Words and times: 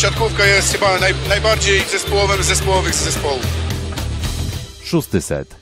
siatkówka 0.00 0.46
jest 0.46 0.72
chyba 0.72 0.98
naj, 0.98 1.14
najbardziej 1.28 1.80
zespołowym 1.80 2.42
zespołowych 2.42 2.94
z 2.94 3.04
zespołów. 3.04 3.46
Szósty 4.84 5.20
set. 5.20 5.56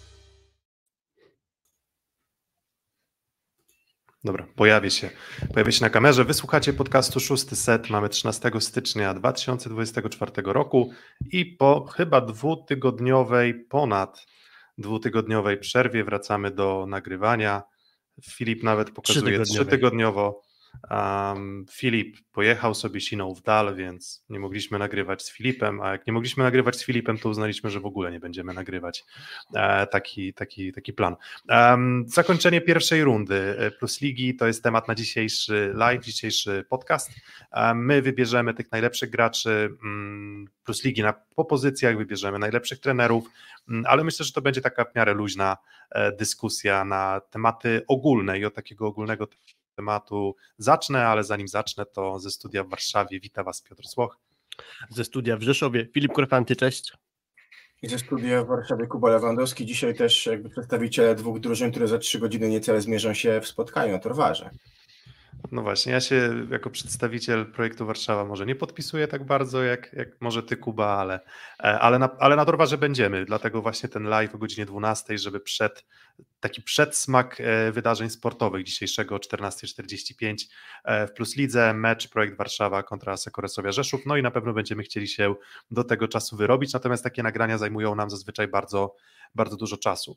Dobra, 4.25 4.47
pojawi 4.57 4.91
się. 4.91 5.11
Pojawi 5.55 5.73
się 5.73 5.85
na 5.85 5.91
kamerze. 5.91 6.25
Wysłuchacie 6.25 6.73
podcastu 6.73 7.21
Szósty 7.21 7.57
Set. 7.57 7.91
Mamy 7.91 8.09
13 8.09 8.51
stycznia 8.61 9.15
2024 9.15 10.33
roku 10.45 10.93
i 11.31 11.47
po 11.47 11.87
chyba 11.87 12.21
dwutygodniowej, 12.21 13.55
ponad 13.65 14.27
dwutygodniowej 14.79 15.59
przerwie 15.59 16.05
wracamy 16.05 16.51
do 16.51 16.87
nagrywania. 16.89 17.63
Filip 18.25 18.63
nawet 18.63 18.91
pokazuje 18.91 19.41
trzytygodniowo. 19.41 20.48
Um, 20.91 21.67
Filip 21.71 22.17
pojechał 22.33 22.75
sobie 22.75 23.01
siną 23.01 23.35
w 23.35 23.43
dal, 23.43 23.75
więc 23.75 24.25
nie 24.29 24.41
mogliśmy 24.41 24.79
nagrywać 24.79 25.23
z 25.23 25.33
Filipem, 25.33 25.81
a 25.81 25.93
jak 25.93 26.07
nie 26.07 26.13
mogliśmy 26.13 26.45
nagrywać 26.45 26.77
z 26.77 26.85
Filipem, 26.85 27.19
to 27.19 27.29
uznaliśmy, 27.29 27.71
że 27.71 27.81
w 27.81 27.87
ogóle 27.87 28.13
nie 28.13 28.21
będziemy 28.21 28.55
nagrywać. 28.55 29.05
E, 29.55 29.87
taki, 29.87 30.35
taki, 30.35 30.73
taki 30.73 30.93
plan. 30.93 31.17
Um, 31.49 32.05
zakończenie 32.09 32.61
pierwszej 32.61 33.05
rundy 33.05 33.57
e, 33.59 33.71
Plus 33.71 34.01
Ligi 34.01 34.37
to 34.37 34.47
jest 34.47 34.63
temat 34.63 34.89
na 34.89 34.95
dzisiejszy 34.95 35.73
live, 35.75 36.05
dzisiejszy 36.05 36.65
podcast. 36.69 37.11
Um, 37.53 37.85
my 37.87 38.03
wybierzemy 38.03 38.55
tych 38.55 38.73
najlepszych 38.73 39.11
graczy 39.11 39.71
um, 39.83 40.49
Plus 40.65 40.85
Ligi 40.85 41.03
na, 41.03 41.13
po 41.13 41.45
pozycjach, 41.45 41.97
wybierzemy 41.97 42.39
najlepszych 42.39 42.81
trenerów, 42.81 43.25
mm, 43.69 43.85
ale 43.87 44.05
myślę, 44.05 44.27
że 44.27 44.33
to 44.33 44.43
będzie 44.43 44.61
taka 44.61 44.85
w 44.85 44.95
miarę 44.95 45.15
luźna 45.15 45.57
e, 45.91 46.13
dyskusja 46.13 46.85
na 46.85 47.21
tematy 47.31 47.83
ogólne 47.89 48.39
i 48.39 48.45
od 48.45 48.55
takiego 48.55 48.87
ogólnego 48.87 49.27
tematu 49.79 50.35
zacznę, 50.59 51.07
ale 51.07 51.25
zanim 51.25 51.49
zacznę, 51.49 51.87
to 51.87 52.19
ze 52.19 52.31
studia 52.31 52.65
w 52.65 52.69
Warszawie 52.69 53.21
wita 53.21 53.45
Was 53.45 53.63
Piotr 53.63 53.87
Słoch. 53.87 54.19
Ze 54.91 55.05
studia 55.05 55.37
w 55.37 55.43
Rzeszowie 55.43 55.89
Filip 55.95 56.13
Korfanty, 56.13 56.57
cześć. 56.57 56.93
I 57.83 57.89
ze 57.89 57.99
studia 57.99 58.45
w 58.45 58.47
Warszawie 58.47 58.87
Kuba 58.87 59.11
Lewandowski. 59.11 59.67
Dzisiaj 59.67 59.95
też 59.95 60.27
jakby 60.27 60.51
przedstawiciele 60.51 61.15
dwóch 61.15 61.41
drużyn, 61.41 61.71
które 61.71 61.89
za 61.89 61.99
trzy 61.99 62.19
godziny 62.19 62.49
niecałe 62.49 62.81
zmierzą 62.81 63.15
się 63.15 63.41
w 63.41 63.49
spotkaniu 63.49 63.93
na 63.93 63.99
Torwarze. 63.99 64.51
No 65.53 65.63
właśnie, 65.63 65.93
ja 65.93 66.01
się 66.01 66.47
jako 66.51 66.71
przedstawiciel 66.71 67.47
projektu 67.47 67.87
Warszawa 67.87 68.25
może 68.25 68.47
nie 68.47 68.55
podpisuję 68.55 69.09
tak 69.09 69.25
bardzo, 69.25 69.63
jak, 69.63 69.93
jak 69.93 70.09
może 70.21 70.43
ty, 70.43 70.57
Kuba, 70.57 70.87
ale, 70.87 71.21
e, 71.61 71.79
ale, 71.79 71.99
na, 71.99 72.11
ale 72.19 72.37
na 72.37 72.45
Dorwarze 72.45 72.79
będziemy, 72.79 73.25
dlatego 73.25 73.63
właśnie 73.63 73.89
ten 73.89 74.03
live 74.05 74.35
o 74.35 74.39
godzinie 74.39 74.67
12, 74.67 75.19
żeby 75.19 75.41
przed 75.41 75.87
taki 76.41 76.63
przedsmak 76.63 77.41
e, 77.41 77.73
wydarzeń 77.73 78.11
sportowych 78.11 78.65
dzisiejszego 78.65 79.17
14.45 79.17 80.35
e, 80.85 81.07
w 81.07 81.13
Plus 81.13 81.37
Lidze, 81.37 81.75
mecz 81.75 82.11
Projekt 82.11 82.37
Warszawa 82.37 82.83
kontra 82.83 83.17
Sekoresowia 83.17 83.73
Rzeszów, 83.73 84.07
no 84.07 84.17
i 84.17 84.23
na 84.23 84.31
pewno 84.31 84.53
będziemy 84.53 84.83
chcieli 84.83 85.09
się 85.09 85.35
do 85.71 85.85
tego 85.85 86.09
czasu 86.09 86.37
wyrobić, 86.37 86.73
natomiast 86.73 87.05
takie 87.05 87.23
nagrania 87.23 87.59
zajmują 87.59 87.95
nam 87.95 88.11
zazwyczaj 88.11 88.49
bardzo, 88.49 88.95
bardzo 89.35 89.57
dużo 89.57 89.77
czasu. 89.77 90.17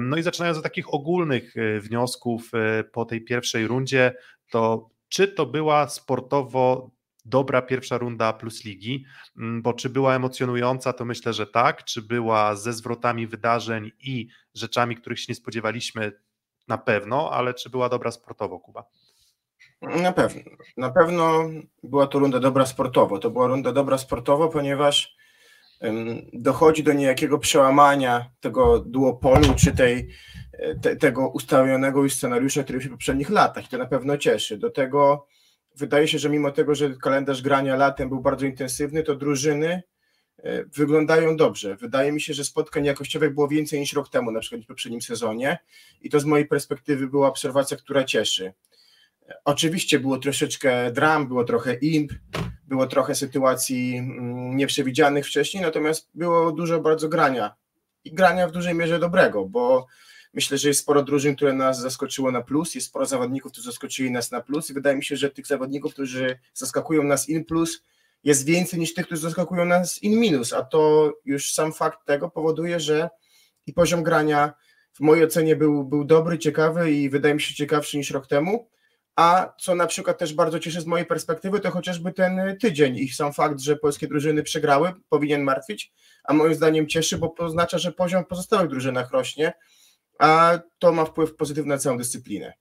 No 0.00 0.16
i 0.16 0.22
zaczynając 0.22 0.58
od 0.58 0.64
takich 0.64 0.94
ogólnych 0.94 1.54
wniosków 1.80 2.50
po 2.92 3.04
tej 3.04 3.24
pierwszej 3.24 3.66
rundzie, 3.66 4.14
to 4.50 4.90
czy 5.08 5.28
to 5.28 5.46
była 5.46 5.88
sportowo 5.88 6.90
dobra 7.24 7.62
pierwsza 7.62 7.98
runda 7.98 8.32
plus 8.32 8.64
ligi, 8.64 9.04
mm, 9.38 9.62
bo 9.62 9.72
czy 9.72 9.90
była 9.90 10.14
emocjonująca, 10.14 10.92
to 10.92 11.04
myślę, 11.04 11.32
że 11.32 11.46
tak, 11.46 11.84
czy 11.84 12.02
była 12.02 12.56
ze 12.56 12.72
zwrotami 12.72 13.26
wydarzeń 13.26 13.92
i 14.00 14.28
rzeczami, 14.54 14.96
których 14.96 15.20
się 15.20 15.26
nie 15.28 15.34
spodziewaliśmy, 15.34 16.12
na 16.68 16.78
pewno, 16.78 17.30
ale 17.32 17.54
czy 17.54 17.70
była 17.70 17.88
dobra 17.88 18.10
sportowo, 18.10 18.60
Kuba? 18.60 18.84
Na 19.82 20.12
pewno. 20.12 20.42
Na 20.76 20.90
pewno 20.90 21.50
była 21.82 22.06
to 22.06 22.18
runda 22.18 22.40
dobra 22.40 22.66
sportowo. 22.66 23.18
To 23.18 23.30
była 23.30 23.46
runda 23.46 23.72
dobra 23.72 23.98
sportowo, 23.98 24.48
ponieważ 24.48 25.16
dochodzi 26.32 26.82
do 26.82 26.92
niejakiego 26.92 27.38
przełamania 27.38 28.30
tego 28.40 28.78
duopolu, 28.78 29.54
czy 29.54 29.72
tej, 29.72 30.08
te, 30.82 30.96
tego 30.96 31.28
ustawionego 31.28 32.02
już 32.02 32.14
scenariusza, 32.14 32.64
który 32.64 32.80
w 32.80 32.90
poprzednich 32.90 33.30
latach. 33.30 33.64
I 33.64 33.68
to 33.68 33.78
na 33.78 33.86
pewno 33.86 34.18
cieszy. 34.18 34.58
Do 34.58 34.70
tego 34.70 35.26
wydaje 35.76 36.08
się, 36.08 36.18
że 36.18 36.30
mimo 36.30 36.50
tego, 36.50 36.74
że 36.74 36.96
kalendarz 36.96 37.42
grania 37.42 37.76
latem 37.76 38.08
był 38.08 38.20
bardzo 38.20 38.46
intensywny, 38.46 39.02
to 39.02 39.14
drużyny 39.14 39.82
e, 40.38 40.64
wyglądają 40.64 41.36
dobrze. 41.36 41.76
Wydaje 41.76 42.12
mi 42.12 42.20
się, 42.20 42.34
że 42.34 42.44
spotkań 42.44 42.84
jakościowych 42.84 43.34
było 43.34 43.48
więcej 43.48 43.80
niż 43.80 43.92
rok 43.92 44.08
temu, 44.08 44.30
na 44.30 44.40
przykład 44.40 44.62
w 44.62 44.66
poprzednim 44.66 45.02
sezonie 45.02 45.58
i 46.00 46.10
to 46.10 46.20
z 46.20 46.24
mojej 46.24 46.46
perspektywy 46.46 47.08
była 47.08 47.28
obserwacja, 47.28 47.76
która 47.76 48.04
cieszy. 48.04 48.52
Oczywiście 49.44 50.00
było 50.00 50.18
troszeczkę 50.18 50.90
dram, 50.92 51.28
było 51.28 51.44
trochę 51.44 51.74
imp, 51.74 52.12
było 52.68 52.86
trochę 52.86 53.14
sytuacji 53.14 53.96
mm, 53.96 54.56
nieprzewidzianych 54.56 55.26
wcześniej, 55.26 55.62
natomiast 55.62 56.08
było 56.14 56.52
dużo 56.52 56.80
bardzo 56.80 57.08
grania. 57.08 57.54
I 58.04 58.12
grania 58.12 58.48
w 58.48 58.52
dużej 58.52 58.74
mierze 58.74 58.98
dobrego, 58.98 59.44
bo 59.44 59.86
myślę, 60.34 60.58
że 60.58 60.68
jest 60.68 60.80
sporo 60.80 61.02
drużyn, 61.02 61.36
które 61.36 61.52
nas 61.52 61.80
zaskoczyło 61.80 62.32
na 62.32 62.42
plus, 62.42 62.74
jest 62.74 62.86
sporo 62.86 63.06
zawodników, 63.06 63.52
którzy 63.52 63.66
zaskoczyli 63.66 64.10
nas 64.10 64.30
na 64.30 64.40
plus 64.40 64.70
i 64.70 64.74
wydaje 64.74 64.96
mi 64.96 65.04
się, 65.04 65.16
że 65.16 65.30
tych 65.30 65.46
zawodników, 65.46 65.92
którzy 65.92 66.38
zaskakują 66.54 67.02
nas 67.02 67.28
in 67.28 67.44
plus 67.44 67.82
jest 68.24 68.46
więcej 68.46 68.78
niż 68.78 68.94
tych, 68.94 69.06
którzy 69.06 69.20
zaskakują 69.20 69.64
nas 69.64 70.02
in 70.02 70.20
minus, 70.20 70.52
a 70.52 70.62
to 70.62 71.12
już 71.24 71.52
sam 71.52 71.72
fakt 71.72 71.98
tego 72.06 72.30
powoduje, 72.30 72.80
że 72.80 73.08
i 73.66 73.72
poziom 73.72 74.02
grania 74.02 74.52
w 74.92 75.00
mojej 75.00 75.24
ocenie 75.24 75.56
był, 75.56 75.84
był 75.84 76.04
dobry, 76.04 76.38
ciekawy 76.38 76.92
i 76.92 77.10
wydaje 77.10 77.34
mi 77.34 77.40
się 77.40 77.54
ciekawszy 77.54 77.98
niż 77.98 78.10
rok 78.10 78.26
temu, 78.26 78.68
a 79.16 79.52
co 79.60 79.74
na 79.74 79.86
przykład 79.86 80.18
też 80.18 80.34
bardzo 80.34 80.58
cieszy 80.58 80.80
z 80.80 80.86
mojej 80.86 81.06
perspektywy, 81.06 81.60
to 81.60 81.70
chociażby 81.70 82.12
ten 82.12 82.56
tydzień 82.60 82.96
i 82.96 83.08
sam 83.08 83.32
fakt, 83.32 83.60
że 83.60 83.76
polskie 83.76 84.06
drużyny 84.06 84.42
przegrały, 84.42 84.92
powinien 85.08 85.42
martwić, 85.42 85.92
a 86.24 86.34
moim 86.34 86.54
zdaniem 86.54 86.86
cieszy, 86.86 87.18
bo 87.18 87.34
oznacza, 87.38 87.78
że 87.78 87.92
poziom 87.92 88.24
w 88.24 88.26
pozostałych 88.26 88.70
drużynach 88.70 89.10
rośnie, 89.10 89.52
a 90.18 90.58
to 90.78 90.92
ma 90.92 91.04
wpływ 91.04 91.36
pozytywny 91.36 91.74
na 91.74 91.78
całą 91.78 91.98
dyscyplinę. 91.98 92.52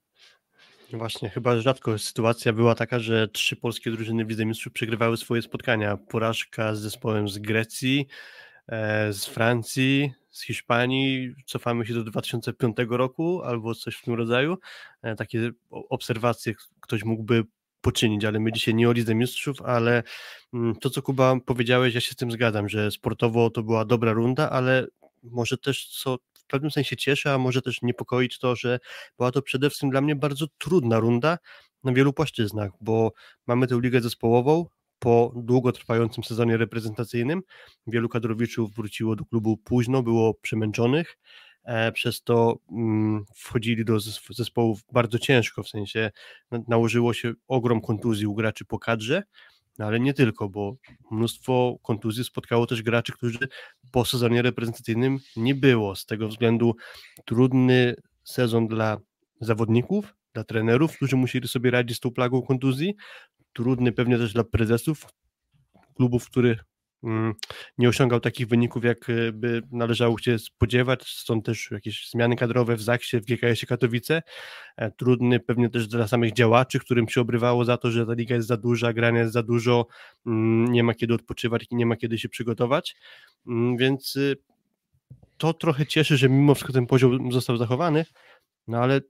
Właśnie, 0.94 1.30
chyba 1.30 1.58
rzadko 1.62 1.98
sytuacja 1.98 2.54
była 2.54 2.76
taka, 2.76 3.00
że 3.00 3.28
trzy 3.28 3.56
polskie 3.56 3.92
drużyny 3.92 4.26
w 4.26 4.46
Mistrzów 4.46 4.74
przegrywały 4.74 5.18
swoje 5.18 5.42
spotkania. 5.42 5.98
Porażka 5.98 6.76
z 6.76 6.80
zespołem 6.80 7.30
z 7.30 7.38
Grecji, 7.38 8.08
e, 8.68 9.14
z 9.14 9.26
Francji, 9.26 10.14
z 10.36 10.44
Hiszpanii, 10.44 11.36
cofamy 11.46 11.86
się 11.86 11.94
do 11.94 12.04
2005 12.04 12.78
roku 12.90 13.42
albo 13.44 13.76
coś 13.76 13.96
w 13.96 14.02
tym 14.02 14.14
rodzaju. 14.14 14.58
E, 15.02 15.16
takie 15.16 15.52
obserwacje 15.70 16.54
ktoś 16.80 17.04
mógłby 17.04 17.44
poczynić, 17.82 18.26
ale 18.26 18.40
my 18.40 18.52
dzisiaj 18.52 18.76
nie 18.76 18.90
o 18.90 18.92
Lidze 18.92 19.16
Mistrzów, 19.16 19.62
ale 19.62 20.04
mm, 20.54 20.76
to, 20.76 20.90
co 20.90 21.02
Kuba 21.02 21.36
powiedziałeś, 21.46 21.96
ja 21.96 22.02
się 22.02 22.12
z 22.12 22.16
tym 22.16 22.32
zgadzam, 22.32 22.70
że 22.70 22.92
sportowo 22.92 23.50
to 23.50 23.64
była 23.64 23.86
dobra 23.86 24.14
runda, 24.14 24.50
ale 24.50 24.88
może 25.24 25.58
też 25.58 25.88
co 25.88 26.18
w 26.34 26.46
pewnym 26.46 26.72
sensie 26.72 26.98
cieszy, 26.98 27.30
a 27.30 27.38
może 27.38 27.62
też 27.62 27.82
niepokoić 27.82 28.40
to, 28.40 28.56
że 28.56 28.80
była 29.18 29.32
to 29.32 29.42
przede 29.42 29.70
wszystkim 29.70 29.90
dla 29.90 30.02
mnie 30.02 30.16
bardzo 30.16 30.46
trudna 30.58 31.00
runda 31.00 31.38
na 31.84 31.94
wielu 31.94 32.14
płaszczyznach, 32.14 32.72
bo 32.82 33.14
mamy 33.48 33.68
tę 33.68 33.80
ligę 33.82 34.02
zespołową, 34.02 34.66
po 35.06 35.32
długotrwającym 35.36 36.24
sezonie 36.24 36.58
reprezentacyjnym. 36.58 37.42
Wielu 37.88 38.10
kadrowiczów 38.10 38.76
wróciło 38.76 39.16
do 39.16 39.26
klubu 39.26 39.58
późno, 39.58 40.04
było 40.04 40.34
przemęczonych, 40.34 41.18
e, 41.64 41.92
przez 41.92 42.24
to 42.24 42.58
mm, 42.72 43.26
wchodzili 43.36 43.86
do 43.86 44.00
zespołów 44.30 44.80
bardzo 44.92 45.20
ciężko, 45.20 45.64
w 45.64 45.70
sensie 45.70 46.12
nałożyło 46.68 47.14
się 47.14 47.34
ogrom 47.48 47.82
kontuzji 47.82 48.28
u 48.28 48.34
graczy 48.34 48.66
po 48.66 48.80
kadrze, 48.80 49.24
no 49.78 49.86
ale 49.86 50.00
nie 50.00 50.14
tylko, 50.14 50.50
bo 50.50 50.76
mnóstwo 51.12 51.78
kontuzji 51.84 52.24
spotkało 52.24 52.68
też 52.68 52.84
graczy, 52.84 53.14
którzy 53.14 53.40
po 53.92 54.06
sezonie 54.06 54.42
reprezentacyjnym 54.42 55.18
nie 55.36 55.56
było. 55.56 55.96
Z 55.96 56.06
tego 56.06 56.28
względu 56.28 56.76
trudny 57.26 57.96
sezon 58.24 58.68
dla 58.68 58.98
zawodników, 59.42 60.16
dla 60.34 60.44
trenerów, 60.44 60.96
którzy 60.96 61.16
musieli 61.16 61.48
sobie 61.48 61.72
radzić 61.72 61.98
z 61.98 62.00
tą 62.00 62.12
plagą 62.12 62.42
kontuzji, 62.42 62.96
trudny 63.56 63.92
pewnie 63.92 64.18
też 64.18 64.34
dla 64.34 64.44
prezesów 64.44 65.06
klubów, 65.94 66.30
który 66.30 66.60
mm, 67.04 67.34
nie 67.78 67.90
osiągał 67.90 68.20
takich 68.20 68.48
wyników, 68.48 68.84
jak 68.84 69.10
e, 69.10 69.32
by 69.32 69.62
należało 69.72 70.20
się 70.20 70.40
spodziewać. 70.40 71.04
Stąd 71.08 71.46
też 71.46 71.72
jakieś 71.72 72.10
zmiany 72.10 72.36
kadrowe 72.36 72.76
w 72.76 72.82
Zaksie, 72.82 73.20
w 73.20 73.26
GKS-ie 73.26 73.68
Katowice. 73.68 74.22
E, 74.78 74.92
trudny 74.92 75.40
pewnie 75.40 75.70
też 75.70 75.88
dla 75.88 76.08
samych 76.08 76.34
działaczy, 76.34 76.80
którym 76.80 77.10
się 77.10 77.22
obrywało 77.22 77.66
za 77.66 77.78
to, 77.78 77.92
że 77.92 78.06
ta 78.06 78.14
liga 78.14 78.36
jest 78.36 78.48
za 78.48 78.58
duża, 78.58 78.94
grania 78.94 79.20
jest 79.20 79.34
za 79.34 79.44
dużo, 79.44 79.88
mm, 80.26 80.72
nie 80.72 80.84
ma 80.84 80.94
kiedy 80.94 81.14
odpoczywać 81.14 81.66
i 81.72 81.76
nie 81.76 81.86
ma 81.86 81.96
kiedy 81.96 82.20
się 82.20 82.30
przygotować. 82.30 82.96
Mm, 83.48 83.78
więc 83.78 84.16
y, 84.16 84.36
to 85.38 85.54
trochę 85.54 85.86
cieszy, 85.86 86.18
że 86.18 86.30
mimo 86.30 86.56
wszystko 86.56 86.74
ten 86.74 86.86
poziom 86.86 87.32
został 87.32 87.58
zachowany, 87.58 88.06
no 88.68 88.78
ale 88.78 89.02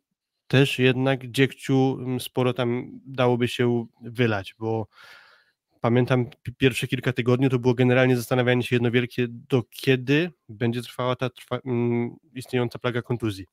też 0.48 0.80
jednak 0.80 1.32
dziegciu 1.32 1.98
mm, 2.00 2.20
sporo 2.20 2.54
tam 2.54 3.00
dałoby 3.06 3.48
się 3.48 3.86
wylać, 4.02 4.56
bo 4.60 4.88
pamiętam 5.82 6.30
pierwsze 6.58 6.88
kilka 6.88 7.14
tygodni 7.14 7.50
to 7.50 7.60
było 7.60 7.74
generalnie 7.74 8.18
zastanawianie 8.18 8.64
się 8.64 8.76
jedno 8.76 8.92
wielkie, 8.92 9.28
do 9.30 9.64
kiedy 9.70 10.32
będzie 10.50 10.82
trwała 10.82 11.16
ta 11.16 11.30
trwa, 11.30 11.58
um, 11.58 12.16
istniejąca 12.34 12.80
plaga 12.80 13.02
kontuzji. 13.02 13.46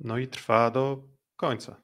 No 0.00 0.18
i 0.18 0.28
trwa 0.28 0.70
do 0.70 1.02
końca. 1.36 1.82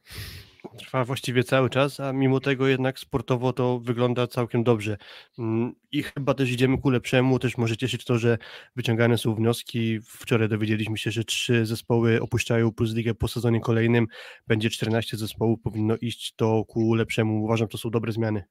Trwa 0.78 1.04
właściwie 1.04 1.44
cały 1.44 1.70
czas, 1.70 2.00
a 2.00 2.12
mimo 2.12 2.40
tego 2.40 2.68
jednak 2.68 2.98
sportowo 2.98 3.52
to 3.52 3.78
wygląda 3.78 4.26
całkiem 4.26 4.64
dobrze. 4.64 4.96
Mm, 5.38 5.72
I 5.92 6.02
chyba 6.02 6.34
też 6.34 6.50
idziemy 6.50 6.78
ku 6.78 6.90
lepszemu. 6.90 7.38
Też 7.38 7.58
może 7.58 7.76
cieszyć 7.76 8.04
to, 8.04 8.18
że 8.18 8.38
wyciągane 8.76 9.18
są 9.18 9.34
wnioski. 9.34 9.98
Wczoraj 10.00 10.48
dowiedzieliśmy 10.48 10.98
się, 10.98 11.10
że 11.10 11.24
trzy 11.24 11.66
zespoły 11.66 12.20
opuszczają 12.22 12.72
Plus 12.72 12.94
Ligę 12.94 13.14
po 13.14 13.28
sezonie 13.28 13.60
kolejnym. 13.60 14.06
Będzie 14.46 14.70
14 14.70 15.16
zespołów, 15.16 15.60
powinno 15.62 15.96
iść 15.96 16.34
to 16.36 16.64
ku 16.64 16.94
lepszemu. 16.94 17.44
Uważam, 17.44 17.68
to 17.68 17.78
są 17.78 17.90
dobre 17.90 18.12
zmiany. 18.12 18.44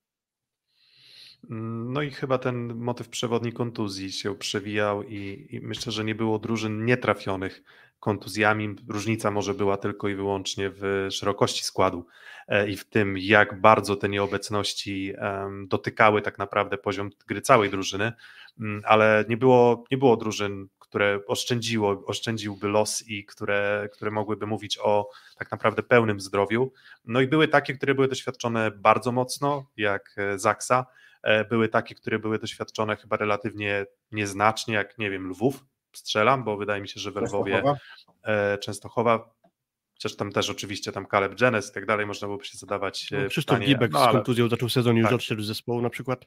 No 1.50 2.02
i 2.02 2.12
chyba 2.12 2.38
ten 2.38 2.76
motyw 2.76 3.10
przewodni 3.10 3.54
kontuzji 3.54 4.12
się 4.12 4.36
przewijał 4.36 5.04
i, 5.04 5.48
i, 5.50 5.60
myślę, 5.62 5.92
że 5.92 6.04
nie 6.04 6.16
było 6.16 6.40
drużyn 6.40 6.86
nietrafionych 6.86 7.64
kontuzjami. 8.00 8.76
Różnica 8.90 9.32
może 9.32 9.54
była 9.54 9.78
tylko 9.78 10.10
i 10.10 10.16
wyłącznie 10.16 10.72
w 10.74 11.08
szerokości 11.12 11.64
składu 11.64 12.06
e, 12.48 12.70
i 12.70 12.78
w 12.78 12.90
tym, 12.90 13.18
jak 13.18 13.62
bardzo 13.62 13.96
te 13.96 14.10
nieobecności 14.10 15.14
dotykały 15.68 16.22
tak 16.22 16.38
naprawdę 16.38 16.78
poziom 16.78 17.10
gry 17.28 17.42
całej 17.42 17.70
drużyny, 17.70 18.14
mm, 18.60 18.82
ale 18.86 19.26
nie 19.30 19.38
było, 19.38 19.84
nie 19.92 19.98
było 19.98 20.18
drużyn, 20.18 20.68
które 20.80 21.20
oszczędziło, 21.28 22.04
oszczędziłby 22.06 22.68
los 22.68 23.08
i 23.08 23.26
które, 23.26 23.90
które 23.94 24.12
mogłyby 24.12 24.48
mówić 24.48 24.78
o 24.82 25.10
tak 25.38 25.52
naprawdę 25.52 25.84
pełnym 25.84 26.20
zdrowiu. 26.20 26.72
No 27.06 27.22
i 27.22 27.28
były 27.28 27.48
takie, 27.48 27.74
które 27.74 27.96
były 27.96 28.08
doświadczone 28.08 28.72
bardzo 28.72 29.12
mocno, 29.12 29.66
jak 29.78 30.16
e, 30.18 30.40
Zaksa, 30.40 30.86
były 31.50 31.70
takie, 31.70 31.96
które 31.96 32.20
były 32.20 32.40
doświadczone 32.40 32.96
chyba 32.96 33.18
relatywnie 33.18 33.86
nieznacznie, 34.12 34.74
jak 34.74 34.98
nie 34.98 35.10
wiem, 35.10 35.30
Lwów, 35.30 35.66
strzelam, 35.94 36.44
bo 36.44 36.58
wydaje 36.58 36.82
mi 36.82 36.88
się, 36.88 37.00
że 37.00 37.12
w 37.12 37.16
Lwowie 37.16 37.54
Częstochowa, 37.54 37.80
e, 38.24 38.58
Częstochowa 38.58 39.34
chociaż 39.94 40.16
tam 40.16 40.32
też 40.32 40.50
oczywiście 40.50 40.92
tam 40.92 41.06
Caleb 41.12 41.42
Jenes 41.42 41.70
i 41.70 41.74
tak 41.74 41.86
dalej, 41.86 42.06
można 42.06 42.28
byłoby 42.28 42.46
się 42.46 42.58
zadawać 42.58 43.12
no, 43.12 43.30
Krzysztof 43.30 43.56
pytanie, 43.56 43.74
Gibek 43.74 43.92
no, 43.92 44.00
ale... 44.00 44.12
z 44.12 44.14
kontuzją 44.14 44.50
zaczął 44.50 44.70
sezon 44.70 44.98
już 44.98 45.06
tak. 45.06 45.14
odszedł 45.14 45.42
z 45.42 45.46
zespołu 45.46 45.82
na 45.82 45.90
przykład. 45.90 46.26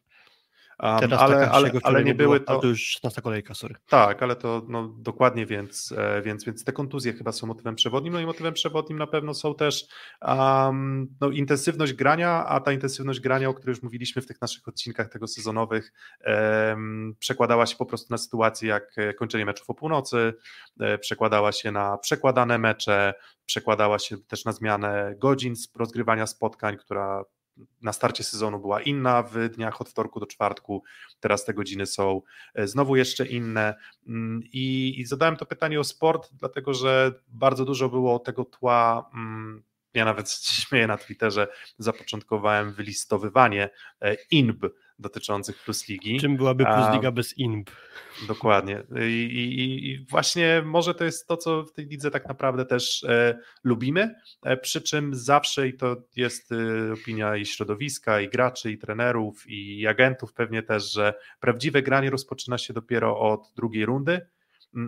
Um, 0.83 0.99
Teraz 0.99 1.21
ale, 1.21 1.51
ale, 1.51 1.71
ale 1.83 2.05
nie 2.05 2.15
były 2.15 2.41
to. 2.41 2.59
to 2.59 2.67
już 2.67 2.83
16 2.83 3.23
kolejka, 3.23 3.55
sorry. 3.55 3.75
Tak, 3.89 4.23
ale 4.23 4.37
to 4.37 4.63
no, 4.69 4.89
dokładnie, 4.99 5.47
więc, 5.47 5.95
e, 5.97 6.23
więc, 6.23 6.45
więc 6.45 6.65
te 6.65 6.73
kontuzje 6.73 7.13
chyba 7.13 7.33
są 7.33 7.47
motywem 7.47 7.75
przewodnim. 7.75 8.13
No 8.13 8.21
i 8.21 8.27
motywem 8.27 8.55
przewodnim 8.55 8.99
na 8.99 9.07
pewno 9.07 9.35
są 9.35 9.55
też 9.55 9.87
um, 10.23 11.09
no, 11.21 11.31
intensywność 11.31 11.93
grania, 11.93 12.47
a 12.47 12.61
ta 12.61 12.73
intensywność 12.73 13.21
grania, 13.21 13.49
o 13.49 13.55
której 13.55 13.73
już 13.73 13.83
mówiliśmy 13.83 14.23
w 14.23 14.27
tych 14.27 14.41
naszych 14.41 14.69
odcinkach 14.69 15.09
tego 15.09 15.27
sezonowych, 15.27 15.93
um, 16.27 17.17
przekładała 17.19 17.67
się 17.67 17.77
po 17.77 17.87
prostu 17.87 18.07
na 18.11 18.19
sytuację 18.19 18.69
jak 18.69 18.99
e, 18.99 19.15
kończenie 19.15 19.45
meczów 19.45 19.71
o 19.71 19.75
północy, 19.75 20.35
e, 20.81 20.99
przekładała 20.99 21.53
się 21.53 21.73
na 21.73 21.99
przekładane 21.99 22.59
mecze, 22.59 23.15
przekładała 23.47 23.99
się 23.99 24.19
też 24.19 24.45
na 24.45 24.53
zmianę 24.53 25.15
godzin 25.19 25.55
rozgrywania 25.77 26.27
spotkań, 26.27 26.77
która 26.77 27.25
na 27.83 27.93
starcie 27.93 28.25
sezonu 28.25 28.61
była 28.61 28.83
inna 28.83 29.23
w 29.23 29.49
dniach 29.49 29.81
od 29.81 29.89
wtorku 29.89 30.21
do 30.21 30.27
czwartku, 30.27 30.83
teraz 31.21 31.45
te 31.45 31.55
godziny 31.55 31.87
są 31.87 32.23
e, 32.55 32.67
znowu 32.67 32.97
jeszcze 32.97 33.27
inne. 33.27 33.75
Mm, 34.07 34.43
I, 34.53 34.95
i 35.01 35.05
zadałem 35.05 35.37
to 35.37 35.47
pytanie 35.47 35.81
o 35.81 35.85
sport, 35.85 36.31
dlatego 36.33 36.75
że 36.75 37.13
bardzo 37.29 37.65
dużo 37.65 37.89
było 37.89 38.19
tego 38.19 38.45
tła. 38.45 39.11
Mm, 39.15 39.63
ja 39.95 40.05
nawet 40.05 40.31
śmieję 40.63 40.87
na 40.87 40.99
Twitterze, 40.99 41.49
zapoczątkowałem 41.79 42.73
wylistowywanie 42.73 43.71
e, 44.01 44.17
INB 44.31 44.67
dotyczących 44.99 45.65
Plus 45.65 45.89
Ligi. 45.89 46.21
Czym 46.21 46.37
byłaby 46.37 46.65
Plus 46.65 46.95
Liga 46.95 47.11
bez 47.11 47.39
INB? 47.39 47.71
Dokładnie. 48.29 48.83
I, 49.01 49.25
i, 49.25 49.91
I, 49.91 50.07
właśnie 50.11 50.63
może 50.65 50.95
to 50.95 51.05
jest 51.05 51.27
to, 51.29 51.37
co 51.37 51.65
w 51.65 51.73
tej 51.73 51.87
lidze 51.87 52.11
tak 52.11 52.29
naprawdę 52.29 52.67
też 52.67 53.05
e, 53.05 53.39
lubimy, 53.65 54.15
e, 54.43 54.57
przy 54.57 54.83
czym 54.83 55.15
zawsze, 55.15 55.69
i 55.69 55.77
to 55.77 55.97
jest 56.17 56.53
e, 56.53 56.57
opinia 56.93 57.37
i 57.37 57.47
środowiska, 57.47 58.21
i 58.21 58.29
graczy, 58.29 58.71
i 58.71 58.79
trenerów, 58.79 59.45
i 59.47 59.87
agentów 59.87 60.33
pewnie 60.33 60.63
też, 60.63 60.93
że 60.93 61.15
prawdziwe 61.41 61.83
granie 61.83 62.11
rozpoczyna 62.11 62.59
się 62.59 62.75
dopiero 62.75 63.19
od 63.19 63.53
drugiej 63.57 63.87
rundy, 63.87 64.27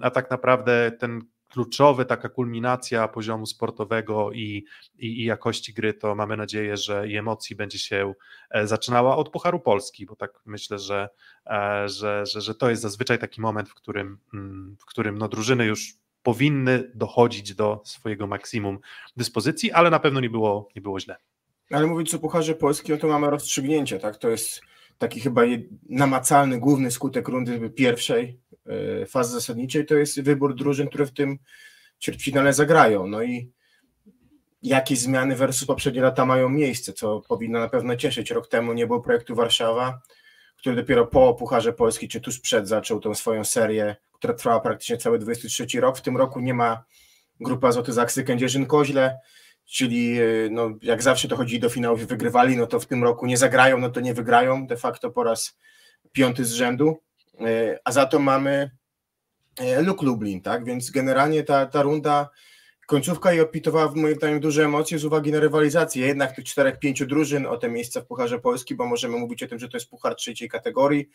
a 0.02 0.11
tak 0.11 0.31
naprawdę 0.31 0.93
ten 0.99 1.20
kluczowy, 1.48 2.04
taka 2.04 2.28
kulminacja 2.28 3.08
poziomu 3.08 3.46
sportowego 3.46 4.32
i, 4.32 4.64
i, 4.98 5.06
i, 5.06 5.24
jakości 5.24 5.72
gry, 5.72 5.94
to 5.94 6.14
mamy 6.14 6.36
nadzieję, 6.36 6.76
że 6.76 7.08
i 7.08 7.16
emocji 7.16 7.56
będzie 7.56 7.78
się 7.78 8.14
e, 8.50 8.66
zaczynała 8.66 9.16
od 9.16 9.30
Pucharu 9.30 9.60
Polski, 9.60 10.06
bo 10.06 10.16
tak 10.16 10.40
myślę, 10.46 10.78
że, 10.78 11.08
e, 11.46 11.88
że, 11.88 12.26
że, 12.26 12.40
że 12.40 12.54
to 12.54 12.70
jest 12.70 12.82
zazwyczaj 12.82 13.18
taki 13.18 13.40
moment, 13.40 13.68
w 13.68 13.74
którym, 13.74 14.18
mm, 14.34 14.76
w 14.80 14.84
którym 14.84 15.18
no, 15.18 15.28
drużyny 15.28 15.66
już 15.66 15.94
powinny 16.22 16.90
dochodzić 16.94 17.54
do 17.54 17.82
swojego 17.84 18.26
maksimum 18.26 18.78
dyspozycji, 19.16 19.72
ale 19.72 19.90
na 19.90 19.98
pewno 19.98 20.20
nie 20.20 20.30
było, 20.30 20.68
nie 20.76 20.82
było 20.82 21.00
źle. 21.00 21.16
Ale 21.70 21.86
mówiąc 21.86 22.14
o 22.14 22.18
Pucharze 22.18 22.54
Polski, 22.54 22.92
no 22.92 22.98
to 22.98 23.08
mamy 23.08 23.30
rozstrzygnięcie, 23.30 23.98
tak? 23.98 24.16
To 24.16 24.28
jest 24.28 24.60
taki 24.98 25.20
chyba 25.20 25.42
namacalny, 25.88 26.58
główny 26.58 26.90
skutek 26.90 27.28
rundy 27.28 27.70
pierwszej, 27.70 28.40
E, 28.68 29.06
fazy 29.06 29.32
zasadniczej, 29.32 29.86
to 29.86 29.94
jest 29.94 30.20
wybór 30.22 30.54
drużyn, 30.54 30.88
które 30.88 31.06
w 31.06 31.12
tym 31.12 31.38
ćwierćfinale 32.02 32.52
zagrają. 32.52 33.06
No 33.06 33.22
i 33.22 33.52
jakie 34.62 34.96
zmiany 34.96 35.36
versus 35.36 35.66
poprzednie 35.66 36.02
lata 36.02 36.26
mają 36.26 36.48
miejsce, 36.48 36.92
co 36.92 37.20
powinno 37.28 37.58
na 37.58 37.68
pewno 37.68 37.96
cieszyć. 37.96 38.30
Rok 38.30 38.48
temu 38.48 38.72
nie 38.72 38.86
było 38.86 39.00
projektu 39.00 39.34
Warszawa, 39.34 40.00
który 40.56 40.76
dopiero 40.76 41.06
po 41.06 41.34
Pucharze 41.34 41.72
Polski, 41.72 42.08
czy 42.08 42.20
tuż 42.20 42.40
przed, 42.40 42.68
zaczął 42.68 43.00
tą 43.00 43.14
swoją 43.14 43.44
serię, 43.44 43.96
która 44.12 44.34
trwała 44.34 44.60
praktycznie 44.60 44.96
cały 44.96 45.18
23 45.18 45.80
rok. 45.80 45.98
W 45.98 46.02
tym 46.02 46.16
roku 46.16 46.40
nie 46.40 46.54
ma 46.54 46.84
grupy 47.40 47.66
Azoty 47.66 47.92
Zaksy 47.92 48.24
Kędzierzyn-Koźle, 48.24 49.14
czyli 49.68 50.18
e, 50.18 50.24
no, 50.50 50.70
jak 50.82 51.02
zawsze 51.02 51.28
dochodzili 51.28 51.60
do 51.60 51.68
finałów 51.68 52.02
i 52.02 52.06
wygrywali, 52.06 52.56
no 52.56 52.66
to 52.66 52.80
w 52.80 52.86
tym 52.86 53.04
roku 53.04 53.26
nie 53.26 53.36
zagrają, 53.36 53.78
no 53.78 53.90
to 53.90 54.00
nie 54.00 54.14
wygrają, 54.14 54.66
de 54.66 54.76
facto 54.76 55.10
po 55.10 55.24
raz 55.24 55.58
piąty 56.12 56.44
z 56.44 56.52
rzędu. 56.52 56.98
E, 57.40 57.78
a 57.84 57.92
za 57.92 58.06
to 58.06 58.18
mamy 58.18 58.70
e, 59.60 59.82
Luk 59.82 60.02
Lublin, 60.02 60.40
tak? 60.40 60.64
Więc 60.64 60.90
generalnie 60.90 61.44
ta, 61.44 61.66
ta 61.66 61.82
runda, 61.82 62.28
końcówka 62.88 63.32
i 63.32 63.40
opitowała 63.40 63.88
w 63.88 63.96
moim 63.96 64.14
zdaniem 64.14 64.40
duże 64.40 64.64
emocje 64.64 64.99
z 64.99 65.05
uwagi 65.05 65.32
na 65.32 65.40
rywalizację 65.40 66.06
jednak 66.06 66.37
tych 66.37 66.44
czterech, 66.44 66.79
pięciu 66.79 67.06
drużyn 67.06 67.46
o 67.46 67.56
te 67.56 67.69
miejsca 67.69 68.00
w 68.00 68.06
Pucharze 68.06 68.38
Polski, 68.38 68.75
bo 68.75 68.87
możemy 68.87 69.19
mówić 69.19 69.43
o 69.43 69.46
tym, 69.46 69.58
że 69.58 69.69
to 69.69 69.76
jest 69.76 69.90
puchar 69.90 70.14
trzeciej 70.14 70.49
kategorii, 70.49 71.08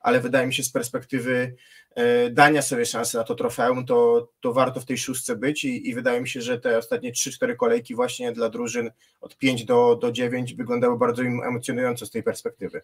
ale 0.00 0.20
wydaje 0.20 0.46
mi 0.46 0.54
się 0.54 0.62
z 0.62 0.70
perspektywy 0.70 1.56
e, 1.94 2.30
dania 2.30 2.62
sobie 2.62 2.86
szansy 2.86 3.16
na 3.16 3.24
to 3.24 3.34
trofeum, 3.34 3.86
to, 3.86 4.28
to 4.40 4.52
warto 4.52 4.80
w 4.80 4.84
tej 4.84 4.98
szóstce 4.98 5.36
być 5.36 5.64
i, 5.64 5.88
i 5.88 5.94
wydaje 5.94 6.20
mi 6.20 6.28
się, 6.28 6.40
że 6.40 6.60
te 6.60 6.78
ostatnie 6.78 7.12
3-4 7.12 7.56
kolejki 7.56 7.94
właśnie 7.94 8.32
dla 8.32 8.48
drużyn 8.48 8.90
od 9.20 9.36
5 9.36 9.64
do, 9.64 9.96
do 9.96 10.12
9 10.12 10.54
wyglądały 10.54 10.98
bardzo 10.98 11.22
emocjonująco 11.22 12.06
z 12.06 12.10
tej 12.10 12.22
perspektywy. 12.22 12.82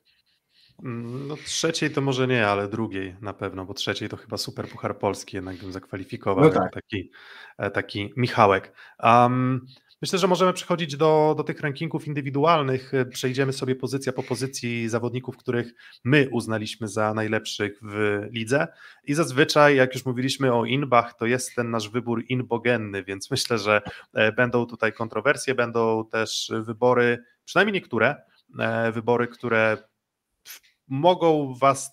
Mm, 0.84 1.28
no 1.28 1.36
trzeciej 1.36 1.90
to 1.90 2.00
może 2.00 2.26
nie, 2.26 2.46
ale 2.46 2.68
drugiej 2.68 3.16
na 3.20 3.32
pewno, 3.32 3.64
bo 3.64 3.74
trzeciej 3.74 4.08
to 4.08 4.16
chyba 4.16 4.36
Super 4.36 4.68
Puchar 4.68 4.98
Polski 4.98 5.36
jednak 5.36 5.56
bym 5.56 5.72
zakwalifikował 5.72 6.44
no 6.44 6.50
tak. 6.50 6.72
taki, 6.72 7.10
e, 7.58 7.70
taki 7.70 8.12
Michałek. 8.16 8.72
Um, 9.02 9.66
myślę, 10.02 10.18
że 10.18 10.26
możemy 10.26 10.52
przechodzić 10.52 10.96
do, 10.96 11.34
do 11.36 11.44
tych 11.44 11.60
rankingów 11.60 12.06
indywidualnych. 12.06 12.94
E, 12.94 13.04
przejdziemy 13.04 13.52
sobie 13.52 13.74
pozycja 13.76 14.12
po 14.12 14.22
pozycji 14.22 14.88
zawodników, 14.88 15.36
których 15.36 15.74
my 16.04 16.28
uznaliśmy 16.32 16.88
za 16.88 17.14
najlepszych 17.14 17.78
w 17.82 18.26
lidze. 18.30 18.68
I 19.04 19.14
zazwyczaj, 19.14 19.76
jak 19.76 19.94
już 19.94 20.06
mówiliśmy 20.06 20.54
o 20.54 20.64
inbach, 20.64 21.14
to 21.14 21.26
jest 21.26 21.54
ten 21.54 21.70
nasz 21.70 21.88
wybór 21.88 22.24
inbogenny, 22.28 23.04
więc 23.04 23.30
myślę, 23.30 23.58
że 23.58 23.82
e, 24.14 24.32
będą 24.32 24.66
tutaj 24.66 24.92
kontrowersje, 24.92 25.54
będą 25.54 26.04
też 26.12 26.52
wybory, 26.60 27.24
przynajmniej 27.44 27.74
niektóre, 27.74 28.16
wybory, 28.92 29.28
które 29.28 29.89
mogą 30.90 31.54
Was 31.54 31.90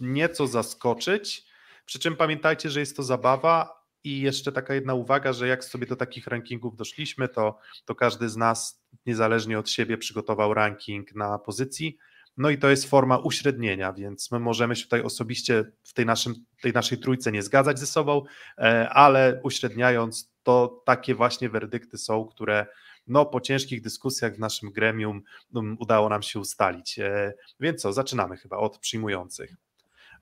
nieco 0.00 0.46
zaskoczyć. 0.46 1.44
Przy 1.86 1.98
czym 1.98 2.16
pamiętajcie, 2.16 2.70
że 2.70 2.80
jest 2.80 2.96
to 2.96 3.02
zabawa. 3.02 3.84
I 4.04 4.20
jeszcze 4.20 4.52
taka 4.52 4.74
jedna 4.74 4.94
uwaga, 4.94 5.32
że 5.32 5.48
jak 5.48 5.64
sobie 5.64 5.86
do 5.86 5.96
takich 5.96 6.26
rankingów 6.26 6.76
doszliśmy, 6.76 7.28
to, 7.28 7.58
to 7.84 7.94
każdy 7.94 8.28
z 8.28 8.36
nas 8.36 8.84
niezależnie 9.06 9.58
od 9.58 9.70
siebie 9.70 9.98
przygotował 9.98 10.54
ranking 10.54 11.14
na 11.14 11.38
pozycji. 11.38 11.98
No 12.36 12.50
i 12.50 12.58
to 12.58 12.70
jest 12.70 12.90
forma 12.90 13.18
uśrednienia, 13.18 13.92
więc 13.92 14.30
my 14.30 14.38
możemy 14.38 14.76
się 14.76 14.84
tutaj 14.84 15.02
osobiście 15.02 15.64
w 15.82 15.92
tej, 15.92 16.06
naszym, 16.06 16.34
tej 16.62 16.72
naszej 16.72 16.98
trójce 16.98 17.32
nie 17.32 17.42
zgadzać 17.42 17.78
ze 17.78 17.86
sobą, 17.86 18.22
e, 18.58 18.88
ale 18.88 19.40
uśredniając, 19.42 20.32
to 20.42 20.82
takie 20.86 21.14
właśnie 21.14 21.48
werdykty 21.48 21.98
są, 21.98 22.24
które 22.26 22.66
no 23.06 23.26
po 23.26 23.40
ciężkich 23.40 23.82
dyskusjach 23.82 24.36
w 24.36 24.38
naszym 24.38 24.70
gremium 24.70 25.22
um, 25.54 25.76
udało 25.80 26.08
nam 26.08 26.22
się 26.22 26.40
ustalić. 26.40 26.98
E, 26.98 27.32
więc 27.60 27.82
co, 27.82 27.92
zaczynamy 27.92 28.36
chyba 28.36 28.56
od 28.56 28.78
przyjmujących. 28.78 29.56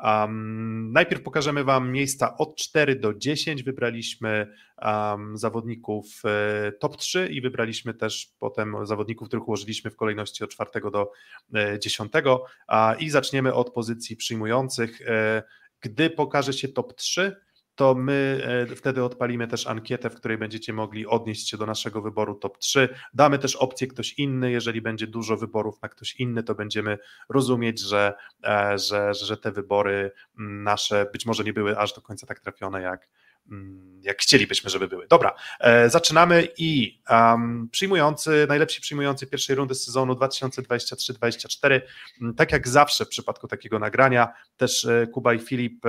Um, 0.04 0.92
najpierw 0.92 1.22
pokażemy 1.22 1.64
Wam 1.64 1.92
miejsca 1.92 2.36
od 2.36 2.56
4 2.56 2.96
do 2.96 3.14
10. 3.14 3.62
Wybraliśmy 3.62 4.46
um, 4.82 5.38
zawodników 5.38 6.22
e, 6.24 6.72
top 6.72 6.96
3 6.96 7.28
i 7.28 7.40
wybraliśmy 7.40 7.94
też 7.94 8.32
potem 8.38 8.86
zawodników, 8.86 9.28
których 9.28 9.48
ułożyliśmy 9.48 9.90
w 9.90 9.96
kolejności 9.96 10.44
od 10.44 10.50
4 10.50 10.70
do 10.92 11.12
e, 11.54 11.78
10. 11.78 12.12
A, 12.66 12.94
I 12.98 13.10
zaczniemy 13.10 13.54
od 13.54 13.70
pozycji 13.70 14.16
przyjmujących. 14.16 15.00
E, 15.06 15.42
gdy 15.80 16.10
pokaże 16.10 16.52
się 16.52 16.68
top 16.68 16.94
3, 16.94 17.36
to 17.74 17.94
my 17.94 18.42
e, 18.70 18.76
wtedy 18.76 19.04
odpalimy 19.04 19.48
też 19.48 19.66
ankietę, 19.66 20.10
w 20.10 20.14
której 20.14 20.38
będziecie 20.38 20.72
mogli 20.72 21.06
odnieść 21.06 21.48
się 21.50 21.56
do 21.56 21.66
naszego 21.66 22.02
wyboru 22.02 22.34
top 22.34 22.58
3. 22.58 22.88
Damy 23.14 23.38
też 23.38 23.56
opcję 23.56 23.86
ktoś 23.86 24.12
inny, 24.12 24.50
jeżeli 24.50 24.82
będzie 24.82 25.06
dużo 25.06 25.36
wyborów 25.36 25.82
na 25.82 25.88
ktoś 25.88 26.14
inny, 26.16 26.42
to 26.42 26.54
będziemy 26.54 26.98
rozumieć, 27.28 27.80
że, 27.80 28.14
e, 28.44 28.78
że, 28.78 29.14
że 29.14 29.36
te 29.36 29.52
wybory 29.52 30.12
nasze 30.38 31.06
być 31.12 31.26
może 31.26 31.44
nie 31.44 31.52
były 31.52 31.78
aż 31.78 31.94
do 31.94 32.00
końca 32.00 32.26
tak 32.26 32.40
trafione, 32.40 32.82
jak, 32.82 33.08
jak 34.00 34.18
chcielibyśmy, 34.18 34.70
żeby 34.70 34.88
były. 34.88 35.06
Dobra, 35.08 35.34
e, 35.60 35.90
zaczynamy 35.90 36.48
i 36.58 37.00
um, 37.10 37.68
przyjmujący, 37.72 38.46
najlepsi 38.48 38.80
przyjmujący 38.80 39.26
pierwszej 39.26 39.56
rundy 39.56 39.74
sezonu 39.74 40.12
2023-2024, 40.12 41.80
mm, 42.20 42.34
tak 42.34 42.52
jak 42.52 42.68
zawsze 42.68 43.04
w 43.04 43.08
przypadku 43.08 43.48
takiego 43.48 43.78
nagrania, 43.78 44.32
też 44.56 44.88
Kuba 45.12 45.34
i 45.34 45.38
Filip 45.38 45.84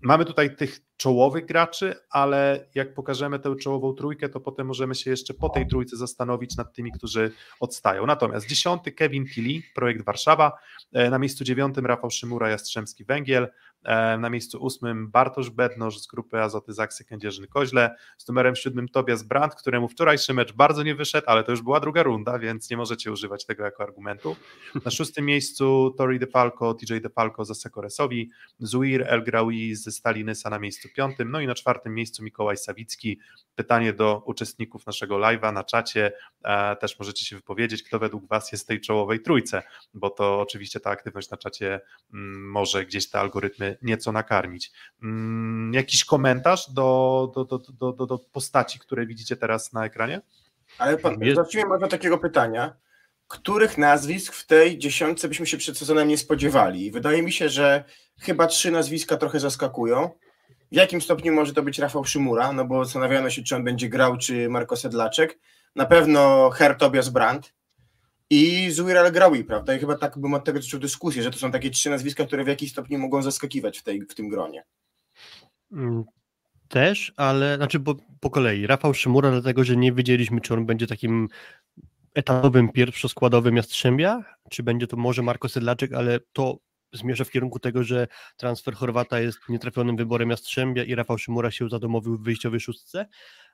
Mamy 0.00 0.24
tutaj 0.24 0.56
tych 0.56 0.80
czołowych 0.96 1.46
graczy, 1.46 1.94
ale 2.10 2.66
jak 2.74 2.94
pokażemy 2.94 3.38
tę 3.38 3.56
czołową 3.56 3.94
trójkę, 3.94 4.28
to 4.28 4.40
potem 4.40 4.66
możemy 4.66 4.94
się 4.94 5.10
jeszcze 5.10 5.34
po 5.34 5.48
tej 5.48 5.66
trójce 5.66 5.96
zastanowić 5.96 6.56
nad 6.56 6.72
tymi, 6.72 6.92
którzy 6.92 7.32
odstają. 7.60 8.06
Natomiast 8.06 8.46
dziesiąty 8.46 8.92
Kevin 8.92 9.26
Tilly, 9.26 9.62
projekt 9.74 10.04
Warszawa, 10.04 10.52
e, 10.92 11.10
na 11.10 11.18
miejscu 11.18 11.44
dziewiątym 11.44 11.86
Rafał 11.86 12.10
Szymura, 12.10 12.48
Jastrzębski 12.48 13.04
Węgiel, 13.04 13.48
e, 13.84 14.18
na 14.18 14.30
miejscu 14.30 14.58
ósmym 14.58 15.10
Bartosz 15.10 15.50
Bednoż 15.50 16.00
z 16.00 16.06
grupy 16.06 16.42
Azoty 16.42 16.72
Zaksy 16.72 17.04
Kędzierzyn-Koźle, 17.04 17.90
z 18.18 18.28
numerem 18.28 18.56
siódmym 18.56 18.88
Tobias 18.88 19.22
Brandt, 19.22 19.54
któremu 19.54 19.88
wczorajszy 19.88 20.34
mecz 20.34 20.52
bardzo 20.52 20.82
nie 20.82 20.94
wyszedł, 20.94 21.26
ale 21.30 21.44
to 21.44 21.50
już 21.50 21.62
była 21.62 21.80
druga 21.80 22.02
runda, 22.02 22.38
więc 22.38 22.70
nie 22.70 22.76
możecie 22.76 23.12
używać 23.12 23.46
tego 23.46 23.64
jako 23.64 23.82
argumentu. 23.82 24.36
Na 24.84 24.90
szóstym 24.90 25.24
miejscu 25.24 25.94
Tori 25.98 26.18
DeFalco, 26.18 26.74
TJ 26.74 27.00
DeFalco 27.00 27.44
z 27.44 27.60
Sekoresowi, 27.60 28.30
Zuir 28.58 29.04
El 29.08 29.24
Graoui 29.24 29.74
ze 29.74 29.92
Stalinysa 29.92 30.50
na 30.50 30.58
miejscu 30.58 30.85
piątym, 30.92 31.30
no 31.30 31.40
i 31.40 31.46
na 31.46 31.54
czwartym 31.54 31.94
miejscu 31.94 32.24
Mikołaj 32.24 32.56
Sawicki. 32.56 33.18
Pytanie 33.54 33.92
do 33.92 34.22
uczestników 34.26 34.86
naszego 34.86 35.16
live'a 35.16 35.52
na 35.52 35.64
czacie, 35.64 36.12
e, 36.44 36.76
też 36.76 36.98
możecie 36.98 37.24
się 37.24 37.36
wypowiedzieć, 37.36 37.82
kto 37.82 37.98
według 37.98 38.28
Was 38.28 38.52
jest 38.52 38.64
w 38.64 38.66
tej 38.66 38.80
czołowej 38.80 39.20
trójce, 39.20 39.62
bo 39.94 40.10
to 40.10 40.40
oczywiście 40.40 40.80
ta 40.80 40.90
aktywność 40.90 41.30
na 41.30 41.36
czacie 41.36 41.80
mm, 42.14 42.50
może 42.50 42.86
gdzieś 42.86 43.10
te 43.10 43.20
algorytmy 43.20 43.78
nieco 43.82 44.12
nakarmić. 44.12 44.72
Mm, 45.02 45.74
jakiś 45.74 46.04
komentarz 46.04 46.70
do, 46.70 47.32
do, 47.34 47.44
do, 47.44 47.58
do, 47.58 47.92
do, 47.92 48.06
do 48.06 48.18
postaci, 48.18 48.78
które 48.78 49.06
widzicie 49.06 49.36
teraz 49.36 49.72
na 49.72 49.84
ekranie? 49.84 50.20
Ale 50.78 50.98
pan, 50.98 51.16
zacznijmy 51.34 51.68
może 51.68 51.84
od 51.84 51.90
takiego 51.90 52.18
pytania. 52.18 52.76
Których 53.28 53.78
nazwisk 53.78 54.32
w 54.32 54.46
tej 54.46 54.78
dziesiątce 54.78 55.28
byśmy 55.28 55.46
się 55.46 55.56
przed 55.56 55.78
sezonem 55.78 56.08
nie 56.08 56.18
spodziewali? 56.18 56.90
Wydaje 56.90 57.22
mi 57.22 57.32
się, 57.32 57.48
że 57.48 57.84
chyba 58.20 58.46
trzy 58.46 58.70
nazwiska 58.70 59.16
trochę 59.16 59.40
zaskakują. 59.40 60.10
W 60.72 60.76
jakim 60.76 61.00
stopniu 61.00 61.32
może 61.32 61.52
to 61.52 61.62
być 61.62 61.78
Rafał 61.78 62.04
Szymura? 62.04 62.52
No 62.52 62.64
bo 62.64 62.84
zastanawiano 62.84 63.30
się, 63.30 63.42
czy 63.42 63.56
on 63.56 63.64
będzie 63.64 63.88
grał, 63.88 64.16
czy 64.16 64.48
Marko 64.48 64.76
Sedlaczek. 64.76 65.38
Na 65.76 65.86
pewno 65.86 66.50
Herr 66.50 66.76
Tobias 66.76 67.08
Brandt 67.08 67.54
i 68.30 68.70
Zuiral 68.70 69.12
Graui, 69.12 69.44
prawda? 69.44 69.74
I 69.74 69.78
chyba 69.78 69.98
tak 69.98 70.18
bym 70.18 70.34
od 70.34 70.44
tego 70.44 70.62
zaczął 70.62 70.80
dyskusję, 70.80 71.22
że 71.22 71.30
to 71.30 71.38
są 71.38 71.50
takie 71.50 71.70
trzy 71.70 71.90
nazwiska, 71.90 72.26
które 72.26 72.44
w 72.44 72.48
jakiś 72.48 72.70
stopniu 72.72 72.98
mogą 72.98 73.22
zaskakiwać 73.22 73.78
w, 73.78 73.82
tej, 73.82 74.00
w 74.00 74.14
tym 74.14 74.28
gronie. 74.28 74.64
Mm, 75.72 76.04
też, 76.68 77.12
ale 77.16 77.56
znaczy 77.56 77.80
po, 77.80 77.94
po 78.20 78.30
kolei. 78.30 78.66
Rafał 78.66 78.94
Szymura, 78.94 79.30
dlatego 79.30 79.64
że 79.64 79.76
nie 79.76 79.92
wiedzieliśmy, 79.92 80.40
czy 80.40 80.54
on 80.54 80.66
będzie 80.66 80.86
takim 80.86 81.28
etapowym 82.14 82.72
pierwszoskładowym 82.72 83.56
Jastrzębia, 83.56 84.24
czy 84.50 84.62
będzie 84.62 84.86
to 84.86 84.96
może 84.96 85.22
Marko 85.22 85.48
Sedlaczek, 85.48 85.92
ale 85.92 86.20
to 86.32 86.58
zmierza 86.92 87.24
w 87.24 87.30
kierunku 87.30 87.58
tego, 87.58 87.84
że 87.84 88.06
transfer 88.36 88.74
Chorwata 88.74 89.20
jest 89.20 89.38
nietrafionym 89.48 89.96
wyborem 89.96 90.30
Jastrzębia 90.30 90.84
i 90.84 90.94
Rafał 90.94 91.18
Szymura 91.18 91.50
się 91.50 91.68
zadomowił 91.68 92.16
w 92.16 92.22
wyjściowej 92.22 92.60
szóstce. 92.60 93.06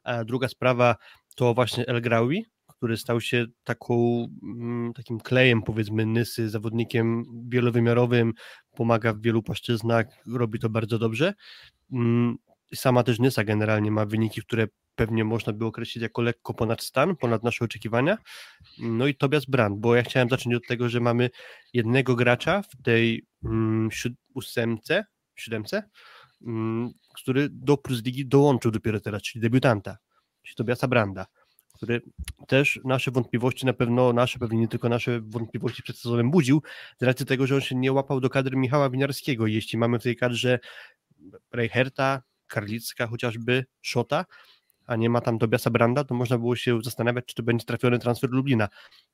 A 0.02 0.24
druga 0.24 0.48
sprawa 0.48 0.96
to 1.36 1.54
właśnie 1.54 1.86
El 1.86 2.02
Graui, 2.02 2.46
który 2.82 2.96
stał 2.96 3.20
się 3.20 3.46
taką, 3.64 4.26
mm, 4.42 4.92
takim 4.92 5.20
klejem 5.20 5.62
powiedzmy 5.62 6.06
Nysy, 6.06 6.50
zawodnikiem 6.50 7.24
wielowymiarowym, 7.48 8.32
pomaga 8.76 9.12
w 9.12 9.20
wielu 9.20 9.42
płaszczyznach, 9.42 10.06
robi 10.26 10.58
to 10.58 10.68
bardzo 10.68 10.98
dobrze. 10.98 11.34
Mm, 11.92 12.36
sama 12.74 13.02
też 13.02 13.18
Nysa 13.18 13.44
generalnie 13.44 13.90
ma 13.90 14.06
wyniki, 14.06 14.42
które 14.42 14.66
pewnie 14.94 15.24
można 15.24 15.52
by 15.52 15.64
określić 15.64 16.02
jako 16.02 16.22
lekko 16.22 16.54
ponad 16.54 16.82
stan, 16.82 17.16
ponad 17.16 17.42
nasze 17.42 17.64
oczekiwania. 17.64 18.18
No 18.78 19.06
i 19.06 19.14
Tobias 19.14 19.44
Brand, 19.44 19.78
bo 19.78 19.94
ja 19.94 20.02
chciałem 20.02 20.28
zacząć 20.28 20.56
od 20.56 20.66
tego, 20.66 20.88
że 20.88 21.00
mamy 21.00 21.30
jednego 21.72 22.16
gracza 22.16 22.62
w 22.62 22.82
tej 22.82 23.26
mm, 23.44 23.88
ósemce, 24.34 25.04
siódemce, 25.34 25.82
mm, 26.46 26.90
który 27.14 27.48
do 27.50 27.76
Plus 27.76 28.04
Ligi 28.04 28.26
dołączył 28.26 28.70
dopiero 28.70 29.00
teraz, 29.00 29.22
czyli 29.22 29.42
debiutanta, 29.42 29.96
czyli 30.42 30.56
Tobiasa 30.56 30.88
Branda, 30.88 31.26
który 31.74 32.02
też 32.48 32.80
nasze 32.84 33.10
wątpliwości, 33.10 33.66
na 33.66 33.72
pewno 33.72 34.12
nasze, 34.12 34.38
pewnie 34.38 34.60
nie 34.60 34.68
tylko 34.68 34.88
nasze 34.88 35.20
wątpliwości 35.20 35.82
przed 35.82 35.98
sezonem 35.98 36.30
budził, 36.30 36.62
z 37.00 37.04
racji 37.04 37.26
tego, 37.26 37.46
że 37.46 37.54
on 37.54 37.60
się 37.60 37.74
nie 37.74 37.92
łapał 37.92 38.20
do 38.20 38.30
kadry 38.30 38.56
Michała 38.56 38.90
Winiarskiego. 38.90 39.46
Jeśli 39.46 39.78
mamy 39.78 39.98
w 39.98 40.02
tej 40.02 40.16
kadrze 40.16 40.58
Reicherta, 41.52 42.22
Karlicka 42.46 43.06
chociażby, 43.06 43.64
Szota, 43.80 44.24
a 44.86 44.96
nie 44.96 45.10
ma 45.10 45.20
tam 45.20 45.38
Tobiasa 45.38 45.70
Branda, 45.70 46.04
to 46.04 46.14
można 46.14 46.38
było 46.38 46.56
się 46.56 46.82
zastanawiać, 46.82 47.24
czy 47.26 47.34
to 47.34 47.42
będzie 47.42 47.66
trafiony 47.66 47.98
transfer 47.98 48.30
Lublina, 48.30 48.68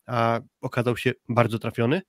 a 0.06 0.40
okazał 0.60 0.96
się 0.96 1.12
bardzo 1.28 1.58
trafiony 1.58 2.02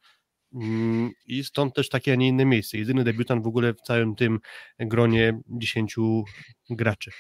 mm, 0.54 1.12
i 1.26 1.44
stąd 1.44 1.76
też 1.76 1.90
takie, 1.90 2.14
a 2.14 2.16
nie 2.16 2.28
inne 2.28 2.46
miejsce. 2.46 2.78
Jedyny 2.78 3.04
debiutant 3.04 3.44
w 3.44 3.48
ogóle 3.48 3.74
w 3.74 3.82
całym 3.82 4.16
tym 4.16 4.40
gronie 4.80 5.40
10 5.48 5.96
graczy. 6.70 7.12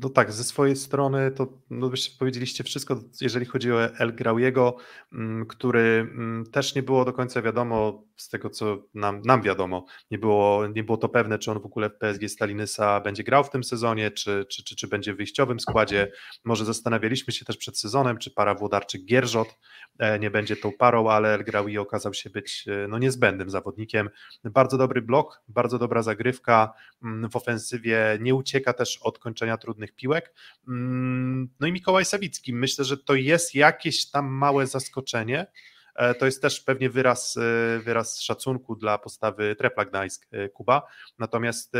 No 0.00 0.08
tak, 0.08 0.32
ze 0.32 0.44
swojej 0.44 0.76
strony 0.76 1.30
to 1.30 1.46
no 1.70 1.88
byście 1.88 2.18
powiedzieliście 2.18 2.64
wszystko, 2.64 3.00
jeżeli 3.20 3.46
chodzi 3.46 3.72
o 3.72 3.84
El 3.84 4.14
Grauiego, 4.14 4.76
mm, 5.12 5.46
który 5.46 5.80
mm, 5.80 6.46
też 6.46 6.74
nie 6.74 6.82
było 6.82 7.04
do 7.04 7.12
końca 7.12 7.42
wiadomo 7.42 8.04
z 8.16 8.28
tego, 8.28 8.50
co 8.50 8.78
nam, 8.94 9.22
nam 9.24 9.42
wiadomo, 9.42 9.84
nie 10.10 10.18
było, 10.18 10.66
nie 10.66 10.84
było 10.84 10.98
to 10.98 11.08
pewne, 11.08 11.38
czy 11.38 11.50
on 11.50 11.60
w 11.60 11.66
ogóle 11.66 11.90
w 11.90 11.96
PSG 11.98 12.28
Stalinysa 12.28 13.00
będzie 13.00 13.24
grał 13.24 13.44
w 13.44 13.50
tym 13.50 13.64
sezonie, 13.64 14.10
czy, 14.10 14.46
czy, 14.50 14.64
czy, 14.64 14.76
czy 14.76 14.88
będzie 14.88 15.14
w 15.14 15.16
wyjściowym 15.16 15.60
składzie. 15.60 16.12
Może 16.44 16.64
zastanawialiśmy 16.64 17.32
się 17.32 17.44
też 17.44 17.56
przed 17.56 17.78
sezonem, 17.78 18.18
czy 18.18 18.30
para 18.30 18.54
Włodarczyk-Gierżot 18.54 19.56
e, 19.98 20.18
nie 20.18 20.30
będzie 20.30 20.56
tą 20.56 20.72
parą, 20.72 21.10
ale 21.10 21.34
El 21.34 21.44
Graui 21.44 21.78
okazał 21.78 22.14
się 22.14 22.30
być 22.30 22.64
e, 22.68 22.88
no, 22.88 22.98
niezbędnym 22.98 23.50
zawodnikiem. 23.50 24.10
Bardzo 24.44 24.78
dobry 24.78 25.02
blok, 25.02 25.42
bardzo 25.48 25.78
dobra 25.78 26.02
zagrywka 26.02 26.72
mm, 27.02 27.30
w 27.30 27.36
ofensywie, 27.36 28.18
nie 28.20 28.34
ucieka 28.34 28.72
też 28.72 28.98
od 29.02 29.18
kończenia 29.18 29.56
trudnych 29.56 29.81
piłek. 29.90 30.34
Mm, 30.68 31.48
no 31.60 31.66
i 31.66 31.72
Mikołaj 31.72 32.04
Sawicki, 32.04 32.54
myślę, 32.54 32.84
że 32.84 32.96
to 32.96 33.14
jest 33.14 33.54
jakieś 33.54 34.10
tam 34.10 34.26
małe 34.26 34.66
zaskoczenie, 34.66 35.46
E, 35.94 36.14
to 36.14 36.26
jest 36.26 36.42
też 36.42 36.60
pewnie 36.60 36.90
wyraz, 36.90 37.36
e, 37.36 37.78
wyraz 37.78 38.20
szacunku 38.20 38.76
dla 38.76 38.98
postawy 38.98 39.56
Trepla 39.56 39.84
Gdańsk 39.84 40.26
e, 40.30 40.48
Kuba. 40.48 40.82
Natomiast 41.18 41.72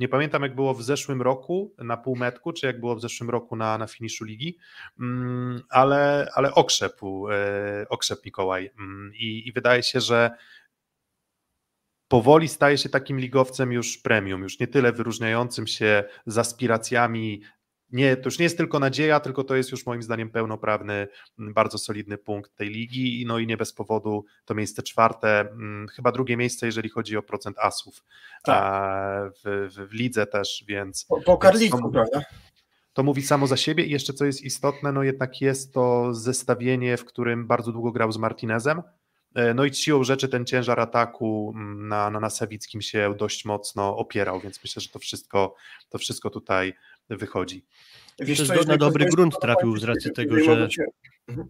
nie 0.00 0.08
pamiętam, 0.08 0.42
jak 0.42 0.54
było 0.54 0.74
w 0.74 0.82
zeszłym 0.82 1.22
roku 1.22 1.74
na 1.78 1.96
półmetku, 1.96 2.52
czy 2.52 2.66
jak 2.66 2.80
było 2.80 2.96
w 2.96 3.00
zeszłym 3.00 3.30
roku 3.30 3.56
na, 3.56 3.78
na 3.78 3.86
finiszu 3.86 4.24
ligi, 4.24 4.58
mm, 5.00 5.62
ale, 5.70 6.28
ale 6.34 6.54
okrzepł, 6.54 7.26
okrzep 7.88 8.24
Mikołaj. 8.24 8.70
Mm, 8.78 9.12
I, 9.14 9.48
I 9.48 9.52
wydaje 9.52 9.82
się, 9.82 10.00
że 10.00 10.30
powoli 12.08 12.48
staje 12.48 12.78
się 12.78 12.88
takim 12.88 13.20
ligowcem 13.20 13.72
już 13.72 13.98
premium, 13.98 14.42
już 14.42 14.60
nie 14.60 14.66
tyle 14.66 14.92
wyróżniającym 14.92 15.66
się 15.66 16.04
z 16.26 16.38
aspiracjami 16.38 17.42
nie, 17.92 18.16
to 18.16 18.22
już 18.24 18.38
nie 18.38 18.44
jest 18.44 18.56
tylko 18.56 18.78
nadzieja, 18.78 19.20
tylko 19.20 19.44
to 19.44 19.56
jest 19.56 19.70
już 19.70 19.86
moim 19.86 20.02
zdaniem 20.02 20.30
pełnoprawny, 20.30 21.08
mm, 21.38 21.54
bardzo 21.54 21.78
solidny 21.78 22.18
punkt 22.18 22.54
tej 22.54 22.68
ligi. 22.68 23.24
No 23.26 23.38
i 23.38 23.46
nie 23.46 23.56
bez 23.56 23.72
powodu 23.72 24.24
to 24.44 24.54
miejsce 24.54 24.82
czwarte, 24.82 25.40
mm, 25.40 25.88
chyba 25.88 26.12
drugie 26.12 26.36
miejsce, 26.36 26.66
jeżeli 26.66 26.88
chodzi 26.88 27.16
o 27.16 27.22
procent 27.22 27.58
asów 27.58 28.04
tak. 28.44 29.32
w, 29.32 29.70
w, 29.74 29.88
w, 29.88 29.92
lidze 29.92 30.26
też, 30.26 30.64
więc. 30.68 31.04
Po, 31.04 31.20
po 31.20 31.38
Karlicku, 31.38 31.90
prawda? 31.92 32.20
To 32.92 33.02
mówi 33.02 33.22
samo 33.22 33.46
za 33.46 33.56
siebie 33.56 33.84
i 33.84 33.90
jeszcze 33.90 34.12
co 34.12 34.24
jest 34.24 34.42
istotne, 34.42 34.92
no 34.92 35.02
jednak 35.02 35.40
jest 35.40 35.74
to 35.74 36.14
zestawienie, 36.14 36.96
w 36.96 37.04
którym 37.04 37.46
bardzo 37.46 37.72
długo 37.72 37.92
grał 37.92 38.12
z 38.12 38.16
Martinezem. 38.16 38.82
E, 39.34 39.54
no 39.54 39.64
i 39.64 39.74
siłą 39.74 40.04
rzeczy 40.04 40.28
ten 40.28 40.46
ciężar 40.46 40.80
ataku 40.80 41.52
mm, 41.56 41.88
na, 41.88 42.10
na, 42.10 42.20
na 42.20 42.30
Sawickim 42.30 42.82
się 42.82 43.14
dość 43.18 43.44
mocno 43.44 43.96
opierał, 43.96 44.40
więc 44.40 44.62
myślę, 44.64 44.82
że 44.82 44.88
to 44.88 44.98
wszystko, 44.98 45.54
to 45.88 45.98
wszystko 45.98 46.30
tutaj 46.30 46.74
wychodzi. 47.10 47.64
Wiesz, 48.18 48.46
co, 48.46 48.62
na 48.62 48.76
dobry 48.76 49.04
grunt 49.04 49.34
trafił 49.40 49.76
z 49.76 49.84
racji 49.84 50.12
tego, 50.12 50.40
że 50.40 50.68
mhm, 51.28 51.48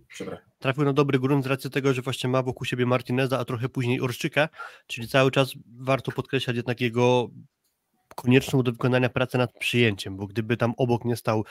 trafił 0.59 0.85
na 0.85 0.93
dobry 0.93 1.19
grunt 1.19 1.45
z 1.45 1.47
racji 1.47 1.71
tego, 1.71 1.95
że 1.95 2.03
właśnie 2.03 2.31
ma 2.31 2.43
wokół 2.43 2.65
siebie 2.65 2.87
Martineza, 2.87 3.39
a 3.39 3.45
trochę 3.45 3.69
później 3.69 4.01
Orszczyka, 4.01 4.49
czyli 4.87 5.09
cały 5.09 5.31
czas 5.31 5.55
warto 5.81 6.13
podkreślać 6.13 6.57
jednak 6.57 6.81
jego 6.81 7.31
konieczną 8.17 8.63
do 8.63 8.73
wykonania 8.73 9.09
pracę 9.09 9.39
nad 9.39 9.53
przyjęciem, 9.59 10.17
bo 10.17 10.27
gdyby 10.27 10.57
tam 10.57 10.75
obok 10.77 11.05
nie 11.05 11.17
stał 11.17 11.45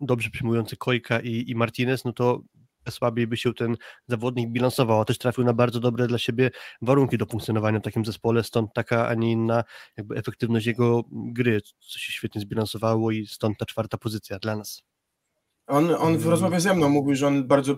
dobrze 0.00 0.30
przyjmujący 0.30 0.76
Kojka 0.76 1.20
i, 1.20 1.44
i 1.50 1.54
Martinez, 1.54 2.04
no 2.04 2.12
to 2.12 2.42
trochę 2.90 2.98
słabiej 2.98 3.26
by 3.26 3.36
się 3.36 3.54
ten 3.54 3.76
zawodnik 4.08 4.50
bilansował, 4.50 5.00
a 5.00 5.04
też 5.04 5.18
trafił 5.18 5.44
na 5.44 5.52
bardzo 5.52 5.80
dobre 5.80 6.06
dla 6.06 6.18
siebie 6.18 6.50
warunki 6.82 7.18
do 7.18 7.26
funkcjonowania 7.26 7.78
w 7.78 7.82
takim 7.82 8.04
zespole, 8.04 8.44
stąd 8.44 8.72
taka, 8.74 9.08
a 9.08 9.14
nie 9.14 9.32
inna 9.32 9.64
jakby 9.96 10.16
efektywność 10.16 10.66
jego 10.66 11.02
gry, 11.10 11.60
co 11.62 11.98
się 11.98 12.12
świetnie 12.12 12.40
zbilansowało 12.40 13.10
i 13.10 13.26
stąd 13.26 13.58
ta 13.58 13.66
czwarta 13.66 13.98
pozycja 13.98 14.38
dla 14.38 14.56
nas. 14.56 14.82
On, 15.66 15.90
on 15.98 16.18
w 16.18 16.26
rozmowie 16.26 16.60
ze 16.60 16.74
mną 16.74 16.88
mówił, 16.88 17.14
że 17.14 17.26
on 17.26 17.46
bardzo 17.46 17.72
y, 17.72 17.76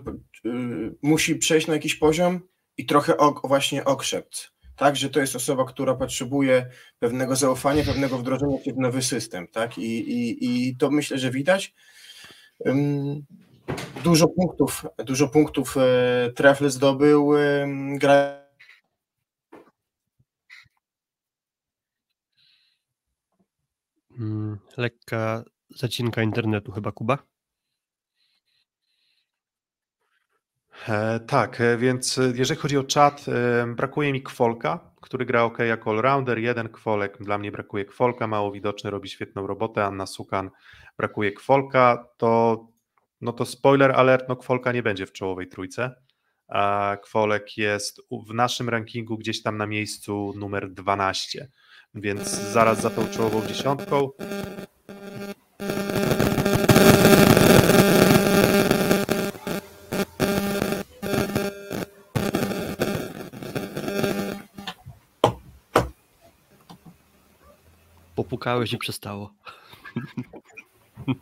musi 1.01 1.35
przejść 1.35 1.67
na 1.67 1.73
jakiś 1.73 1.95
poziom 1.95 2.41
i 2.77 2.85
trochę 2.85 3.17
ok, 3.17 3.47
właśnie 3.47 3.85
okrzept. 3.85 4.51
Tak, 4.75 4.95
że 4.95 5.09
to 5.09 5.19
jest 5.19 5.35
osoba, 5.35 5.65
która 5.65 5.95
potrzebuje 5.95 6.69
pewnego 6.99 7.35
zaufania, 7.35 7.83
pewnego 7.83 8.17
wdrożenia 8.17 8.57
w 8.75 8.77
nowy 8.77 9.01
system, 9.01 9.47
tak? 9.47 9.77
I, 9.77 9.99
i, 9.99 10.69
i 10.69 10.77
to 10.77 10.91
myślę, 10.91 11.17
że 11.17 11.31
widać. 11.31 11.73
Dużo 14.03 14.27
punktów, 14.27 14.85
dużo 14.97 15.27
punktów 15.27 15.77
e, 15.77 16.31
Trefl 16.35 16.69
zdobył 16.69 17.37
e, 17.37 17.67
gra 17.97 18.43
mm, 24.19 24.59
lekka 24.77 25.43
zacinka 25.75 26.23
internetu 26.23 26.71
chyba, 26.71 26.91
Kuba? 26.91 27.17
E, 30.89 31.19
tak, 31.19 31.61
e, 31.61 31.77
więc 31.77 32.19
jeżeli 32.33 32.59
chodzi 32.59 32.77
o 32.77 32.83
czat, 32.83 33.25
e, 33.27 33.67
brakuje 33.75 34.13
mi 34.13 34.21
Kwolka, 34.23 34.79
który 35.01 35.25
gra 35.25 35.43
ok 35.43 35.59
jako 35.59 35.91
all-rounder, 35.91 36.37
jeden 36.39 36.69
Kwolek, 36.69 37.17
dla 37.17 37.37
mnie 37.37 37.51
brakuje 37.51 37.85
Kwolka, 37.85 38.27
mało 38.27 38.51
widoczny, 38.51 38.89
robi 38.89 39.09
świetną 39.09 39.47
robotę, 39.47 39.85
Anna 39.85 40.05
Sukan 40.05 40.49
brakuje 40.97 41.31
Kwolka, 41.31 42.05
to 42.17 42.72
no 43.23 43.33
to 43.33 43.45
spoiler 43.45 43.91
alert, 43.91 44.29
no 44.29 44.35
Kwolka 44.35 44.71
nie 44.71 44.83
będzie 44.83 45.05
w 45.05 45.11
czołowej 45.11 45.47
trójce, 45.47 45.95
Kwolek 47.03 47.57
jest 47.57 48.01
w 48.27 48.33
naszym 48.33 48.69
rankingu 48.69 49.17
gdzieś 49.17 49.41
tam 49.41 49.57
na 49.57 49.67
miejscu 49.67 50.33
numer 50.35 50.73
12, 50.73 51.49
więc 51.95 52.29
zaraz 52.29 52.81
za 52.81 52.89
tą 52.89 53.07
czołową 53.07 53.47
dziesiątką 53.47 54.09
Popukałeś 68.15 68.73
i 68.73 68.77
przestało. 68.77 69.33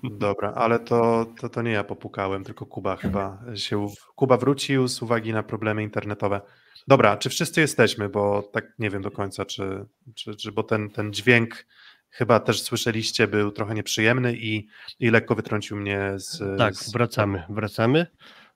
Dobra, 0.04 0.54
ale 0.54 0.80
to, 0.80 1.26
to, 1.42 1.50
to 1.50 1.62
nie 1.62 1.72
ja 1.72 1.84
popukałem, 1.84 2.44
tylko 2.44 2.66
Kuba 2.66 2.96
chyba 2.96 3.44
się. 3.56 3.88
Kuba 4.16 4.38
wrócił 4.38 4.88
z 4.88 5.02
uwagi 5.02 5.34
na 5.34 5.44
problemy 5.44 5.84
internetowe. 5.84 6.42
Dobra, 6.88 7.18
czy 7.18 7.30
wszyscy 7.30 7.62
jesteśmy, 7.62 8.10
bo 8.10 8.50
tak 8.54 8.66
nie 8.80 8.90
wiem 8.90 9.02
do 9.02 9.12
końca, 9.12 9.46
czy, 9.46 9.86
czy, 10.16 10.36
czy 10.36 10.52
bo 10.52 10.64
ten, 10.64 10.90
ten 10.90 11.14
dźwięk 11.14 11.66
chyba 12.10 12.40
też 12.40 12.62
słyszeliście, 12.62 13.28
był 13.28 13.52
trochę 13.52 13.74
nieprzyjemny 13.74 14.36
i, 14.38 14.68
i 15.00 15.10
lekko 15.10 15.36
wytrącił 15.36 15.78
mnie 15.78 16.14
z. 16.16 16.58
Tak, 16.58 16.76
z... 16.76 16.92
wracamy, 16.92 17.44
wracamy. 17.50 18.08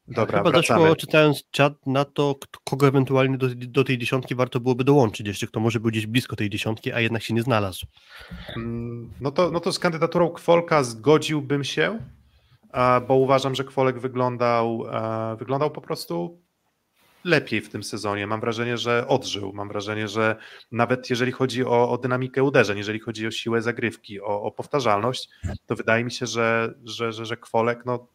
Dobra, 0.08 0.38
Chyba 0.38 0.52
wracamy. 0.52 0.80
doszło, 0.80 0.96
czytając 0.96 1.44
czat, 1.52 1.74
na 1.88 2.06
to, 2.06 2.36
kogo 2.64 2.88
ewentualnie 2.88 3.38
do, 3.38 3.48
do 3.56 3.84
tej 3.84 3.98
dziesiątki 3.98 4.36
warto 4.36 4.60
byłoby 4.60 4.84
dołączyć, 4.84 5.28
jeszcze 5.28 5.48
kto 5.48 5.60
może 5.60 5.80
był 5.80 5.92
gdzieś 5.92 6.08
blisko 6.08 6.36
tej 6.36 6.50
dziesiątki, 6.50 6.92
a 6.92 7.00
jednak 7.00 7.24
się 7.24 7.34
nie 7.34 7.42
znalazł. 7.42 7.86
Mm, 8.56 9.10
No 9.22 9.32
to, 9.32 9.52
no 9.52 9.60
to 9.60 9.72
z 9.72 9.80
kandydaturą 9.80 10.30
Kwolka 10.30 10.84
zgodziłbym 10.84 11.64
się, 11.64 12.00
bo 13.08 13.16
uważam, 13.16 13.56
że 13.56 13.64
Kwolek 13.64 14.00
wyglądał, 14.00 14.84
wyglądał 15.38 15.72
po 15.72 15.82
prostu 15.82 16.42
lepiej 17.24 17.62
w 17.62 17.70
tym 17.70 17.84
sezonie. 17.84 18.28
Mam 18.28 18.40
wrażenie, 18.42 18.78
że 18.78 19.08
odżył. 19.08 19.54
Mam 19.54 19.68
wrażenie, 19.68 20.08
że 20.08 20.36
nawet 20.72 21.10
jeżeli 21.10 21.32
chodzi 21.32 21.66
o, 21.66 21.90
o 21.90 21.98
dynamikę 21.98 22.44
uderzeń, 22.44 22.78
jeżeli 22.78 23.00
chodzi 23.00 23.28
o 23.28 23.32
siłę 23.32 23.62
zagrywki, 23.62 24.22
o, 24.22 24.42
o 24.42 24.52
powtarzalność, 24.52 25.30
to 25.66 25.76
wydaje 25.76 26.04
mi 26.04 26.12
się, 26.12 26.26
że, 26.26 26.74
że, 26.84 27.12
że, 27.12 27.26
że 27.26 27.38
Kwolek 27.38 27.86
no, 27.86 28.08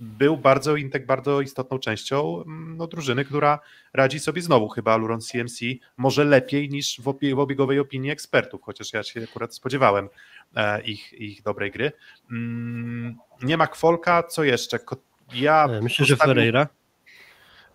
był 0.00 0.36
bardzo, 0.36 0.76
intek, 0.76 1.06
bardzo 1.06 1.40
istotną 1.40 1.78
częścią 1.78 2.42
mm, 2.42 2.76
no, 2.76 2.86
drużyny, 2.86 3.24
która 3.24 3.58
radzi 3.92 4.20
sobie 4.20 4.42
znowu 4.42 4.68
chyba 4.68 4.96
Luron 4.96 5.20
CMC 5.20 5.60
może 5.96 6.24
lepiej 6.24 6.68
niż 6.68 7.00
w, 7.00 7.08
obie, 7.08 7.34
w 7.34 7.38
obiegowej 7.38 7.78
opinii 7.78 8.10
ekspertów, 8.10 8.62
chociaż 8.62 8.92
ja 8.92 9.02
się 9.02 9.22
akurat 9.30 9.54
spodziewałem 9.54 10.08
e, 10.56 10.82
ich, 10.82 11.12
ich 11.12 11.42
dobrej 11.42 11.70
gry. 11.70 11.92
Mm, 12.30 13.16
nie 13.42 13.56
ma 13.56 13.66
Kwolka, 13.66 14.22
co 14.22 14.44
jeszcze? 14.44 14.78
Ja 15.32 15.64
E, 15.64 15.80
Myślę, 15.80 16.06
że 16.06 16.16
Ferreira. 16.16 16.68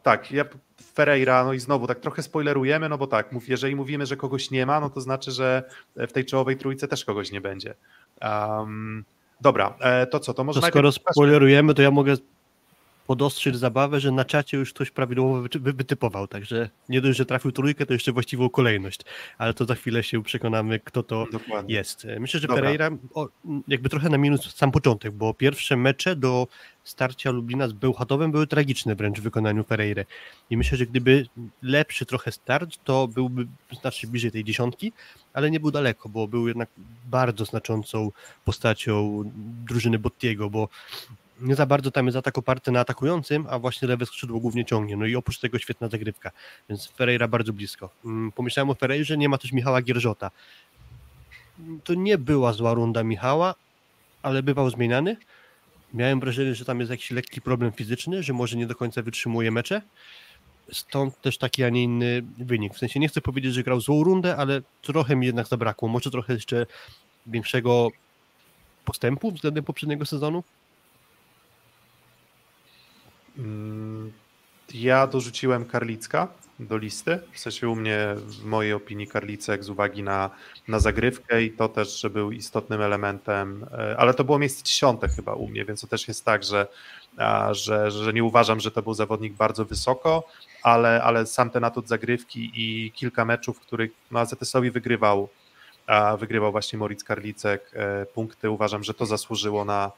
tak, 0.03 0.31
ja 0.31 0.45
Ferreira, 0.93 1.43
no 1.43 1.53
i 1.53 1.59
znowu 1.59 1.87
tak 1.87 1.99
trochę 1.99 2.23
spoilerujemy, 2.23 2.89
no 2.89 2.97
bo 2.97 3.07
tak, 3.07 3.29
jeżeli 3.47 3.75
mówimy, 3.75 4.05
że 4.05 4.17
kogoś 4.17 4.51
nie 4.51 4.65
ma, 4.65 4.79
no 4.79 4.89
to 4.89 5.01
znaczy, 5.01 5.31
że 5.31 5.63
w 5.95 6.11
tej 6.11 6.25
czołowej 6.25 6.57
trójce 6.57 6.87
też 6.87 7.05
kogoś 7.05 7.31
nie 7.31 7.41
będzie. 7.41 7.75
Um, 8.21 9.05
dobra, 9.41 9.73
e, 9.79 10.07
to 10.07 10.19
co, 10.19 10.33
to 10.33 10.43
może 10.43 10.61
To 10.61 10.67
skoro 10.67 10.91
spoilerujemy, 10.91 11.73
to 11.73 11.81
ja 11.81 11.91
mogę 11.91 12.15
podostrzyć 13.07 13.55
zabawę, 13.57 13.99
że 13.99 14.11
na 14.11 14.25
czacie 14.25 14.57
już 14.57 14.73
ktoś 14.73 14.91
prawidłowo 14.91 15.41
wyty- 15.41 15.59
wy- 15.59 15.73
wytypował, 15.73 16.27
także 16.27 16.69
nie 16.89 17.01
dość, 17.01 17.17
że 17.17 17.25
trafił 17.25 17.51
trójkę, 17.51 17.85
to 17.85 17.93
jeszcze 17.93 18.11
właściwą 18.11 18.49
kolejność, 18.49 18.99
ale 19.37 19.53
to 19.53 19.65
za 19.65 19.75
chwilę 19.75 20.03
się 20.03 20.23
przekonamy, 20.23 20.79
kto 20.79 21.03
to 21.03 21.25
Dokładnie. 21.31 21.75
jest. 21.75 22.07
Myślę, 22.19 22.39
że 22.39 22.47
Dobra. 22.47 22.61
Pereira 22.63 22.89
o, 23.13 23.27
jakby 23.67 23.89
trochę 23.89 24.09
na 24.09 24.17
minus 24.17 24.55
sam 24.55 24.71
początek, 24.71 25.11
bo 25.11 25.33
pierwsze 25.33 25.77
mecze 25.77 26.15
do 26.15 26.47
starcia 26.85 27.31
Lublina 27.31 27.67
z 27.67 27.73
Bełchatowem 27.73 28.31
były 28.31 28.47
tragiczne 28.47 28.95
wręcz 28.95 29.19
w 29.19 29.23
wykonaniu 29.23 29.63
Pereiry 29.63 30.05
i 30.49 30.57
myślę, 30.57 30.77
że 30.77 30.85
gdyby 30.85 31.27
lepszy 31.61 32.05
trochę 32.05 32.31
start, 32.31 32.77
to 32.83 33.07
byłby 33.07 33.47
znacznie 33.79 34.09
bliżej 34.09 34.31
tej 34.31 34.43
dziesiątki, 34.43 34.93
ale 35.33 35.51
nie 35.51 35.59
był 35.59 35.71
daleko, 35.71 36.09
bo 36.09 36.27
był 36.27 36.47
jednak 36.47 36.69
bardzo 37.05 37.45
znaczącą 37.45 38.11
postacią 38.45 39.23
drużyny 39.65 39.99
Bottiego, 39.99 40.49
bo 40.49 40.69
nie 41.41 41.55
za 41.55 41.65
bardzo 41.65 41.91
tam 41.91 42.05
jest 42.05 42.17
atak 42.17 42.37
oparty 42.37 42.71
na 42.71 42.79
atakującym, 42.79 43.45
a 43.49 43.59
właśnie 43.59 43.87
lewe 43.87 44.05
skrzydło 44.05 44.39
głównie 44.39 44.65
ciągnie. 44.65 44.97
No 44.97 45.05
i 45.05 45.15
oprócz 45.15 45.39
tego 45.39 45.59
świetna 45.59 45.87
zagrywka, 45.89 46.31
więc 46.69 46.87
Ferreira 46.87 47.27
bardzo 47.27 47.53
blisko. 47.53 47.89
Mm, 48.05 48.31
Pomyślałem 48.31 48.69
o 48.69 48.75
Ferreirze, 48.75 49.17
nie 49.17 49.29
ma 49.29 49.37
też 49.37 49.51
Michała 49.51 49.81
Gierżota. 49.81 50.31
To 51.83 51.93
nie 51.93 52.17
była 52.17 52.53
zła 52.53 52.73
runda 52.73 53.03
Michała, 53.03 53.55
ale 54.21 54.43
bywał 54.43 54.69
zmieniany. 54.69 55.17
Miałem 55.95 56.19
wrażenie, 56.19 56.55
że 56.55 56.65
tam 56.65 56.79
jest 56.79 56.91
jakiś 56.91 57.11
lekki 57.11 57.41
problem 57.41 57.71
fizyczny, 57.71 58.23
że 58.23 58.33
może 58.33 58.57
nie 58.57 58.67
do 58.67 58.75
końca 58.75 59.01
wytrzymuje 59.01 59.51
mecze. 59.51 59.81
Stąd 60.71 61.21
też 61.21 61.37
taki, 61.37 61.63
a 61.63 61.69
nie 61.69 61.83
inny 61.83 62.23
wynik. 62.37 62.73
W 62.73 62.77
sensie 62.77 62.99
nie 62.99 63.07
chcę 63.07 63.21
powiedzieć, 63.21 63.53
że 63.53 63.63
grał 63.63 63.81
złą 63.81 64.03
rundę, 64.03 64.35
ale 64.37 64.61
trochę 64.81 65.15
mi 65.15 65.25
jednak 65.25 65.47
zabrakło. 65.47 65.89
Może 65.89 66.11
trochę 66.11 66.33
jeszcze 66.33 66.65
większego 67.27 67.91
postępu 68.85 69.31
względem 69.31 69.63
poprzedniego 69.63 70.05
sezonu. 70.05 70.43
Mm, 73.37 74.11
Ja 74.73 75.07
dorzuciłem 75.07 75.65
Karlicka 75.65 76.27
do 76.59 76.77
listy. 76.77 77.19
W 77.31 77.39
sensie 77.39 77.69
u 77.69 77.75
mnie, 77.75 78.15
w 78.15 78.43
mojej 78.43 78.73
opinii, 78.73 79.07
Karlicek 79.07 79.63
z 79.63 79.69
uwagi 79.69 80.03
na, 80.03 80.29
na 80.67 80.79
zagrywkę 80.79 81.43
i 81.43 81.51
to 81.51 81.69
też, 81.69 82.01
że 82.01 82.09
był 82.09 82.31
istotnym 82.31 82.81
elementem, 82.81 83.65
e, 83.71 83.95
ale 83.97 84.13
to 84.13 84.23
było 84.23 84.39
miejsce 84.39 84.63
dziesiąte 84.63 85.07
chyba 85.07 85.33
u 85.33 85.47
mnie, 85.47 85.65
więc 85.65 85.81
to 85.81 85.87
też 85.87 86.07
jest 86.07 86.25
tak, 86.25 86.43
że, 86.43 86.67
że, 87.51 87.91
że 87.91 88.13
nie 88.13 88.23
uważam, 88.23 88.59
że 88.59 88.71
to 88.71 88.81
był 88.81 88.93
zawodnik 88.93 89.33
bardzo 89.33 89.65
wysoko, 89.65 90.23
ale, 90.63 91.03
ale 91.03 91.25
sam 91.25 91.49
ten 91.49 91.63
atut 91.63 91.87
zagrywki 91.87 92.51
i 92.55 92.91
kilka 92.91 93.25
meczów, 93.25 93.57
w 93.57 93.61
których 93.61 93.91
no, 94.11 94.19
AZS-owi 94.19 94.71
wygrywał, 94.71 95.29
wygrywał 96.19 96.51
właśnie 96.51 96.79
Moritz 96.79 97.03
Karlicek 97.03 97.71
e, 97.73 98.05
punkty. 98.05 98.49
Uważam, 98.49 98.83
że 98.83 98.93
to 98.93 99.05
zasłużyło 99.05 99.65
na, 99.65 99.91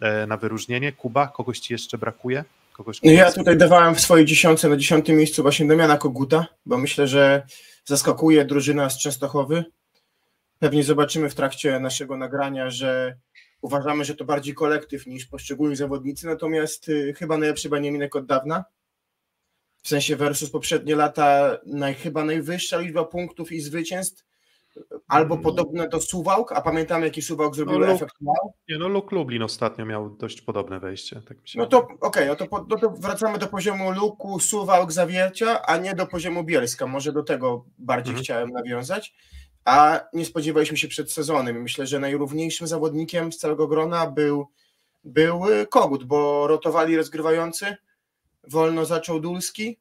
e, 0.00 0.26
na 0.26 0.36
wyróżnienie. 0.36 0.92
Kuba, 0.92 1.26
kogoś 1.26 1.58
ci 1.58 1.72
jeszcze 1.72 1.98
brakuje? 1.98 2.44
Kogoś, 2.74 3.00
ja 3.02 3.32
tutaj 3.32 3.56
dawałem 3.56 3.94
w 3.94 4.00
swojej 4.00 4.26
dziesiątce 4.26 4.68
na 4.68 4.76
dziesiątym 4.76 5.16
miejscu 5.16 5.42
właśnie 5.42 5.66
Damiana 5.66 5.96
Koguta, 5.96 6.46
bo 6.66 6.78
myślę, 6.78 7.08
że 7.08 7.46
zaskakuje 7.84 8.44
drużyna 8.44 8.90
z 8.90 8.98
Częstochowy. 8.98 9.64
Pewnie 10.58 10.84
zobaczymy 10.84 11.30
w 11.30 11.34
trakcie 11.34 11.80
naszego 11.80 12.16
nagrania, 12.16 12.70
że 12.70 13.16
uważamy, 13.60 14.04
że 14.04 14.14
to 14.14 14.24
bardziej 14.24 14.54
kolektyw 14.54 15.06
niż 15.06 15.26
poszczególni 15.26 15.76
zawodnicy, 15.76 16.26
natomiast 16.26 16.88
y, 16.88 17.14
chyba 17.18 17.38
najlepszy 17.38 17.68
Beniaminek 17.68 18.16
od 18.16 18.26
dawna. 18.26 18.64
W 19.82 19.88
sensie 19.88 20.16
versus 20.16 20.50
poprzednie 20.50 20.96
lata 20.96 21.58
naj, 21.66 21.94
chyba 21.94 22.24
najwyższa 22.24 22.78
liczba 22.78 23.04
punktów 23.04 23.52
i 23.52 23.60
zwycięstw, 23.60 24.24
albo 25.08 25.34
Mm. 25.34 25.42
podobne 25.44 25.88
do 25.88 26.00
Suwałk, 26.00 26.52
a 26.52 26.60
pamiętamy 26.60 27.04
jaki 27.06 27.22
Suwałk 27.22 27.54
zrobił 27.56 27.78
No, 27.78 27.86
Luk- 27.86 27.94
efekt 27.94 28.14
wow. 28.22 28.54
Nie, 28.68 28.78
no 28.78 28.88
Luke 28.88 29.16
Lublin 29.16 29.42
ostatnio 29.42 29.86
miał 29.86 30.10
dość 30.10 30.40
podobne 30.40 30.80
wejście. 30.80 31.20
Tak 31.28 31.42
mi 31.42 31.48
się 31.48 31.58
No 31.58 31.66
to 31.66 31.88
okej, 32.00 32.26
no 32.28 32.36
to, 32.36 32.46
po- 32.46 32.66
no 32.68 32.78
to 32.78 32.90
wracamy 32.90 33.38
do 33.38 33.46
poziomu 33.46 33.90
Luku, 33.92 34.40
Suwałk, 34.40 34.92
Zawiercia, 34.92 35.62
a 35.62 35.76
nie 35.76 35.94
do 35.94 36.06
poziomu 36.06 36.44
Bielska. 36.44 36.86
Może 36.86 37.12
do 37.12 37.22
tego 37.22 37.64
bardziej 37.78 38.10
Mhm. 38.10 38.24
chciałem 38.24 38.50
nawiązać. 38.50 39.14
A 39.64 40.00
nie 40.12 40.24
spodziewaliśmy 40.24 40.76
się 40.76 40.88
przed 40.88 41.12
sezonem. 41.12 41.62
Myślę, 41.62 41.86
że 41.86 41.98
najrówniejszym 41.98 42.66
zawodnikiem 42.66 43.32
z 43.32 43.38
całego 43.38 43.68
grona 43.68 44.06
był, 44.10 44.46
był 45.04 45.40
Kogut, 45.70 46.04
bo 46.04 46.46
rotowali 46.46 46.96
rozgrywający. 46.96 47.76
wolno 48.48 48.84
zaczął 48.84 49.20
Dulski, 49.20 49.78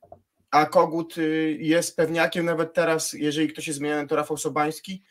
a 0.53 0.65
Kogut 0.65 1.17
y, 1.17 1.57
jest 1.59 1.97
pewniakiem 1.97 2.45
nawet 2.45 2.73
teraz, 2.73 3.13
jeżeli 3.13 3.47
ktoś 3.47 3.67
jest 3.67 3.79
zmieniany, 3.79 4.07
to 4.07 4.15
Rafał 4.15 4.37
Sobański, 4.37 5.03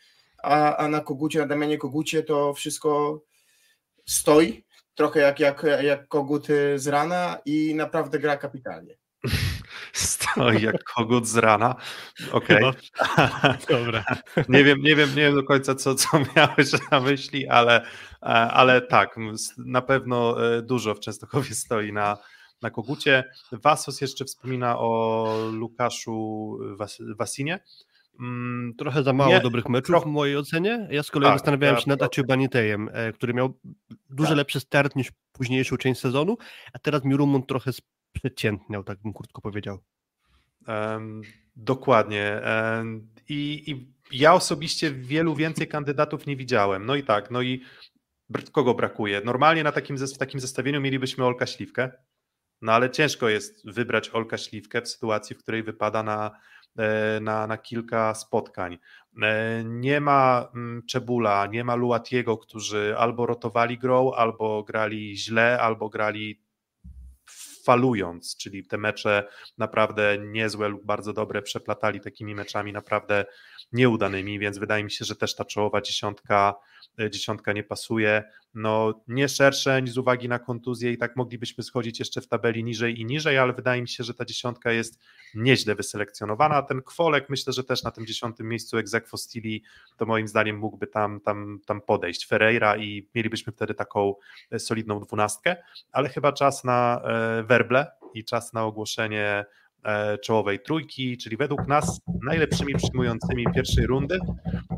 a, 0.43 0.77
a 0.77 0.87
na 0.87 0.99
Kogucie, 0.99 1.39
na 1.39 1.45
Damianie 1.45 1.77
Kogucie 1.77 2.23
to 2.23 2.53
wszystko 2.53 3.21
stoi, 4.05 4.65
trochę 4.95 5.19
jak, 5.19 5.39
jak, 5.39 5.65
jak 5.81 6.07
Kogut 6.07 6.49
y, 6.49 6.79
z 6.79 6.87
rana 6.87 7.37
i 7.45 7.75
naprawdę 7.75 8.19
gra 8.19 8.37
kapitalnie. 8.37 8.97
Stoi 9.93 10.61
jak 10.61 10.83
kogut 10.83 11.27
z 11.27 11.37
rana. 11.37 11.75
Okej. 12.31 12.63
Okay. 12.63 13.57
Dobra. 13.69 14.03
nie, 14.49 14.63
wiem, 14.63 14.81
nie 14.81 14.95
wiem, 14.95 15.09
nie 15.09 15.21
wiem 15.21 15.35
do 15.35 15.43
końca, 15.43 15.75
co, 15.75 15.95
co 15.95 16.07
miałeś 16.35 16.71
na 16.91 16.99
myśli, 16.99 17.47
ale, 17.47 17.81
e, 18.21 18.25
ale 18.27 18.81
tak, 18.81 19.15
na 19.57 19.81
pewno 19.81 20.47
e, 20.55 20.61
dużo 20.61 20.95
w 20.95 20.99
Częstochowie 20.99 21.55
stoi 21.55 21.93
na, 21.93 22.17
na 22.63 22.69
kogucie. 22.69 23.23
Wasos 23.51 24.01
jeszcze 24.01 24.25
wspomina 24.25 24.79
o 24.79 25.27
Lukaszu 25.51 26.57
Was, 26.77 26.97
Wasinie. 27.17 27.59
Mm, 28.19 28.73
trochę 28.77 29.03
za 29.03 29.13
mało 29.13 29.29
nie, 29.29 29.39
dobrych 29.39 29.69
meczów 29.69 30.03
w 30.03 30.05
mojej 30.05 30.37
ocenie. 30.37 30.87
Ja 30.91 31.03
z 31.03 31.11
kolei 31.11 31.29
tak, 31.29 31.39
zastanawiałem 31.39 31.77
się 31.77 31.89
nad 31.89 32.01
Aciubanitejem, 32.01 32.89
e, 32.93 33.13
który 33.13 33.33
miał 33.33 33.59
dużo 34.09 34.29
tak. 34.29 34.37
lepszy 34.37 34.59
start 34.59 34.95
niż 34.95 35.11
późniejszą 35.31 35.77
część 35.77 36.01
sezonu, 36.01 36.37
a 36.73 36.79
teraz 36.79 37.03
mi 37.03 37.15
Rumun 37.15 37.43
trochę 37.43 37.71
przeciętniał, 38.13 38.83
tak 38.83 39.01
bym 39.01 39.13
krótko 39.13 39.41
powiedział. 39.41 39.79
Um, 40.67 41.21
dokładnie. 41.55 42.41
Um, 42.77 43.07
i, 43.29 43.63
I 43.71 43.93
ja 44.11 44.33
osobiście 44.33 44.91
wielu 44.91 45.35
więcej 45.35 45.67
kandydatów 45.67 46.27
nie 46.27 46.35
widziałem. 46.35 46.85
No 46.85 46.95
i 46.95 47.03
tak, 47.03 47.31
no 47.31 47.41
i 47.41 47.61
kogo 48.51 48.73
brakuje? 48.73 49.21
Normalnie 49.25 49.63
na 49.63 49.71
takim, 49.71 49.97
w 49.97 50.17
takim 50.17 50.39
zestawieniu 50.39 50.81
mielibyśmy 50.81 51.25
Olka 51.25 51.45
Śliwkę, 51.45 51.91
no 52.63 52.71
ale 52.71 52.89
ciężko 52.89 53.29
jest 53.29 53.71
wybrać 53.71 54.09
Olka 54.09 54.37
Śliwkę 54.37 54.81
w 54.81 54.87
sytuacji, 54.89 55.35
w 55.35 55.39
której 55.39 55.63
wypada 55.63 56.03
na, 56.03 56.31
e, 56.77 57.19
na, 57.19 57.47
na 57.47 57.57
kilka 57.57 58.15
spotkań. 58.15 58.77
E, 59.23 59.63
nie 59.63 60.01
ma 60.01 60.49
mm, 60.55 60.83
Czebula, 60.85 61.45
nie 61.45 61.63
ma 61.63 61.75
Luatiego, 61.75 62.37
którzy 62.37 62.95
albo 62.97 63.25
rotowali 63.25 63.77
grą, 63.77 64.11
albo 64.11 64.63
grali 64.63 65.17
źle, 65.17 65.61
albo 65.61 65.89
grali 65.89 66.43
falując, 67.65 68.37
czyli 68.37 68.65
te 68.65 68.77
mecze 68.77 69.27
naprawdę 69.57 70.17
niezłe 70.19 70.67
lub 70.69 70.85
bardzo 70.85 71.13
dobre 71.13 71.41
przeplatali 71.41 71.99
takimi 72.01 72.35
meczami 72.35 72.73
naprawdę 72.73 73.25
nieudanymi, 73.71 74.39
więc 74.39 74.57
wydaje 74.57 74.83
mi 74.83 74.91
się, 74.91 75.05
że 75.05 75.15
też 75.15 75.35
ta 75.35 75.45
czołowa 75.45 75.81
dziesiątka, 75.81 76.55
dziesiątka 77.09 77.53
nie 77.53 77.63
pasuje. 77.63 78.23
No 78.53 79.03
nie 79.07 79.29
szerszeń 79.29 79.87
z 79.87 79.97
uwagi 79.97 80.29
na 80.29 80.39
kontuzję 80.39 80.91
i 80.91 80.97
tak 80.97 81.15
moglibyśmy 81.15 81.63
schodzić 81.63 81.99
jeszcze 81.99 82.21
w 82.21 82.27
tabeli 82.27 82.63
niżej 82.63 82.99
i 82.99 83.05
niżej, 83.05 83.37
ale 83.37 83.53
wydaje 83.53 83.81
mi 83.81 83.87
się, 83.87 84.03
że 84.03 84.13
ta 84.13 84.25
dziesiątka 84.25 84.71
jest 84.71 84.99
nieźle 85.35 85.75
wyselekcjonowana, 85.75 86.61
ten 86.61 86.81
Kwolek 86.81 87.29
myślę, 87.29 87.53
że 87.53 87.63
też 87.63 87.83
na 87.83 87.91
tym 87.91 88.05
dziesiątym 88.05 88.47
miejscu 88.47 88.77
Exequo 88.77 89.17
Stili 89.17 89.63
to 89.97 90.05
moim 90.05 90.27
zdaniem 90.27 90.57
mógłby 90.57 90.87
tam, 90.87 91.19
tam, 91.19 91.59
tam 91.65 91.81
podejść. 91.81 92.27
Ferreira 92.27 92.77
i 92.77 93.09
mielibyśmy 93.15 93.53
wtedy 93.53 93.73
taką 93.73 94.15
e, 94.51 94.59
solidną 94.59 94.99
dwunastkę, 94.99 95.55
ale 95.91 96.09
chyba 96.09 96.33
czas 96.33 96.63
na 96.63 97.01
e, 97.05 97.43
werble 97.43 97.91
i 98.13 98.23
czas 98.23 98.53
na 98.53 98.63
ogłoszenie 98.63 99.23
E, 99.23 99.45
czołowej 100.21 100.59
trójki, 100.59 101.17
czyli 101.17 101.37
według 101.37 101.67
nas 101.67 102.01
najlepszymi 102.23 102.75
przyjmującymi 102.75 103.45
pierwszej 103.55 103.87
rundy 103.87 104.19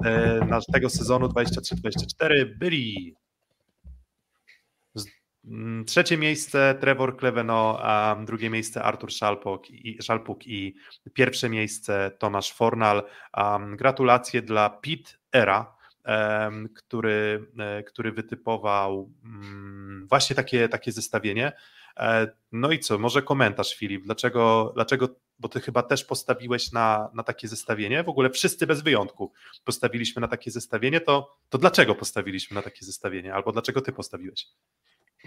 e, 0.05 0.47
tego 0.73 0.89
sezonu 0.89 1.27
23-24 1.27 2.45
byli 2.57 3.15
mm, 5.45 5.85
Trzecie 5.85 6.17
miejsce 6.17 6.75
Trevor 6.79 7.17
Kleveno, 7.17 7.77
a 7.81 8.15
drugie 8.25 8.49
miejsce 8.49 8.83
Artur 8.83 9.11
Szalpuk 9.11 10.47
i, 10.47 10.75
pierwsze 11.13 11.49
miejsce 11.49 12.11
Tomasz 12.19 12.53
Fornal. 12.53 13.03
Gratulacje 13.75 14.41
dla 14.41 14.69
Pit 14.69 15.19
Era, 15.33 15.75
który, 16.75 17.47
e, 17.59 17.83
który 17.83 18.11
wytypował 18.11 19.11
mm, 19.25 20.07
właśnie 20.09 20.35
takie, 20.35 20.69
takie 20.69 20.91
zestawienie. 20.91 21.51
E, 21.97 22.27
no 22.51 22.71
i 22.71 22.79
co, 22.79 22.97
może 22.97 23.21
komentarz 23.21 23.75
Filip, 23.75 24.03
dlaczego, 24.03 24.71
dlaczego 24.75 25.09
bo 25.39 25.49
ty 25.49 25.61
chyba 25.61 25.83
też 25.83 26.05
postawiłeś 26.05 26.71
na, 26.71 27.09
na 27.13 27.23
takie 27.23 27.47
zestawienie, 27.47 28.03
w 28.03 28.09
ogóle 28.09 28.29
wszyscy 28.29 28.67
bez 28.67 28.81
wyjątku 28.81 29.31
postawiliśmy 29.63 30.21
na 30.21 30.27
takie 30.27 30.51
zestawienie, 30.51 31.01
to, 31.01 31.37
to 31.49 31.57
dlaczego 31.57 31.95
postawiliśmy 31.95 32.55
na 32.55 32.61
takie 32.61 32.85
zestawienie, 32.85 33.33
albo 33.33 33.51
dlaczego 33.51 33.81
ty 33.81 33.91
postawiłeś? 33.91 34.47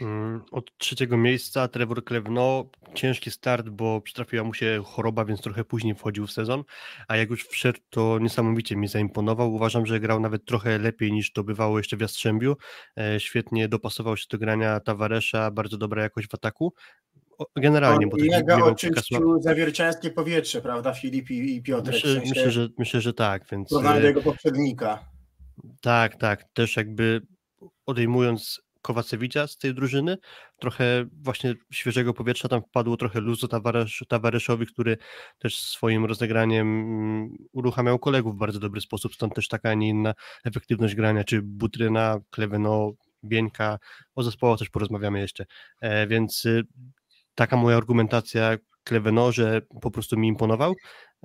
Mm, 0.01 0.43
od 0.51 0.79
trzeciego 0.79 1.17
miejsca 1.17 1.69
Trevor 1.69 2.05
Klewno, 2.05 2.71
ciężki 2.95 3.31
start, 3.31 3.69
bo 3.69 4.01
przytrafiła 4.01 4.45
mu 4.45 4.55
się 4.55 4.83
choroba, 4.85 5.25
więc 5.25 5.41
trochę 5.41 5.65
później 5.65 5.95
wchodził 5.95 6.27
w 6.27 6.33
sezon, 6.33 6.65
a 7.09 7.17
jak 7.17 7.31
już 7.31 7.47
wszedł, 7.47 7.79
to 7.91 8.19
niesamowicie 8.19 8.77
mi 8.77 8.89
zaimponował. 8.89 9.55
Uważam, 9.55 9.87
że 9.87 10.01
grał 10.01 10.21
nawet 10.21 10.45
trochę 10.45 10.79
lepiej 10.79 11.13
niż 11.13 11.33
to 11.33 11.45
bywało 11.45 11.79
jeszcze 11.79 11.97
w 11.97 12.01
Jastrzębiu. 12.01 12.57
E, 12.99 13.21
świetnie 13.21 13.69
dopasował 13.69 14.17
się 14.17 14.27
do 14.31 14.39
grania 14.39 14.81
Tavaresza, 14.81 15.51
bardzo 15.51 15.79
dobra 15.79 16.03
jakość 16.03 16.29
w 16.29 16.35
ataku. 16.35 16.75
Generalnie, 17.57 18.07
bo 18.07 18.17
mega 18.31 18.57
oczyścił 18.57 19.43
zawierciańskie 19.43 20.11
powietrze, 20.11 20.61
prawda, 20.61 20.95
Filip 20.95 21.31
i, 21.31 21.57
i 21.57 21.63
Piotr? 21.63 21.93
Myślę, 21.93 22.11
w 22.11 22.15
sensie 22.15 22.29
myślę, 22.29 22.51
że, 22.51 22.69
myślę, 22.79 23.01
że 23.01 23.15
tak. 23.15 23.43
Więc... 23.53 23.71
Do 23.71 24.01
jego 24.01 24.23
poprzednika. 24.23 25.05
Tak, 25.81 26.17
tak. 26.17 26.45
Też 26.53 26.77
jakby 26.77 27.21
odejmując 27.87 28.61
Kowacewicza 28.83 29.47
z 29.47 29.59
tej 29.59 29.75
drużyny. 29.75 30.19
Trochę 30.59 31.07
właśnie 31.13 31.55
świeżego 31.73 32.15
powietrza 32.15 32.49
tam 32.49 32.63
wpadło, 32.63 32.97
trochę 32.97 33.21
luzu 33.21 33.49
Tawaresz, 33.49 34.05
który 34.73 34.97
też 35.39 35.59
swoim 35.59 36.05
rozegraniem 36.05 36.69
mm, 36.69 37.37
uruchamiał 37.53 37.99
kolegów 37.99 38.35
w 38.35 38.39
bardzo 38.39 38.59
dobry 38.59 38.81
sposób, 38.81 39.15
stąd 39.15 39.35
też 39.35 39.49
taka, 39.49 39.71
a 39.71 39.75
nie 39.75 39.89
inna 39.89 40.15
efektywność 40.45 40.95
grania, 40.95 41.25
czy 41.25 41.43
Butryna, 41.43 42.19
Kleweno, 42.31 42.93
Bieńka, 43.25 43.79
o 44.15 44.23
zespołach 44.23 44.59
też 44.59 44.71
porozmawiamy 44.71 45.21
jeszcze, 45.21 45.45
e, 45.81 46.07
więc 46.07 46.45
y, 46.45 46.63
taka 47.35 47.57
moja 47.57 47.77
argumentacja 47.77 48.57
Kleweno, 48.85 49.33
że 49.33 49.63
po 49.81 49.91
prostu 49.91 50.17
mi 50.17 50.29
imponował. 50.29 50.75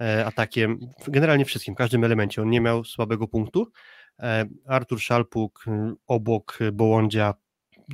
E, 0.01 0.25
atakiem, 0.25 0.79
generalnie 1.07 1.45
wszystkim, 1.45 1.73
w 1.73 1.77
każdym 1.77 2.03
elemencie, 2.03 2.41
on 2.41 2.49
nie 2.49 2.61
miał 2.61 2.83
słabego 2.85 3.27
punktu, 3.27 3.71
e, 4.19 4.45
Artur 4.67 4.99
Szalpuk 4.99 5.65
obok 6.07 6.59
Bołądzia 6.73 7.33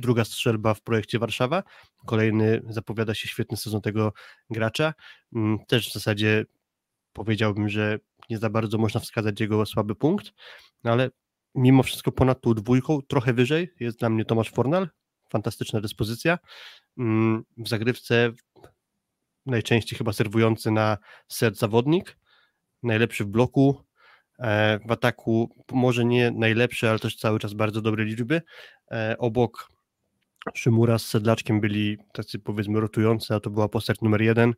druga 0.00 0.24
strzelba 0.24 0.74
w 0.74 0.82
projekcie 0.82 1.18
Warszawa. 1.18 1.62
Kolejny 2.06 2.62
zapowiada 2.68 3.14
się 3.14 3.28
świetny 3.28 3.56
sezon 3.56 3.80
tego 3.80 4.12
gracza. 4.50 4.94
Mm, 5.34 5.58
też 5.66 5.90
w 5.90 5.92
zasadzie 5.92 6.44
powiedziałbym, 7.12 7.68
że 7.68 7.98
nie 8.30 8.38
za 8.38 8.50
bardzo 8.50 8.78
można 8.78 9.00
wskazać 9.00 9.40
jego 9.40 9.66
słaby 9.66 9.94
punkt, 9.94 10.32
no 10.84 10.92
ale 10.92 11.10
mimo 11.54 11.82
wszystko 11.82 12.12
ponad 12.12 12.40
tą 12.40 12.54
dwójką, 12.54 13.02
trochę 13.02 13.32
wyżej 13.32 13.74
jest 13.80 13.98
dla 13.98 14.10
mnie 14.10 14.24
Tomasz 14.24 14.50
Fornal. 14.50 14.88
Fantastyczna 15.28 15.80
dyspozycja. 15.80 16.38
Mm, 16.98 17.44
w 17.56 17.68
zagrywce 17.68 18.32
najczęściej 19.46 19.98
chyba 19.98 20.12
serwujący 20.12 20.70
na 20.70 20.98
set 21.28 21.58
zawodnik, 21.58 22.18
najlepszy 22.82 23.24
w 23.24 23.28
bloku, 23.28 23.84
e, 24.38 24.78
w 24.86 24.92
ataku 24.92 25.64
może 25.72 26.04
nie 26.04 26.30
najlepszy, 26.30 26.90
ale 26.90 26.98
też 26.98 27.16
cały 27.16 27.38
czas 27.38 27.54
bardzo 27.54 27.80
dobre 27.80 28.04
liczby. 28.04 28.42
E, 28.90 29.16
obok 29.18 29.68
Szymura 30.54 30.98
z 30.98 31.06
Sedlaczkiem 31.06 31.60
byli 31.60 31.98
tacy 32.12 32.38
powiedzmy 32.38 32.80
rotujący, 32.80 33.34
a 33.34 33.40
to 33.40 33.50
była 33.50 33.68
postać 33.68 34.00
numer 34.00 34.22
jeden. 34.22 34.54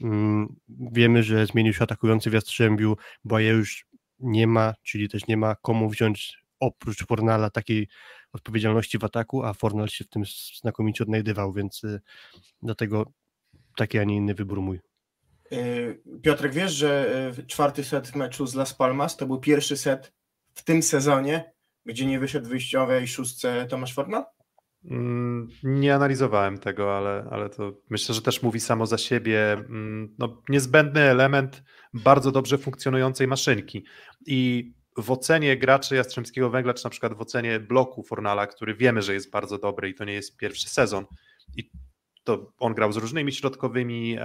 Mm, 0.00 0.56
wiemy, 0.68 1.22
że 1.22 1.46
zmienił 1.46 1.72
się 1.72 1.84
atakujący 1.84 2.30
w 2.30 2.32
Jastrzębiu, 2.32 2.96
bo 3.24 3.38
je 3.38 3.50
już 3.50 3.86
nie 4.18 4.46
ma, 4.46 4.74
czyli 4.82 5.08
też 5.08 5.26
nie 5.26 5.36
ma 5.36 5.54
komu 5.54 5.88
wziąć 5.88 6.38
oprócz 6.60 7.06
Fornala 7.06 7.50
takiej 7.50 7.88
odpowiedzialności 8.32 8.98
w 8.98 9.04
ataku, 9.04 9.44
a 9.44 9.52
Fornal 9.52 9.88
się 9.88 10.04
w 10.04 10.08
tym 10.08 10.22
znakomicie 10.60 11.04
odnajdywał, 11.04 11.52
więc 11.52 11.84
y, 11.84 12.00
dlatego 12.62 13.12
taki, 13.76 13.98
a 13.98 14.04
nie 14.04 14.16
inny 14.16 14.34
wybór 14.34 14.60
mój. 14.60 14.80
Y, 15.52 16.00
Piotrek, 16.22 16.52
wiesz, 16.52 16.72
że 16.72 17.10
y, 17.38 17.46
czwarty 17.46 17.84
set 17.84 18.16
meczu 18.16 18.46
z 18.46 18.54
Las 18.54 18.74
Palmas 18.74 19.16
to 19.16 19.26
był 19.26 19.40
pierwszy 19.40 19.76
set 19.76 20.12
w 20.54 20.64
tym 20.64 20.82
sezonie, 20.82 21.52
gdzie 21.86 22.06
nie 22.06 22.18
wyszedł 22.18 22.48
wyjściowej 22.48 23.08
szóstce 23.08 23.66
Tomasz 23.66 23.94
Fornal? 23.94 24.24
Mm, 24.90 25.48
nie 25.62 25.94
analizowałem 25.94 26.58
tego, 26.58 26.96
ale, 26.96 27.28
ale 27.30 27.50
to 27.50 27.72
myślę, 27.90 28.14
że 28.14 28.22
też 28.22 28.42
mówi 28.42 28.60
samo 28.60 28.86
za 28.86 28.98
siebie. 28.98 29.52
Mm, 29.52 30.14
no, 30.18 30.42
niezbędny 30.48 31.00
element 31.00 31.62
bardzo 31.94 32.32
dobrze 32.32 32.58
funkcjonującej 32.58 33.26
maszynki. 33.26 33.84
I 34.26 34.70
w 34.96 35.10
ocenie 35.10 35.56
graczy 35.56 35.96
Jastrzębskiego 35.96 36.50
Węgla, 36.50 36.74
czy 36.74 36.84
na 36.84 36.90
przykład 36.90 37.14
w 37.14 37.20
ocenie 37.20 37.60
bloku 37.60 38.02
Fornala, 38.02 38.46
który 38.46 38.74
wiemy, 38.74 39.02
że 39.02 39.14
jest 39.14 39.30
bardzo 39.30 39.58
dobry 39.58 39.88
i 39.88 39.94
to 39.94 40.04
nie 40.04 40.12
jest 40.12 40.36
pierwszy 40.36 40.68
sezon, 40.68 41.04
i 41.56 41.70
to 42.28 42.52
on 42.58 42.74
grał 42.74 42.92
z 42.92 42.96
różnymi 42.96 43.32
środkowymi, 43.32 44.18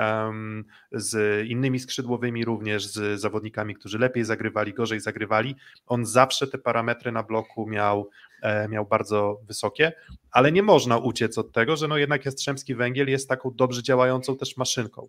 z 0.92 1.48
innymi 1.48 1.80
skrzydłowymi 1.80 2.46
również, 2.46 2.88
z 2.88 3.22
zawodnikami, 3.22 3.76
którzy 3.76 4.00
lepiej 4.00 4.24
zagrywali, 4.24 4.74
gorzej 4.74 5.00
zagrywali. 5.00 5.56
On 5.86 6.06
zawsze 6.06 6.48
te 6.48 6.58
parametry 6.58 7.12
na 7.12 7.24
bloku 7.24 7.68
miał, 7.68 8.10
e, 8.42 8.68
miał 8.68 8.86
bardzo 8.86 9.40
wysokie, 9.48 9.94
ale 10.32 10.52
nie 10.52 10.64
można 10.64 10.98
uciec 10.98 11.38
od 11.38 11.52
tego, 11.52 11.76
że 11.76 11.88
no 11.88 11.98
jednak 11.98 12.26
Jastrzębski 12.26 12.76
Węgiel 12.76 13.10
jest 13.10 13.30
taką 13.30 13.52
dobrze 13.56 13.84
działającą 13.84 14.38
też 14.38 14.58
maszynką. 14.58 15.08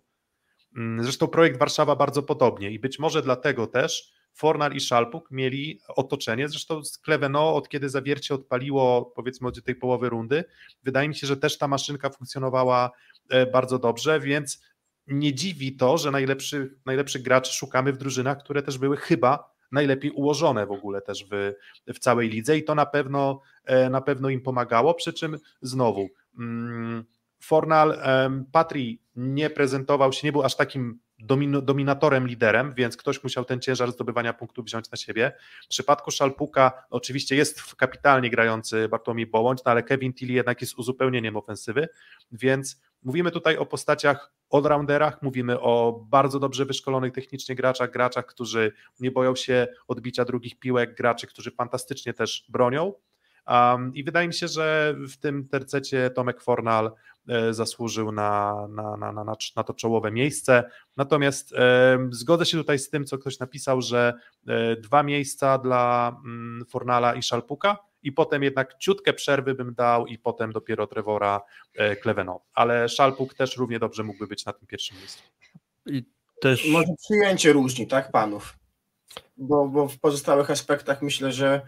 Mm, 0.77 1.03
zresztą 1.03 1.27
projekt 1.27 1.59
Warszawa 1.59 1.95
bardzo 1.95 2.23
podobnie 2.23 2.71
i 2.71 2.79
być 2.79 2.99
może 2.99 3.21
dlatego 3.21 3.67
też 3.67 4.13
Fornal 4.35 4.73
i 4.73 4.79
Szalpuk 4.79 5.31
mieli 5.31 5.79
otoczenie, 5.87 6.49
zresztą 6.49 6.83
z 6.83 6.97
Kleveno 6.97 7.55
od 7.55 7.69
kiedy 7.69 7.89
zawiercie 7.89 8.35
odpaliło 8.35 9.13
powiedzmy 9.15 9.47
od 9.47 9.63
tej 9.63 9.75
połowy 9.75 10.09
rundy, 10.09 10.43
wydaje 10.83 11.09
mi 11.09 11.15
się, 11.15 11.27
że 11.27 11.37
też 11.37 11.57
ta 11.57 11.67
maszynka 11.67 12.09
funkcjonowała 12.09 12.91
e, 13.29 13.45
bardzo 13.45 13.79
dobrze, 13.79 14.19
więc 14.19 14.63
nie 15.07 15.33
dziwi 15.33 15.75
to, 15.75 15.97
że 15.97 16.11
najlepszych, 16.11 16.71
najlepszych 16.85 17.21
graczy 17.21 17.53
szukamy 17.53 17.93
w 17.93 17.97
drużynach, 17.97 18.37
które 18.37 18.63
też 18.63 18.77
były 18.77 18.97
chyba 18.97 19.55
najlepiej 19.71 20.11
ułożone 20.11 20.65
w 20.65 20.71
ogóle 20.71 21.01
też 21.01 21.25
w, 21.31 21.53
w 21.87 21.99
całej 21.99 22.29
lidze 22.29 22.57
i 22.57 22.63
to 22.63 22.75
na 22.75 22.85
pewno, 22.85 23.41
e, 23.65 23.89
na 23.89 24.01
pewno 24.01 24.29
im 24.29 24.41
pomagało, 24.41 24.93
przy 24.93 25.13
czym 25.13 25.37
znowu 25.61 26.09
mm, 26.39 27.05
Fornal, 27.39 27.99
Patri 28.51 29.01
nie 29.15 29.49
prezentował 29.49 30.13
się, 30.13 30.27
nie 30.27 30.31
był 30.31 30.43
aż 30.43 30.55
takim 30.55 30.99
dominatorem, 31.61 32.27
liderem, 32.27 32.73
więc 32.73 32.97
ktoś 32.97 33.23
musiał 33.23 33.45
ten 33.45 33.61
ciężar 33.61 33.91
zdobywania 33.91 34.33
punktów 34.33 34.65
wziąć 34.65 34.91
na 34.91 34.97
siebie. 34.97 35.31
W 35.63 35.67
przypadku 35.67 36.11
Szalpuka 36.11 36.85
oczywiście 36.89 37.35
jest 37.35 37.75
kapitalnie 37.75 38.29
grający 38.29 38.89
Bartłomiej 38.89 39.27
Bołądź, 39.27 39.59
no 39.65 39.71
ale 39.71 39.83
Kevin 39.83 40.13
Tilly 40.13 40.33
jednak 40.33 40.61
jest 40.61 40.77
uzupełnieniem 40.77 41.37
ofensywy, 41.37 41.87
więc 42.31 42.81
mówimy 43.03 43.31
tutaj 43.31 43.57
o 43.57 43.65
postaciach 43.65 44.33
allrounderach, 44.51 45.21
mówimy 45.21 45.59
o 45.59 46.05
bardzo 46.09 46.39
dobrze 46.39 46.65
wyszkolonych 46.65 47.13
technicznie 47.13 47.55
graczach, 47.55 47.91
graczach, 47.91 48.25
którzy 48.25 48.71
nie 48.99 49.11
boją 49.11 49.35
się 49.35 49.67
odbicia 49.87 50.25
drugich 50.25 50.59
piłek, 50.59 50.95
graczy, 50.95 51.27
którzy 51.27 51.51
fantastycznie 51.51 52.13
też 52.13 52.45
bronią, 52.49 52.93
Um, 53.47 53.93
I 53.93 54.03
wydaje 54.03 54.27
mi 54.27 54.33
się, 54.33 54.47
że 54.47 54.95
w 55.09 55.17
tym 55.17 55.47
tercecie 55.47 56.09
Tomek 56.09 56.41
Fornal 56.41 56.91
zasłużył 57.51 58.11
na, 58.11 58.67
na, 58.69 58.97
na, 58.97 59.11
na, 59.11 59.23
na 59.55 59.63
to 59.63 59.73
czołowe 59.73 60.11
miejsce. 60.11 60.69
Natomiast 60.97 61.53
e, 61.53 61.97
zgodzę 62.11 62.45
się 62.45 62.57
tutaj 62.57 62.79
z 62.79 62.89
tym, 62.89 63.05
co 63.05 63.17
ktoś 63.17 63.39
napisał, 63.39 63.81
że 63.81 64.13
e, 64.47 64.75
dwa 64.75 65.03
miejsca 65.03 65.57
dla 65.57 66.15
mm, 66.25 66.65
Fornala 66.65 67.15
i 67.15 67.23
Szalpuka, 67.23 67.77
i 68.03 68.11
potem 68.11 68.43
jednak 68.43 68.77
ciutkę 68.77 69.13
przerwy 69.13 69.55
bym 69.55 69.73
dał 69.73 70.07
i 70.07 70.17
potem 70.17 70.51
dopiero 70.51 70.87
Trevora 70.87 71.41
e, 71.75 71.95
Kleveno. 71.95 72.41
Ale 72.53 72.89
Szalpuk 72.89 73.33
też 73.33 73.57
równie 73.57 73.79
dobrze 73.79 74.03
mógłby 74.03 74.27
być 74.27 74.45
na 74.45 74.53
tym 74.53 74.67
pierwszym 74.67 74.97
miejscu. 74.97 75.23
I 75.85 76.05
też... 76.41 76.67
Może 76.69 76.87
przyjęcie 77.03 77.53
różni, 77.53 77.87
tak, 77.87 78.11
panów? 78.11 78.57
Bo, 79.37 79.67
bo 79.67 79.87
w 79.87 79.99
pozostałych 79.99 80.51
aspektach 80.51 81.01
myślę, 81.01 81.31
że 81.31 81.61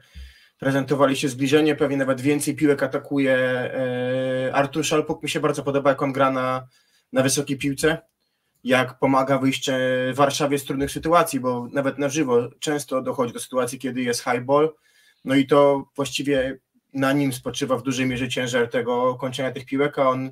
prezentowali 0.59 1.15
się 1.15 1.29
zbliżenie, 1.29 1.75
pewnie 1.75 1.97
nawet 1.97 2.21
więcej 2.21 2.55
piłek 2.55 2.83
atakuje. 2.83 3.35
E, 3.35 4.51
Artur 4.53 4.85
Szalpuk 4.85 5.23
mi 5.23 5.29
się 5.29 5.39
bardzo 5.39 5.63
podoba, 5.63 5.89
jak 5.89 6.01
on 6.01 6.13
gra 6.13 6.31
na, 6.31 6.67
na 7.13 7.23
wysokiej 7.23 7.57
piłce, 7.57 7.97
jak 8.63 8.99
pomaga 8.99 9.37
wyjść 9.37 9.69
Warszawie 10.13 10.59
z 10.59 10.65
trudnych 10.65 10.91
sytuacji, 10.91 11.39
bo 11.39 11.67
nawet 11.73 11.97
na 11.97 12.09
żywo 12.09 12.49
często 12.59 13.01
dochodzi 13.01 13.33
do 13.33 13.39
sytuacji, 13.39 13.79
kiedy 13.79 14.01
jest 14.01 14.23
high 14.23 14.41
ball, 14.45 14.73
no 15.25 15.35
i 15.35 15.47
to 15.47 15.85
właściwie 15.95 16.59
na 16.93 17.13
nim 17.13 17.33
spoczywa 17.33 17.77
w 17.77 17.83
dużej 17.83 18.05
mierze 18.05 18.29
ciężar 18.29 18.69
tego 18.69 19.15
kończenia 19.15 19.51
tych 19.51 19.65
piłek, 19.65 19.99
a 19.99 20.09
on 20.09 20.31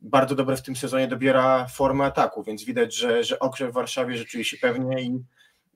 bardzo 0.00 0.34
dobrze 0.34 0.56
w 0.56 0.62
tym 0.62 0.76
sezonie 0.76 1.08
dobiera 1.08 1.66
formę 1.68 2.04
ataku, 2.04 2.44
więc 2.44 2.64
widać, 2.64 2.94
że, 2.94 3.24
że 3.24 3.38
Okrze 3.38 3.68
w 3.68 3.72
Warszawie 3.72 4.44
się 4.44 4.56
pewnie 4.56 5.02
i 5.02 5.22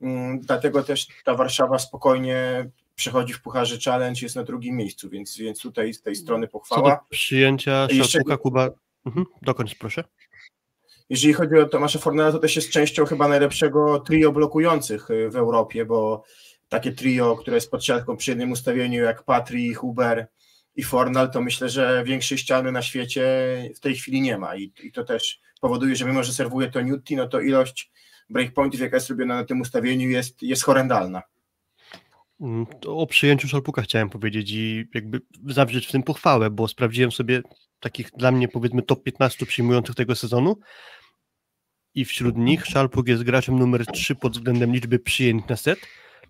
mm, 0.02 0.40
dlatego 0.40 0.83
też 0.83 1.06
ta 1.24 1.35
Warszawa 1.35 1.78
spokojnie 1.78 2.70
przechodzi 3.00 3.32
w 3.32 3.42
Pucharze 3.42 3.78
Challenge, 3.84 4.20
jest 4.22 4.36
na 4.36 4.44
drugim 4.44 4.76
miejscu, 4.76 5.10
więc, 5.10 5.36
więc 5.36 5.60
tutaj 5.60 5.94
z 5.94 6.02
tej 6.02 6.16
strony 6.16 6.48
pochwała. 6.48 6.90
Co 6.90 6.96
do 6.96 7.02
przyjęcia 7.10 7.88
Szalpuka, 8.04 8.36
Kuba, 8.36 8.70
mhm, 9.06 9.26
dokończ 9.42 9.74
proszę. 9.74 10.04
Jeżeli 11.10 11.34
chodzi 11.34 11.54
o 11.54 11.68
Tomasza 11.68 11.98
Fornela, 11.98 12.32
to 12.32 12.38
też 12.38 12.56
jest 12.56 12.70
częścią 12.70 13.04
chyba 13.04 13.28
najlepszego 13.28 14.00
trio 14.00 14.32
blokujących 14.32 15.10
y, 15.10 15.30
w 15.30 15.36
Europie, 15.36 15.84
bo 15.84 16.24
takie 16.68 16.92
trio, 16.92 17.36
które 17.36 17.56
jest 17.56 17.70
pod 17.70 17.84
siatką 17.84 18.16
przy 18.16 18.30
jednym 18.30 18.52
ustawieniu 18.52 19.02
jak 19.02 19.22
Patri, 19.22 19.74
Huber 19.74 20.28
i 20.76 20.82
Fornal, 20.82 21.30
to 21.30 21.40
myślę, 21.40 21.68
że 21.68 22.04
większej 22.04 22.38
ściany 22.38 22.72
na 22.72 22.82
świecie 22.82 23.24
w 23.76 23.80
tej 23.80 23.94
chwili 23.96 24.20
nie 24.20 24.38
ma 24.38 24.56
i, 24.56 24.72
i 24.82 24.92
to 24.92 25.04
też 25.04 25.40
powoduje, 25.60 25.96
że 25.96 26.04
mimo, 26.04 26.22
że 26.22 26.32
serwuje 26.32 26.70
to 26.70 26.80
Newty, 26.80 27.16
no 27.16 27.28
to 27.28 27.40
ilość 27.40 27.90
breakpointów, 28.30 28.80
jaka 28.80 28.96
jest 28.96 29.10
robiona 29.10 29.34
na 29.34 29.44
tym 29.44 29.60
ustawieniu 29.60 30.08
jest, 30.08 30.42
jest 30.42 30.62
horrendalna. 30.64 31.22
Mm, 32.40 32.66
o 32.87 33.07
przyjęciu 33.07 33.48
Szalpuka 33.48 33.83
chciałem 33.83 34.11
powiedzieć 34.11 34.50
i 34.50 34.85
jakby 34.94 35.20
zawrzeć 35.46 35.87
w 35.87 35.92
tym 35.92 36.03
pochwałę, 36.03 36.50
bo 36.50 36.68
sprawdziłem 36.68 37.12
sobie 37.12 37.42
takich 37.81 38.11
dla 38.11 38.33
mnie 38.33 38.48
powiedzmy 38.48 38.83
top 38.83 39.03
15 39.03 39.46
przyjmujących 39.46 39.94
tego 39.94 40.14
sezonu 40.14 40.57
i 41.94 42.05
wśród 42.05 42.37
nich 42.37 42.66
Szalpuk 42.66 43.09
jest 43.09 43.22
graczem 43.22 43.59
numer 43.59 43.87
3 43.87 44.14
pod 44.14 44.33
względem 44.33 44.72
liczby 44.72 44.98
przyjęć 44.98 45.48
na 45.48 45.57
set, 45.57 45.79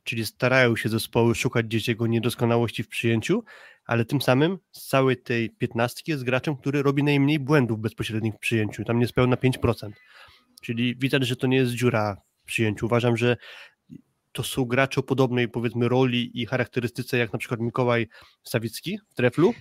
czyli 0.04 0.26
starają 0.26 0.76
się 0.76 0.88
zespoły 0.88 1.34
szukać 1.34 1.66
gdzieś 1.66 1.88
jego 1.88 2.06
niedoskonałości 2.06 2.82
w 2.82 2.88
przyjęciu, 2.88 3.44
ale 3.84 4.04
tym 4.04 4.20
samym 4.20 4.58
z 4.72 4.86
całej 4.86 5.22
tej 5.22 5.50
15 5.50 6.02
jest 6.06 6.24
graczem, 6.24 6.56
który 6.56 6.82
robi 6.82 7.02
najmniej 7.02 7.38
błędów 7.38 7.80
bezpośrednich 7.80 8.34
w 8.34 8.38
przyjęciu, 8.38 8.84
tam 8.84 8.98
niespełna 8.98 9.36
5%. 9.36 9.90
Czyli 10.62 10.96
widać, 10.96 11.26
że 11.26 11.36
to 11.36 11.46
nie 11.46 11.56
jest 11.56 11.72
dziura 11.72 12.16
w 12.42 12.46
przyjęciu. 12.46 12.86
Uważam, 12.86 13.16
że 13.16 13.36
to 14.32 14.42
są 14.42 14.64
gracze 14.64 15.00
o 15.00 15.02
podobnej 15.02 15.48
powiedzmy 15.48 15.88
roli 15.88 16.40
i 16.42 16.46
charakterystyce 16.46 17.18
jak 17.18 17.32
na 17.32 17.38
przykład 17.38 17.60
Mikołaj 17.60 18.08
Sawicki 18.42 18.98
w 19.08 19.14
treflu, 19.14 19.54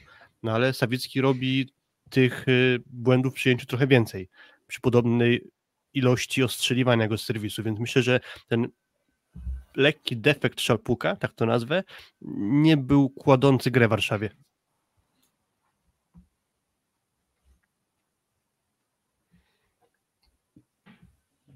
no 0.43 0.51
ale 0.51 0.73
Sawicki 0.73 1.21
robi 1.21 1.73
tych 2.09 2.47
y, 2.47 2.79
błędów 2.85 3.33
przyjęciu 3.33 3.65
trochę 3.65 3.87
więcej 3.87 4.29
przy 4.67 4.81
podobnej 4.81 5.51
ilości 5.93 6.43
ostrzeliwania 6.43 7.07
go 7.07 7.17
z 7.17 7.25
serwisu, 7.25 7.63
więc 7.63 7.79
myślę, 7.79 8.01
że 8.01 8.19
ten 8.47 8.67
lekki 9.75 10.17
defekt 10.17 10.61
Szalpuka, 10.61 11.15
tak 11.15 11.33
to 11.33 11.45
nazwę, 11.45 11.83
nie 12.41 12.77
był 12.77 13.09
kładący 13.09 13.71
grę 13.71 13.87
w 13.87 13.89
Warszawie. 13.89 14.29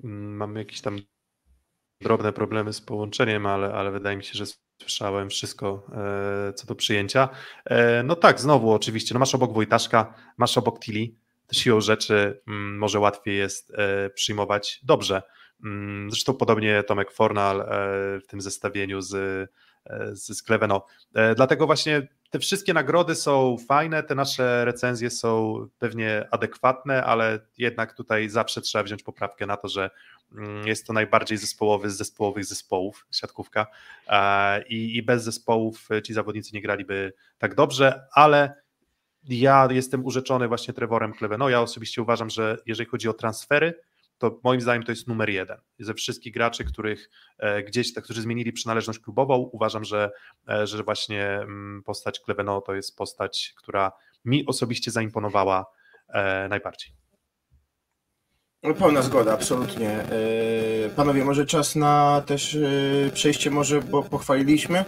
Mamy 0.03 0.59
jakiś 0.59 0.81
tam 0.81 0.99
drobne 2.03 2.33
problemy 2.33 2.73
z 2.73 2.81
połączeniem, 2.81 3.45
ale, 3.45 3.73
ale 3.73 3.91
wydaje 3.91 4.17
mi 4.17 4.23
się, 4.23 4.33
że 4.33 4.45
słyszałem 4.81 5.29
wszystko 5.29 5.87
e, 6.49 6.53
co 6.53 6.67
do 6.67 6.75
przyjęcia. 6.75 7.29
E, 7.65 8.03
no 8.03 8.15
tak, 8.15 8.39
znowu 8.39 8.71
oczywiście, 8.71 9.13
no 9.13 9.19
masz 9.19 9.35
obok 9.35 9.53
Wojtaszka, 9.53 10.13
masz 10.37 10.57
obok 10.57 10.79
Tili, 10.79 11.15
siłą 11.51 11.81
rzeczy 11.81 12.41
mm, 12.47 12.77
może 12.77 12.99
łatwiej 12.99 13.37
jest 13.37 13.71
e, 13.75 14.09
przyjmować 14.09 14.79
dobrze. 14.83 15.21
Mm, 15.63 16.11
zresztą 16.11 16.33
podobnie 16.33 16.83
Tomek 16.83 17.11
Fornal 17.11 17.65
w 18.23 18.27
tym 18.27 18.41
zestawieniu 18.41 19.01
z, 19.01 19.11
z 20.11 20.37
Skleveno. 20.37 20.85
Dlatego 21.35 21.65
właśnie 21.65 22.07
te 22.33 22.39
wszystkie 22.39 22.73
nagrody 22.73 23.15
są 23.15 23.57
fajne, 23.67 24.03
te 24.03 24.15
nasze 24.15 24.65
recenzje 24.65 25.09
są 25.09 25.55
pewnie 25.79 26.27
adekwatne, 26.31 27.03
ale 27.03 27.39
jednak 27.57 27.93
tutaj 27.93 28.29
zawsze 28.29 28.61
trzeba 28.61 28.83
wziąć 28.83 29.03
poprawkę 29.03 29.45
na 29.45 29.57
to, 29.57 29.67
że 29.67 29.89
Mm, 30.35 30.67
jest 30.67 30.87
to 30.87 30.93
najbardziej 30.93 31.37
zespołowy 31.37 31.89
z 31.89 31.97
zespołowych 31.97 32.45
zespołów, 32.45 33.07
siatkówka 33.11 33.67
i, 34.69 34.95
i 34.97 35.03
bez 35.03 35.23
zespołów 35.23 35.89
ci 36.03 36.13
zawodnicy 36.13 36.51
nie 36.53 36.61
graliby 36.61 37.13
tak 37.37 37.55
dobrze, 37.55 38.07
ale 38.11 38.63
ja 39.23 39.67
jestem 39.71 40.05
urzeczony 40.05 40.47
właśnie 40.47 40.73
Trevorem 40.73 41.13
Kleve. 41.13 41.37
ja 41.49 41.61
osobiście 41.61 42.01
uważam, 42.01 42.29
że 42.29 42.57
jeżeli 42.65 42.89
chodzi 42.89 43.09
o 43.09 43.13
transfery, 43.13 43.73
to 44.23 44.39
moim 44.43 44.61
zdaniem 44.61 44.83
to 44.83 44.91
jest 44.91 45.07
numer 45.07 45.29
jeden. 45.29 45.57
Ze 45.79 45.93
wszystkich 45.93 46.33
graczy, 46.33 46.63
których 46.63 47.09
e, 47.37 47.63
gdzieś, 47.63 47.93
którzy 47.93 48.21
zmienili 48.21 48.53
przynależność 48.53 48.99
klubową, 48.99 49.49
uważam, 49.51 49.83
że, 49.83 50.11
e, 50.49 50.67
że 50.67 50.83
właśnie 50.83 51.25
mm, 51.25 51.83
postać 51.85 52.19
Kleveno 52.19 52.61
to 52.61 52.73
jest 52.73 52.97
postać, 52.97 53.53
która 53.57 53.91
mi 54.25 54.45
osobiście 54.45 54.91
zaimponowała 54.91 55.65
e, 56.09 56.47
najbardziej. 56.47 56.93
Pełna 58.79 59.01
zgoda, 59.01 59.33
absolutnie. 59.33 60.05
Panowie, 60.95 61.25
może 61.25 61.45
czas 61.45 61.75
na 61.75 62.21
też 62.25 62.57
przejście, 63.13 63.51
może, 63.51 63.81
bo 63.81 64.03
pochwaliliśmy. 64.03 64.85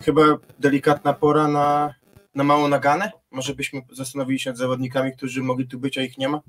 Chyba 0.00 0.22
delikatna 0.58 1.12
pora 1.12 1.48
na, 1.48 1.94
na 2.34 2.44
małą 2.44 2.68
naganę. 2.68 3.12
Może 3.30 3.54
byśmy 3.54 3.80
zastanowili 3.92 4.38
się 4.38 4.50
nad 4.50 4.58
zawodnikami, 4.58 5.12
którzy 5.16 5.42
mogli 5.42 5.68
tu 5.68 5.78
być, 5.78 5.98
a 5.98 6.02
ich 6.02 6.18
nie 6.18 6.28
ma. 6.28 6.40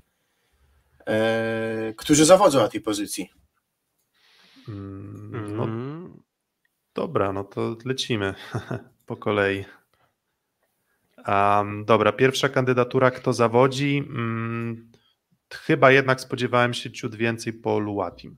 E, 1.07 1.93
którzy 1.97 2.25
zawodzą 2.25 2.59
na 2.59 2.67
tej 2.67 2.81
pozycji. 2.81 3.29
Mm, 4.67 5.55
no, 5.55 5.67
dobra, 6.93 7.33
no 7.33 7.43
to 7.43 7.75
lecimy 7.85 8.35
po 9.05 9.17
kolei. 9.17 9.65
Um, 11.27 11.85
dobra, 11.85 12.11
pierwsza 12.11 12.49
kandydatura, 12.49 13.11
kto 13.11 13.33
zawodzi. 13.33 14.03
Um, 14.09 14.91
chyba 15.53 15.91
jednak 15.91 16.21
spodziewałem 16.21 16.73
się 16.73 16.91
ciut 16.91 17.15
więcej 17.15 17.53
po 17.53 17.79
Luatim. 17.79 18.37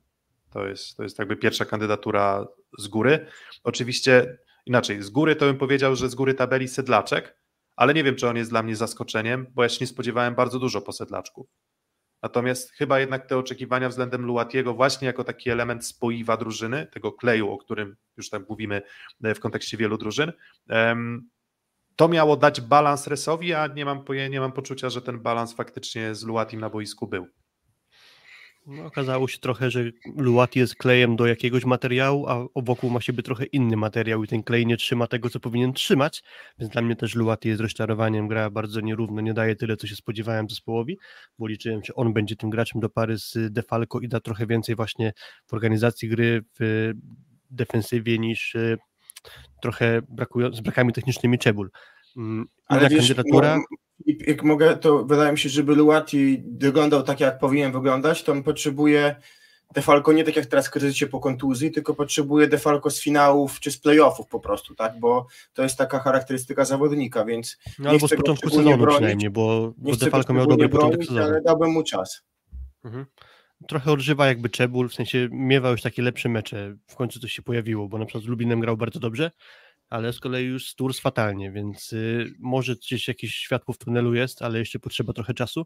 To 0.49 0.67
jest, 0.67 0.97
to 0.97 1.03
jest 1.03 1.19
jakby 1.19 1.36
pierwsza 1.36 1.65
kandydatura 1.65 2.47
z 2.77 2.88
góry. 2.88 3.27
Oczywiście 3.63 4.38
inaczej, 4.65 5.03
z 5.03 5.10
góry 5.10 5.36
to 5.36 5.45
bym 5.45 5.58
powiedział, 5.58 5.95
że 5.95 6.10
z 6.10 6.15
góry 6.15 6.34
tabeli 6.34 6.67
Sedlaczek, 6.67 7.38
ale 7.75 7.93
nie 7.93 8.03
wiem, 8.03 8.15
czy 8.15 8.27
on 8.27 8.38
jest 8.38 8.49
dla 8.49 8.63
mnie 8.63 8.75
zaskoczeniem, 8.75 9.47
bo 9.53 9.63
ja 9.63 9.69
się 9.69 9.77
nie 9.82 9.88
spodziewałem 9.88 10.36
bardzo 10.36 10.60
dużo 10.60 10.82
po 10.82 10.91
Sedlaczku. 10.91 11.47
Natomiast 12.23 12.71
chyba 12.71 12.99
jednak 12.99 13.27
te 13.27 13.38
oczekiwania 13.38 13.89
względem 13.89 14.25
Luatiego 14.25 14.73
właśnie 14.73 15.05
jako 15.08 15.23
taki 15.23 15.49
element 15.49 15.86
spoiwa 15.86 16.38
drużyny, 16.38 16.88
tego 16.88 17.12
kleju, 17.12 17.51
o 17.51 17.58
którym 17.58 17.95
już 18.17 18.29
tak 18.29 18.49
mówimy 18.49 18.82
e, 19.23 19.36
w 19.36 19.39
kontekście 19.39 19.77
wielu 19.77 19.97
drużyn, 19.97 20.34
to 21.95 22.08
miało 22.08 22.38
dać 22.38 22.62
balans 22.62 23.08
Resowi, 23.08 23.53
a 23.53 23.67
nie 23.67 23.86
mam, 23.86 24.03
nie 24.29 24.39
mam 24.39 24.51
poczucia, 24.51 24.89
że 24.89 25.01
ten 25.01 25.19
balans 25.19 25.53
faktycznie 25.53 26.15
z 26.15 26.23
Luatim 26.23 26.60
na 26.60 26.69
boisku 26.69 27.08
był. 27.08 27.27
No, 28.65 28.85
okazało 28.85 29.27
się 29.27 29.37
trochę, 29.39 29.71
że 29.71 29.83
Luati 30.17 30.59
jest 30.59 30.75
klejem 30.75 31.15
do 31.15 31.27
jakiegoś 31.27 31.65
materiału, 31.65 32.27
a 32.27 32.45
wokół 32.55 32.89
ma 32.89 33.01
siebie 33.01 33.23
trochę 33.23 33.45
inny 33.45 33.77
materiał 33.77 34.23
i 34.23 34.27
ten 34.27 34.43
klej 34.43 34.65
nie 34.65 34.77
trzyma 34.77 35.07
tego, 35.07 35.29
co 35.29 35.39
powinien 35.39 35.73
trzymać, 35.73 36.23
więc 36.59 36.71
dla 36.71 36.81
mnie 36.81 36.95
też 36.95 37.15
Luati 37.15 37.49
jest 37.49 37.61
rozczarowaniem, 37.61 38.27
gra 38.27 38.49
bardzo 38.49 38.81
nierówno, 38.81 39.21
nie 39.21 39.33
daje 39.33 39.55
tyle, 39.55 39.77
co 39.77 39.87
się 39.87 39.95
spodziewałem 39.95 40.49
zespołowi, 40.49 40.97
bo 41.39 41.47
liczyłem, 41.47 41.81
że 41.83 41.95
on 41.95 42.13
będzie 42.13 42.35
tym 42.35 42.49
graczem 42.49 42.81
do 42.81 42.89
pary 42.89 43.17
z 43.17 43.37
Defalco 43.51 43.99
i 43.99 44.07
da 44.07 44.19
trochę 44.19 44.47
więcej 44.47 44.75
właśnie 44.75 45.13
w 45.47 45.53
organizacji 45.53 46.09
gry, 46.09 46.43
w 46.59 46.91
defensywie 47.49 48.19
niż 48.19 48.55
e, 48.55 48.77
trochę 49.61 50.01
brakują, 50.09 50.53
z 50.53 50.61
brakami 50.61 50.93
technicznymi 50.93 51.39
Czebul. 51.39 51.71
Mm, 52.17 52.45
Ale 52.65 52.89
wiesz, 52.89 52.99
kandydatura... 52.99 53.57
No, 53.57 53.63
jak 54.05 54.43
mogę, 54.43 54.77
to 54.77 55.05
wydaje 55.05 55.31
mi 55.31 55.39
się, 55.39 55.49
żeby 55.49 55.75
Luati 55.75 56.43
wyglądał 56.57 57.03
tak, 57.03 57.19
jak 57.19 57.39
powinien 57.39 57.71
wyglądać, 57.71 58.23
to 58.23 58.31
on 58.31 58.43
potrzebuje 58.43 59.15
Defalco 59.73 60.13
nie 60.13 60.23
tak 60.23 60.35
jak 60.35 60.45
teraz 60.45 60.69
kryzycie 60.69 61.07
po 61.07 61.19
kontuzji, 61.19 61.71
tylko 61.71 61.93
potrzebuje 61.93 62.47
Defalco 62.47 62.89
z 62.89 63.01
finałów 63.01 63.59
czy 63.59 63.71
z 63.71 63.77
playoffów 63.77 64.27
po 64.27 64.39
prostu, 64.39 64.75
tak, 64.75 64.99
bo 64.99 65.27
to 65.53 65.63
jest 65.63 65.77
taka 65.77 65.99
charakterystyka 65.99 66.65
zawodnika, 66.65 67.25
więc 67.25 67.57
no, 67.79 67.89
albo 67.89 68.07
z 68.07 68.15
początku 68.15 68.49
sezonu 68.49 68.77
bronić, 68.77 68.95
przynajmniej, 68.95 69.29
bo, 69.29 69.73
bo 69.77 69.95
Defalco 69.95 70.33
miał 70.33 70.47
dobry 70.47 70.69
bronić, 70.69 70.91
początek 70.91 71.07
sezonu. 71.07 71.25
ale 71.25 71.41
dałbym 71.41 71.71
mu 71.71 71.83
czas. 71.83 72.21
Mhm. 72.85 73.05
Trochę 73.67 73.91
odżywa 73.91 74.27
jakby 74.27 74.49
Czebul, 74.49 74.89
w 74.89 74.93
sensie 74.93 75.27
miewał 75.31 75.71
już 75.71 75.81
takie 75.81 76.01
lepsze 76.01 76.29
mecze, 76.29 76.75
w 76.88 76.95
końcu 76.95 77.19
coś 77.19 77.31
się 77.31 77.41
pojawiło, 77.41 77.88
bo 77.88 77.97
na 77.97 78.05
przykład 78.05 78.23
z 78.23 78.27
Lubinem 78.27 78.59
grał 78.59 78.77
bardzo 78.77 78.99
dobrze, 78.99 79.31
ale 79.89 80.13
z 80.13 80.19
kolei 80.19 80.45
już 80.45 80.67
Sturs 80.67 80.99
fatalnie, 80.99 81.52
więc 81.52 81.93
y, 81.93 82.34
może 82.39 82.75
gdzieś 82.75 83.08
jakieś 83.08 83.36
światło 83.36 83.73
w 83.73 83.78
tunelu 83.78 84.13
jest, 84.13 84.41
ale 84.41 84.60
jeszcze 84.60 84.80
potrzeba 84.80 85.13
trochę 85.13 85.34
czasu. 85.34 85.65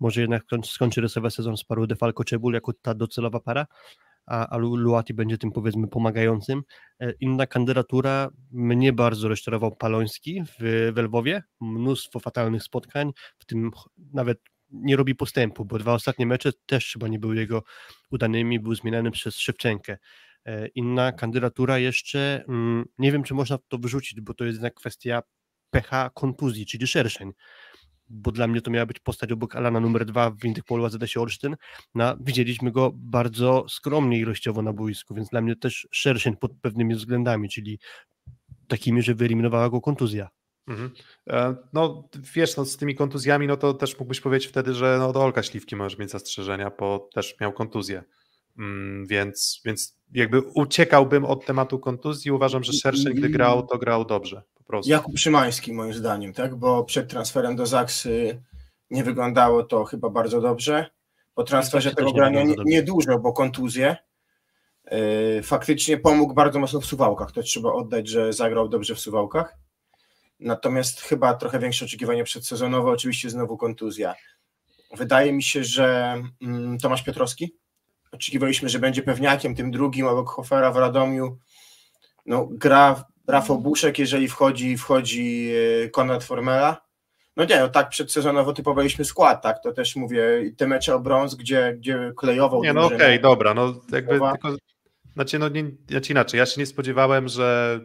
Może 0.00 0.20
jednak 0.20 0.42
skończy 0.64 1.00
rysowy 1.00 1.30
sezon 1.30 1.56
z 1.56 1.64
paru 1.64 1.86
Defalco 1.86 2.24
Czebul 2.24 2.54
jako 2.54 2.72
ta 2.72 2.94
docelowa 2.94 3.40
para, 3.40 3.66
a, 4.26 4.46
a 4.46 4.56
Luati 4.58 5.14
będzie 5.14 5.38
tym 5.38 5.52
powiedzmy 5.52 5.88
pomagającym. 5.88 6.62
E, 7.00 7.12
inna 7.20 7.46
kandydatura, 7.46 8.30
mnie 8.50 8.92
bardzo 8.92 9.28
rozczarował 9.28 9.76
Paloński 9.76 10.42
w, 10.42 10.92
w 10.94 10.98
Lwowie, 10.98 11.42
mnóstwo 11.60 12.20
fatalnych 12.20 12.62
spotkań, 12.62 13.12
w 13.38 13.46
tym 13.46 13.70
nawet 14.12 14.38
nie 14.70 14.96
robi 14.96 15.14
postępu, 15.14 15.64
bo 15.64 15.78
dwa 15.78 15.92
ostatnie 15.92 16.26
mecze 16.26 16.50
też 16.66 16.92
chyba 16.92 17.08
nie 17.08 17.18
były 17.18 17.36
jego 17.36 17.62
udanymi, 18.10 18.60
był 18.60 18.74
zmieniany 18.74 19.10
przez 19.10 19.36
Szewczenkę. 19.36 19.98
E, 20.44 20.66
inna 20.66 21.12
kandydatura 21.12 21.78
jeszcze, 21.78 22.44
mm, 22.48 22.84
nie 22.98 23.12
wiem 23.12 23.22
czy 23.22 23.34
można 23.34 23.58
to 23.68 23.78
wyrzucić, 23.78 24.20
bo 24.20 24.34
to 24.34 24.44
jest 24.44 24.56
jednak 24.56 24.74
kwestia 24.74 25.22
pecha 25.70 26.10
kontuzji, 26.14 26.66
czyli 26.66 26.86
szerszeń, 26.86 27.32
bo 28.08 28.32
dla 28.32 28.46
mnie 28.46 28.60
to 28.60 28.70
miała 28.70 28.86
być 28.86 29.00
postać 29.00 29.32
obok 29.32 29.56
Alana 29.56 29.80
numer 29.80 30.04
dwa 30.04 30.30
w 30.30 30.44
Interpolu 30.44 30.84
AZS 30.84 31.16
Olsztyn. 31.16 31.56
No, 31.94 32.16
widzieliśmy 32.20 32.72
go 32.72 32.92
bardzo 32.94 33.66
skromnie 33.68 34.18
ilościowo 34.18 34.62
na 34.62 34.72
boisku, 34.72 35.14
więc 35.14 35.28
dla 35.28 35.40
mnie 35.40 35.56
też 35.56 35.88
szerszeń 35.90 36.36
pod 36.36 36.52
pewnymi 36.60 36.94
względami, 36.94 37.48
czyli 37.48 37.78
takimi, 38.68 39.02
że 39.02 39.14
wyeliminowała 39.14 39.70
go 39.70 39.80
kontuzja. 39.80 40.28
Mhm. 40.68 40.90
E, 41.30 41.56
no 41.72 42.08
wiesz, 42.34 42.56
no, 42.56 42.64
z 42.64 42.76
tymi 42.76 42.94
kontuzjami, 42.94 43.46
no 43.46 43.56
to 43.56 43.74
też 43.74 43.98
mógłbyś 43.98 44.20
powiedzieć 44.20 44.48
wtedy, 44.48 44.74
że 44.74 44.96
no, 44.98 45.12
do 45.12 45.22
Olka 45.22 45.42
Śliwki 45.42 45.76
możesz 45.76 45.98
mieć 45.98 46.10
zastrzeżenia, 46.10 46.70
bo 46.78 47.08
też 47.14 47.40
miał 47.40 47.52
kontuzję. 47.52 48.04
Mm, 48.58 49.06
więc, 49.06 49.60
więc 49.64 49.96
jakby 50.12 50.40
uciekałbym 50.40 51.24
od 51.24 51.46
tematu 51.46 51.78
kontuzji. 51.78 52.30
Uważam, 52.30 52.64
że 52.64 52.72
szerszy, 52.72 53.14
gdy 53.14 53.28
grał, 53.28 53.66
to 53.66 53.78
grał 53.78 54.04
dobrze. 54.04 54.42
Po 54.54 54.64
prostu. 54.64 54.90
Jakub 54.90 55.18
Szymański, 55.18 55.72
moim 55.72 55.94
zdaniem, 55.94 56.32
tak? 56.32 56.54
Bo 56.54 56.84
przed 56.84 57.10
transferem 57.10 57.56
do 57.56 57.66
Zaksy 57.66 58.42
nie 58.90 59.04
wyglądało 59.04 59.62
to 59.62 59.84
chyba 59.84 60.10
bardzo 60.10 60.40
dobrze. 60.40 60.90
Po 61.34 61.44
transferze 61.44 61.94
tego 61.94 62.12
grania 62.12 62.42
niedużo, 62.64 63.12
nie 63.12 63.18
bo 63.18 63.32
kontuzje. 63.32 63.96
Yy, 64.90 65.42
faktycznie 65.42 65.98
pomógł 65.98 66.34
bardzo 66.34 66.58
mocno 66.58 66.80
w 66.80 66.86
suwałkach. 66.86 67.32
To 67.32 67.42
trzeba 67.42 67.72
oddać, 67.72 68.08
że 68.08 68.32
zagrał 68.32 68.68
dobrze 68.68 68.94
w 68.94 69.00
suwałkach. 69.00 69.58
Natomiast 70.40 71.00
chyba 71.00 71.34
trochę 71.34 71.58
większe 71.58 71.84
oczekiwanie 71.84 72.24
przedsezonowe, 72.24 72.90
oczywiście 72.90 73.30
znowu 73.30 73.56
kontuzja. 73.56 74.14
Wydaje 74.96 75.32
mi 75.32 75.42
się, 75.42 75.64
że 75.64 76.16
mm, 76.42 76.78
Tomasz 76.78 77.02
Piotrowski 77.02 77.54
oczekiwaliśmy, 78.14 78.68
że 78.68 78.78
będzie 78.78 79.02
pewniakiem, 79.02 79.54
tym 79.54 79.70
drugim 79.70 80.06
obok 80.06 80.28
Hofera 80.28 80.72
w 80.72 80.76
Radomiu. 80.76 81.38
No, 82.26 82.48
gra 82.50 83.04
Rafał 83.28 83.60
Buszek, 83.60 83.98
jeżeli 83.98 84.28
wchodzi, 84.28 84.76
wchodzi 84.76 85.50
e, 85.84 85.88
Konrad 85.88 86.24
Formela. 86.24 86.84
No 87.36 87.44
nie, 87.44 87.60
no 87.60 87.68
tak 87.68 87.88
przedsezonowo 87.88 88.52
typowaliśmy 88.52 89.04
skład, 89.04 89.42
tak, 89.42 89.62
to 89.62 89.72
też 89.72 89.96
mówię, 89.96 90.52
te 90.56 90.66
mecze 90.66 90.94
o 90.94 91.00
brąz, 91.00 91.34
gdzie, 91.34 91.74
gdzie 91.78 92.12
klejował. 92.16 92.62
Nie, 92.62 92.72
no 92.72 92.84
okej, 92.84 92.96
okay, 92.96 93.18
dobra, 93.18 93.54
no 93.54 93.74
jakby 93.92 94.20
tylko, 94.20 94.56
znaczy, 95.14 95.38
no 95.38 95.48
nie, 95.48 95.70
znaczy 95.90 96.12
inaczej, 96.12 96.38
ja 96.38 96.46
się 96.46 96.60
nie 96.60 96.66
spodziewałem, 96.66 97.28
że 97.28 97.80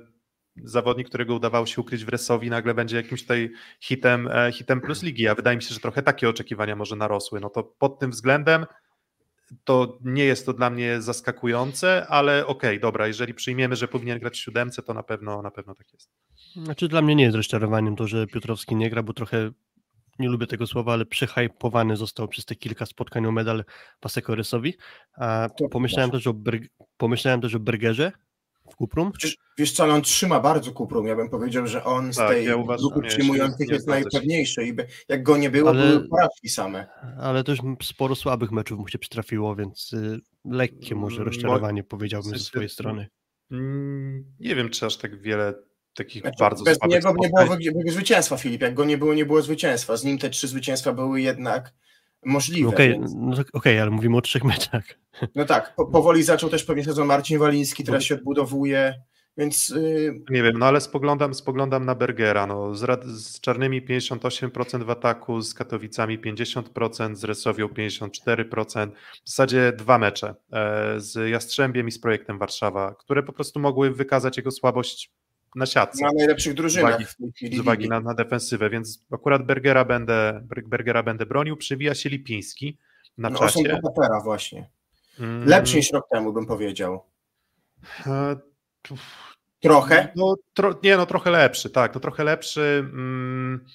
zawodnik, 0.63 1.09
którego 1.09 1.35
udawało 1.35 1.65
się 1.65 1.81
ukryć 1.81 2.05
w 2.05 2.09
Resowi, 2.09 2.49
nagle 2.49 2.73
będzie 2.73 2.97
jakimś 2.97 3.21
tutaj 3.21 3.51
hitem, 3.79 4.27
e, 4.27 4.51
hitem 4.51 4.81
plus 4.81 5.03
ligi, 5.03 5.27
a 5.27 5.35
wydaje 5.35 5.57
mi 5.57 5.63
się, 5.63 5.73
że 5.73 5.79
trochę 5.79 6.01
takie 6.01 6.29
oczekiwania 6.29 6.75
może 6.75 6.95
narosły, 6.95 7.39
no 7.39 7.49
to 7.49 7.63
pod 7.63 7.99
tym 7.99 8.11
względem 8.11 8.65
to 9.63 9.97
nie 10.01 10.23
jest 10.23 10.45
to 10.45 10.53
dla 10.53 10.69
mnie 10.69 11.01
zaskakujące, 11.01 12.07
ale 12.07 12.45
okej, 12.45 12.69
okay, 12.69 12.79
dobra, 12.79 13.07
jeżeli 13.07 13.33
przyjmiemy, 13.33 13.75
że 13.75 13.87
powinien 13.87 14.19
grać 14.19 14.33
w 14.33 14.43
siódemce, 14.43 14.81
to 14.83 14.93
na 14.93 15.03
pewno, 15.03 15.41
na 15.41 15.51
pewno 15.51 15.75
tak 15.75 15.93
jest. 15.93 16.09
Znaczy 16.55 16.87
dla 16.87 17.01
mnie 17.01 17.15
nie 17.15 17.23
jest 17.23 17.35
rozczarowaniem 17.35 17.95
to, 17.95 18.07
że 18.07 18.27
Piotrowski 18.27 18.75
nie 18.75 18.89
gra, 18.89 19.03
bo 19.03 19.13
trochę 19.13 19.51
nie 20.19 20.29
lubię 20.29 20.47
tego 20.47 20.67
słowa, 20.67 20.93
ale 20.93 21.05
przehypowany 21.05 21.95
został 21.95 22.27
przez 22.27 22.45
te 22.45 22.55
kilka 22.55 22.85
spotkań 22.85 23.25
o 23.25 23.31
medal 23.31 23.63
Paseko 23.99 24.35
Rysowi. 24.35 24.73
A 25.17 25.49
pomyślałem 25.71 26.11
też, 26.11 26.27
o 26.27 26.35
pomyślałem 26.97 27.41
też 27.41 27.55
o 27.55 27.59
Bergerze, 27.59 28.11
w 28.71 28.75
Kuprum? 28.75 29.11
Przecież, 29.11 29.37
wiesz 29.57 29.71
co, 29.71 29.85
on 29.85 30.01
trzyma 30.01 30.39
bardzo 30.39 30.71
Kuprum. 30.71 31.07
Ja 31.07 31.15
bym 31.15 31.29
powiedział, 31.29 31.67
że 31.67 31.83
on 31.83 32.13
z 32.13 32.17
tak, 32.17 32.29
tej 32.29 32.45
ja 32.45 32.55
grupy 32.79 33.01
przyjmujących 33.01 33.69
jest 33.69 33.87
najpewniejszy 33.87 34.63
i 34.67 34.73
jak 35.09 35.23
go 35.23 35.37
nie 35.37 35.49
było, 35.49 35.69
ale, 35.69 35.87
były 35.87 36.09
porażki 36.09 36.49
same. 36.49 36.87
Ale 37.19 37.43
też 37.43 37.59
sporo 37.83 38.15
słabych 38.15 38.51
meczów 38.51 38.79
mu 38.79 38.87
się 38.87 38.99
przytrafiło, 38.99 39.55
więc 39.55 39.93
y, 39.93 40.19
lekkie 40.45 40.95
może 40.95 41.15
mm, 41.15 41.27
rozczarowanie 41.27 41.81
Mo 41.81 41.87
powiedziałbym 41.87 42.31
ze 42.31 42.39
swojej 42.39 42.69
strony. 42.69 43.07
Mm, 43.51 44.25
nie 44.39 44.55
wiem, 44.55 44.69
czy 44.69 44.85
aż 44.85 44.97
tak 44.97 45.21
wiele 45.21 45.53
takich 45.93 46.21
znaczy, 46.21 46.37
bardzo 46.39 46.63
bez 46.63 46.77
słabych 46.77 46.95
niego 46.95 47.55
nie 47.59 47.71
było 47.71 47.91
zwycięstwa, 47.91 48.37
Filip. 48.37 48.61
Jak 48.61 48.73
go 48.73 48.85
nie 48.85 48.97
było, 48.97 49.13
nie 49.13 49.25
było 49.25 49.41
zwycięstwa. 49.41 49.97
Z 49.97 50.03
nim 50.03 50.17
te 50.17 50.29
trzy 50.29 50.47
zwycięstwa 50.47 50.93
były 50.93 51.21
jednak 51.21 51.73
możliwe. 52.25 52.69
Okej, 52.69 52.89
okay, 52.89 52.99
więc... 52.99 53.13
no, 53.15 53.43
okay, 53.53 53.81
ale 53.81 53.91
mówimy 53.91 54.17
o 54.17 54.21
trzech 54.21 54.43
meczach. 54.43 54.83
No 55.35 55.45
tak, 55.45 55.75
po, 55.75 55.85
powoli 55.85 56.23
zaczął 56.23 56.49
też 56.49 56.63
pewnie 56.63 56.83
sezon 56.83 57.07
Marcin 57.07 57.39
Waliński, 57.39 57.83
teraz 57.83 58.03
się 58.03 58.15
odbudowuje, 58.15 58.93
więc... 59.37 59.69
Yy... 59.69 60.21
Nie 60.29 60.43
wiem, 60.43 60.57
no 60.59 60.65
ale 60.65 60.81
spoglądam, 60.81 61.33
spoglądam 61.33 61.85
na 61.85 61.95
Bergera, 61.95 62.47
no, 62.47 62.75
z, 62.75 63.03
z 63.05 63.39
Czarnymi 63.39 63.85
58% 63.85 64.83
w 64.83 64.89
ataku, 64.89 65.41
z 65.41 65.53
Katowicami 65.53 66.19
50%, 66.19 67.15
z 67.15 67.23
Resowią 67.23 67.67
54%, 67.67 68.91
w 69.25 69.29
zasadzie 69.29 69.73
dwa 69.77 69.97
mecze, 69.97 70.35
e, 70.51 70.93
z 70.99 71.29
Jastrzębiem 71.29 71.87
i 71.87 71.91
z 71.91 71.99
Projektem 71.99 72.37
Warszawa, 72.37 72.95
które 72.95 73.23
po 73.23 73.33
prostu 73.33 73.59
mogły 73.59 73.91
wykazać 73.91 74.37
jego 74.37 74.51
słabość 74.51 75.11
na 75.55 75.65
siatce. 75.65 76.05
Na 76.05 76.11
najlepszych 76.17 76.53
drużynach. 76.53 76.93
Z 76.93 77.19
uwagi, 77.19 77.57
z 77.57 77.59
uwagi 77.59 77.89
na, 77.89 77.99
na, 77.99 78.13
defensywę, 78.13 78.69
więc 78.69 79.05
akurat 79.11 79.45
Bergera 79.45 79.85
będę, 79.85 80.47
Bergera 80.65 81.03
będę 81.03 81.25
bronił. 81.25 81.57
Przywija 81.57 81.95
się 81.95 82.09
Lipiński 82.09 82.77
na 83.17 83.29
no, 83.29 83.39
czasie. 83.39 83.59
Osąd 83.59 84.23
właśnie. 84.23 84.69
Mm. 85.19 85.47
Lepszy 85.47 85.77
niż 85.77 85.91
rok 85.91 86.07
temu, 86.11 86.33
bym 86.33 86.45
powiedział. 86.45 87.03
E, 88.07 88.35
trochę? 89.59 90.11
No, 90.15 90.35
tro, 90.53 90.79
nie, 90.83 90.97
no 90.97 91.05
trochę 91.05 91.31
lepszy, 91.31 91.69
tak, 91.69 91.93
no 91.93 91.99
trochę 91.99 92.23
lepszy. 92.23 92.85
Mm, 92.93 93.65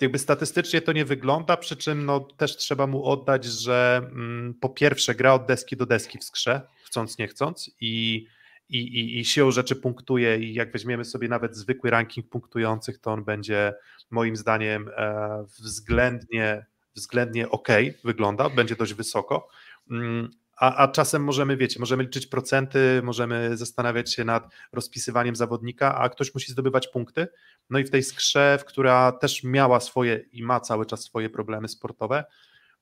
jakby 0.00 0.18
statystycznie 0.18 0.80
to 0.80 0.92
nie 0.92 1.04
wygląda, 1.04 1.56
przy 1.56 1.76
czym 1.76 2.06
no, 2.06 2.20
też 2.20 2.56
trzeba 2.56 2.86
mu 2.86 3.04
oddać, 3.04 3.44
że 3.44 4.00
mm, 4.12 4.54
po 4.60 4.68
pierwsze 4.68 5.14
gra 5.14 5.34
od 5.34 5.46
deski 5.46 5.76
do 5.76 5.86
deski 5.86 6.18
w 6.18 6.24
skrze, 6.24 6.60
chcąc 6.84 7.18
nie 7.18 7.28
chcąc 7.28 7.70
i 7.80 8.26
i, 8.70 8.78
i, 8.78 9.20
i 9.20 9.24
siłą 9.24 9.50
rzeczy 9.50 9.76
punktuje 9.76 10.38
i 10.38 10.54
jak 10.54 10.72
weźmiemy 10.72 11.04
sobie 11.04 11.28
nawet 11.28 11.56
zwykły 11.56 11.90
ranking 11.90 12.28
punktujących, 12.28 12.98
to 12.98 13.12
on 13.12 13.24
będzie 13.24 13.74
moim 14.10 14.36
zdaniem 14.36 14.90
e, 14.96 15.44
względnie 15.58 16.66
względnie 16.94 17.48
ok 17.48 17.68
wygląda, 18.04 18.50
będzie 18.50 18.76
dość 18.76 18.94
wysoko. 18.94 19.48
Mm, 19.90 20.30
a, 20.56 20.76
a 20.76 20.88
czasem 20.88 21.24
możemy, 21.24 21.56
wiecie, 21.56 21.80
możemy 21.80 22.02
liczyć 22.02 22.26
procenty, 22.26 23.00
możemy 23.04 23.56
zastanawiać 23.56 24.14
się 24.14 24.24
nad 24.24 24.52
rozpisywaniem 24.72 25.36
zawodnika, 25.36 25.94
a 25.98 26.08
ktoś 26.08 26.34
musi 26.34 26.52
zdobywać 26.52 26.88
punkty. 26.88 27.28
No 27.70 27.78
i 27.78 27.84
w 27.84 27.90
tej 27.90 28.02
skrze, 28.02 28.58
która 28.66 29.12
też 29.12 29.44
miała 29.44 29.80
swoje 29.80 30.24
i 30.32 30.42
ma 30.42 30.60
cały 30.60 30.86
czas 30.86 31.04
swoje 31.04 31.30
problemy 31.30 31.68
sportowe, 31.68 32.24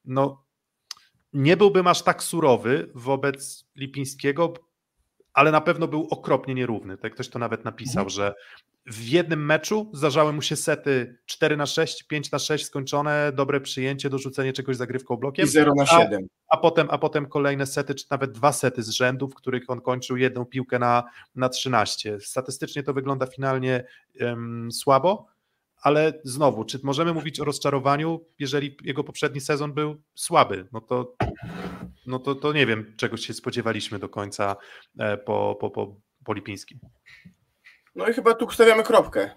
no 0.05 0.45
nie 1.32 1.57
byłbym 1.57 1.86
aż 1.86 2.03
tak 2.03 2.22
surowy 2.22 2.91
wobec 2.95 3.66
Lipińskiego, 3.76 4.55
ale 5.39 5.51
na 5.53 5.61
pewno 5.61 5.89
był 5.89 6.09
okropnie 6.11 6.55
nierówny. 6.55 6.97
Tak 6.97 7.14
ktoś 7.14 7.28
to 7.28 7.39
nawet 7.39 7.64
napisał, 7.64 8.05
mhm. 8.05 8.11
że 8.11 8.34
w 8.86 9.09
jednym 9.09 9.47
meczu 9.47 9.91
zdarzały 9.95 10.32
mu 10.32 10.43
się 10.43 10.57
sety 10.57 11.18
4 11.26 11.57
na 11.57 11.66
6, 11.66 12.03
5 12.03 12.30
na 12.30 12.39
6 12.39 12.64
skończone, 12.64 13.32
dobre 13.34 13.61
przyjęcie, 13.61 14.11
dorzucenie 14.11 14.53
czegoś 14.53 14.76
zagrywką 14.76 15.16
blokiem. 15.16 15.45
I 15.47 15.49
0 15.49 15.72
na 15.76 15.86
7. 15.86 16.26
A, 16.49 16.55
a, 16.55 16.61
potem, 16.61 16.89
a 16.91 16.99
potem 16.99 17.26
kolejne 17.26 17.66
sety, 17.66 17.95
czy 17.95 18.05
nawet 18.11 18.32
dwa 18.32 18.53
sety 18.53 18.82
z 18.82 18.89
rzędu, 18.89 19.28
w 19.28 19.34
których 19.34 19.70
on 19.70 19.80
kończył 19.80 20.16
jedną 20.16 20.45
piłkę 20.45 20.78
na, 20.78 21.05
na 21.34 21.49
13. 21.49 22.18
Statystycznie 22.20 22.82
to 22.82 22.95
wygląda 22.95 23.26
finalnie 23.26 23.84
um, 24.20 24.72
słabo, 24.72 25.26
ale 25.83 26.20
znowu, 26.24 26.64
czy 26.64 26.79
możemy 26.83 27.14
mówić 27.14 27.41
o 27.41 27.45
rozczarowaniu, 27.45 28.24
jeżeli 28.39 28.76
jego 28.85 29.05
poprzedni 29.05 29.41
sezon 29.41 29.72
był 29.72 30.03
słaby? 30.14 30.68
No 30.72 30.81
to, 30.81 31.16
no 32.07 32.18
to, 32.18 32.35
to 32.35 32.53
nie 32.53 32.66
wiem, 32.66 32.95
czegoś 32.97 33.26
się 33.26 33.35
spodziewaliśmy 33.35 33.99
do 33.99 34.09
końca 34.09 34.57
e, 34.99 35.16
po, 35.16 35.57
po, 35.61 35.70
po, 35.70 35.97
po 36.24 36.33
Lipińskim. 36.33 36.79
No 37.95 38.09
i 38.09 38.12
chyba 38.12 38.35
tu 38.35 38.51
stawiamy 38.51 38.83
kropkę. 38.83 39.31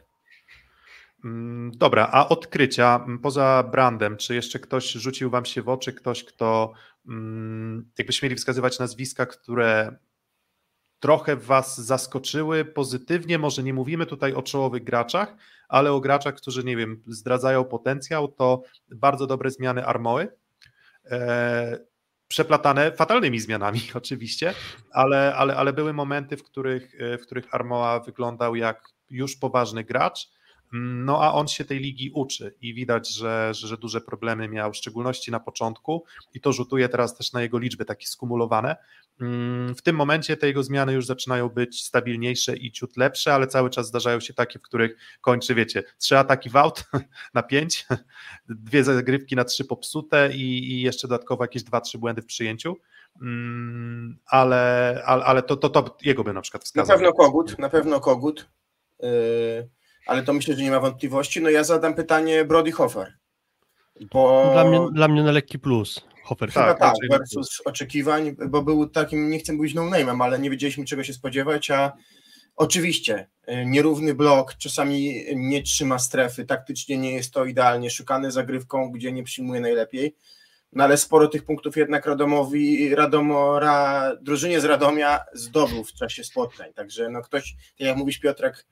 Mm, 1.26 1.72
dobra, 1.76 2.10
a 2.12 2.30
odkrycia 2.30 3.02
mm, 3.06 3.20
poza 3.20 3.64
brandem, 3.72 4.18
czy 4.18 4.36
jeszcze 4.36 4.60
ktoś 4.60 4.92
rzucił 4.92 5.30
Wam 5.30 5.46
się 5.46 5.62
w 5.62 5.70
oczy, 5.70 5.94
ktoś, 5.94 6.24
kto 6.24 6.74
mm, 7.08 7.92
jakbyśmy 7.98 8.26
mieli 8.26 8.36
wskazywać 8.36 8.80
nazwiska, 8.80 9.26
które 9.26 9.98
trochę 11.02 11.36
Was 11.36 11.82
zaskoczyły 11.82 12.66
pozytywnie, 12.66 13.39
może 13.39 13.64
nie 13.64 13.74
mówimy 13.74 14.06
tutaj 14.06 14.34
o 14.34 14.41
czołowych 14.41 14.84
graczach, 14.84 15.36
ale 15.70 15.91
o 15.91 15.99
graczach, 15.99 16.36
którzy, 16.36 16.64
nie 16.64 16.78
wiem, 16.78 17.04
zdradzają 17.08 17.64
potencjał, 17.64 18.28
to 18.28 18.62
bardzo 18.91 19.28
dobre 19.28 19.52
zmiany 19.52 19.86
Armoły, 19.86 20.28
e, 21.06 21.80
przeplatane 22.28 22.91
fatalnymi 22.91 23.39
zmianami 23.39 23.82
oczywiście, 23.93 24.54
ale, 24.91 25.36
ale, 25.36 25.56
ale 25.56 25.74
były 25.74 25.93
momenty, 25.93 26.38
w 26.38 26.43
których, 26.43 27.02
e, 27.02 27.18
w 27.18 27.22
których 27.22 27.56
Armoa 27.56 27.99
wyglądał 27.99 28.56
jak 28.56 28.88
już 29.10 29.36
poważny 29.36 29.84
gracz, 29.84 30.30
no 30.72 31.24
a 31.24 31.34
on 31.34 31.48
się 31.48 31.66
tej 31.66 31.80
ligi 31.80 32.12
uczy 32.14 32.56
i 32.62 32.74
widać, 32.74 33.10
że, 33.10 33.54
że, 33.54 33.68
że, 33.68 33.78
duże 33.78 34.02
problemy 34.02 34.48
miał, 34.48 34.72
w 34.72 34.76
szczególności 34.76 35.32
na 35.32 35.40
początku 35.40 36.06
i 36.34 36.42
to 36.42 36.54
rzutuje 36.54 36.90
teraz 36.90 37.18
też 37.18 37.34
na 37.34 37.42
jego 37.42 37.60
liczby 37.60 37.86
takie 37.86 38.08
skumulowane. 38.08 38.76
Mm, 39.22 39.76
w 39.76 39.82
tym 39.82 39.96
momencie 39.96 40.38
te 40.38 40.48
jego 40.48 40.64
zmiany 40.64 40.94
już 40.94 41.06
zaczynają 41.06 41.50
być 41.50 41.84
stabilniejsze 41.84 42.58
i 42.58 42.72
ciut 42.72 42.98
lepsze, 42.98 43.34
ale 43.34 43.48
cały 43.48 43.70
czas 43.70 43.88
zdarzają 43.88 44.20
się 44.20 44.34
takie, 44.34 44.60
w 44.60 44.62
których 44.62 44.98
kończy, 45.22 45.56
wiecie, 45.56 45.84
trzy 45.98 46.18
ataki 46.18 46.50
w 46.50 46.56
out 46.56 46.84
na 47.34 47.44
pięć, 47.44 47.86
dwie 48.50 48.84
zagrywki 48.84 49.36
na 49.36 49.46
trzy 49.46 49.66
popsute 49.66 50.34
i, 50.34 50.72
i 50.74 50.82
jeszcze 50.82 51.08
dodatkowo 51.08 51.44
jakieś 51.44 51.64
dwa, 51.64 51.82
trzy 51.82 51.98
błędy 51.98 52.22
w 52.22 52.26
przyjęciu. 52.26 52.78
Mm, 53.22 54.18
ale, 54.26 55.02
ale, 55.06 55.24
ale 55.26 55.44
to, 55.44 55.58
to, 55.58 55.70
to 55.70 55.98
jego 56.02 56.24
by 56.24 56.34
na 56.34 56.42
przykład 56.42 56.64
wskazał. 56.64 56.98
Na 56.98 57.04
pewno 57.04 57.14
kogut, 57.14 57.60
na 57.60 57.70
pewno 57.70 58.00
kogut. 58.00 58.50
Yy 59.00 59.81
ale 60.08 60.24
to 60.24 60.34
myślę, 60.34 60.56
że 60.56 60.62
nie 60.62 60.72
ma 60.72 60.80
wątpliwości. 60.80 61.41
No 61.41 61.49
ja 61.49 61.64
zadam 61.64 61.93
pytanie 61.93 62.45
Brody 62.45 62.72
Hofer. 62.72 63.14
Bo... 64.12 64.49
Dla, 64.54 64.66
mnie, 64.66 64.80
dla 64.91 65.08
mnie 65.08 65.24
na 65.24 65.32
lekki 65.32 65.60
plus. 65.60 66.02
Hofer. 66.24 66.52
Tak, 66.54 66.80
tak 66.80 66.93
versus 67.10 67.62
oczekiwań, 67.66 68.36
bo 68.49 68.62
był 68.62 68.89
takim, 68.89 69.30
nie 69.30 69.39
chcę 69.39 69.54
mówić 69.54 69.74
no-name'em, 69.74 70.24
ale 70.24 70.39
nie 70.39 70.49
wiedzieliśmy 70.49 70.86
czego 70.86 71.04
się 71.04 71.14
spodziewać, 71.14 71.72
a 71.72 71.93
oczywiście 72.56 73.28
y, 73.49 73.66
nierówny 73.66 74.14
blok 74.14 74.56
czasami 74.56 75.26
nie 75.36 75.62
trzyma 75.64 75.99
strefy, 75.99 76.45
taktycznie 76.45 76.97
nie 76.97 77.14
jest 77.14 77.34
to 77.34 77.45
idealnie, 77.45 77.89
szukany 77.89 78.32
zagrywką, 78.32 78.91
gdzie 78.91 79.12
nie 79.12 79.24
przyjmuje 79.24 79.62
najlepiej, 79.62 80.16
no 80.74 80.84
ale 80.84 80.97
sporo 80.97 81.28
tych 81.28 81.45
punktów 81.45 81.78
jednak 81.78 82.06
Radomowi, 82.06 82.95
Radomora, 82.95 84.12
drużynie 84.22 84.62
z 84.62 84.66
Radomia 84.66 85.20
zdobył 85.34 85.84
w 85.84 85.93
czasie 85.93 86.24
spotkań, 86.24 86.74
także 86.74 87.10
no 87.10 87.22
ktoś, 87.22 87.56
tak 87.78 87.88
jak 87.88 87.97
mówisz 87.97 88.20
Piotrek, 88.20 88.66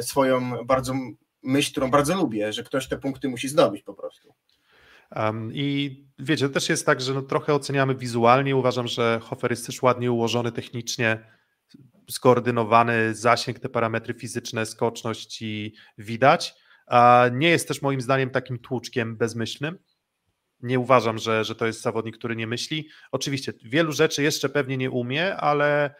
swoją 0.00 0.64
bardzo 0.64 0.94
myśl, 1.42 1.70
którą 1.70 1.90
bardzo 1.90 2.16
lubię, 2.16 2.52
że 2.52 2.62
ktoś 2.62 2.88
te 2.88 2.98
punkty 2.98 3.28
musi 3.28 3.48
zdobyć 3.48 3.82
po 3.82 3.94
prostu. 3.94 4.34
Um, 5.16 5.50
I 5.54 5.96
wiecie, 6.18 6.48
to 6.48 6.54
też 6.54 6.68
jest 6.68 6.86
tak, 6.86 7.00
że 7.00 7.14
no 7.14 7.22
trochę 7.22 7.54
oceniamy 7.54 7.94
wizualnie. 7.94 8.56
Uważam, 8.56 8.88
że 8.88 9.20
Hofer 9.22 9.50
jest 9.50 9.66
też 9.66 9.82
ładnie 9.82 10.12
ułożony 10.12 10.52
technicznie, 10.52 11.24
skoordynowany, 12.10 13.14
zasięg, 13.14 13.58
te 13.58 13.68
parametry 13.68 14.14
fizyczne, 14.14 14.66
skoczności 14.66 15.74
widać. 15.98 16.54
A 16.86 17.28
nie 17.32 17.48
jest 17.48 17.68
też 17.68 17.82
moim 17.82 18.00
zdaniem 18.00 18.30
takim 18.30 18.58
tłuczkiem 18.58 19.16
bezmyślnym. 19.16 19.78
Nie 20.62 20.78
uważam, 20.78 21.18
że, 21.18 21.44
że 21.44 21.54
to 21.54 21.66
jest 21.66 21.82
zawodnik, 21.82 22.18
który 22.18 22.36
nie 22.36 22.46
myśli. 22.46 22.88
Oczywiście 23.12 23.52
wielu 23.64 23.92
rzeczy 23.92 24.22
jeszcze 24.22 24.48
pewnie 24.48 24.76
nie 24.76 24.90
umie, 24.90 25.36
ale 25.36 25.94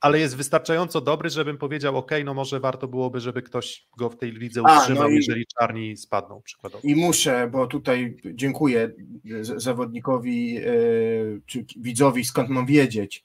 ale 0.00 0.18
jest 0.18 0.36
wystarczająco 0.36 1.00
dobry, 1.00 1.30
żebym 1.30 1.58
powiedział, 1.58 1.96
ok, 1.96 2.10
no 2.24 2.34
może 2.34 2.60
warto 2.60 2.88
byłoby, 2.88 3.20
żeby 3.20 3.42
ktoś 3.42 3.86
go 3.98 4.10
w 4.10 4.16
tej 4.16 4.32
lidze 4.32 4.62
utrzymał, 4.62 5.02
A, 5.02 5.06
no 5.06 5.08
jeżeli 5.08 5.46
czarni 5.58 5.96
spadną 5.96 6.42
przykładowo. 6.42 6.88
I 6.88 6.94
muszę, 6.94 7.48
bo 7.52 7.66
tutaj 7.66 8.16
dziękuję 8.24 8.90
zawodnikowi 9.42 10.56
e, 10.56 10.62
czy 11.46 11.64
widzowi, 11.76 12.24
skąd 12.24 12.48
mam 12.48 12.66
wiedzieć 12.66 13.24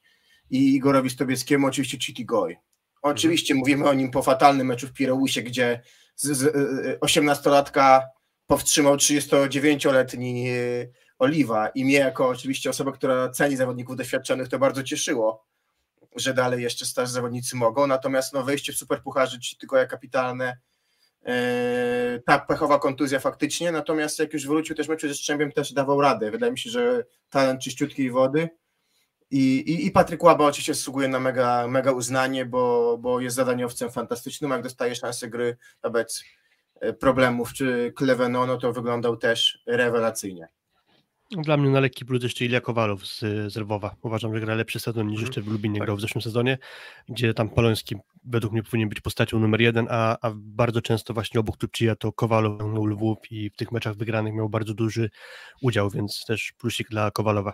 i 0.50 0.76
Igorowi 0.76 1.10
Stobieckiemu 1.10 1.68
oczywiście 1.68 1.98
Chiti 1.98 2.26
Goy. 2.26 2.56
Oczywiście 3.02 3.54
mhm. 3.54 3.60
mówimy 3.60 3.90
o 3.90 3.94
nim 3.94 4.12
po 4.12 4.22
fatalnym 4.22 4.68
meczu 4.68 4.88
w 4.88 4.94
Pireusie, 4.94 5.42
gdzie 5.42 5.82
z, 6.16 6.38
z, 6.38 6.54
18-latka 7.02 8.00
e, 8.00 8.08
powstrzymał 8.48 8.96
39-letni 8.96 10.50
e, 10.50 10.54
Oliwa 11.20 11.68
i 11.68 11.86
mnie 11.86 11.98
jako 11.98 12.28
oczywiście 12.28 12.70
osoba, 12.70 12.92
która 12.92 13.30
ceni 13.30 13.56
zawodników 13.56 13.96
doświadczonych, 13.96 14.48
to 14.48 14.60
bardzo 14.60 14.84
cieszyło 14.84 15.46
że 16.16 16.34
dalej 16.34 16.64
jeszcze 16.64 16.86
starzy 16.86 17.12
zawodnicy 17.12 17.56
mogą, 17.56 17.88
natomiast 17.88 18.34
no, 18.34 18.44
wejście 18.44 18.74
w 18.74 18.78
superpucharzy 18.78 19.40
czy 19.40 19.58
tylko 19.58 19.78
jak 19.78 19.90
kapitalne 19.90 20.58
yy, 21.26 21.34
ta 22.26 22.40
pechowa 22.40 22.80
kontuzja 22.80 23.20
faktycznie, 23.20 23.72
natomiast 23.72 24.20
jak 24.20 24.34
już 24.34 24.48
wrócił 24.48 24.76
też 24.76 24.88
meczu 24.88 25.08
ze 25.08 25.14
Strzębiem 25.14 25.52
też 25.52 25.74
dawał 25.74 26.02
radę, 26.02 26.32
wydaje 26.32 26.52
mi 26.52 26.60
się, 26.60 26.70
że 26.70 27.04
talent 27.30 27.62
czyściutkiej 27.62 28.12
wody. 28.12 28.50
I, 29.32 29.58
i, 29.58 29.86
i 29.86 29.92
Patryk 29.92 30.24
Łaba 30.24 30.46
oczywiście 30.46 30.74
zasługuje 30.74 31.08
na 31.08 31.20
mega, 31.20 31.68
mega 31.68 31.92
uznanie, 31.92 32.46
bo, 32.46 32.98
bo 32.98 33.20
jest 33.20 33.36
zadaniowcem 33.36 33.92
fantastycznym, 33.92 34.52
jak 34.52 34.62
dostaje 34.62 34.96
szansę 34.96 35.30
gry 35.30 35.58
wobec 35.84 36.24
e, 36.82 36.94
problemów 36.94 37.54
czy 37.54 37.94
Kleveno, 37.96 38.46
no 38.46 38.58
to 38.58 38.74
wyglądał 38.74 39.18
też 39.18 39.64
rewelacyjnie. 39.66 40.48
Dla 41.32 41.58
mnie 41.58 41.70
na 41.70 41.80
lekki 41.80 42.06
plus 42.06 42.24
jeszcze 42.24 42.46
Ilia 42.46 42.62
Kowalow 42.62 43.06
z, 43.08 43.20
z 43.54 43.56
Lwowa. 43.56 43.96
Uważam, 44.02 44.34
że 44.34 44.40
gra 44.40 44.56
lepszy 44.56 44.80
sezon 44.80 45.08
niż 45.08 45.20
mhm. 45.20 45.28
jeszcze 45.28 45.42
w 45.42 45.48
Lubinie 45.48 45.80
tak. 45.80 45.86
grał 45.88 45.98
w 45.98 46.02
zeszłym 46.02 46.22
sezonie, 46.22 46.58
gdzie 47.10 47.34
tam 47.34 47.50
Poloński 47.50 47.96
według 48.24 48.54
mnie 48.54 48.64
powinien 48.64 48.90
być 48.90 49.02
postacią 49.02 49.40
numer 49.40 49.62
jeden, 49.62 49.88
a, 49.90 50.18
a 50.22 50.32
bardzo 50.36 50.82
często 50.82 51.14
właśnie 51.14 51.40
obok 51.40 51.58
Tupcija 51.58 51.96
to 51.96 52.12
Kowalow 52.12 52.62
u 52.62 52.86
Lwów 52.86 53.18
i 53.32 53.50
w 53.50 53.56
tych 53.56 53.72
meczach 53.72 53.96
wygranych 53.96 54.34
miał 54.34 54.50
bardzo 54.50 54.74
duży 54.74 55.10
udział, 55.62 55.90
więc 55.90 56.26
też 56.28 56.54
plusik 56.58 56.90
dla 56.90 57.12
Kowalowa. 57.12 57.54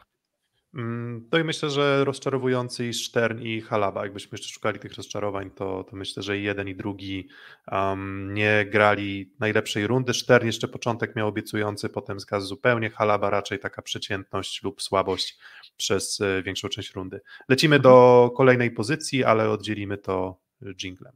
No 0.73 1.39
i 1.39 1.43
myślę, 1.43 1.69
że 1.69 2.05
rozczarowujący 2.05 2.87
i 2.87 2.93
Stern 2.93 3.41
i 3.41 3.61
Halaba. 3.61 4.03
Jakbyśmy 4.03 4.29
jeszcze 4.31 4.53
szukali 4.53 4.79
tych 4.79 4.93
rozczarowań, 4.93 5.51
to, 5.51 5.83
to 5.83 5.95
myślę, 5.95 6.23
że 6.23 6.37
i 6.37 6.43
jeden 6.43 6.67
i 6.67 6.75
drugi 6.75 7.27
um, 7.71 8.33
nie 8.33 8.65
grali 8.65 9.33
najlepszej 9.39 9.87
rundy. 9.87 10.13
Stern 10.13 10.45
jeszcze 10.45 10.67
początek 10.67 11.15
miał 11.15 11.27
obiecujący, 11.27 11.89
potem 11.89 12.19
zgasł 12.19 12.45
zupełnie. 12.45 12.89
Halaba 12.89 13.29
raczej 13.29 13.59
taka 13.59 13.81
przeciętność 13.81 14.63
lub 14.63 14.81
słabość 14.81 15.37
przez 15.77 16.21
e, 16.21 16.43
większą 16.43 16.69
część 16.69 16.93
rundy. 16.93 17.21
Lecimy 17.49 17.79
do 17.79 18.29
kolejnej 18.37 18.71
pozycji, 18.71 19.23
ale 19.23 19.49
oddzielimy 19.49 19.97
to 19.97 20.39
jinglem. 20.83 21.13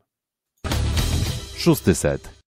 Szósty 1.57 1.95
set. 1.95 2.44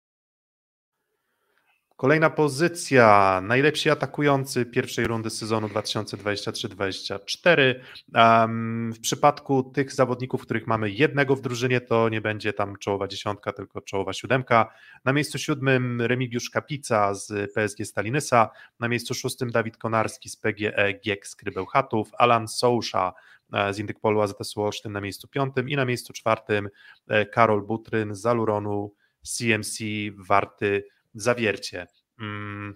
Kolejna 1.97 2.29
pozycja, 2.29 3.39
najlepsi 3.43 3.89
atakujący 3.89 4.65
pierwszej 4.65 5.07
rundy 5.07 5.29
sezonu 5.29 5.67
2023-2024. 5.67 7.75
Um, 8.15 8.93
w 8.93 8.99
przypadku 8.99 9.63
tych 9.63 9.93
zawodników, 9.93 10.41
których 10.41 10.67
mamy 10.67 10.89
jednego 10.89 11.35
w 11.35 11.41
drużynie, 11.41 11.81
to 11.81 12.09
nie 12.09 12.21
będzie 12.21 12.53
tam 12.53 12.75
czołowa 12.75 13.07
dziesiątka, 13.07 13.53
tylko 13.53 13.81
czołowa 13.81 14.13
siódemka. 14.13 14.73
Na 15.05 15.13
miejscu 15.13 15.37
siódmym 15.37 16.01
Remigiusz 16.01 16.49
Kapica 16.49 17.13
z 17.13 17.53
PSG 17.53 17.85
Stalinysa, 17.85 18.49
na 18.79 18.87
miejscu 18.87 19.13
szóstym 19.13 19.51
Dawid 19.51 19.77
Konarski 19.77 20.29
z 20.29 20.35
PGE 20.35 20.93
GiEK 20.93 21.27
z 21.27 21.35
Krybełchatów, 21.35 22.09
Alan 22.17 22.47
Sousza 22.47 23.13
e, 23.53 23.73
z 23.73 23.79
Indykpolu 23.79 24.21
AZS 24.21 24.57
Olsztyn 24.57 24.91
na 24.91 25.01
miejscu 25.01 25.27
piątym 25.27 25.69
i 25.69 25.75
na 25.75 25.85
miejscu 25.85 26.13
czwartym 26.13 26.69
e, 27.07 27.25
Karol 27.25 27.61
Butryn 27.61 28.15
z 28.15 28.25
Aluronu 28.25 28.93
CMC 29.21 29.79
Warty 30.27 30.83
zawiercie. 31.21 31.87
Mm, 32.19 32.73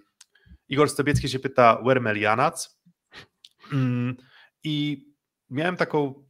Igor 0.68 0.90
Stobiecki 0.90 1.28
się 1.28 1.38
pyta, 1.38 1.82
where 1.84 2.00
Melianac? 2.00 2.80
Mm, 3.72 4.16
I 4.64 5.06
miałem 5.50 5.76
taką 5.76 6.26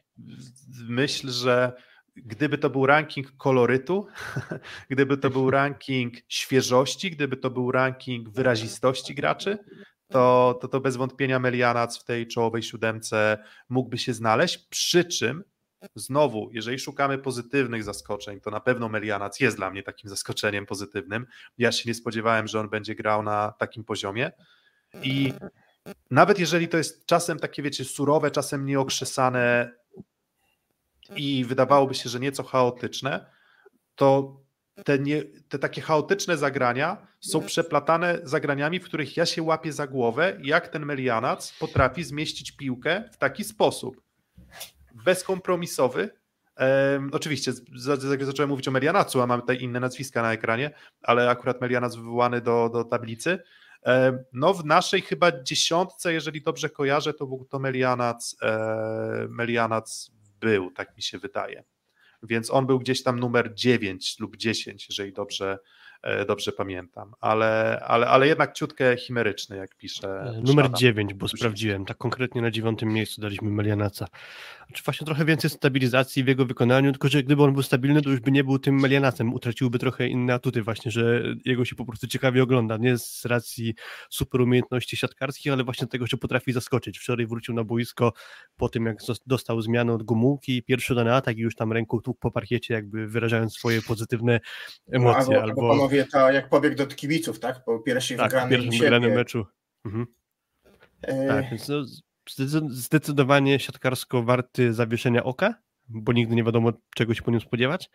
myśl, 0.88 1.30
że 1.30 1.72
gdyby 2.16 2.58
to 2.58 2.70
był 2.70 2.86
ranking 2.86 3.36
kolorytu, 3.36 4.06
gdyby 4.90 5.16
to 5.16 5.30
był 5.30 5.50
ranking 5.50 6.14
świeżości, 6.28 7.10
gdyby 7.10 7.36
to 7.36 7.50
był 7.50 7.72
ranking 7.72 8.30
wyrazistości 8.30 9.14
graczy, 9.14 9.58
to, 10.08 10.58
to, 10.60 10.68
to 10.68 10.80
bez 10.80 10.96
wątpienia 10.96 11.38
Melianac 11.38 11.98
w 11.98 12.04
tej 12.04 12.26
czołowej 12.26 12.62
siódemce 12.62 13.44
mógłby 13.68 13.98
się 13.98 14.14
znaleźć, 14.14 14.58
przy 14.58 15.04
czym 15.04 15.44
znowu, 15.94 16.50
jeżeli 16.52 16.78
szukamy 16.78 17.18
pozytywnych 17.18 17.84
zaskoczeń, 17.84 18.40
to 18.40 18.50
na 18.50 18.60
pewno 18.60 18.88
Melianac 18.88 19.40
jest 19.40 19.56
dla 19.56 19.70
mnie 19.70 19.82
takim 19.82 20.10
zaskoczeniem 20.10 20.66
pozytywnym. 20.66 21.26
Ja 21.58 21.72
się 21.72 21.88
nie 21.90 21.94
spodziewałem, 21.94 22.48
że 22.48 22.60
on 22.60 22.68
będzie 22.68 22.94
grał 22.94 23.22
na 23.22 23.52
takim 23.58 23.84
poziomie 23.84 24.32
i 25.02 25.32
nawet 26.10 26.38
jeżeli 26.38 26.68
to 26.68 26.76
jest 26.76 27.06
czasem 27.06 27.38
takie, 27.38 27.62
wiecie, 27.62 27.84
surowe, 27.84 28.30
czasem 28.30 28.66
nieokrzesane 28.66 29.72
i 31.16 31.44
wydawałoby 31.44 31.94
się, 31.94 32.08
że 32.08 32.20
nieco 32.20 32.42
chaotyczne, 32.42 33.26
to 33.94 34.36
te, 34.84 34.98
nie, 34.98 35.22
te 35.48 35.58
takie 35.58 35.80
chaotyczne 35.80 36.36
zagrania 36.36 37.06
są 37.20 37.40
przeplatane 37.40 38.18
zagraniami, 38.22 38.80
w 38.80 38.84
których 38.84 39.16
ja 39.16 39.26
się 39.26 39.42
łapię 39.42 39.72
za 39.72 39.86
głowę, 39.86 40.38
jak 40.42 40.68
ten 40.68 40.86
Melianac 40.86 41.52
potrafi 41.58 42.04
zmieścić 42.04 42.52
piłkę 42.52 43.08
w 43.12 43.16
taki 43.16 43.44
sposób. 43.44 44.02
Bezkompromisowy. 44.94 46.10
Um, 46.58 47.10
oczywiście, 47.12 47.52
zacząłem 48.20 48.50
mówić 48.50 48.68
o 48.68 48.70
Melianacu, 48.70 49.20
a 49.20 49.26
mamy 49.26 49.42
tutaj 49.42 49.62
inne 49.62 49.80
nazwiska 49.80 50.22
na 50.22 50.32
ekranie, 50.32 50.70
ale 51.02 51.30
akurat 51.30 51.60
Melianac 51.60 51.96
wywołany 51.96 52.40
do, 52.40 52.70
do 52.72 52.84
tablicy. 52.84 53.38
Um, 53.86 54.18
no 54.32 54.54
w 54.54 54.64
naszej 54.64 55.02
chyba 55.02 55.42
dziesiątce, 55.42 56.12
jeżeli 56.12 56.42
dobrze 56.42 56.70
kojarzę, 56.70 57.14
to 57.14 57.26
był 57.26 57.44
to 57.44 57.58
Melianac, 57.58 58.36
e, 58.42 59.26
Melianac 59.28 60.10
był, 60.40 60.70
tak 60.70 60.96
mi 60.96 61.02
się 61.02 61.18
wydaje 61.18 61.64
więc 62.22 62.50
on 62.50 62.66
był 62.66 62.78
gdzieś 62.78 63.02
tam 63.02 63.20
numer 63.20 63.54
9 63.54 64.18
lub 64.20 64.36
10, 64.36 64.86
jeżeli 64.88 65.12
dobrze, 65.12 65.58
dobrze 66.26 66.52
pamiętam, 66.52 67.14
ale, 67.20 67.80
ale, 67.86 68.06
ale 68.06 68.26
jednak 68.26 68.52
ciutkę 68.52 68.96
chimeryczny, 68.96 69.56
jak 69.56 69.76
pisze. 69.76 70.08
E, 70.08 70.40
numer 70.44 70.70
9, 70.72 71.14
bo 71.14 71.28
sprawdziłem, 71.28 71.84
tak 71.84 71.96
konkretnie 71.96 72.42
na 72.42 72.50
dziewiątym 72.50 72.88
miejscu 72.88 73.20
daliśmy 73.20 73.50
Melianaca. 73.50 74.06
Czy 74.72 74.82
właśnie 74.82 75.04
trochę 75.04 75.24
więcej 75.24 75.50
stabilizacji 75.50 76.24
w 76.24 76.28
jego 76.28 76.46
wykonaniu, 76.46 76.92
tylko 76.92 77.08
że 77.08 77.22
gdyby 77.22 77.42
on 77.42 77.52
był 77.52 77.62
stabilny, 77.62 78.02
to 78.02 78.10
już 78.10 78.20
by 78.20 78.30
nie 78.30 78.44
był 78.44 78.58
tym 78.58 78.80
Melianacem, 78.80 79.34
utraciłby 79.34 79.78
trochę 79.78 80.08
inne 80.08 80.34
atuty 80.34 80.62
właśnie, 80.62 80.90
że 80.90 81.22
jego 81.44 81.64
się 81.64 81.76
po 81.76 81.84
prostu 81.84 82.06
ciekawie 82.06 82.42
ogląda, 82.42 82.76
nie 82.76 82.98
z 82.98 83.24
racji 83.24 83.74
super 84.10 84.40
umiejętności 84.40 84.96
siatkarskich, 84.96 85.52
ale 85.52 85.64
właśnie 85.64 85.86
tego, 85.86 86.06
że 86.06 86.16
potrafi 86.16 86.52
zaskoczyć. 86.52 86.98
Wczoraj 86.98 87.26
wrócił 87.26 87.54
na 87.54 87.64
boisko 87.64 88.12
po 88.56 88.68
tym, 88.68 88.86
jak 88.86 88.96
dostał 89.26 89.62
zmianę 89.62 89.92
od 89.92 90.02
Gumułki, 90.02 90.62
pierwszy 90.62 90.94
dany 90.94 91.14
atak 91.14 91.38
i 91.38 91.40
już 91.40 91.54
tam 91.54 91.72
ręką 91.72 92.00
tłukł 92.00 92.20
po 92.20 92.30
parkiecie, 92.30 92.74
jakby 92.74 93.06
wyrażając 93.08 93.54
swoje 93.54 93.82
pozytywne 93.82 94.40
emocje. 94.92 95.36
No, 95.36 95.42
albo, 95.42 95.70
albo 95.70 95.88
to 96.12 96.30
jak 96.30 96.48
pobiegł 96.48 96.76
do 96.76 96.86
kibiców, 96.86 97.40
tak? 97.40 97.64
Po 97.64 97.78
pierwszej 97.78 98.16
tak, 98.16 98.26
wygranej 98.26 98.58
pierwszym 98.58 98.80
wygranym 98.80 99.12
meczu. 99.12 99.46
Mhm. 99.84 100.06
E... 101.02 101.28
Tak, 101.28 101.50
więc 101.50 101.68
no, 101.68 101.84
zdecydowanie 102.68 103.60
siatkarsko 103.60 104.22
warty 104.22 104.72
zawieszenia 104.72 105.24
oka, 105.24 105.54
bo 105.88 106.12
nigdy 106.12 106.34
nie 106.34 106.44
wiadomo 106.44 106.72
czego 106.94 107.14
się 107.14 107.22
po 107.22 107.30
nim 107.30 107.40
spodziewać, 107.40 107.90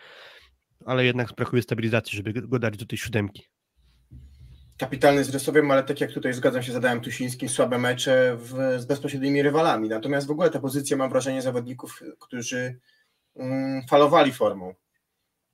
ale 0.86 1.06
jednak 1.06 1.34
brakuje 1.36 1.62
stabilizacji, 1.62 2.18
żeby 2.18 2.34
go 2.34 2.60
dać 2.60 2.78
do 2.78 2.86
tej 2.86 2.98
siódemki. 2.98 3.44
Kapitalny 4.78 5.24
z 5.24 5.30
Rysowiem, 5.30 5.72
ale 5.72 5.84
tak 5.84 6.02
jak 6.02 6.12
tutaj 6.12 6.34
zgadzam 6.34 6.64
się 6.64 6.72
z 6.72 6.76
Adamem 6.76 7.02
Tusińskim, 7.02 7.50
słabe 7.50 7.78
mecze 7.78 8.38
w, 8.40 8.82
z 8.82 8.86
bezpośrednimi 8.86 9.42
rywalami. 9.42 9.90
Natomiast 9.90 10.28
w 10.28 10.32
ogóle 10.32 10.50
ta 10.50 10.60
pozycja, 10.60 10.98
mam 10.98 11.10
wrażenie, 11.10 11.42
zawodników, 11.42 12.04
którzy 12.20 12.80
mm, 13.36 13.82
falowali 13.90 14.32
formą. 14.32 14.74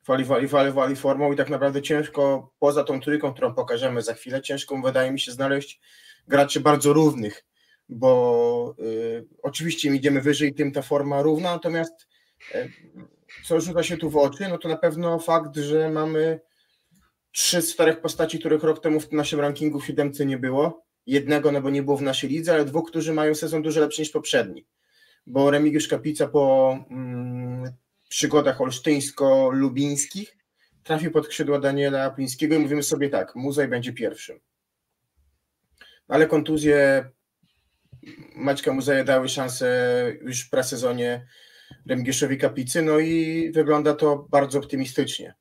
Falowali, 0.04 0.47
falowali 0.47 0.95
formą 0.95 1.34
i 1.34 1.36
tak 1.36 1.49
naprawdę 1.49 1.82
ciężko, 1.82 2.51
poza 2.60 2.84
tą 2.84 3.01
trójką, 3.01 3.34
którą 3.34 3.54
pokażemy 3.54 4.01
za 4.01 4.14
chwilę, 4.14 4.41
ciężko 4.41 4.82
wydaje 4.82 5.12
mi 5.12 5.20
się 5.20 5.32
znaleźć 5.32 5.80
graczy 6.28 6.60
bardzo 6.60 6.93
równych 6.93 7.45
bo 7.89 8.76
y, 8.80 9.28
oczywiście 9.43 9.88
im 9.88 9.95
idziemy 9.95 10.22
wyżej, 10.22 10.54
tym 10.54 10.72
ta 10.72 10.82
forma 10.82 11.22
równa, 11.22 11.51
natomiast 11.51 12.08
y, 12.56 12.72
co 13.45 13.62
rzuca 13.62 13.84
się 13.84 13.97
tu 13.97 14.10
w 14.10 14.18
oczy, 14.18 14.47
no 14.49 14.58
to 14.58 14.70
na 14.70 14.78
pewno 14.78 15.20
fakt, 15.20 15.58
że 15.58 15.89
mamy 15.89 16.39
trzy 17.32 17.62
z 17.62 17.74
czterech 17.74 18.01
postaci, 18.01 18.39
których 18.39 18.64
rok 18.64 18.82
temu 18.82 18.99
w 18.99 19.12
naszym 19.12 19.39
rankingu 19.39 19.80
w 19.80 19.86
siódemce 19.86 20.26
nie 20.26 20.38
było. 20.38 20.84
Jednego, 21.06 21.51
no 21.51 21.62
bo 21.62 21.70
nie 21.70 21.84
było 21.84 21.97
w 21.97 22.01
naszej 22.01 22.30
lidze, 22.30 22.54
ale 22.54 22.66
dwóch, 22.66 22.89
którzy 22.89 23.14
mają 23.14 23.36
sezon 23.36 23.62
dużo 23.62 23.82
lepszy 23.82 24.01
niż 24.01 24.10
poprzedni. 24.10 24.66
Bo 25.28 25.51
Remigiusz 25.51 25.88
Kapica 25.88 26.28
po 26.28 26.78
mm, 26.89 27.72
przygodach 28.14 28.61
olsztyńsko-lubińskich 28.61 30.38
trafił 30.84 31.11
pod 31.11 31.26
skrzydła 31.26 31.59
Daniela 31.59 32.09
Plińskiego 32.09 32.55
i 32.55 32.59
mówimy 32.59 32.84
sobie 32.84 33.09
tak, 33.09 33.36
Muzej 33.36 33.68
będzie 33.68 33.93
pierwszym. 33.93 34.39
Ale 36.07 36.28
kontuzje 36.28 37.09
Maćka 38.36 38.74
Muzeja 38.74 39.03
dały 39.03 39.30
szansę 39.30 39.68
już 40.22 40.41
w 40.41 40.49
prasezonie 40.49 41.28
Remigiuszowi 41.86 42.38
Kapicy, 42.38 42.82
no 42.82 42.99
i 42.99 43.51
wygląda 43.51 43.93
to 43.93 44.28
bardzo 44.30 44.59
optymistycznie. 44.59 45.34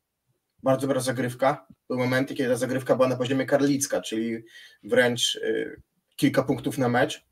Bardzo 0.62 0.87
dobra 0.87 1.01
zagrywka. 1.01 1.66
Były 1.89 2.01
momenty, 2.01 2.35
kiedy 2.35 2.51
ta 2.51 2.57
zagrywka 2.57 2.97
była 2.97 3.09
na 3.09 3.16
poziomie 3.16 3.47
Karlicka, 3.47 4.01
czyli 4.01 4.45
wręcz 4.83 5.35
y, 5.35 5.81
kilka 6.16 6.43
punktów 6.43 6.79
na 6.79 6.89
mecz. 6.89 7.27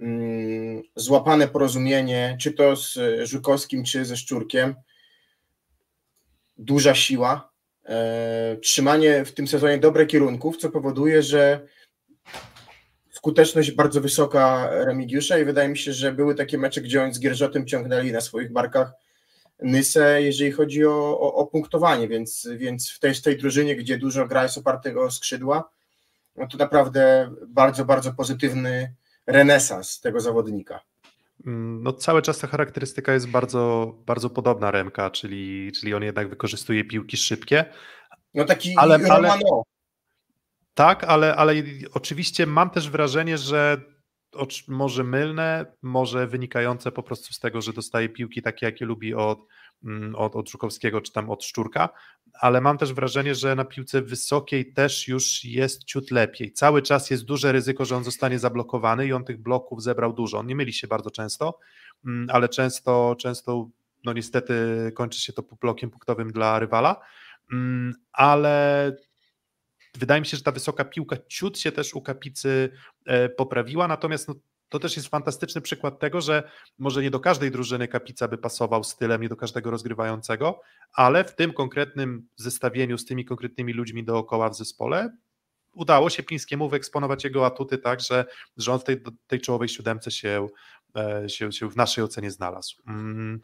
Mm, 0.00 0.82
złapane 0.96 1.48
porozumienie, 1.48 2.36
czy 2.40 2.52
to 2.52 2.76
z 2.76 2.98
Żukowskim, 3.22 3.84
czy 3.84 4.04
ze 4.04 4.16
Szczurkiem. 4.16 4.74
Duża 6.58 6.94
siła. 6.94 7.52
E, 7.84 8.56
trzymanie 8.62 9.24
w 9.24 9.32
tym 9.32 9.48
sezonie 9.48 9.78
dobrych 9.78 10.08
kierunków, 10.08 10.56
co 10.56 10.70
powoduje, 10.70 11.22
że 11.22 11.66
skuteczność 13.10 13.72
bardzo 13.72 14.00
wysoka 14.00 14.70
Remigiusza 14.70 15.38
i 15.38 15.44
wydaje 15.44 15.68
mi 15.68 15.78
się, 15.78 15.92
że 15.92 16.12
były 16.12 16.34
takie 16.34 16.58
mecze, 16.58 16.80
gdzie 16.80 17.02
oni 17.02 17.14
z 17.14 17.20
Gierżotem 17.20 17.66
ciągnęli 17.66 18.12
na 18.12 18.20
swoich 18.20 18.52
barkach 18.52 18.92
Nysę, 19.62 20.22
jeżeli 20.22 20.52
chodzi 20.52 20.86
o, 20.86 21.20
o, 21.20 21.34
o 21.34 21.46
punktowanie, 21.46 22.08
więc, 22.08 22.48
więc 22.56 22.90
w 22.90 22.98
tej, 22.98 23.14
tej 23.14 23.36
drużynie, 23.36 23.76
gdzie 23.76 23.98
dużo 23.98 24.26
gra 24.26 24.42
jest 24.42 24.58
opartego 24.58 25.02
o 25.02 25.10
skrzydła, 25.10 25.70
no 26.36 26.46
to 26.46 26.58
naprawdę 26.58 27.30
bardzo, 27.48 27.84
bardzo 27.84 28.12
pozytywny 28.12 28.94
renesans 29.26 30.00
tego 30.00 30.20
zawodnika. 30.20 30.80
Mm, 31.46 31.82
no, 31.82 31.92
cały 31.92 32.22
czas 32.22 32.38
ta 32.38 32.46
charakterystyka 32.46 33.12
jest 33.12 33.28
bardzo, 33.28 33.94
bardzo 34.06 34.30
podobna 34.30 34.70
Remka, 34.70 35.10
czyli, 35.10 35.72
czyli 35.80 35.94
on 35.94 36.02
jednak 36.02 36.28
wykorzystuje 36.28 36.84
piłki 36.84 37.16
szybkie. 37.16 37.64
No 38.34 38.44
taki 38.44 38.74
ale, 38.76 38.98
ale, 39.10 39.38
tak, 40.74 41.04
ale, 41.04 41.36
ale 41.36 41.54
oczywiście 41.94 42.46
mam 42.46 42.70
też 42.70 42.90
wrażenie, 42.90 43.38
że 43.38 43.80
może 44.68 45.04
mylne, 45.04 45.66
może 45.82 46.26
wynikające 46.26 46.92
po 46.92 47.02
prostu 47.02 47.34
z 47.34 47.40
tego, 47.40 47.60
że 47.60 47.72
dostaje 47.72 48.08
piłki 48.08 48.42
takie, 48.42 48.66
jakie 48.66 48.84
lubi 48.84 49.14
od, 49.14 49.38
mm, 49.84 50.14
od, 50.14 50.36
od 50.36 50.50
Żukowskiego 50.50 51.00
czy 51.00 51.12
tam 51.12 51.30
od 51.30 51.44
Szczurka, 51.44 51.88
ale 52.40 52.60
mam 52.60 52.78
też 52.78 52.92
wrażenie, 52.92 53.34
że 53.34 53.54
na 53.54 53.64
piłce 53.64 54.02
wysokiej 54.02 54.72
też 54.72 55.08
już 55.08 55.44
jest 55.44 55.84
ciut 55.84 56.10
lepiej. 56.10 56.52
Cały 56.52 56.82
czas 56.82 57.10
jest 57.10 57.24
duże 57.24 57.52
ryzyko, 57.52 57.84
że 57.84 57.96
on 57.96 58.04
zostanie 58.04 58.38
zablokowany 58.38 59.06
i 59.06 59.12
on 59.12 59.24
tych 59.24 59.42
bloków 59.42 59.82
zebrał 59.82 60.12
dużo. 60.12 60.38
On 60.38 60.46
nie 60.46 60.56
myli 60.56 60.72
się 60.72 60.86
bardzo 60.86 61.10
często, 61.10 61.58
mm, 62.06 62.26
ale 62.30 62.48
często, 62.48 63.16
często 63.18 63.68
no 64.04 64.12
niestety 64.12 64.54
kończy 64.94 65.20
się 65.20 65.32
to 65.32 65.42
blokiem 65.60 65.90
punktowym 65.90 66.32
dla 66.32 66.58
rywala, 66.58 67.00
mm, 67.52 67.94
ale 68.12 68.92
Wydaje 69.98 70.20
mi 70.20 70.26
się, 70.26 70.36
że 70.36 70.42
ta 70.42 70.52
wysoka 70.52 70.84
piłka 70.84 71.16
ciut 71.28 71.58
się 71.58 71.72
też 71.72 71.94
u 71.94 72.00
Kapicy 72.00 72.70
e, 73.06 73.28
poprawiła, 73.28 73.88
natomiast 73.88 74.28
no, 74.28 74.34
to 74.68 74.78
też 74.78 74.96
jest 74.96 75.08
fantastyczny 75.08 75.60
przykład 75.60 75.98
tego, 75.98 76.20
że 76.20 76.50
może 76.78 77.02
nie 77.02 77.10
do 77.10 77.20
każdej 77.20 77.50
drużyny 77.50 77.88
Kapica 77.88 78.28
by 78.28 78.38
pasował 78.38 78.84
stylem, 78.84 79.22
nie 79.22 79.28
do 79.28 79.36
każdego 79.36 79.70
rozgrywającego, 79.70 80.60
ale 80.92 81.24
w 81.24 81.34
tym 81.34 81.52
konkretnym 81.52 82.28
zestawieniu 82.36 82.98
z 82.98 83.04
tymi 83.04 83.24
konkretnymi 83.24 83.72
ludźmi 83.72 84.04
dookoła 84.04 84.50
w 84.50 84.56
zespole 84.56 85.16
udało 85.76 86.10
się 86.10 86.22
Pińskiemu 86.22 86.68
wyeksponować 86.68 87.24
jego 87.24 87.46
atuty 87.46 87.78
tak, 87.78 88.00
że, 88.00 88.24
on 88.72 88.78
w 88.78 88.84
tej, 88.84 89.02
tej 89.26 89.40
czołowej 89.40 89.68
siódemce 89.68 90.10
się, 90.10 90.46
e, 90.96 91.28
się, 91.28 91.52
się 91.52 91.70
w 91.70 91.76
naszej 91.76 92.04
ocenie 92.04 92.30
znalazł. 92.30 92.76
Mm. 92.88 93.40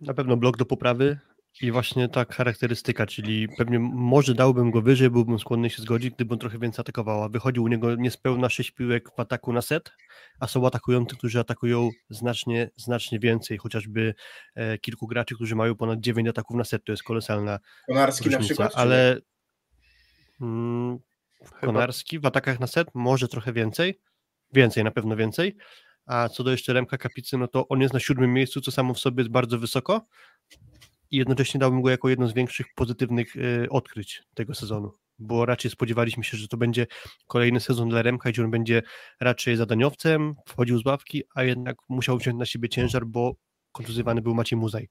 Na 0.00 0.14
pewno 0.14 0.36
blok 0.36 0.56
do 0.56 0.64
poprawy, 0.64 1.18
i 1.60 1.72
właśnie 1.72 2.08
ta 2.08 2.24
charakterystyka, 2.24 3.06
czyli 3.06 3.48
pewnie 3.48 3.78
może 3.78 4.34
dałbym 4.34 4.70
go 4.70 4.82
wyżej, 4.82 5.10
byłbym 5.10 5.38
skłonny 5.38 5.70
się 5.70 5.82
zgodzić, 5.82 6.14
gdyby 6.14 6.34
on 6.34 6.38
trochę 6.38 6.58
więcej 6.58 6.80
atakował, 6.80 7.22
a 7.22 7.28
wychodził 7.28 7.62
u 7.62 7.68
niego 7.68 7.94
niespełna 7.94 8.48
6 8.48 8.70
piłek 8.70 9.10
w 9.16 9.20
ataku 9.20 9.52
na 9.52 9.62
set, 9.62 9.92
a 10.40 10.46
są 10.46 10.66
atakujący, 10.66 11.16
którzy 11.16 11.40
atakują 11.40 11.90
znacznie, 12.10 12.70
znacznie 12.76 13.18
więcej, 13.18 13.58
chociażby 13.58 14.14
e, 14.54 14.78
kilku 14.78 15.06
graczy, 15.06 15.34
którzy 15.34 15.56
mają 15.56 15.74
ponad 15.74 16.00
9 16.00 16.28
ataków 16.28 16.56
na 16.56 16.64
set, 16.64 16.84
to 16.84 16.92
jest 16.92 17.02
kolosalna 17.02 17.58
Konarski 17.86 18.24
różnica, 18.24 18.42
na 18.42 18.46
przykład, 18.46 18.72
ale 18.74 19.20
mm, 20.40 20.98
Konarski 21.60 22.18
w 22.18 22.26
atakach 22.26 22.60
na 22.60 22.66
set, 22.66 22.88
może 22.94 23.28
trochę 23.28 23.52
więcej, 23.52 24.00
więcej, 24.52 24.84
na 24.84 24.90
pewno 24.90 25.16
więcej, 25.16 25.56
a 26.06 26.28
co 26.28 26.44
do 26.44 26.50
jeszcze 26.50 26.72
Remka 26.72 26.98
Kapicy, 26.98 27.38
no 27.38 27.48
to 27.48 27.68
on 27.68 27.80
jest 27.80 27.94
na 27.94 28.00
siódmym 28.00 28.32
miejscu, 28.32 28.60
co 28.60 28.70
samo 28.70 28.94
w 28.94 28.98
sobie 28.98 29.22
jest 29.22 29.32
bardzo 29.32 29.58
wysoko 29.58 30.06
i 31.14 31.16
jednocześnie 31.16 31.60
dałbym 31.60 31.82
go 31.82 31.90
jako 31.90 32.08
jedno 32.08 32.28
z 32.28 32.34
większych 32.34 32.66
pozytywnych 32.74 33.36
y, 33.36 33.66
odkryć 33.70 34.22
tego 34.34 34.54
sezonu, 34.54 34.92
bo 35.18 35.46
raczej 35.46 35.70
spodziewaliśmy 35.70 36.24
się, 36.24 36.36
że 36.36 36.48
to 36.48 36.56
będzie 36.56 36.86
kolejny 37.26 37.60
sezon 37.60 37.88
dla 37.88 38.02
Remka, 38.02 38.30
gdzie 38.30 38.44
on 38.44 38.50
będzie 38.50 38.82
raczej 39.20 39.56
zadaniowcem, 39.56 40.34
wchodził 40.46 40.78
z 40.78 40.86
ławki, 40.86 41.22
a 41.34 41.42
jednak 41.42 41.76
musiał 41.88 42.18
wziąć 42.18 42.38
na 42.38 42.46
siebie 42.46 42.68
ciężar, 42.68 43.06
bo 43.06 43.34
kontuzjowany 43.72 44.22
był 44.22 44.34
Maciej 44.34 44.58
Muzaj. 44.58 44.88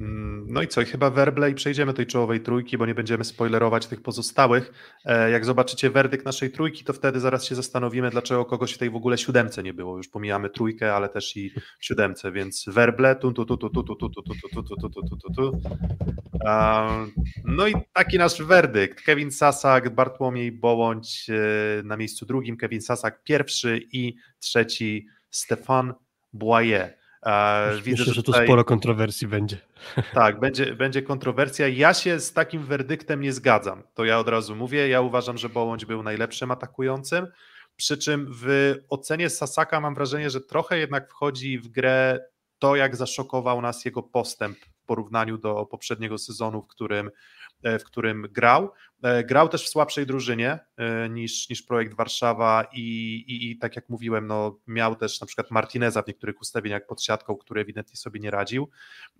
Mm, 0.00 0.46
no 0.48 0.62
i 0.62 0.68
co, 0.68 0.84
chyba 0.84 1.10
werble 1.10 1.50
i 1.50 1.54
przejdziemy 1.54 1.94
tej 1.94 2.06
czołowej 2.06 2.40
trójki, 2.40 2.78
bo 2.78 2.86
nie 2.86 2.94
będziemy 2.94 3.24
spoilerować 3.24 3.86
tych 3.86 4.02
pozostałych. 4.02 4.72
E, 5.04 5.30
jak 5.30 5.44
zobaczycie 5.44 5.90
werdykt 5.90 6.24
naszej 6.24 6.50
trójki, 6.50 6.84
to 6.84 6.92
wtedy 6.92 7.20
zaraz 7.20 7.44
się 7.44 7.54
zastanowimy, 7.54 8.10
dlaczego 8.10 8.44
kogoś 8.44 8.72
w 8.72 8.78
tej 8.78 8.90
w 8.90 8.96
ogóle 8.96 9.18
siódemce 9.18 9.62
nie 9.62 9.74
było. 9.74 9.96
Już 9.96 10.08
pomijamy 10.08 10.50
trójkę, 10.50 10.94
ale 10.94 11.08
też 11.08 11.36
i 11.36 11.54
siódemce, 11.80 12.32
więc 12.32 12.64
werble, 12.68 13.16
tu, 13.16 13.32
tu, 13.32 13.44
tu, 13.44 13.56
tu, 13.56 13.70
tu, 13.70 13.82
tu, 13.82 13.94
tu, 13.94 14.08
tu, 14.08 14.22
tu, 14.22 14.48
tu, 14.48 14.62
tu, 14.62 14.88
tu, 14.88 15.02
tu, 15.02 15.16
tu, 15.16 15.32
tu. 15.34 15.60
No 17.44 17.66
i 17.66 17.74
taki 17.92 18.18
nasz 18.18 18.42
werdykt. 18.42 19.00
Kevin 19.00 19.30
Sasak, 19.30 19.94
Bartłomiej 19.94 20.52
Bołądź 20.52 21.26
na 21.84 21.96
miejscu 21.96 22.26
drugim, 22.26 22.56
Kevin 22.56 22.80
Sasak 22.80 23.22
pierwszy 23.22 23.80
i 23.92 24.16
trzeci 24.38 25.06
Stefan 25.30 25.94
Boyer. 26.32 27.03
Widzę, 27.82 27.90
Myślę, 27.90 28.04
że, 28.04 28.14
że 28.14 28.22
tu 28.22 28.32
sporo 28.32 28.64
kontrowersji 28.64 29.26
będzie. 29.26 29.56
Tak, 30.14 30.40
będzie, 30.40 30.74
będzie 30.74 31.02
kontrowersja. 31.02 31.68
Ja 31.68 31.94
się 31.94 32.20
z 32.20 32.32
takim 32.32 32.62
werdyktem 32.64 33.20
nie 33.20 33.32
zgadzam. 33.32 33.82
To 33.94 34.04
ja 34.04 34.18
od 34.18 34.28
razu 34.28 34.56
mówię. 34.56 34.88
Ja 34.88 35.00
uważam, 35.00 35.38
że 35.38 35.48
Bołądź 35.48 35.84
był 35.84 36.02
najlepszym 36.02 36.50
atakującym. 36.50 37.26
Przy 37.76 37.98
czym 37.98 38.26
w 38.42 38.74
ocenie 38.88 39.30
Sasaka 39.30 39.80
mam 39.80 39.94
wrażenie, 39.94 40.30
że 40.30 40.40
trochę 40.40 40.78
jednak 40.78 41.10
wchodzi 41.10 41.58
w 41.58 41.68
grę 41.68 42.20
to, 42.58 42.76
jak 42.76 42.96
zaszokował 42.96 43.62
nas 43.62 43.84
jego 43.84 44.02
postęp 44.02 44.58
w 44.58 44.86
porównaniu 44.86 45.38
do 45.38 45.66
poprzedniego 45.66 46.18
sezonu, 46.18 46.62
w 46.62 46.66
którym 46.66 47.10
w 47.62 47.84
którym 47.84 48.22
grał. 48.30 48.70
E, 49.02 49.24
grał 49.24 49.48
też 49.48 49.64
w 49.64 49.68
słabszej 49.68 50.06
drużynie 50.06 50.58
e, 50.76 51.08
niż, 51.08 51.48
niż 51.48 51.62
projekt 51.62 51.94
Warszawa 51.94 52.66
i, 52.72 52.80
i, 53.26 53.50
i 53.50 53.58
tak 53.58 53.76
jak 53.76 53.88
mówiłem, 53.88 54.26
no, 54.26 54.58
miał 54.66 54.96
też 54.96 55.20
na 55.20 55.26
przykład 55.26 55.50
Martineza 55.50 56.02
w 56.02 56.06
niektórych 56.06 56.40
ustawieniach 56.40 56.86
pod 56.86 57.02
siatką, 57.02 57.36
który 57.36 57.60
ewidentnie 57.60 57.96
sobie 57.96 58.20
nie 58.20 58.30
radził. 58.30 58.70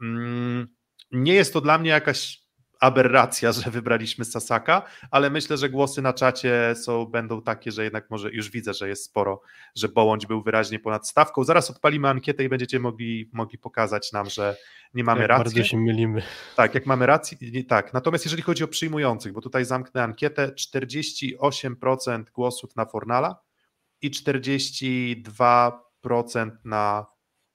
Mm, 0.03 0.69
nie 1.11 1.35
jest 1.35 1.53
to 1.53 1.61
dla 1.61 1.79
mnie 1.79 1.91
jakaś 1.91 2.44
aberracja, 2.81 3.53
że 3.63 3.71
wybraliśmy 3.71 4.25
Sasaka, 4.25 4.83
ale 5.11 5.31
myślę, 5.31 5.57
że 5.57 5.69
głosy 5.69 6.03
na 6.03 6.13
czacie 6.13 6.75
są, 6.77 7.07
będą 7.07 7.43
takie, 7.43 7.73
że 7.73 7.85
jednak 7.85 8.11
może 8.11 8.31
już 8.31 8.51
widzę, 8.51 8.75
że 8.75 8.89
jest 8.89 9.05
sporo, 9.05 9.41
że 9.75 9.89
Bołądź 9.89 10.27
był 10.27 10.43
wyraźnie 10.43 10.79
ponad 10.79 11.09
stawką. 11.09 11.45
Zaraz 11.45 11.71
odpalimy 11.71 12.09
ankietę 12.09 12.45
i 12.45 12.49
będziecie 12.49 12.81
mogli, 12.81 13.31
mogli 13.33 13.59
pokazać 13.59 14.13
nam, 14.13 14.31
że 14.31 14.57
nie 14.95 15.05
mamy 15.05 15.21
jak 15.21 15.29
racji. 15.29 15.45
Bardzo 15.45 15.65
się 15.65 15.79
mylimy. 15.79 16.23
Tak, 16.57 16.75
jak 16.75 16.87
mamy 16.87 17.07
rację, 17.07 17.39
tak. 17.69 17.95
Natomiast 17.95 18.25
jeżeli 18.25 18.43
chodzi 18.43 18.65
o 18.65 18.69
przyjmujących, 18.69 19.33
bo 19.33 19.41
tutaj 19.41 19.65
zamknę 19.65 20.03
ankietę, 20.03 20.49
48% 20.49 22.25
głosów 22.35 22.77
na 22.77 22.87
Fornala 22.87 23.37
i 24.03 24.11
42% 24.11 26.51
na 26.65 27.14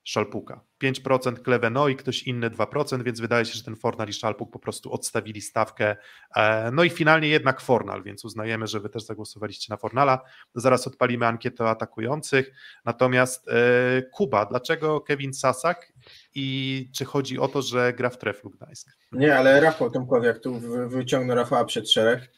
Szalpuka. 0.09 0.61
5% 0.83 1.41
Kleveno 1.41 1.87
i 1.87 1.95
ktoś 1.95 2.23
inny 2.23 2.49
2%, 2.49 3.03
więc 3.03 3.19
wydaje 3.19 3.45
się, 3.45 3.53
że 3.53 3.63
ten 3.63 3.75
Fornal 3.75 4.09
i 4.09 4.13
Szalpuk 4.13 4.51
po 4.51 4.59
prostu 4.59 4.93
odstawili 4.93 5.41
stawkę. 5.41 5.95
E, 6.35 6.71
no 6.71 6.83
i 6.83 6.89
finalnie 6.89 7.27
jednak 7.27 7.61
Fornal, 7.61 8.03
więc 8.03 8.25
uznajemy, 8.25 8.67
że 8.67 8.79
wy 8.79 8.89
też 8.89 9.03
zagłosowaliście 9.03 9.73
na 9.73 9.77
Fornala. 9.77 10.21
Zaraz 10.55 10.87
odpalimy 10.87 11.25
ankietę 11.25 11.69
atakujących. 11.69 12.51
Natomiast 12.85 13.47
e, 13.47 13.53
Kuba, 14.01 14.45
dlaczego 14.45 15.01
Kevin 15.01 15.33
Sasak 15.33 15.93
i 16.35 16.89
czy 16.95 17.05
chodzi 17.05 17.39
o 17.39 17.47
to, 17.47 17.61
że 17.61 17.93
gra 17.93 18.09
w 18.09 18.17
Treflu 18.17 18.49
Gdańsk? 18.49 18.87
Nie, 19.11 19.37
ale 19.37 19.61
Rafał 19.61 19.91
Tomkowiak 19.91 20.39
tu 20.39 20.59
wyciągnął 20.87 21.35
Rafała 21.35 21.65
przed 21.65 21.91
szereg, 21.91 22.31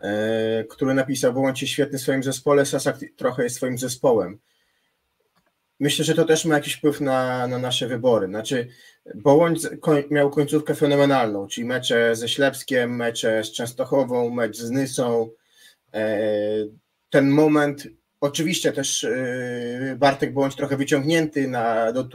e, 0.00 0.64
który 0.64 0.94
napisał, 0.94 1.32
bądźcie 1.32 1.66
świetny 1.66 1.98
w 1.98 2.02
swoim 2.02 2.22
zespole, 2.22 2.66
Sasak 2.66 2.96
trochę 3.16 3.44
jest 3.44 3.56
swoim 3.56 3.78
zespołem 3.78 4.38
myślę, 5.82 6.04
że 6.04 6.14
to 6.14 6.24
też 6.24 6.44
ma 6.44 6.54
jakiś 6.54 6.74
wpływ 6.74 7.00
na, 7.00 7.46
na 7.46 7.58
nasze 7.58 7.86
wybory. 7.86 8.26
Znaczy, 8.26 8.68
Bołoń 9.14 9.56
miał 10.10 10.30
końcówkę 10.30 10.74
fenomenalną, 10.74 11.46
czyli 11.46 11.66
mecze 11.66 12.16
ze 12.16 12.28
Ślepskiem, 12.28 12.96
mecze 12.96 13.44
z 13.44 13.52
Częstochową, 13.52 14.30
mecz 14.30 14.56
z 14.56 14.70
Nysą. 14.70 15.30
E, 15.94 16.18
ten 17.10 17.30
moment, 17.30 17.88
oczywiście 18.20 18.72
też 18.72 19.04
e, 19.04 19.96
Bartek 19.98 20.32
Bądź 20.32 20.56
trochę 20.56 20.76
wyciągnięty 20.76 21.48
na, 21.48 21.92
do, 21.92 22.08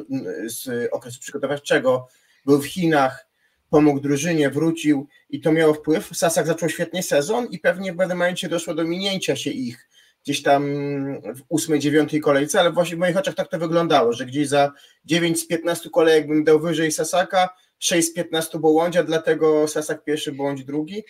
z 0.45 0.89
okresu 0.91 1.19
przygotowawczego, 1.19 2.07
był 2.45 2.61
w 2.61 2.67
Chinach, 2.67 3.27
pomógł 3.69 3.99
drużynie, 3.99 4.49
wrócił 4.49 5.07
i 5.29 5.41
to 5.41 5.51
miało 5.51 5.73
wpływ. 5.73 6.09
Sasak 6.13 6.47
zaczął 6.47 6.69
świetnie 6.69 7.03
sezon 7.03 7.47
i 7.51 7.59
pewnie 7.59 7.93
w 7.93 7.97
pewnym 7.97 8.17
momencie 8.17 8.49
doszło 8.49 8.73
do 8.73 8.83
minięcia 8.83 9.35
się 9.35 9.49
ich 9.49 9.89
gdzieś 10.27 10.43
tam 10.43 10.63
w 11.35 11.41
ósmej, 11.49 11.79
dziewiątej 11.79 12.21
kolejce, 12.21 12.59
ale 12.59 12.71
właśnie 12.71 12.95
w 12.95 12.99
moich 12.99 13.17
oczach 13.17 13.35
tak 13.35 13.47
to 13.47 13.59
wyglądało, 13.59 14.13
że 14.13 14.25
gdzieś 14.25 14.47
za 14.47 14.71
9 15.05 15.39
z 15.41 15.47
15 15.47 15.89
kolejek 15.89 16.27
bym 16.27 16.43
dał 16.43 16.59
wyżej 16.59 16.91
Sasaka, 16.91 17.49
6 17.79 18.07
z 18.07 18.13
15 18.13 18.59
Bołądzia, 18.59 19.03
dlatego 19.03 19.67
Sasak 19.67 20.03
pierwszy, 20.03 20.31
Bołądź 20.31 20.63
drugi. 20.63 21.03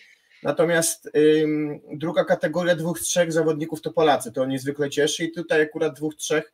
Natomiast 0.44 1.10
ym, 1.44 1.80
druga 1.94 2.26
kategoria 2.26 2.76
dwóch, 2.76 3.00
trzech 3.00 3.34
zawodników 3.34 3.82
to 3.82 3.94
Polacy, 3.94 4.32
to 4.32 4.46
niezwykle 4.46 4.90
cieszy 4.90 5.24
i 5.24 5.32
tutaj 5.32 5.62
akurat 5.62 5.96
dwóch, 5.96 6.16
trzech 6.16 6.54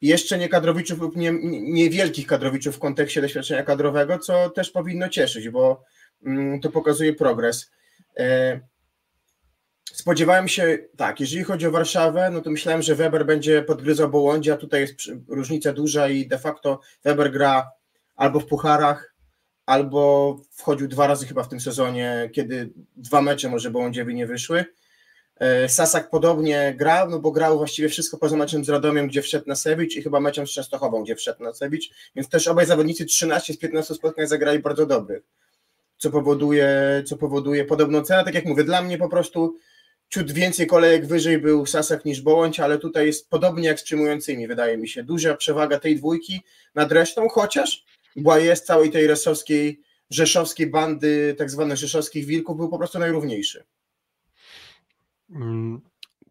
jeszcze 0.00 0.38
nie 0.38 0.48
kadrowiczów 0.48 0.98
lub 1.00 1.16
nie, 1.16 1.32
niewielkich 1.62 2.26
kadrowiczów 2.26 2.76
w 2.76 2.78
kontekście 2.78 3.20
doświadczenia 3.20 3.62
kadrowego, 3.62 4.18
co 4.18 4.50
też 4.50 4.70
powinno 4.70 5.08
cieszyć, 5.08 5.48
bo 5.48 5.84
ym, 6.26 6.60
to 6.60 6.70
pokazuje 6.70 7.12
progres. 7.12 7.70
Yy, 8.18 8.60
Spodziewałem 9.92 10.48
się, 10.48 10.78
tak, 10.96 11.20
jeżeli 11.20 11.44
chodzi 11.44 11.66
o 11.66 11.70
Warszawę, 11.70 12.30
no 12.30 12.40
to 12.40 12.50
myślałem, 12.50 12.82
że 12.82 12.94
Weber 12.94 13.26
będzie 13.26 13.62
podgryzał 13.62 14.30
a 14.52 14.56
tutaj 14.56 14.80
jest 14.80 14.94
różnica 15.28 15.72
duża 15.72 16.08
i 16.08 16.26
de 16.26 16.38
facto 16.38 16.80
Weber 17.04 17.32
gra 17.32 17.70
albo 18.16 18.40
w 18.40 18.46
pucharach, 18.46 19.14
albo 19.66 20.36
wchodził 20.52 20.88
dwa 20.88 21.06
razy 21.06 21.26
chyba 21.26 21.42
w 21.42 21.48
tym 21.48 21.60
sezonie, 21.60 22.30
kiedy 22.32 22.70
dwa 22.96 23.22
mecze 23.22 23.48
może 23.48 23.70
Bołądziewi 23.70 24.14
nie 24.14 24.26
wyszły. 24.26 24.64
E, 25.36 25.68
Sasak 25.68 26.10
podobnie 26.10 26.74
grał, 26.78 27.10
no 27.10 27.18
bo 27.18 27.30
grał 27.30 27.58
właściwie 27.58 27.88
wszystko 27.88 28.18
poza 28.18 28.36
meczem 28.36 28.64
z 28.64 28.68
Radomiem, 28.68 29.08
gdzie 29.08 29.22
wszedł 29.22 29.48
na 29.48 29.54
Sewicz 29.54 29.96
i 29.96 30.02
chyba 30.02 30.20
meczem 30.20 30.46
z 30.46 30.50
Częstochową, 30.50 31.02
gdzie 31.02 31.16
wszedł 31.16 31.42
na 31.42 31.54
Sewicz, 31.54 31.90
więc 32.16 32.28
też 32.28 32.48
obaj 32.48 32.66
zawodnicy 32.66 33.04
13 33.04 33.52
z 33.52 33.58
15 33.58 33.94
spotkań 33.94 34.26
zagrali 34.26 34.58
bardzo 34.58 34.86
dobrych, 34.86 35.22
co 35.98 36.10
powoduje, 36.10 37.02
co 37.06 37.16
powoduje 37.16 37.64
podobną 37.64 38.02
cenę. 38.02 38.24
Tak 38.24 38.34
jak 38.34 38.44
mówię, 38.44 38.64
dla 38.64 38.82
mnie 38.82 38.98
po 38.98 39.08
prostu 39.08 39.56
ciut 40.08 40.32
więcej 40.32 40.66
kolejek 40.66 41.06
wyżej 41.06 41.38
był 41.38 41.66
Sasak 41.66 42.04
niż 42.04 42.20
Bołądź, 42.20 42.60
ale 42.60 42.78
tutaj 42.78 43.06
jest 43.06 43.30
podobnie 43.30 43.68
jak 43.68 43.80
z 43.80 43.82
przyjmującymi, 43.82 44.46
wydaje 44.46 44.76
mi 44.76 44.88
się. 44.88 45.04
Duża 45.04 45.36
przewaga 45.36 45.78
tej 45.78 45.96
dwójki 45.96 46.40
nad 46.74 46.92
resztą, 46.92 47.28
chociaż 47.28 47.84
była 48.16 48.38
jest 48.38 48.66
całej 48.66 48.90
tej 48.90 49.06
resowskiej, 49.06 49.80
rzeszowskiej 50.10 50.66
bandy, 50.66 51.34
tak 51.38 51.50
zwanych 51.50 51.76
rzeszowskich 51.76 52.26
wilków, 52.26 52.56
był 52.56 52.68
po 52.68 52.78
prostu 52.78 52.98
najrówniejszy. 52.98 53.64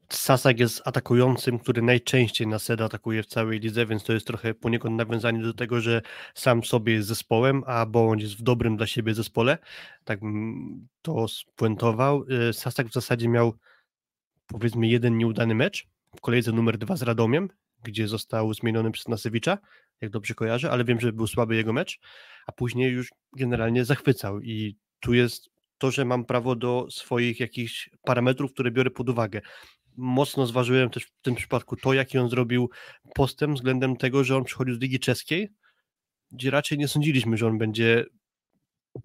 Sasak 0.10 0.60
jest 0.60 0.82
atakującym, 0.86 1.60
który 1.60 1.82
najczęściej 1.82 2.48
na 2.48 2.60
SED 2.60 2.82
atakuje 2.82 3.24
w 3.24 3.26
całej 3.26 3.60
lidze, 3.60 3.86
więc 3.86 4.04
to 4.04 4.14
jest 4.14 4.28
trochę 4.28 4.54
poniekąd 4.54 4.96
nawiązanie 4.96 5.42
do 5.42 5.54
tego, 5.54 5.82
że 5.82 6.02
sam 6.34 6.64
sobie 6.64 6.94
jest 6.94 7.08
zespołem, 7.08 7.64
a 7.66 7.86
Bołądź 7.86 8.22
jest 8.22 8.36
w 8.36 8.42
dobrym 8.42 8.78
dla 8.78 8.88
siebie 8.88 9.14
zespole. 9.14 9.58
Tak 10.04 10.20
to 11.02 11.28
spuentował. 11.28 12.26
Y, 12.50 12.54
Sasak 12.54 12.88
w 12.88 12.94
zasadzie 12.94 13.30
miał 13.30 13.54
powiedzmy 14.48 14.88
jeden 14.88 15.18
nieudany 15.18 15.56
mecz 15.56 15.88
w 16.18 16.22
kolejce 16.22 16.52
numer 16.52 16.78
dwa 16.78 16.96
z 16.96 17.02
Radomiem, 17.02 17.50
gdzie 17.84 18.08
został 18.08 18.54
zmieniony 18.54 18.92
przez 18.92 19.08
Nasewicza, 19.08 19.58
jak 20.02 20.12
dobrze 20.12 20.34
kojarzę, 20.34 20.72
ale 20.72 20.84
wiem, 20.84 21.00
że 21.00 21.14
był 21.14 21.28
słaby 21.28 21.56
jego 21.56 21.74
mecz, 21.74 22.00
a 22.48 22.52
później 22.52 22.92
już 22.92 23.10
generalnie 23.38 23.86
zachwycał 23.86 24.42
i 24.42 24.76
tu 25.00 25.14
jest 25.14 25.50
to, 25.78 25.92
że 25.92 26.06
mam 26.06 26.26
prawo 26.26 26.56
do 26.56 26.88
swoich 26.90 27.40
jakichś 27.40 27.90
parametrów, 28.04 28.54
które 28.54 28.72
biorę 28.72 28.90
pod 28.90 29.10
uwagę 29.10 29.42
mocno 29.98 30.46
zważyłem 30.46 30.90
też 30.90 31.04
w 31.04 31.22
tym 31.22 31.36
przypadku 31.36 31.76
to, 31.76 31.94
jaki 31.94 32.18
on 32.18 32.30
zrobił 32.30 32.70
postęp 33.16 33.56
względem 33.56 33.98
tego, 33.98 34.24
że 34.24 34.38
on 34.38 34.44
przychodził 34.44 34.76
z 34.76 34.80
Ligi 34.80 35.00
Czeskiej, 35.00 35.50
gdzie 36.32 36.52
raczej 36.52 36.78
nie 36.78 36.88
sądziliśmy, 36.88 37.38
że 37.38 37.48
on 37.48 37.58
będzie 37.58 38.06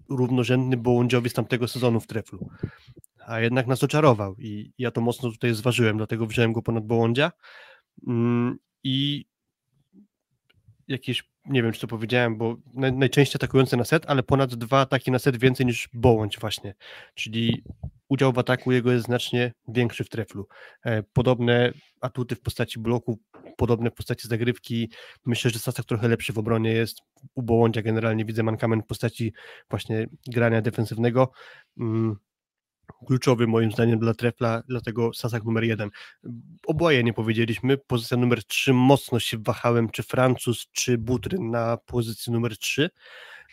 równorzędny 0.09 0.77
Bołądziowi 0.77 1.29
z 1.29 1.33
tamtego 1.33 1.67
sezonu 1.67 1.99
w 1.99 2.07
Treflu. 2.07 2.49
A 3.25 3.39
jednak 3.39 3.67
nas 3.67 3.83
oczarował 3.83 4.35
i 4.37 4.73
ja 4.77 4.91
to 4.91 5.01
mocno 5.01 5.31
tutaj 5.31 5.53
zważyłem, 5.53 5.97
dlatego 5.97 6.27
wziąłem 6.27 6.53
go 6.53 6.61
ponad 6.61 6.85
Bołądzia 6.85 7.31
mm, 8.07 8.57
i 8.83 9.25
jakieś 10.87 11.30
nie 11.45 11.63
wiem, 11.63 11.71
czy 11.71 11.81
to 11.81 11.87
powiedziałem, 11.87 12.37
bo 12.37 12.55
najczęściej 12.73 13.37
atakujący 13.37 13.77
na 13.77 13.83
set, 13.83 14.03
ale 14.07 14.23
ponad 14.23 14.55
dwa 14.55 14.79
ataki 14.79 15.11
na 15.11 15.19
set 15.19 15.37
więcej 15.37 15.65
niż 15.65 15.89
Bołądź 15.93 16.39
właśnie, 16.39 16.75
czyli 17.15 17.63
udział 18.09 18.33
w 18.33 18.39
ataku 18.39 18.71
jego 18.71 18.91
jest 18.91 19.05
znacznie 19.05 19.53
większy 19.67 20.03
w 20.03 20.09
treflu. 20.09 20.47
E, 20.85 21.03
podobne 21.03 21.73
atuty 22.01 22.35
w 22.35 22.41
postaci 22.41 22.79
bloku, 22.79 23.19
podobne 23.57 23.91
w 23.91 23.93
postaci 23.93 24.27
zagrywki. 24.27 24.91
Myślę, 25.25 25.51
że 25.51 25.59
Sasak 25.59 25.85
trochę 25.85 26.07
lepszy 26.07 26.33
w 26.33 26.37
obronie 26.37 26.71
jest. 26.71 26.97
U 27.35 27.41
Bołądzia 27.41 27.81
generalnie 27.81 28.25
widzę 28.25 28.43
mankament 28.43 28.83
w 28.83 28.87
postaci 28.87 29.33
właśnie 29.69 30.07
grania 30.27 30.61
defensywnego. 30.61 31.31
Kluczowy 33.07 33.47
moim 33.47 33.71
zdaniem 33.71 33.99
dla 33.99 34.13
trefla, 34.13 34.63
dlatego 34.67 35.13
Sasak 35.13 35.43
numer 35.43 35.63
jeden. 35.63 35.89
Oboje 36.67 37.03
nie 37.03 37.13
powiedzieliśmy, 37.13 37.77
pozycja 37.77 38.17
numer 38.17 38.43
trzy 38.43 38.73
mocno 38.73 39.19
się 39.19 39.37
wahałem, 39.37 39.89
czy 39.89 40.03
Francuz, 40.03 40.67
czy 40.71 40.97
Butryn 40.97 41.51
na 41.51 41.77
pozycji 41.77 42.33
numer 42.33 42.57
trzy. 42.57 42.89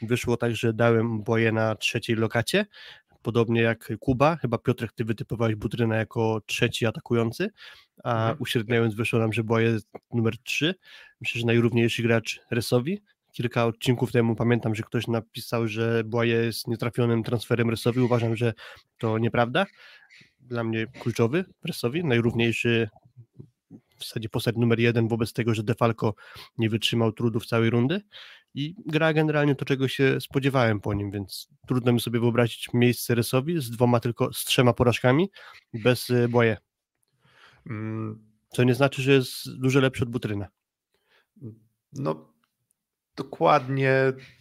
Wyszło 0.02 0.36
tak, 0.36 0.56
że 0.56 0.72
dałem 0.72 1.12
oboje 1.12 1.52
na 1.52 1.74
trzeciej 1.74 2.16
lokacie, 2.16 2.66
podobnie 3.22 3.62
jak 3.62 3.92
Kuba, 4.00 4.36
chyba 4.36 4.58
Piotrek, 4.58 4.92
ty 4.92 5.04
wytypowałeś 5.04 5.54
Butryna 5.54 5.96
jako 5.96 6.40
trzeci 6.46 6.86
atakujący, 6.86 7.50
a 8.04 8.12
mhm. 8.12 8.36
uśredniając 8.40 8.94
wyszło 8.94 9.18
nam, 9.18 9.32
że 9.32 9.44
Boje 9.44 9.78
numer 10.12 10.38
trzy. 10.38 10.74
Myślę, 11.20 11.40
że 11.40 11.46
najrówniejszy 11.46 12.02
gracz 12.02 12.40
Resowi, 12.50 13.02
kilka 13.32 13.66
odcinków 13.66 14.12
temu 14.12 14.36
pamiętam, 14.36 14.74
że 14.74 14.82
ktoś 14.82 15.06
napisał, 15.06 15.68
że 15.68 16.04
Błaje 16.04 16.34
jest 16.34 16.68
nietrafionym 16.68 17.22
transferem 17.22 17.70
Resowi. 17.70 18.00
Uważam, 18.00 18.36
że 18.36 18.54
to 18.98 19.18
nieprawda. 19.18 19.66
Dla 20.40 20.64
mnie 20.64 20.86
kluczowy 20.86 21.44
Resowi, 21.64 22.04
najrówniejszy 22.04 22.88
w 23.98 24.04
zasadzie 24.04 24.28
postać 24.28 24.56
numer 24.56 24.80
jeden 24.80 25.08
wobec 25.08 25.32
tego, 25.32 25.54
że 25.54 25.62
Defalco 25.62 26.14
nie 26.58 26.70
wytrzymał 26.70 27.12
trudów 27.12 27.46
całej 27.46 27.70
rundy 27.70 28.00
i 28.54 28.74
gra 28.86 29.12
generalnie 29.12 29.54
to, 29.54 29.64
czego 29.64 29.88
się 29.88 30.20
spodziewałem 30.20 30.80
po 30.80 30.94
nim, 30.94 31.10
więc 31.10 31.48
trudno 31.66 31.92
mi 31.92 32.00
sobie 32.00 32.20
wyobrazić 32.20 32.68
miejsce 32.74 33.14
Resowi 33.14 33.60
z 33.60 33.70
dwoma 33.70 34.00
tylko, 34.00 34.32
z 34.32 34.44
trzema 34.44 34.72
porażkami 34.72 35.30
bez 35.74 36.12
Błaje. 36.28 36.56
Mm. 37.66 38.28
Co 38.48 38.64
nie 38.64 38.74
znaczy, 38.74 39.02
że 39.02 39.12
jest 39.12 39.58
dużo 39.60 39.80
lepszy 39.80 40.02
od 40.02 40.10
Butryna. 40.10 40.48
No 41.92 42.32
Dokładnie, 43.18 43.92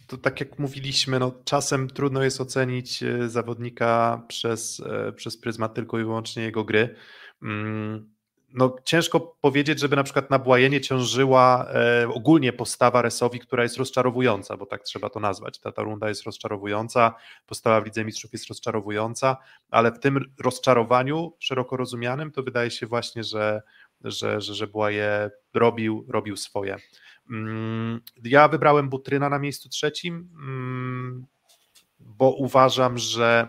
to 0.06 0.16
tak 0.16 0.40
jak 0.40 0.58
mówiliśmy, 0.58 1.18
no, 1.18 1.32
czasem 1.44 1.88
trudno 1.88 2.22
jest 2.22 2.40
ocenić 2.40 3.02
e, 3.02 3.28
zawodnika 3.28 4.22
przez, 4.28 4.80
e, 4.80 5.12
przez 5.12 5.36
pryzmat 5.36 5.74
tylko 5.74 5.98
i 5.98 6.04
wyłącznie 6.04 6.42
jego 6.42 6.64
gry. 6.64 6.94
Mm, 7.42 8.14
no, 8.54 8.76
ciężko 8.84 9.20
powiedzieć, 9.20 9.80
żeby 9.80 9.96
na 9.96 10.02
przykład 10.02 10.30
na 10.30 10.38
Błajenie 10.38 10.80
ciążyła 10.80 11.66
e, 11.70 12.08
ogólnie 12.08 12.52
postawa 12.52 13.02
Resowi, 13.02 13.38
która 13.38 13.62
jest 13.62 13.76
rozczarowująca, 13.76 14.56
bo 14.56 14.66
tak 14.66 14.82
trzeba 14.82 15.10
to 15.10 15.20
nazwać. 15.20 15.58
Ta, 15.58 15.72
ta 15.72 15.82
runda 15.82 16.08
jest 16.08 16.22
rozczarowująca, 16.22 17.14
postawa 17.46 17.80
w 17.80 17.84
Lidze 17.84 18.04
Mistrzów 18.04 18.32
jest 18.32 18.48
rozczarowująca, 18.48 19.36
ale 19.70 19.92
w 19.92 19.98
tym 19.98 20.34
rozczarowaniu 20.44 21.32
szeroko 21.38 21.76
rozumianym 21.76 22.32
to 22.32 22.42
wydaje 22.42 22.70
się 22.70 22.86
właśnie, 22.86 23.24
że, 23.24 23.62
że, 24.04 24.40
że, 24.40 24.54
że 24.54 24.66
Błaje 24.66 25.30
robił, 25.54 26.06
robił 26.08 26.36
swoje. 26.36 26.76
Mm, 27.30 28.00
ja 28.24 28.48
wybrałem 28.48 28.88
Butryna 28.88 29.28
na 29.28 29.38
miejscu 29.38 29.68
trzecim, 29.68 30.30
mm, 30.34 31.26
bo 32.00 32.30
uważam, 32.30 32.98
że, 32.98 33.48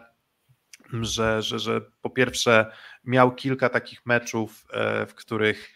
że, 1.02 1.42
że, 1.42 1.60
że 1.60 1.82
po 2.02 2.10
pierwsze 2.10 2.72
miał 3.04 3.36
kilka 3.36 3.70
takich 3.70 4.06
meczów, 4.06 4.66
e, 4.74 5.06
w 5.06 5.16
których 5.16 5.74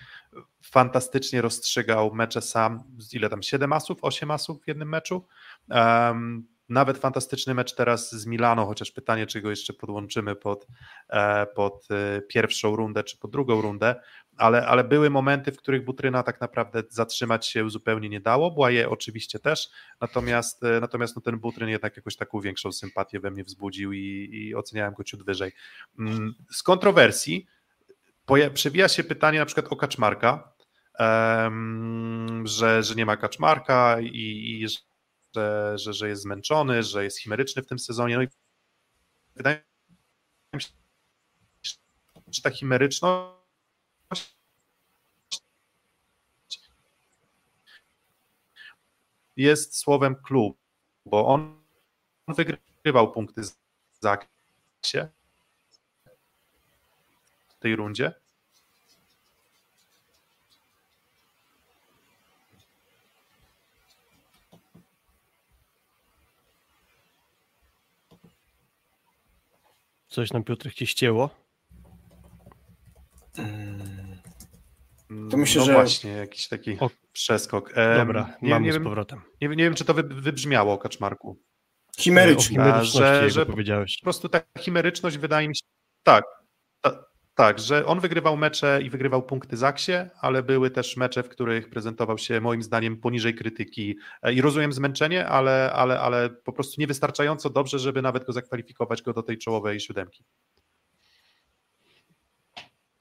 fantastycznie 0.64 1.41
rozstrzygał 1.41 2.14
mecze 2.16 2.41
sam, 2.41 2.84
ile 3.14 3.30
tam, 3.30 3.43
7 3.43 3.74
asów, 3.74 3.97
8 4.01 4.32
asów 4.32 4.64
w 4.64 4.68
jednym 4.68 4.89
meczu. 4.89 5.28
Nawet 6.70 6.97
fantastyczny 6.97 7.54
mecz 7.54 7.76
teraz 7.76 8.12
z 8.12 8.26
Milano, 8.26 8.66
chociaż 8.66 8.91
pytanie, 8.91 9.28
czy 9.28 9.41
go 9.41 9.49
jeszcze 9.49 9.74
podłączymy 9.74 10.36
pod, 10.36 10.68
e, 11.10 11.45
pod 11.45 11.88
e, 11.91 12.22
pierwszą 12.22 12.76
rundę, 12.76 13.04
czy 13.04 13.18
pod 13.18 13.32
drugą 13.32 13.62
rundę, 13.62 13.95
ale, 14.38 14.68
ale 14.68 14.84
były 14.84 15.10
momenty, 15.10 15.52
w 15.52 15.58
których 15.58 15.86
Butryna 15.86 16.24
tak 16.24 16.42
naprawdę 16.42 16.84
zatrzymać 16.90 17.48
się 17.48 17.70
zupełnie 17.70 18.10
nie 18.10 18.22
dało, 18.22 18.52
Błaje 18.52 18.90
oczywiście 18.90 19.40
też, 19.40 19.70
natomiast, 20.02 20.64
e, 20.64 20.80
natomiast 20.80 21.16
no 21.16 21.22
ten 21.22 21.40
Butryn 21.40 21.70
jednak 21.70 21.98
jakoś 21.98 22.16
taką 22.16 22.42
większą 22.42 22.72
sympatię 22.72 23.20
we 23.20 23.32
mnie 23.32 23.44
wzbudził 23.44 23.94
i, 23.94 24.30
i 24.32 24.56
oceniałem 24.56 24.94
go 24.94 25.04
ciut 25.04 25.24
wyżej. 25.24 25.52
Mm, 26.00 26.34
z 26.52 26.64
kontrowersji 26.64 27.48
przewija 28.54 28.88
się 28.88 29.04
pytanie 29.04 29.40
na 29.40 29.46
przykład 29.46 29.68
o 29.70 29.76
Kaczmarka, 29.76 30.54
że, 32.44 32.84
że 32.84 32.96
nie 32.96 33.06
ma 33.06 33.18
Kaczmarka 33.18 33.98
i, 34.02 34.62
i 34.62 34.68
że, 34.70 35.78
że, 35.78 35.94
że 35.94 36.10
jest 36.10 36.22
zmęczony, 36.22 36.84
że 36.84 37.04
jest 37.04 37.20
chimeryczny 37.20 37.62
w 37.62 37.68
tym 37.68 37.80
sezonie. 37.80 38.16
No 38.16 38.24
i 38.24 38.28
wydaje 39.36 39.64
mi 40.54 40.62
się, 40.62 40.70
że 42.32 42.42
ta 42.42 42.50
chimeryczność 42.50 43.43
jest 49.38 49.78
słowem 49.78 50.16
klub, 50.16 50.58
bo 51.06 51.28
on 51.28 51.64
wygrywał 52.28 53.12
punkty 53.12 53.44
z 53.44 53.60
Zaksie 54.00 54.98
w 57.48 57.60
tej 57.60 57.76
rundzie. 57.76 58.14
Coś 70.08 70.34
nam 70.34 70.44
Piotrek 70.44 70.74
ci 70.74 70.88
ścięło? 70.88 71.30
To 75.32 75.38
myślę, 75.38 75.59
no 75.59 75.66
że... 75.66 75.74
właśnie, 75.74 76.11
jakiś 76.11 76.47
taki 76.47 76.78
o... 76.80 76.89
przeskok. 77.11 77.74
Dobra, 77.97 78.38
nie, 78.41 78.49
mamy 78.49 78.66
nie 78.66 78.74
z 78.74 78.84
powrotem. 78.84 79.22
Nie, 79.41 79.47
nie, 79.47 79.55
wiem, 79.55 79.76
czy 79.76 79.86
to 79.86 79.93
wybrzmiało 79.93 80.78
Kaczmarku. 80.78 81.39
Chimerycznie. 81.97 82.59
Że, 82.82 83.30
że 83.30 83.45
powiedziałeś. 83.45 83.97
po 83.99 84.03
prostu 84.03 84.30
ta 84.30 84.41
chimeryczność 84.59 85.18
wydaje 85.18 85.47
mi 85.47 85.55
się... 85.55 85.61
Tak, 86.03 86.24
ta, 86.82 87.03
tak, 87.36 87.59
że 87.59 87.86
on 87.86 87.99
wygrywał 87.99 88.38
mecze 88.38 88.80
i 88.84 88.89
wygrywał 88.89 89.24
punkty 89.24 89.57
Zaksie, 89.57 89.91
ale 90.22 90.43
były 90.43 90.72
też 90.72 90.97
mecze, 90.97 91.24
w 91.24 91.30
których 91.30 91.70
prezentował 91.70 92.18
się 92.18 92.41
moim 92.41 92.64
zdaniem 92.64 92.97
poniżej 92.97 93.36
krytyki 93.36 93.97
e, 94.22 94.34
i 94.34 94.41
rozumiem 94.41 94.74
zmęczenie, 94.74 95.28
ale, 95.28 95.72
ale, 95.74 95.99
ale 95.99 96.30
po 96.30 96.53
prostu 96.53 96.82
niewystarczająco 96.82 97.49
dobrze, 97.49 97.80
żeby 97.80 98.01
nawet 98.01 98.26
go 98.26 98.34
zakwalifikować 98.34 99.01
go 99.01 99.14
do 99.14 99.24
tej 99.24 99.38
czołowej 99.38 99.80
siódemki. 99.80 100.24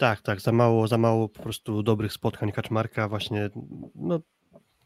Tak, 0.03 0.21
tak, 0.21 0.41
za 0.41 0.53
mało, 0.53 0.89
za 0.89 0.99
mało 0.99 1.29
po 1.29 1.43
prostu 1.43 1.83
dobrych 1.83 2.13
spotkań 2.13 2.53
Kaczmarka 2.53 3.09
właśnie, 3.09 3.51
no 3.95 4.21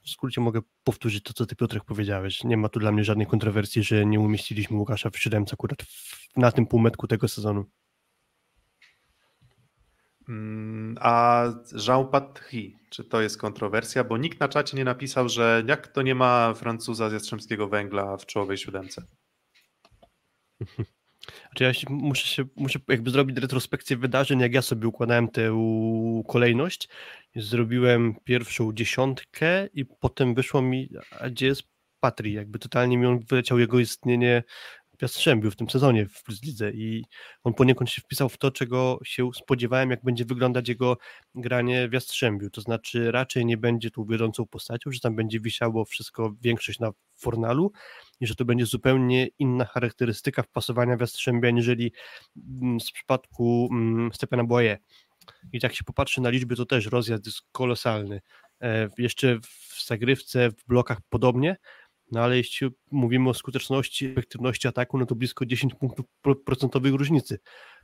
w 0.02 0.10
skrócie 0.10 0.40
mogę 0.40 0.60
powtórzyć 0.84 1.24
to, 1.24 1.32
co 1.32 1.46
ty 1.46 1.56
Piotrek 1.56 1.84
powiedziałeś. 1.84 2.44
Nie 2.44 2.56
ma 2.56 2.68
tu 2.68 2.80
dla 2.80 2.92
mnie 2.92 3.04
żadnej 3.04 3.26
kontrowersji, 3.26 3.82
że 3.82 4.06
nie 4.06 4.20
umieściliśmy 4.20 4.76
Łukasza 4.76 5.10
w 5.10 5.18
siódemce 5.18 5.54
akurat 5.54 5.82
w, 5.82 6.36
na 6.36 6.52
tym 6.52 6.66
półmetku 6.66 7.06
tego 7.06 7.28
sezonu. 7.28 7.64
Mm, 10.28 10.98
a 11.00 11.44
Jean 11.88 12.08
Patry, 12.08 12.72
czy 12.90 13.04
to 13.04 13.20
jest 13.20 13.38
kontrowersja? 13.38 14.04
Bo 14.04 14.16
nikt 14.16 14.40
na 14.40 14.48
czacie 14.48 14.76
nie 14.76 14.84
napisał, 14.84 15.28
że 15.28 15.62
jak 15.66 15.88
to 15.88 16.02
nie 16.02 16.14
ma 16.14 16.54
Francuza 16.54 17.10
z 17.10 17.12
Jastrzębskiego 17.12 17.68
Węgla 17.68 18.16
w 18.16 18.26
czołowej 18.26 18.58
siódemce. 18.58 19.02
Znaczy 21.48 21.64
ja 21.64 21.74
się, 21.74 21.86
muszę, 21.90 22.26
się, 22.26 22.44
muszę 22.56 22.78
jakby 22.88 23.10
zrobić 23.10 23.38
retrospekcję 23.38 23.96
wydarzeń, 23.96 24.40
jak 24.40 24.54
ja 24.54 24.62
sobie 24.62 24.88
układałem 24.88 25.28
tę 25.28 25.58
kolejność. 26.28 26.88
Zrobiłem 27.36 28.14
pierwszą 28.24 28.72
dziesiątkę 28.72 29.66
i 29.66 29.84
potem 29.84 30.34
wyszło 30.34 30.62
mi, 30.62 30.88
a 31.20 31.30
gdzie 31.30 31.46
jest 31.46 31.62
Patry, 32.00 32.30
jakby 32.30 32.58
totalnie 32.58 32.98
mi 32.98 33.06
on 33.06 33.20
wyleciał 33.20 33.58
jego 33.58 33.78
istnienie 33.78 34.42
w 34.98 35.02
Jastrzębiu 35.02 35.50
w 35.50 35.56
tym 35.56 35.70
sezonie 35.70 36.06
w 36.06 36.44
Lidze 36.44 36.70
i 36.70 37.04
on 37.44 37.54
poniekąd 37.54 37.90
się 37.90 38.02
wpisał 38.02 38.28
w 38.28 38.38
to, 38.38 38.50
czego 38.50 38.98
się 39.04 39.30
spodziewałem, 39.34 39.90
jak 39.90 40.02
będzie 40.04 40.24
wyglądać 40.24 40.68
jego 40.68 40.96
granie 41.34 41.88
w 41.88 41.92
Jastrzębiu, 41.92 42.50
to 42.50 42.60
znaczy 42.60 43.10
raczej 43.12 43.46
nie 43.46 43.56
będzie 43.56 43.90
tu 43.90 44.06
wiodącą 44.06 44.46
postacią, 44.46 44.90
że 44.90 45.00
tam 45.00 45.16
będzie 45.16 45.40
wisiało 45.40 45.84
wszystko, 45.84 46.34
większość 46.40 46.78
na 46.78 46.90
Fornalu 47.14 47.72
i 48.20 48.26
że 48.26 48.34
to 48.34 48.44
będzie 48.44 48.66
zupełnie 48.66 49.28
inna 49.38 49.64
charakterystyka 49.64 50.42
wpasowania 50.42 50.96
w 50.96 51.00
Jastrzębia, 51.00 51.48
aniżeli 51.48 51.92
mm, 52.36 52.80
w 52.80 52.92
przypadku 52.92 53.68
mm, 53.72 54.12
Stepana 54.12 54.44
Boye. 54.44 54.78
I 55.52 55.58
jak 55.62 55.74
się 55.74 55.84
popatrzy 55.84 56.20
na 56.20 56.30
liczby, 56.30 56.56
to 56.56 56.66
też 56.66 56.86
rozjazd 56.86 57.26
jest 57.26 57.42
kolosalny. 57.52 58.20
E, 58.62 58.88
jeszcze 58.98 59.38
w 59.40 59.86
zagrywce, 59.86 60.50
w 60.50 60.66
blokach 60.66 60.98
podobnie, 61.08 61.56
no 62.12 62.20
ale 62.20 62.36
jeśli 62.36 62.68
mówimy 62.90 63.30
o 63.30 63.34
skuteczności, 63.34 64.06
efektywności 64.06 64.68
ataku, 64.68 64.98
no 64.98 65.06
to 65.06 65.14
blisko 65.14 65.46
10 65.46 65.74
punktów 65.74 66.06
procentowych 66.44 66.94
różnicy. 66.94 67.38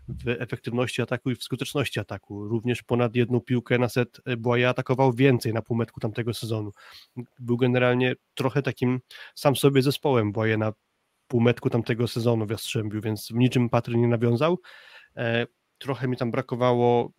W 0.08 0.28
efektywności 0.28 1.02
ataku 1.02 1.30
i 1.30 1.36
w 1.36 1.42
skuteczności 1.42 2.00
ataku. 2.00 2.48
Również 2.48 2.82
ponad 2.82 3.16
jedną 3.16 3.40
piłkę 3.40 3.78
na 3.78 3.88
set 3.88 4.20
Błaja 4.38 4.70
atakował 4.70 5.12
więcej 5.12 5.52
na 5.52 5.62
półmetku 5.62 6.00
tamtego 6.00 6.34
sezonu. 6.34 6.70
Był 7.38 7.56
generalnie 7.56 8.14
trochę 8.34 8.62
takim 8.62 9.00
sam 9.34 9.56
sobie 9.56 9.82
zespołem 9.82 10.32
Błaja 10.32 10.58
na 10.58 10.72
półmetku 11.26 11.70
tamtego 11.70 12.08
sezonu 12.08 12.46
w 12.46 12.50
Jastrzębiu, 12.50 13.00
więc 13.00 13.28
w 13.28 13.34
niczym 13.34 13.68
Patry 13.68 13.96
nie 13.96 14.08
nawiązał. 14.08 14.58
E, 15.16 15.46
trochę 15.78 16.08
mi 16.08 16.16
tam 16.16 16.30
brakowało 16.30 17.12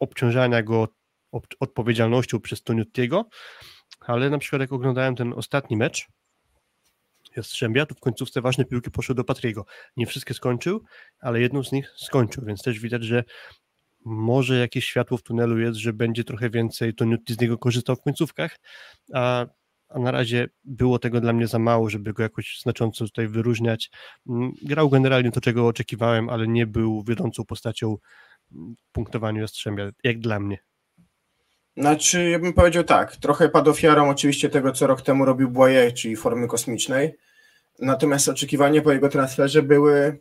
obciążania 0.00 0.62
go 0.62 0.88
odpowiedzialnością 1.60 2.40
przez 2.40 2.62
Toniutiego, 2.62 3.28
ale 4.00 4.30
na 4.30 4.38
przykład 4.38 4.60
jak 4.60 4.72
oglądałem 4.72 5.16
ten 5.16 5.32
ostatni 5.32 5.76
mecz 5.76 6.08
Jastrzębia, 7.36 7.86
to 7.86 7.94
w 7.94 8.00
końcówce 8.00 8.40
ważne 8.40 8.64
piłki 8.64 8.90
poszły 8.90 9.14
do 9.14 9.24
Patriego. 9.24 9.64
Nie 9.96 10.06
wszystkie 10.06 10.34
skończył, 10.34 10.82
ale 11.20 11.40
jedną 11.40 11.64
z 11.64 11.72
nich 11.72 11.92
skończył, 11.96 12.44
więc 12.44 12.62
też 12.62 12.78
widać, 12.80 13.04
że 13.04 13.24
może 14.04 14.58
jakieś 14.58 14.84
światło 14.84 15.18
w 15.18 15.22
tunelu 15.22 15.58
jest, 15.58 15.78
że 15.78 15.92
będzie 15.92 16.24
trochę 16.24 16.50
więcej 16.50 16.94
Toniutti 16.94 17.34
z 17.34 17.40
niego 17.40 17.58
korzystał 17.58 17.96
w 17.96 18.02
końcówkach, 18.02 18.58
a, 19.14 19.46
a 19.88 19.98
na 19.98 20.10
razie 20.10 20.48
było 20.64 20.98
tego 20.98 21.20
dla 21.20 21.32
mnie 21.32 21.46
za 21.46 21.58
mało, 21.58 21.90
żeby 21.90 22.12
go 22.12 22.22
jakoś 22.22 22.60
znacząco 22.62 23.04
tutaj 23.04 23.28
wyróżniać. 23.28 23.90
Mm, 24.28 24.52
grał 24.62 24.90
generalnie 24.90 25.32
to, 25.32 25.40
czego 25.40 25.66
oczekiwałem, 25.66 26.28
ale 26.28 26.48
nie 26.48 26.66
był 26.66 27.04
wiodącą 27.04 27.44
postacią 27.44 27.96
w 28.50 28.92
punktowaniu 28.92 29.40
Jastrzębia, 29.40 29.90
jak 30.04 30.18
dla 30.18 30.40
mnie. 30.40 30.58
Znaczy, 31.76 32.30
ja 32.30 32.38
bym 32.38 32.52
powiedział 32.52 32.84
tak, 32.84 33.16
trochę 33.16 33.48
padł 33.48 33.70
ofiarą 33.70 34.10
oczywiście 34.10 34.48
tego, 34.48 34.72
co 34.72 34.86
rok 34.86 35.02
temu 35.02 35.24
robił 35.24 35.50
Boye, 35.50 35.92
czyli 35.92 36.16
formy 36.16 36.48
kosmicznej, 36.48 37.14
natomiast 37.78 38.28
oczekiwania 38.28 38.82
po 38.82 38.92
jego 38.92 39.08
transferze 39.08 39.62
były, 39.62 40.18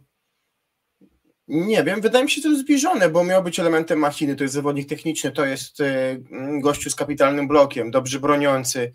nie 1.47 1.83
wiem, 1.83 2.01
wydaje 2.01 2.25
mi 2.25 2.31
się 2.31 2.41
to 2.41 2.55
zbliżone, 2.55 3.09
bo 3.09 3.23
miał 3.23 3.43
być 3.43 3.59
elementem 3.59 3.99
machiny, 3.99 4.35
to 4.35 4.43
jest 4.43 4.53
zawodnik 4.53 4.89
techniczny, 4.89 5.31
to 5.31 5.45
jest 5.45 5.81
e, 5.81 6.17
gościu 6.61 6.89
z 6.89 6.95
kapitalnym 6.95 7.47
blokiem, 7.47 7.91
dobrze 7.91 8.19
broniący, 8.19 8.93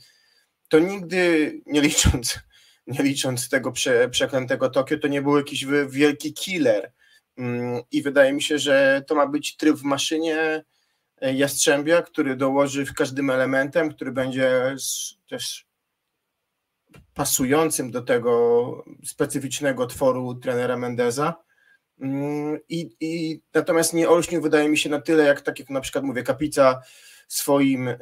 to 0.69 0.79
nigdy, 0.79 1.53
nie 1.67 1.81
licząc, 1.81 2.39
nie 2.87 3.03
licząc 3.03 3.49
tego 3.49 3.73
prze, 3.73 4.09
przeklętego 4.09 4.71
Tokio, 4.71 4.99
to 4.99 5.09
nie 5.09 5.23
był 5.23 5.37
jakiś 5.37 5.67
wielki 5.89 6.35
killer. 6.35 6.93
Mm, 7.39 7.83
i 7.91 8.03
wydaje 8.03 8.33
mi 8.33 8.43
się, 8.43 8.59
że 8.59 9.03
to 9.07 9.15
ma 9.15 9.27
być 9.27 9.57
tryb 9.57 9.77
w 9.77 9.83
maszynie, 9.83 10.65
Jastrzębia, 11.21 12.03
który 12.03 12.37
dołoży 12.37 12.87
w 12.87 12.95
każdym 12.95 13.31
elementem, 13.31 13.91
który 13.91 14.13
będzie 14.13 14.77
też 15.29 15.67
pasującym 17.15 17.91
do 17.91 18.03
tego 18.03 18.85
specyficznego 19.05 19.87
tworu 19.87 20.35
trenera 20.35 20.77
Mendeza. 20.77 21.35
Mm, 22.01 22.59
I, 22.69 22.97
i 23.01 23.43
natomiast 23.55 23.95
nie 23.95 24.09
olśnił, 24.09 24.43
wydaje 24.43 24.69
mi 24.69 24.79
się, 24.79 24.91
na 24.91 25.01
tyle, 25.01 25.25
jak 25.25 25.41
tak 25.41 25.59
jak 25.59 25.71
na 25.71 25.81
przykład 25.81 26.05
mówię, 26.05 26.23
Kapica 26.23 26.83
swoim 27.29 27.89
e, 27.89 27.97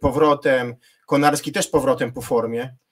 powrotem, 0.00 0.74
Konarski 1.06 1.52
też 1.52 1.68
powrotem 1.68 2.12
po 2.12 2.22
formie, 2.22 2.62
e, 2.62 2.87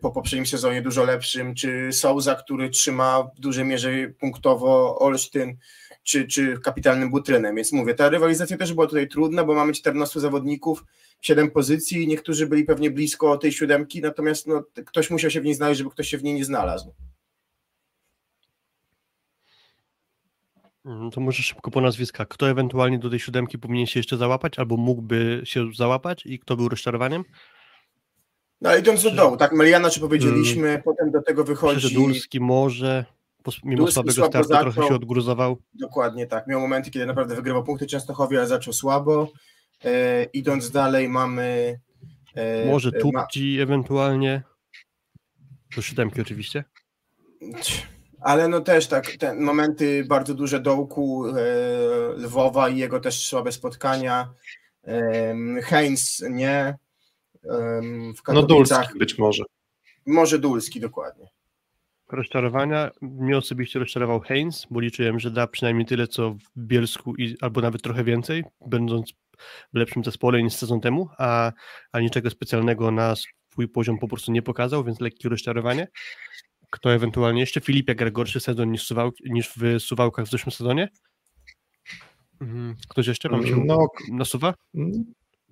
po 0.00 0.10
poprzednim 0.10 0.46
sezonie 0.46 0.82
dużo 0.82 1.04
lepszym, 1.04 1.54
czy 1.54 1.92
Souza, 1.92 2.34
który 2.34 2.70
trzyma 2.70 3.22
w 3.36 3.40
dużej 3.40 3.64
mierze 3.64 3.90
punktowo 4.20 4.98
Olsztyn, 4.98 5.56
czy, 6.02 6.26
czy 6.26 6.58
kapitalnym 6.58 7.10
butrynem. 7.10 7.56
Więc 7.56 7.72
mówię, 7.72 7.94
ta 7.94 8.08
rywalizacja 8.08 8.56
też 8.56 8.72
była 8.72 8.86
tutaj 8.86 9.08
trudna, 9.08 9.44
bo 9.44 9.54
mamy 9.54 9.72
14 9.72 10.20
zawodników, 10.20 10.84
7 11.20 11.50
pozycji, 11.50 12.08
niektórzy 12.08 12.46
byli 12.46 12.64
pewnie 12.64 12.90
blisko 12.90 13.38
tej 13.38 13.52
siódemki, 13.52 14.00
natomiast 14.00 14.46
no, 14.46 14.64
ktoś 14.86 15.10
musiał 15.10 15.30
się 15.30 15.40
w 15.40 15.44
niej 15.44 15.54
znaleźć, 15.54 15.78
żeby 15.78 15.90
ktoś 15.90 16.08
się 16.08 16.18
w 16.18 16.22
niej 16.22 16.34
nie 16.34 16.44
znalazł. 16.44 16.94
Mm, 20.84 21.10
to 21.10 21.20
może 21.20 21.42
szybko 21.42 21.70
po 21.70 21.80
nazwiskach. 21.80 22.28
Kto 22.28 22.50
ewentualnie 22.50 22.98
do 22.98 23.10
tej 23.10 23.18
siódemki 23.18 23.58
powinien 23.58 23.86
się 23.86 24.00
jeszcze 24.00 24.16
załapać, 24.16 24.58
albo 24.58 24.76
mógłby 24.76 25.40
się 25.44 25.70
załapać 25.74 26.26
i 26.26 26.38
kto 26.38 26.56
był 26.56 26.68
rozczarowaniem? 26.68 27.24
No 28.64 28.76
idąc 28.76 29.02
do 29.02 29.10
dołu, 29.10 29.36
tak, 29.36 29.52
Meliana, 29.52 29.90
czy 29.90 30.00
powiedzieliśmy, 30.00 30.62
hmm. 30.62 30.82
potem 30.82 31.10
do 31.10 31.22
tego 31.22 31.44
wychodzi... 31.44 31.94
Dulski 31.94 32.40
może 32.40 33.04
mimo 33.64 33.76
Dulski 33.76 33.94
słabego 33.94 34.26
startu 34.26 34.48
zaczął, 34.48 34.72
trochę 34.72 34.88
się 34.88 34.94
odgruzował. 34.94 35.56
Dokładnie 35.74 36.26
tak. 36.26 36.46
Miał 36.46 36.60
momenty, 36.60 36.90
kiedy 36.90 37.06
naprawdę 37.06 37.34
wygrywał 37.34 37.64
punkty 37.64 37.86
Częstochowie, 37.86 38.38
ale 38.38 38.46
zaczął 38.46 38.72
słabo. 38.72 39.32
E, 39.84 40.24
idąc 40.24 40.70
dalej 40.70 41.08
mamy... 41.08 41.78
E, 42.34 42.66
Może 42.66 42.92
Tupci 42.92 43.56
ma... 43.56 43.62
ewentualnie. 43.62 44.42
Do 45.76 45.82
siódemki 45.82 46.20
oczywiście. 46.20 46.64
Ale 48.20 48.48
no 48.48 48.60
też 48.60 48.86
tak, 48.86 49.10
te 49.10 49.34
momenty 49.34 50.04
bardzo 50.08 50.34
duże 50.34 50.60
dołku 50.60 51.26
e, 51.28 51.32
Lwowa 52.16 52.68
i 52.68 52.76
jego 52.76 53.00
też 53.00 53.26
słabe 53.26 53.52
spotkania. 53.52 54.30
E, 54.86 55.34
Heinz 55.62 56.24
nie. 56.30 56.74
W 58.16 58.32
no 58.32 58.42
Dulski 58.42 58.98
być 58.98 59.18
może. 59.18 59.44
Może 60.06 60.38
Dulski, 60.38 60.80
dokładnie 60.80 61.26
rozczarowania. 62.14 62.90
Mnie 63.02 63.38
osobiście 63.38 63.78
rozczarował 63.78 64.20
Heinz, 64.20 64.66
bo 64.70 64.80
liczyłem, 64.80 65.18
że 65.18 65.30
da 65.30 65.46
przynajmniej 65.46 65.86
tyle, 65.86 66.08
co 66.08 66.30
w 66.30 66.58
Bielsku, 66.58 67.14
i, 67.16 67.36
albo 67.40 67.60
nawet 67.60 67.82
trochę 67.82 68.04
więcej, 68.04 68.44
będąc 68.66 69.12
w 69.72 69.76
lepszym 69.76 70.04
zespole 70.04 70.42
niż 70.42 70.52
sezon 70.52 70.80
temu, 70.80 71.08
a, 71.18 71.52
a 71.92 72.00
niczego 72.00 72.30
specjalnego 72.30 72.90
na 72.90 73.14
swój 73.16 73.68
poziom 73.68 73.98
po 73.98 74.08
prostu 74.08 74.32
nie 74.32 74.42
pokazał, 74.42 74.84
więc 74.84 75.00
lekkie 75.00 75.28
rozczarowanie. 75.28 75.88
Kto 76.70 76.94
ewentualnie 76.94 77.40
jeszcze? 77.40 77.60
Filipia 77.60 77.94
gra 77.94 78.10
gorszy 78.10 78.40
sezon 78.40 78.70
niż, 78.70 78.82
Suwałki, 78.82 79.24
niż 79.32 79.50
w 79.56 79.82
Suwałkach 79.82 80.26
w 80.26 80.30
zeszłym 80.30 80.52
sezonie? 80.52 80.88
Mhm. 82.40 82.76
Ktoś 82.88 83.06
jeszcze 83.06 83.28
nam 83.28 83.46
się 83.46 83.56
no, 83.64 83.86
nasuwa? 84.12 84.54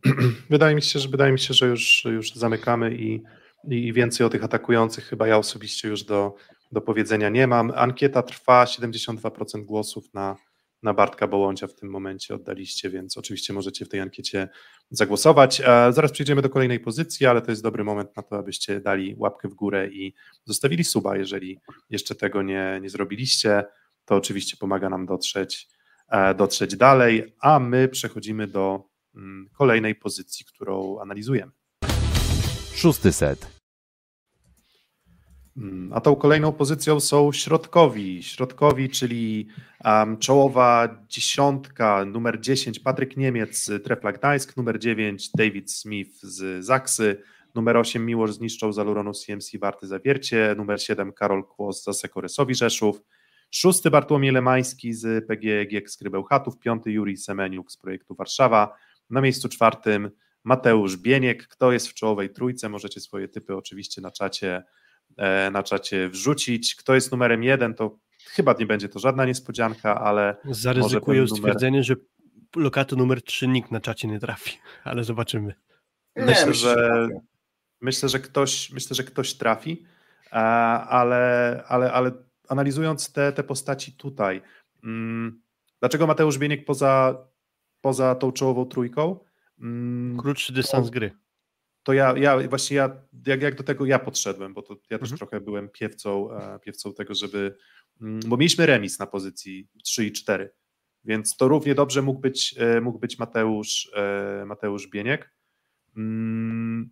Wydaje 0.51 0.75
mi 0.75 0.83
się, 0.83 0.99
że 0.99 1.09
wydaje 1.09 1.33
mi 1.33 1.39
się, 1.39 1.55
że 1.55 1.67
już, 1.67 2.05
już 2.05 2.33
zamykamy 2.35 2.95
i 2.95 3.23
i 3.69 3.93
więcej 3.93 4.27
o 4.27 4.31
tych 4.31 4.45
atakujących 4.45 5.05
chyba 5.05 5.27
ja 5.27 5.39
osobiście 5.39 5.89
już 5.89 6.05
do, 6.05 6.35
do 6.73 6.81
powiedzenia 6.81 7.29
nie 7.29 7.47
mam. 7.47 7.73
Ankieta 7.75 8.23
trwa, 8.23 8.65
72% 8.65 9.65
głosów 9.65 10.15
na, 10.15 10.37
na 10.83 10.95
Bartka 10.95 11.29
Bołądzia 11.29 11.67
w 11.67 11.75
tym 11.75 11.91
momencie 11.91 12.35
oddaliście, 12.35 12.91
więc 12.91 13.17
oczywiście 13.17 13.53
możecie 13.53 13.85
w 13.85 13.89
tej 13.89 14.01
ankiecie 14.01 14.49
zagłosować. 14.91 15.61
E, 15.61 15.65
zaraz 15.93 16.13
przejdziemy 16.13 16.43
do 16.43 16.51
kolejnej 16.51 16.81
pozycji, 16.81 17.27
ale 17.27 17.43
to 17.43 17.51
jest 17.51 17.63
dobry 17.63 17.85
moment 17.85 18.17
na 18.17 18.23
to, 18.23 18.39
abyście 18.39 18.81
dali 18.81 19.15
łapkę 19.19 19.49
w 19.49 19.55
górę 19.55 19.89
i 19.89 20.15
zostawili 20.45 20.85
suba, 20.85 21.17
jeżeli 21.17 21.59
jeszcze 21.91 22.15
tego 22.15 22.43
nie, 22.43 22.79
nie 22.83 22.91
zrobiliście. 22.91 23.65
To 24.05 24.15
oczywiście 24.17 24.57
pomaga 24.57 24.89
nam 24.89 25.07
dotrzeć, 25.07 25.69
e, 26.09 26.35
dotrzeć 26.35 26.77
dalej, 26.77 27.35
a 27.41 27.59
my 27.59 27.89
przechodzimy 27.89 28.47
do 28.47 28.92
kolejnej 29.53 29.95
pozycji, 29.95 30.47
którą 30.47 31.01
analizujemy. 31.01 31.53
Szósty 32.75 33.13
set. 33.13 33.63
Hmm, 35.55 35.93
a 35.93 36.01
tą 36.01 36.17
kolejną 36.17 36.53
pozycją 36.53 37.01
są 37.01 37.33
środkowi. 37.33 38.23
Środkowi, 38.23 38.91
czyli 38.91 39.49
um, 39.85 40.19
czołowa 40.19 40.89
dziesiątka, 41.09 42.05
numer 42.05 42.41
10 42.41 42.81
Patryk 42.81 43.17
Niemiec 43.17 43.65
z 43.65 43.85
Trepla 43.85 44.13
Gdańsk, 44.13 44.57
numer 44.57 44.79
9 44.79 45.31
David 45.35 45.73
Smith 45.73 46.23
z 46.23 46.65
Zaksy, 46.65 47.23
numer 47.55 47.77
8 47.77 48.07
Miłosz 48.07 48.33
zniszczał 48.33 48.73
za 48.73 48.83
Luronu 48.83 49.13
CMC 49.13 49.59
Warty 49.61 49.87
Zawiercie, 49.87 50.55
numer 50.57 50.83
7 50.83 51.13
Karol 51.13 51.45
Kłos 51.45 51.85
za 51.85 51.93
Sekoresowi 51.93 52.55
Rzeszów, 52.55 53.03
szósty 53.51 53.91
Bartłomiej 53.91 54.33
Lemański 54.33 54.95
z 54.95 55.27
PGG 55.27 55.91
z 55.91 55.97
Krybełchatów, 55.97 56.59
piąty 56.59 56.93
Juri 56.93 57.17
Semeniuk 57.17 57.73
z 57.73 57.77
projektu 57.77 58.15
Warszawa, 58.15 58.77
na 59.13 59.21
miejscu 59.21 59.49
czwartym 59.49 60.11
Mateusz 60.45 60.97
Bieniek. 60.97 61.49
Kto 61.49 61.73
jest 61.73 61.89
w 61.89 61.95
czołowej 61.95 62.31
trójce? 62.31 62.69
Możecie 62.69 63.01
swoje 63.01 63.29
typy 63.29 63.57
oczywiście 63.57 64.01
na 64.01 64.11
czacie, 64.11 64.63
e, 65.17 65.51
na 65.51 65.63
czacie 65.63 66.09
wrzucić. 66.09 66.75
Kto 66.75 66.95
jest 66.95 67.11
numerem 67.11 67.43
jeden, 67.43 67.75
to 67.75 67.99
chyba 68.27 68.55
nie 68.59 68.67
będzie 68.67 68.89
to 68.89 68.99
żadna 68.99 69.25
niespodzianka, 69.25 70.01
ale. 70.01 70.37
Zaryzykuję 70.45 71.21
numer... 71.21 71.39
stwierdzenie, 71.39 71.83
że 71.83 71.95
lokatu 72.57 72.97
numer 72.97 73.23
3 73.23 73.49
nikt 73.49 73.71
na 73.71 73.81
czacie 73.81 74.09
nie 74.09 74.21
trafi, 74.21 74.59
ale 74.85 75.05
zobaczymy. 75.05 75.55
Myślę, 76.17 76.47
nie, 76.47 76.55
że 76.55 77.09
myślę, 77.81 78.09
że 78.09 78.21
ktoś, 78.21 78.71
myślę, 78.71 78.97
że 78.97 79.05
ktoś 79.05 79.35
trafi, 79.35 79.87
ale, 80.31 81.65
ale, 81.69 81.93
ale 81.93 82.13
analizując 82.49 83.13
te, 83.13 83.33
te 83.33 83.43
postaci 83.43 83.93
tutaj, 83.93 84.43
mm, 84.85 85.43
dlaczego 85.81 86.07
Mateusz 86.07 86.39
Bieniek 86.39 86.65
poza, 86.65 87.25
poza 87.83 88.15
tą 88.15 88.33
czołową 88.33 88.67
trójką? 88.67 89.19
Mm, 89.61 90.17
Krótszy 90.17 90.53
dystans 90.53 90.87
to, 90.87 90.93
gry. 90.93 91.11
To 91.83 91.93
ja, 91.93 92.15
ja 92.19 92.49
właśnie 92.49 92.77
ja, 92.77 92.97
jak, 93.27 93.43
jak 93.43 93.55
do 93.55 93.63
tego 93.63 93.87
ja 93.87 93.99
podszedłem, 93.99 94.55
bo 94.55 94.63
to 94.63 94.75
ja 94.91 94.99
też 94.99 95.13
mhm. 95.13 95.19
trochę 95.19 95.41
byłem 95.41 95.69
piewcą, 95.69 96.33
e, 96.33 96.59
piewcą 96.59 96.95
tego, 96.95 97.15
żeby. 97.15 97.57
Mm, 98.01 98.21
bo 98.27 98.37
mieliśmy 98.37 98.67
remis 98.67 98.99
na 98.99 99.07
pozycji 99.07 99.69
3 99.85 100.07
i 100.07 100.13
4, 100.13 100.51
więc 101.05 101.37
to 101.37 101.49
równie 101.49 101.75
dobrze 101.75 102.03
mógł 102.03 102.21
być, 102.21 102.55
e, 102.59 102.81
mógł 102.81 102.99
być 102.99 103.19
Mateusz, 103.19 103.91
e, 103.97 104.45
Mateusz 104.47 104.89
Bieniek. 104.89 105.35
Mm, 105.97 106.91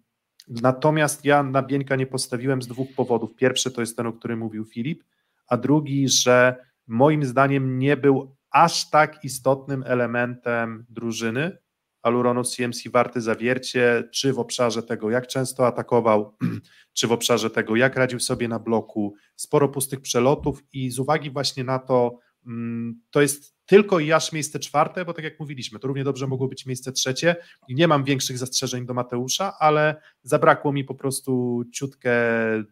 natomiast 0.49 1.25
ja 1.25 1.43
na 1.43 1.63
Bieńka 1.63 1.97
nie 1.97 2.07
postawiłem 2.07 2.63
z 2.63 2.67
dwóch 2.67 2.95
powodów. 2.97 3.35
Pierwszy 3.35 3.71
to 3.71 3.81
jest 3.81 3.97
ten, 3.97 4.07
o 4.07 4.13
którym 4.13 4.39
mówił 4.39 4.65
Filip, 4.65 5.05
a 5.47 5.57
drugi, 5.57 6.09
że 6.09 6.57
moim 6.87 7.25
zdaniem 7.25 7.79
nie 7.79 7.97
był 7.97 8.37
aż 8.51 8.91
tak 8.91 9.25
istotnym 9.25 9.85
elementem 9.87 10.87
drużyny, 10.89 11.59
Aluronu 12.03 12.45
CMC 12.45 12.91
warty 12.91 13.21
zawiercie, 13.21 14.09
czy 14.13 14.33
w 14.33 14.39
obszarze 14.39 14.83
tego, 14.83 15.11
jak 15.11 15.27
często 15.27 15.67
atakował, 15.67 16.37
czy 16.99 17.07
w 17.07 17.13
obszarze 17.13 17.51
tego, 17.51 17.77
jak 17.77 17.97
radził 17.97 18.21
sobie 18.21 18.49
na 18.49 18.59
bloku, 18.59 19.15
sporo 19.37 19.69
pustych 19.69 20.01
przelotów 20.01 20.63
i 20.73 20.91
z 20.91 20.99
uwagi 20.99 21.31
właśnie 21.31 21.65
na 21.65 21.79
to, 21.79 22.19
mm, 22.47 23.01
to 23.11 23.23
jest 23.23 23.61
tylko 23.67 24.01
i 24.01 24.13
aż 24.13 24.33
miejsce 24.33 24.59
czwarte, 24.59 25.05
bo 25.05 25.15
tak 25.15 25.25
jak 25.25 25.41
mówiliśmy, 25.41 25.79
to 25.79 25.89
równie 25.89 26.05
dobrze 26.05 26.27
mogło 26.27 26.49
być 26.49 26.67
miejsce 26.67 26.93
trzecie 26.93 27.37
i 27.69 27.75
nie 27.75 27.89
mam 27.89 28.05
większych 28.05 28.39
zastrzeżeń 28.39 28.87
do 28.87 28.95
Mateusza, 28.95 29.53
ale 29.59 30.03
zabrakło 30.23 30.73
mi 30.73 30.85
po 30.85 30.95
prostu 30.95 31.63
ciutkę 31.75 32.13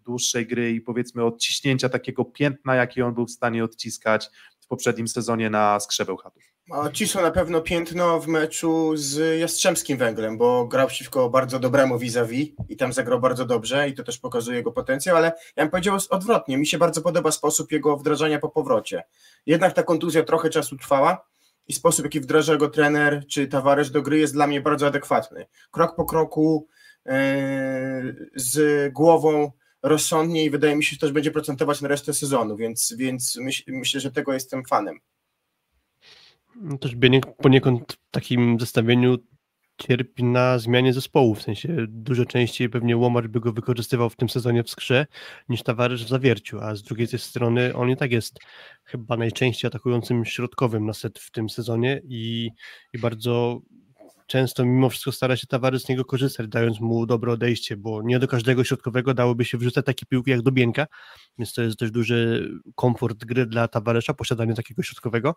dłuższej 0.05 0.47
gry 0.47 0.72
i 0.72 0.81
powiedzmy 0.81 1.24
odciśnięcia 1.24 1.89
takiego 1.89 2.24
piętna, 2.24 2.74
jakie 2.74 3.07
on 3.07 3.14
był 3.14 3.26
w 3.26 3.31
stanie 3.31 3.64
odciskać 3.64 4.31
poprzednim 4.69 5.09
sezonie 5.09 5.51
na 5.51 5.81
skrzebeł 5.81 6.16
chatów. 6.16 6.43
Odcisnął 6.71 7.25
na 7.25 7.31
pewno 7.31 7.61
piętno 7.61 8.21
w 8.21 8.27
meczu 8.27 8.97
z 8.97 9.41
Jastrzębskim 9.41 9.99
Węglem, 9.99 10.39
bo 10.39 10.66
grał 10.66 10.87
przeciwko 10.87 11.31
bardzo 11.31 11.59
dobremu 11.59 11.99
vis-a-vis 11.99 12.49
i 12.69 12.77
tam 12.77 12.93
zagrał 12.93 13.21
bardzo 13.21 13.45
dobrze 13.45 13.89
i 13.89 13.95
to 13.95 14.05
też 14.05 14.19
pokazuje 14.19 14.57
jego 14.57 14.73
potencjał, 14.73 15.16
ale 15.16 15.33
ja 15.57 15.64
bym 15.64 15.71
powiedział 15.71 15.99
odwrotnie, 16.11 16.59
mi 16.59 16.66
się 16.66 16.79
bardzo 16.79 17.03
podoba 17.03 17.33
sposób 17.33 17.73
jego 17.73 17.97
wdrażania 17.97 18.39
po 18.39 18.49
powrocie. 18.49 19.03
Jednak 19.47 19.73
ta 19.73 19.83
kontuzja 19.83 20.23
trochę 20.23 20.51
czasu 20.51 20.77
trwała 20.77 21.27
i 21.69 21.73
sposób, 21.73 22.05
jaki 22.05 22.21
wdraża 22.21 22.57
go 22.57 22.69
trener 22.69 23.27
czy 23.27 23.47
towarzysz 23.47 23.91
do 23.91 24.03
gry 24.03 24.19
jest 24.19 24.33
dla 24.33 24.47
mnie 24.47 24.61
bardzo 24.61 24.87
adekwatny. 24.87 25.47
Krok 25.71 25.97
po 25.97 26.05
kroku, 26.05 26.69
yy, 27.07 27.12
z 28.35 28.93
głową 28.93 29.53
rozsądnie 29.83 30.45
i 30.45 30.51
wydaje 30.51 30.76
mi 30.76 30.85
się, 30.85 30.91
że 30.91 30.99
też 30.99 31.12
będzie 31.12 31.31
procentować 31.31 31.81
na 31.81 31.89
resztę 31.89 32.14
sezonu, 32.14 32.57
więc, 32.57 32.95
więc 32.99 33.37
myśl, 33.37 33.62
myślę, 33.68 34.01
że 34.01 34.12
tego 34.12 34.33
jestem 34.33 34.64
fanem. 34.64 34.99
No 36.57 36.79
też 36.79 36.97
poniekąd 37.43 37.93
w 37.93 38.11
takim 38.11 38.61
zestawieniu 38.61 39.18
cierpi 39.79 40.24
na 40.24 40.59
zmianie 40.59 40.93
zespołu, 40.93 41.35
w 41.35 41.43
sensie 41.43 41.87
dużo 41.89 42.24
częściej 42.24 42.68
pewnie 42.68 42.97
Łomacz 42.97 43.26
by 43.26 43.41
go 43.41 43.53
wykorzystywał 43.53 44.11
w 44.11 44.16
tym 44.16 44.29
sezonie 44.29 44.62
w 44.64 44.70
skrze 44.70 45.07
niż 45.49 45.62
towarzysz 45.62 46.05
w 46.05 46.09
zawierciu, 46.09 46.61
a 46.61 46.74
z 46.74 46.83
drugiej 46.83 47.07
strony 47.07 47.74
on 47.74 47.91
i 47.91 47.97
tak 47.97 48.12
jest 48.12 48.39
chyba 48.85 49.16
najczęściej 49.16 49.68
atakującym 49.68 50.24
środkowym 50.24 50.87
na 50.87 50.93
set 50.93 51.18
w 51.18 51.31
tym 51.31 51.49
sezonie 51.49 52.01
i, 52.05 52.51
i 52.93 52.99
bardzo 52.99 53.61
często 54.29 54.64
mimo 54.64 54.89
wszystko 54.91 55.12
stara 55.12 55.37
się 55.37 55.47
Tavares 55.47 55.83
z 55.83 55.89
niego 55.89 56.05
korzystać, 56.05 56.49
dając 56.49 56.81
mu 56.81 57.07
dobre 57.07 57.33
odejście, 57.33 57.76
bo 57.76 58.03
nie 58.03 58.18
do 58.18 58.29
każdego 58.29 58.64
środkowego 58.64 59.14
dałoby 59.14 59.45
się 59.45 59.59
wrzucać 59.59 59.85
takie 59.87 60.07
piłki 60.07 60.31
jak 60.31 60.43
do 60.43 60.53
Bienka, 60.53 60.87
więc 61.39 61.53
to 61.53 61.62
jest 61.62 61.79
dość 61.79 61.93
duży 61.93 62.51
komfort 62.74 63.24
gry 63.24 63.47
dla 63.47 63.68
Tavaresa, 63.68 64.14
posiadanie 64.14 64.55
takiego 64.55 64.83
środkowego, 64.83 65.35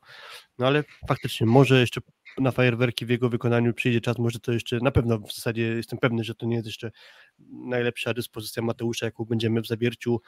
no 0.58 0.68
ale 0.68 0.84
faktycznie 1.08 1.48
może 1.48 1.80
jeszcze 1.80 2.02
na 2.40 2.52
fajerwerki 2.52 3.06
w 3.06 3.10
jego 3.10 3.30
wykonaniu 3.30 3.74
przyjdzie 3.74 4.02
czas, 4.02 4.18
może 4.18 4.40
to 4.40 4.52
jeszcze, 4.52 4.80
na 4.82 4.92
pewno 4.92 5.20
w 5.20 5.34
zasadzie 5.34 5.62
jestem 5.62 6.00
pewny, 6.00 6.24
że 6.24 6.36
to 6.36 6.46
nie 6.46 6.56
jest 6.56 6.66
jeszcze 6.66 6.92
najlepsza 7.50 8.14
dyspozycja 8.14 8.64
Mateusza, 8.64 9.06
jaką 9.06 9.26
będziemy 9.26 9.62
w 9.62 9.68
Zabierciu 9.68 10.22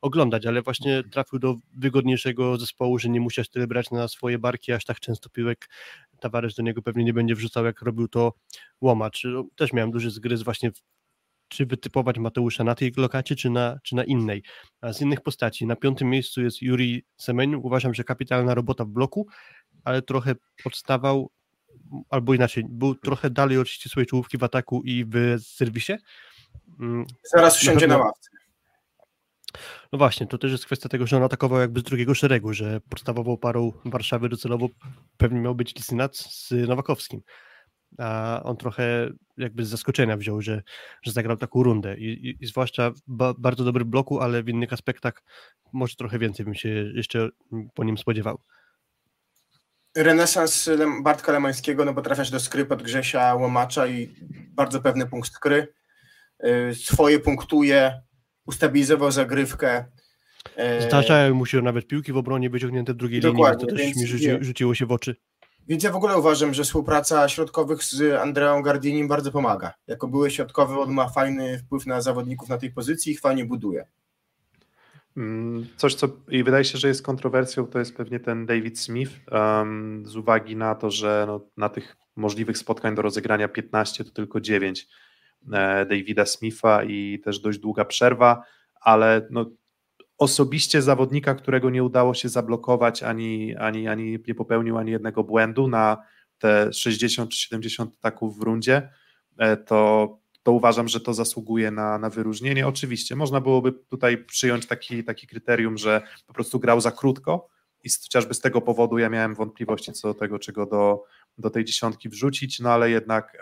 oglądać, 0.00 0.46
ale 0.46 0.62
właśnie 0.62 1.02
trafił 1.12 1.38
do 1.38 1.56
wygodniejszego 1.76 2.56
zespołu, 2.58 2.98
że 2.98 3.08
nie 3.08 3.20
musiał 3.20 3.44
tyle 3.44 3.66
brać 3.66 3.90
na 3.90 4.08
swoje 4.08 4.38
barki, 4.38 4.72
aż 4.72 4.84
tak 4.84 5.00
często 5.00 5.30
piłek 5.30 5.68
Tavares 6.20 6.54
do 6.54 6.62
niego 6.62 6.82
pewnie 6.82 7.04
nie 7.04 7.12
będzie 7.12 7.34
wrzucał, 7.34 7.64
jak 7.64 7.82
robił 7.82 8.08
to 8.08 8.32
Łomacz. 8.80 9.24
No, 9.24 9.44
też 9.56 9.72
miałem 9.72 9.90
duży 9.90 10.10
zgryz 10.10 10.42
właśnie 10.42 10.70
w, 10.72 10.74
czy 11.48 11.66
wytypować 11.66 12.18
Mateusza 12.18 12.64
na 12.64 12.74
tej 12.74 12.92
lokacie, 12.96 13.36
czy 13.36 13.50
na, 13.50 13.78
czy 13.82 13.96
na 13.96 14.04
innej. 14.04 14.42
A 14.80 14.92
z 14.92 15.00
innych 15.00 15.20
postaci. 15.20 15.66
Na 15.66 15.76
piątym 15.76 16.10
miejscu 16.10 16.42
jest 16.42 16.62
Juri 16.62 17.04
Semeniu. 17.16 17.60
Uważam, 17.62 17.94
że 17.94 18.04
kapitalna 18.04 18.54
robota 18.54 18.84
w 18.84 18.88
bloku, 18.88 19.26
ale 19.84 20.02
trochę 20.02 20.34
odstawał, 20.64 21.30
albo 22.10 22.34
inaczej, 22.34 22.64
był 22.68 22.94
trochę 22.94 23.30
dalej 23.30 23.58
od 23.58 23.68
ścisłej 23.68 24.06
czołówki 24.06 24.38
w 24.38 24.44
ataku 24.44 24.82
i 24.84 25.04
w 25.04 25.36
serwisie. 25.42 25.92
Mm, 26.80 27.04
Zaraz 27.34 27.62
usiądzie 27.62 27.86
na, 27.86 27.98
na 27.98 28.04
ławce. 28.04 28.30
No 29.92 29.98
właśnie, 29.98 30.26
to 30.26 30.38
też 30.38 30.52
jest 30.52 30.66
kwestia 30.66 30.88
tego, 30.88 31.06
że 31.06 31.16
on 31.16 31.22
atakował 31.22 31.60
jakby 31.60 31.80
z 31.80 31.82
drugiego 31.82 32.14
szeregu, 32.14 32.52
że 32.52 32.80
podstawową 32.80 33.36
parą 33.36 33.72
Warszawy 33.84 34.28
docelowo 34.28 34.68
pewnie 35.16 35.40
miał 35.40 35.54
być 35.54 35.74
Lisynac 35.74 36.16
z 36.16 36.68
Nowakowskim. 36.68 37.20
A 37.98 38.40
on 38.44 38.56
trochę 38.56 39.10
jakby 39.36 39.64
z 39.64 39.68
zaskoczenia 39.68 40.16
wziął, 40.16 40.42
że, 40.42 40.62
że 41.02 41.12
zagrał 41.12 41.36
taką 41.36 41.62
rundę 41.62 41.98
i, 41.98 42.04
i, 42.04 42.44
i 42.44 42.46
zwłaszcza 42.46 42.92
ba, 43.06 43.34
bardzo 43.38 43.64
dobry 43.64 43.84
bloku, 43.84 44.20
ale 44.20 44.42
w 44.42 44.48
innych 44.48 44.72
aspektach 44.72 45.22
może 45.72 45.96
trochę 45.96 46.18
więcej 46.18 46.44
bym 46.44 46.54
się 46.54 46.68
jeszcze 46.94 47.28
po 47.74 47.84
nim 47.84 47.98
spodziewał. 47.98 48.40
Renesans 49.96 50.70
Bartka 51.02 51.32
Lemańskiego, 51.32 51.84
no 51.84 51.94
bo 51.94 52.02
trafiasz 52.02 52.30
do 52.30 52.40
skry 52.40 52.64
pod 52.64 52.82
Grzesia 52.82 53.34
Łomacza 53.34 53.86
i 53.86 54.14
bardzo 54.48 54.80
pewny 54.80 55.06
punkt 55.06 55.32
skry. 55.32 55.68
Y, 56.44 56.74
swoje 56.74 57.20
punktuje, 57.20 58.00
ustabilizował 58.46 59.10
zagrywkę. 59.10 59.84
E, 60.56 60.82
Zdarzają 60.82 61.34
mu 61.34 61.46
się 61.46 61.62
nawet 61.62 61.86
piłki 61.86 62.12
w 62.12 62.16
obronie 62.16 62.50
wyciągnięte 62.50 62.92
w 62.92 62.96
drugiej 62.96 63.20
Dokładnie, 63.20 63.66
linii, 63.66 63.78
to 63.78 63.86
też 63.88 63.96
mi 63.96 64.06
rzuci, 64.06 64.28
rzuciło 64.40 64.74
się 64.74 64.86
w 64.86 64.92
oczy. 64.92 65.16
Więc 65.68 65.82
ja 65.82 65.92
w 65.92 65.96
ogóle 65.96 66.18
uważam, 66.18 66.54
że 66.54 66.64
współpraca 66.64 67.28
środkowych 67.28 67.84
z 67.84 68.20
Andreą 68.20 68.62
Gardinim 68.62 69.08
bardzo 69.08 69.32
pomaga. 69.32 69.74
Jako 69.86 70.08
były 70.08 70.30
środkowy, 70.30 70.78
on 70.78 70.90
ma 70.92 71.08
fajny 71.08 71.58
wpływ 71.58 71.86
na 71.86 72.00
zawodników 72.00 72.48
na 72.48 72.58
tej 72.58 72.70
pozycji 72.70 73.12
i 73.12 73.14
ich 73.14 73.20
fajnie 73.20 73.44
buduje. 73.44 73.86
Mm, 75.16 75.66
coś, 75.76 75.94
co 75.94 76.08
i 76.28 76.44
wydaje 76.44 76.64
się, 76.64 76.78
że 76.78 76.88
jest 76.88 77.02
kontrowersją, 77.02 77.66
to 77.66 77.78
jest 77.78 77.96
pewnie 77.96 78.20
ten 78.20 78.46
David 78.46 78.78
Smith, 78.78 79.12
um, 79.32 80.02
z 80.06 80.16
uwagi 80.16 80.56
na 80.56 80.74
to, 80.74 80.90
że 80.90 81.24
no, 81.26 81.40
na 81.56 81.68
tych 81.68 81.96
możliwych 82.16 82.58
spotkań 82.58 82.94
do 82.94 83.02
rozegrania 83.02 83.48
15 83.48 84.04
to 84.04 84.10
tylko 84.10 84.40
9 84.40 84.88
e, 85.52 85.86
Davida 85.86 86.26
Smitha 86.26 86.84
i 86.84 87.20
też 87.24 87.40
dość 87.40 87.58
długa 87.58 87.84
przerwa, 87.84 88.42
ale 88.80 89.26
no, 89.30 89.50
osobiście 90.18 90.82
zawodnika, 90.82 91.34
którego 91.34 91.70
nie 91.70 91.84
udało 91.84 92.14
się 92.14 92.28
zablokować, 92.28 93.02
ani, 93.02 93.56
ani, 93.56 93.88
ani 93.88 94.18
nie 94.28 94.34
popełnił 94.34 94.78
ani 94.78 94.90
jednego 94.90 95.24
błędu 95.24 95.68
na 95.68 96.02
te 96.38 96.72
60 96.72 97.30
czy 97.30 97.38
70 97.38 97.94
ataków 97.98 98.38
w 98.38 98.42
rundzie, 98.42 98.90
e, 99.38 99.56
to, 99.56 100.08
to 100.42 100.52
uważam, 100.52 100.88
że 100.88 101.00
to 101.00 101.14
zasługuje 101.14 101.70
na, 101.70 101.98
na 101.98 102.10
wyróżnienie. 102.10 102.66
Oczywiście 102.66 103.16
można 103.16 103.40
byłoby 103.40 103.72
tutaj 103.72 104.24
przyjąć 104.24 104.66
taki, 104.66 105.04
taki 105.04 105.26
kryterium, 105.26 105.78
że 105.78 106.02
po 106.26 106.32
prostu 106.32 106.60
grał 106.60 106.80
za 106.80 106.90
krótko 106.90 107.48
i 107.84 107.90
chociażby 108.02 108.34
z 108.34 108.40
tego 108.40 108.60
powodu 108.60 108.98
ja 108.98 109.08
miałem 109.08 109.34
wątpliwości 109.34 109.92
co 109.92 110.08
do 110.08 110.14
tego, 110.14 110.38
czego 110.38 110.66
do, 110.66 111.04
do 111.38 111.50
tej 111.50 111.64
dziesiątki 111.64 112.08
wrzucić, 112.08 112.60
no 112.60 112.70
ale 112.70 112.90
jednak 112.90 113.38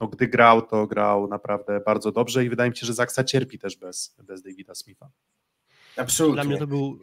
no, 0.00 0.08
gdy 0.08 0.28
grał, 0.28 0.62
to 0.62 0.86
grał 0.86 1.28
naprawdę 1.28 1.80
bardzo 1.80 2.12
dobrze 2.12 2.44
i 2.44 2.48
wydaje 2.48 2.70
mi 2.70 2.76
się, 2.76 2.86
że 2.86 2.94
Zaksa 2.94 3.24
cierpi 3.24 3.58
też 3.58 3.76
bez, 3.76 4.16
bez 4.24 4.42
Davida 4.42 4.74
Smitha. 4.74 5.10
Absolutnie. 5.96 6.34
Dla 6.34 6.44
mnie 6.44 6.58
to 6.58 6.66
był 6.66 6.98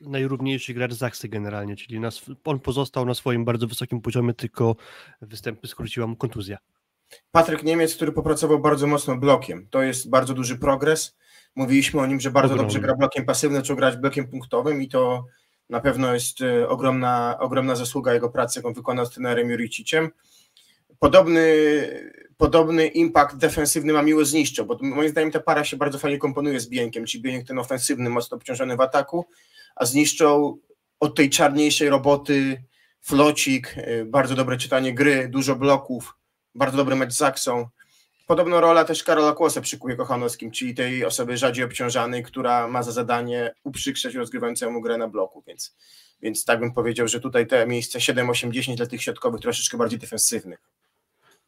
najrówniejszy 0.00 0.74
gracz 0.74 0.92
Zaksy 0.92 1.28
generalnie, 1.28 1.76
czyli 1.76 2.00
nas, 2.00 2.22
on 2.44 2.60
pozostał 2.60 3.06
na 3.06 3.14
swoim 3.14 3.44
bardzo 3.44 3.66
wysokim 3.66 4.00
poziomie, 4.00 4.34
tylko 4.34 4.76
występy 5.20 5.68
skróciła 5.68 6.06
mu 6.06 6.16
kontuzja. 6.16 6.58
Patryk 7.30 7.62
Niemiec, 7.62 7.94
który 7.96 8.12
popracował 8.12 8.58
bardzo 8.58 8.86
mocno 8.86 9.16
blokiem. 9.16 9.66
To 9.70 9.82
jest 9.82 10.10
bardzo 10.10 10.34
duży 10.34 10.58
progres. 10.58 11.16
Mówiliśmy 11.54 12.00
o 12.00 12.06
nim, 12.06 12.20
że 12.20 12.30
bardzo 12.30 12.54
Ogromny. 12.54 12.68
dobrze 12.68 12.80
gra 12.80 12.94
blokiem 12.94 13.24
pasywnym, 13.24 13.62
czy 13.62 13.76
grać 13.76 13.96
blokiem 13.96 14.28
punktowym 14.28 14.82
i 14.82 14.88
to 14.88 15.24
na 15.70 15.80
pewno 15.80 16.14
jest 16.14 16.40
e, 16.40 16.68
ogromna, 16.68 17.36
ogromna 17.40 17.76
zasługa 17.76 18.14
jego 18.14 18.30
pracy, 18.30 18.58
jaką 18.58 18.72
wykonał 18.72 19.06
z 19.06 19.10
trenerem 19.10 19.50
Juriciciem. 19.50 20.10
Podobny, 20.98 21.42
podobny 22.36 22.86
impact 22.86 23.36
defensywny 23.36 23.92
ma 23.92 24.02
Miło 24.02 24.24
Zniszczo, 24.24 24.64
bo 24.64 24.78
moim 24.80 25.08
zdaniem 25.08 25.30
ta 25.30 25.40
para 25.40 25.64
się 25.64 25.76
bardzo 25.76 25.98
fajnie 25.98 26.18
komponuje 26.18 26.60
z 26.60 26.68
Bienkiem, 26.68 27.04
czyli 27.04 27.22
Bienek 27.22 27.46
ten 27.46 27.58
ofensywny, 27.58 28.10
mocno 28.10 28.36
obciążony 28.36 28.76
w 28.76 28.80
ataku, 28.80 29.26
a 29.76 29.84
Zniszczą 29.84 30.58
od 31.00 31.16
tej 31.16 31.30
czarniejszej 31.30 31.88
roboty 31.88 32.64
flocik, 33.00 33.74
y, 33.78 34.04
bardzo 34.04 34.34
dobre 34.34 34.56
czytanie 34.56 34.94
gry, 34.94 35.28
dużo 35.28 35.56
bloków, 35.56 36.14
bardzo 36.54 36.76
dobry 36.76 36.96
mecz 36.96 37.12
z 37.12 37.16
Zaksą. 37.16 37.68
Podobno 38.26 38.60
rola 38.60 38.84
też 38.84 39.04
Karola 39.04 39.32
Kłosa 39.32 39.60
przy 39.60 39.78
Kubie 39.78 39.96
Kochanowskim, 39.96 40.50
czyli 40.50 40.74
tej 40.74 41.04
osoby 41.04 41.36
rzadziej 41.36 41.64
obciążanej, 41.64 42.22
która 42.22 42.68
ma 42.68 42.82
za 42.82 42.92
zadanie 42.92 43.54
uprzykrzeć 43.64 44.14
rozgrywającemu 44.14 44.80
grę 44.80 44.98
na 44.98 45.08
bloku, 45.08 45.42
więc, 45.46 45.76
więc 46.22 46.44
tak 46.44 46.60
bym 46.60 46.72
powiedział, 46.72 47.08
że 47.08 47.20
tutaj 47.20 47.46
te 47.46 47.66
miejsce 47.66 48.00
7, 48.00 48.30
8, 48.30 48.52
10 48.52 48.76
dla 48.76 48.86
tych 48.86 49.02
środkowych 49.02 49.40
troszeczkę 49.40 49.78
bardziej 49.78 49.98
defensywnych. 49.98 50.58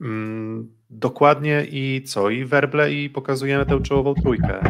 Mm, 0.01 0.75
dokładnie 0.91 1.67
i 1.71 2.03
co? 2.07 2.31
I 2.31 2.45
werble 2.45 2.93
i 2.93 3.11
pokazujemy 3.11 3.67
tę 3.67 3.83
czołową 3.83 4.15
trójkę. 4.15 4.61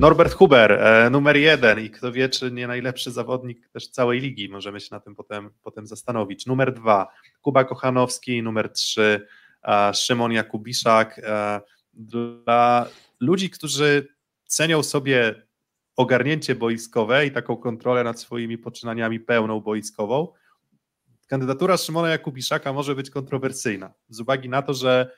Norbert 0.00 0.32
Huber, 0.32 0.82
numer 1.10 1.36
jeden 1.36 1.80
i 1.80 1.90
kto 1.90 2.12
wie, 2.12 2.28
czy 2.28 2.52
nie 2.52 2.66
najlepszy 2.66 3.10
zawodnik 3.10 3.68
też 3.68 3.88
całej 3.88 4.20
ligi, 4.20 4.48
możemy 4.48 4.80
się 4.80 4.88
na 4.90 5.00
tym 5.00 5.14
potem, 5.14 5.50
potem 5.62 5.86
zastanowić. 5.86 6.46
Numer 6.46 6.74
dwa, 6.74 7.08
Kuba 7.40 7.64
Kochanowski, 7.64 8.42
numer 8.42 8.72
trzy, 8.72 9.26
Szymon 9.94 10.32
Jakubiszak. 10.32 11.20
Dla 11.94 12.86
ludzi, 13.20 13.50
którzy 13.50 14.08
cenią 14.46 14.82
sobie 14.82 15.42
ogarnięcie 15.96 16.54
boiskowe 16.54 17.26
i 17.26 17.30
taką 17.30 17.56
kontrolę 17.56 18.04
nad 18.04 18.20
swoimi 18.20 18.58
poczynaniami 18.58 19.20
pełną 19.20 19.60
boiskową, 19.60 20.28
kandydatura 21.26 21.76
Szymona 21.76 22.08
Jakubiszaka 22.08 22.72
może 22.72 22.94
być 22.94 23.10
kontrowersyjna 23.10 23.92
z 24.08 24.20
uwagi 24.20 24.48
na 24.48 24.62
to, 24.62 24.74
że 24.74 25.10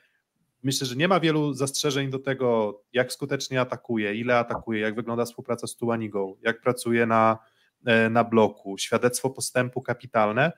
myślę, 0.65 0.87
że 0.87 0.95
nie 0.95 1.07
ma 1.07 1.19
wielu 1.19 1.53
zastrzeżeń 1.53 2.09
do 2.09 2.19
tego, 2.19 2.81
jak 2.93 3.13
skutecznie 3.13 3.61
atakuje, 3.61 4.15
ile 4.15 4.37
atakuje, 4.37 4.79
jak 4.79 4.95
wygląda 4.95 5.25
współpraca 5.25 5.67
z 5.67 5.75
Tuanigą, 5.75 6.35
jak 6.41 6.61
pracuje 6.61 7.05
na, 7.05 7.37
e, 7.85 8.09
na 8.09 8.23
bloku, 8.23 8.77
świadectwo 8.77 9.29
postępu 9.29 9.81
kapitalne, 9.81 10.51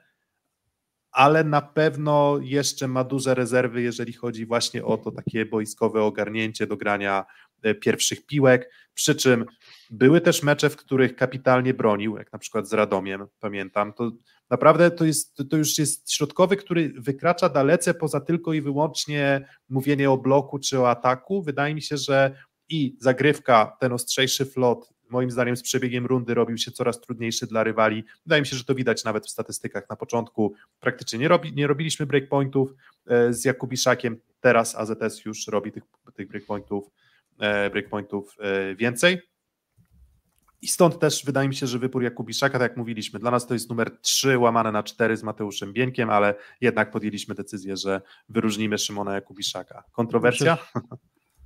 ale 1.11 1.43
na 1.43 1.61
pewno 1.61 2.39
jeszcze 2.41 2.87
ma 2.87 3.03
duże 3.03 3.35
rezerwy, 3.35 3.81
jeżeli 3.81 4.13
chodzi 4.13 4.45
właśnie 4.45 4.85
o 4.85 4.97
to 4.97 5.11
takie 5.11 5.45
boiskowe 5.45 6.03
ogarnięcie 6.03 6.67
do 6.67 6.77
grania 6.77 7.25
e, 7.61 7.75
pierwszych 7.75 8.25
piłek, 8.25 8.71
przy 8.93 9.15
czym 9.15 9.45
były 9.89 10.21
też 10.21 10.43
mecze, 10.43 10.69
w 10.69 10.75
których 10.75 11.15
kapitalnie 11.15 11.73
bronił, 11.73 12.17
jak 12.17 12.33
na 12.33 12.39
przykład 12.39 12.69
z 12.69 12.73
Radomiem, 12.73 13.27
pamiętam, 13.39 13.93
to 13.93 14.11
naprawdę 14.49 14.91
to, 14.91 15.05
jest, 15.05 15.43
to 15.49 15.57
już 15.57 15.77
jest 15.77 16.11
środkowy, 16.11 16.57
który 16.57 16.93
wykracza 16.97 17.49
dalece 17.49 17.93
poza 17.93 18.19
tylko 18.19 18.53
i 18.53 18.61
wyłącznie 18.61 19.47
mówienie 19.69 20.11
o 20.11 20.17
bloku 20.17 20.59
czy 20.59 20.79
o 20.79 20.89
ataku. 20.89 21.41
Wydaje 21.41 21.75
mi 21.75 21.81
się, 21.81 21.97
że 21.97 22.35
i 22.69 22.97
zagrywka, 22.99 23.77
ten 23.79 23.93
ostrzejszy 23.93 24.45
flot, 24.45 24.89
moim 25.09 25.31
zdaniem 25.31 25.57
z 25.57 25.61
przebiegiem 25.61 26.05
rundy 26.05 26.33
robił 26.33 26.57
się 26.57 26.71
coraz 26.71 27.01
trudniejszy 27.01 27.47
dla 27.47 27.63
rywali. 27.63 28.03
Wydaje 28.25 28.41
mi 28.41 28.47
się, 28.47 28.55
że 28.55 28.63
to 28.63 28.75
widać 28.75 29.03
nawet 29.03 29.25
w 29.25 29.29
statystykach 29.29 29.89
na 29.89 29.95
początku. 29.95 30.53
Praktycznie 30.79 31.19
nie, 31.19 31.27
robi, 31.27 31.53
nie 31.53 31.67
robiliśmy 31.67 32.05
breakpointów 32.05 32.73
e, 33.07 33.33
z 33.33 33.45
Jakubiszakiem, 33.45 34.17
teraz 34.39 34.75
AZS 34.75 35.25
już 35.25 35.47
robi 35.47 35.71
tych, 35.71 35.83
tych 36.13 36.27
breakpointów, 36.27 36.89
e, 37.39 37.69
breakpointów 37.69 38.35
e, 38.39 38.75
więcej. 38.75 39.21
I 40.61 40.67
stąd 40.67 40.99
też 40.99 41.25
wydaje 41.25 41.49
mi 41.49 41.55
się, 41.55 41.67
że 41.67 41.79
wybór 41.79 42.03
Jakubiszaka, 42.03 42.59
tak 42.59 42.69
jak 42.69 42.77
mówiliśmy, 42.77 43.19
dla 43.19 43.31
nas 43.31 43.47
to 43.47 43.53
jest 43.53 43.69
numer 43.69 43.97
3 44.01 44.37
łamane 44.37 44.71
na 44.71 44.83
4 44.83 45.17
z 45.17 45.23
Mateuszem 45.23 45.73
Bieńkiem, 45.73 46.09
ale 46.09 46.35
jednak 46.61 46.91
podjęliśmy 46.91 47.35
decyzję, 47.35 47.77
że 47.77 48.01
wyróżnimy 48.29 48.77
Szymona 48.77 49.13
Jakubiszaka. 49.13 49.83
Kontrowersja? 49.91 50.57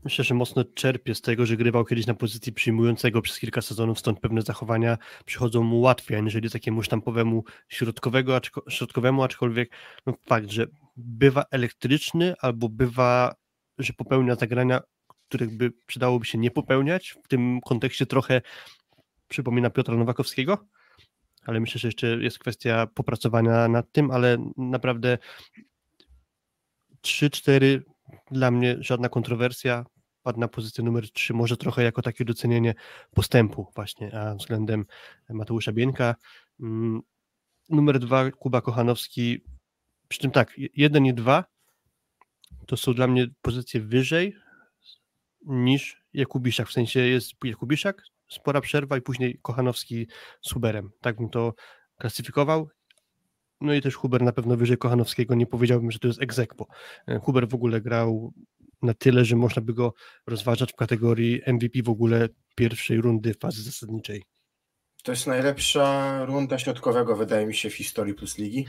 Myślę, 0.03 0.23
że 0.23 0.35
mocno 0.35 0.63
czerpie 0.63 1.15
z 1.15 1.21
tego, 1.21 1.45
że 1.45 1.57
grywał 1.57 1.85
kiedyś 1.85 2.07
na 2.07 2.13
pozycji 2.13 2.53
przyjmującego 2.53 3.21
przez 3.21 3.39
kilka 3.39 3.61
sezonów, 3.61 3.99
stąd 3.99 4.19
pewne 4.19 4.41
zachowania 4.41 4.97
przychodzą 5.25 5.63
mu 5.63 5.79
łatwiej, 5.79 6.17
aniżeli 6.17 6.49
takiemu 6.49 6.83
sztampowemu 6.83 7.43
środkowego, 7.69 8.35
aczko, 8.35 8.63
środkowemu, 8.69 9.23
aczkolwiek 9.23 9.71
no, 10.05 10.13
fakt, 10.27 10.49
że 10.49 10.67
bywa 10.97 11.45
elektryczny 11.51 12.35
albo 12.39 12.69
bywa, 12.69 13.35
że 13.77 13.93
popełnia 13.93 14.35
zagrania, 14.35 14.81
których 15.27 15.57
by 15.57 15.71
przydałoby 15.87 16.25
się 16.25 16.37
nie 16.37 16.51
popełniać. 16.51 17.15
W 17.23 17.27
tym 17.27 17.61
kontekście 17.61 18.05
trochę 18.05 18.41
przypomina 19.31 19.69
Piotra 19.69 19.95
Nowakowskiego, 19.95 20.67
ale 21.45 21.59
myślę, 21.59 21.79
że 21.79 21.87
jeszcze 21.87 22.07
jest 22.07 22.39
kwestia 22.39 22.87
popracowania 22.87 23.67
nad 23.67 23.91
tym, 23.91 24.11
ale 24.11 24.37
naprawdę 24.57 25.17
3-4 27.01 27.79
dla 28.31 28.51
mnie 28.51 28.77
żadna 28.79 29.09
kontrowersja, 29.09 29.85
padł 30.23 30.39
na 30.39 30.47
pozycję 30.47 30.83
numer 30.83 31.11
3, 31.11 31.33
może 31.33 31.57
trochę 31.57 31.83
jako 31.83 32.01
takie 32.01 32.25
docenienie 32.25 32.75
postępu 33.11 33.71
właśnie 33.75 34.19
a 34.19 34.35
względem 34.35 34.85
Mateusza 35.29 35.71
Bieńka. 35.71 36.15
Mm, 36.59 37.01
numer 37.69 37.99
2 37.99 38.31
Kuba 38.31 38.61
Kochanowski, 38.61 39.41
przy 40.07 40.19
czym 40.19 40.31
tak, 40.31 40.53
1 40.57 41.05
i 41.05 41.13
2 41.13 41.45
to 42.67 42.77
są 42.77 42.93
dla 42.93 43.07
mnie 43.07 43.27
pozycje 43.41 43.81
wyżej 43.81 44.35
niż 45.45 46.03
Jakubiszak, 46.13 46.67
w 46.67 46.71
sensie 46.71 46.99
jest 46.99 47.31
Jakubiszak, 47.43 48.03
spora 48.31 48.61
przerwa 48.61 48.97
i 48.97 49.01
później 49.01 49.39
Kochanowski 49.41 50.07
z 50.41 50.53
Huberem. 50.53 50.91
Tak 51.01 51.17
bym 51.17 51.29
to 51.29 51.53
klasyfikował. 51.97 52.69
No 53.61 53.73
i 53.73 53.81
też 53.81 53.95
Huber 53.95 54.21
na 54.21 54.31
pewno 54.31 54.57
wyżej 54.57 54.77
Kochanowskiego, 54.77 55.35
nie 55.35 55.47
powiedziałbym, 55.47 55.91
że 55.91 55.99
to 55.99 56.07
jest 56.07 56.21
egzekwo. 56.21 56.67
E, 57.07 57.19
Huber 57.19 57.47
w 57.49 57.55
ogóle 57.55 57.81
grał 57.81 58.33
na 58.81 58.93
tyle, 58.93 59.25
że 59.25 59.35
można 59.35 59.61
by 59.61 59.73
go 59.73 59.93
rozważać 60.27 60.73
w 60.73 60.75
kategorii 60.75 61.41
MVP 61.47 61.83
w 61.83 61.89
ogóle 61.89 62.29
pierwszej 62.55 63.01
rundy 63.01 63.33
fazy 63.33 63.63
zasadniczej. 63.63 64.23
To 65.03 65.11
jest 65.11 65.27
najlepsza 65.27 66.25
runda 66.25 66.59
środkowego, 66.59 67.15
wydaje 67.15 67.45
mi 67.45 67.53
się, 67.53 67.69
w 67.69 67.75
historii 67.75 68.13
Plus 68.13 68.37
Ligi, 68.37 68.65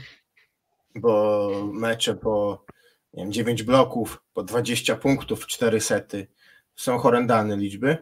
bo 0.95 1.49
mecze 1.73 2.15
po 2.15 2.65
nie 3.13 3.23
wiem, 3.23 3.31
9 3.31 3.63
bloków, 3.63 4.21
po 4.33 4.43
20 4.43 4.95
punktów, 4.95 5.47
4 5.47 5.81
sety 5.81 6.27
są 6.75 6.97
horrendalne 6.97 7.57
liczby. 7.57 7.97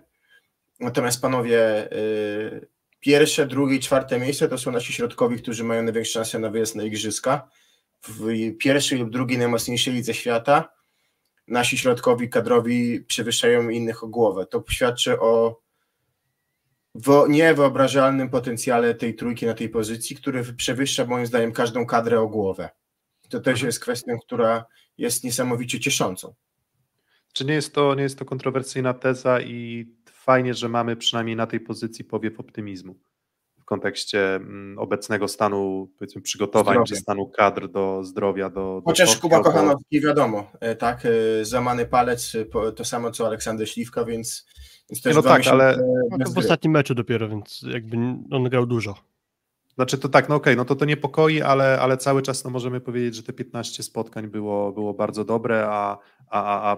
Natomiast 0.82 1.22
panowie, 1.22 1.92
y, 1.94 2.68
pierwsze, 3.00 3.46
drugie 3.48 3.76
i 3.76 3.80
czwarte 3.80 4.20
miejsce 4.20 4.48
to 4.48 4.58
są 4.58 4.72
nasi 4.72 4.94
środkowi, 4.94 5.38
którzy 5.38 5.64
mają 5.64 5.84
największe 5.84 6.14
szanse 6.14 6.40
na 6.40 6.50
wyjazd 6.50 6.76
na 6.76 6.84
igrzyska. 6.84 7.50
W 8.08 8.28
pierwszej 8.60 9.00
lub 9.00 9.10
drugiej 9.10 9.38
najmocniejszej 9.38 9.94
lidze 9.94 10.14
świata 10.14 10.70
nasi 11.48 11.78
środkowi 11.78 12.30
kadrowi 12.30 13.02
przewyższają 13.02 13.70
innych 13.70 14.04
o 14.04 14.08
głowę. 14.08 14.46
To 14.46 14.64
świadczy 14.70 15.20
o 15.20 15.62
niewyobrażalnym 17.30 18.30
potencjale 18.30 18.96
tej 18.96 19.16
trójki 19.16 19.46
na 19.46 19.54
tej 19.54 19.70
pozycji, 19.70 20.16
który 20.16 20.44
przewyższa 20.54 21.06
moim 21.06 21.26
zdaniem 21.26 21.52
każdą 21.52 21.86
kadrę 21.86 22.20
o 22.20 22.28
głowę. 22.28 22.70
To 23.30 23.40
też 23.40 23.54
mhm. 23.54 23.66
jest 23.66 23.80
kwestią, 23.80 24.20
która 24.20 24.66
jest 24.98 25.24
niesamowicie 25.24 25.80
cieszącą. 25.80 26.34
Czy 27.34 27.46
nie 27.46 27.54
jest 27.54 27.74
to, 27.74 27.96
nie 27.96 28.04
jest 28.04 28.20
to 28.20 28.26
kontrowersyjna 28.26 28.94
teza 28.94 29.42
i 29.42 29.86
fajnie, 30.12 30.54
że 30.54 30.70
mamy 30.70 30.96
przynajmniej 30.96 31.36
na 31.36 31.48
tej 31.48 31.60
pozycji 31.60 32.06
powiew 32.06 32.40
optymizmu 32.40 32.96
w 33.62 33.66
kontekście 33.66 34.36
mm, 34.36 34.80
obecnego 34.80 35.28
stanu, 35.28 35.92
powiedzmy, 36.00 36.22
przygotowań 36.22 36.74
zdrowia. 36.74 36.86
czy 36.86 36.96
stanu 36.96 37.28
kadr 37.28 37.68
do 37.68 38.04
zdrowia. 38.04 38.50
Do, 38.50 38.82
Chociaż 38.86 39.16
do 39.16 39.22
Kuba 39.22 39.40
Kochanowski, 39.40 40.02
wiadomo, 40.02 40.52
e, 40.60 40.76
tak, 40.76 41.04
e, 41.06 41.46
zamany 41.46 41.86
palec, 41.86 42.36
e, 42.36 42.72
to 42.72 42.86
samo 42.86 43.12
co 43.12 43.28
Aleksander 43.28 43.70
Śliwka, 43.70 44.06
więc, 44.06 44.46
więc 44.90 45.02
też 45.02 45.16
no 45.16 45.22
tak, 45.22 45.48
ale 45.48 45.78
no 46.20 46.32
w 46.32 46.38
ostatnim 46.38 46.74
meczu 46.74 46.96
dopiero, 46.96 47.30
więc 47.30 47.66
jakby 47.74 47.98
on 48.32 48.44
grał 48.44 48.66
dużo. 48.66 48.96
Znaczy 49.76 49.98
to 49.98 50.10
tak, 50.10 50.30
no 50.30 50.36
okej, 50.36 50.54
okay, 50.54 50.56
no 50.56 50.66
to 50.66 50.76
to 50.76 50.86
niepokoi, 50.86 51.42
ale, 51.42 51.80
ale 51.80 51.98
cały 51.98 52.22
czas 52.22 52.44
no 52.44 52.50
możemy 52.50 52.82
powiedzieć, 52.82 53.16
że 53.16 53.24
te 53.24 53.34
15 53.34 53.84
spotkań 53.84 54.28
było, 54.28 54.72
było 54.72 54.94
bardzo 54.94 55.26
dobre, 55.26 55.68
a, 55.70 55.98
a, 56.30 56.72
a 56.72 56.78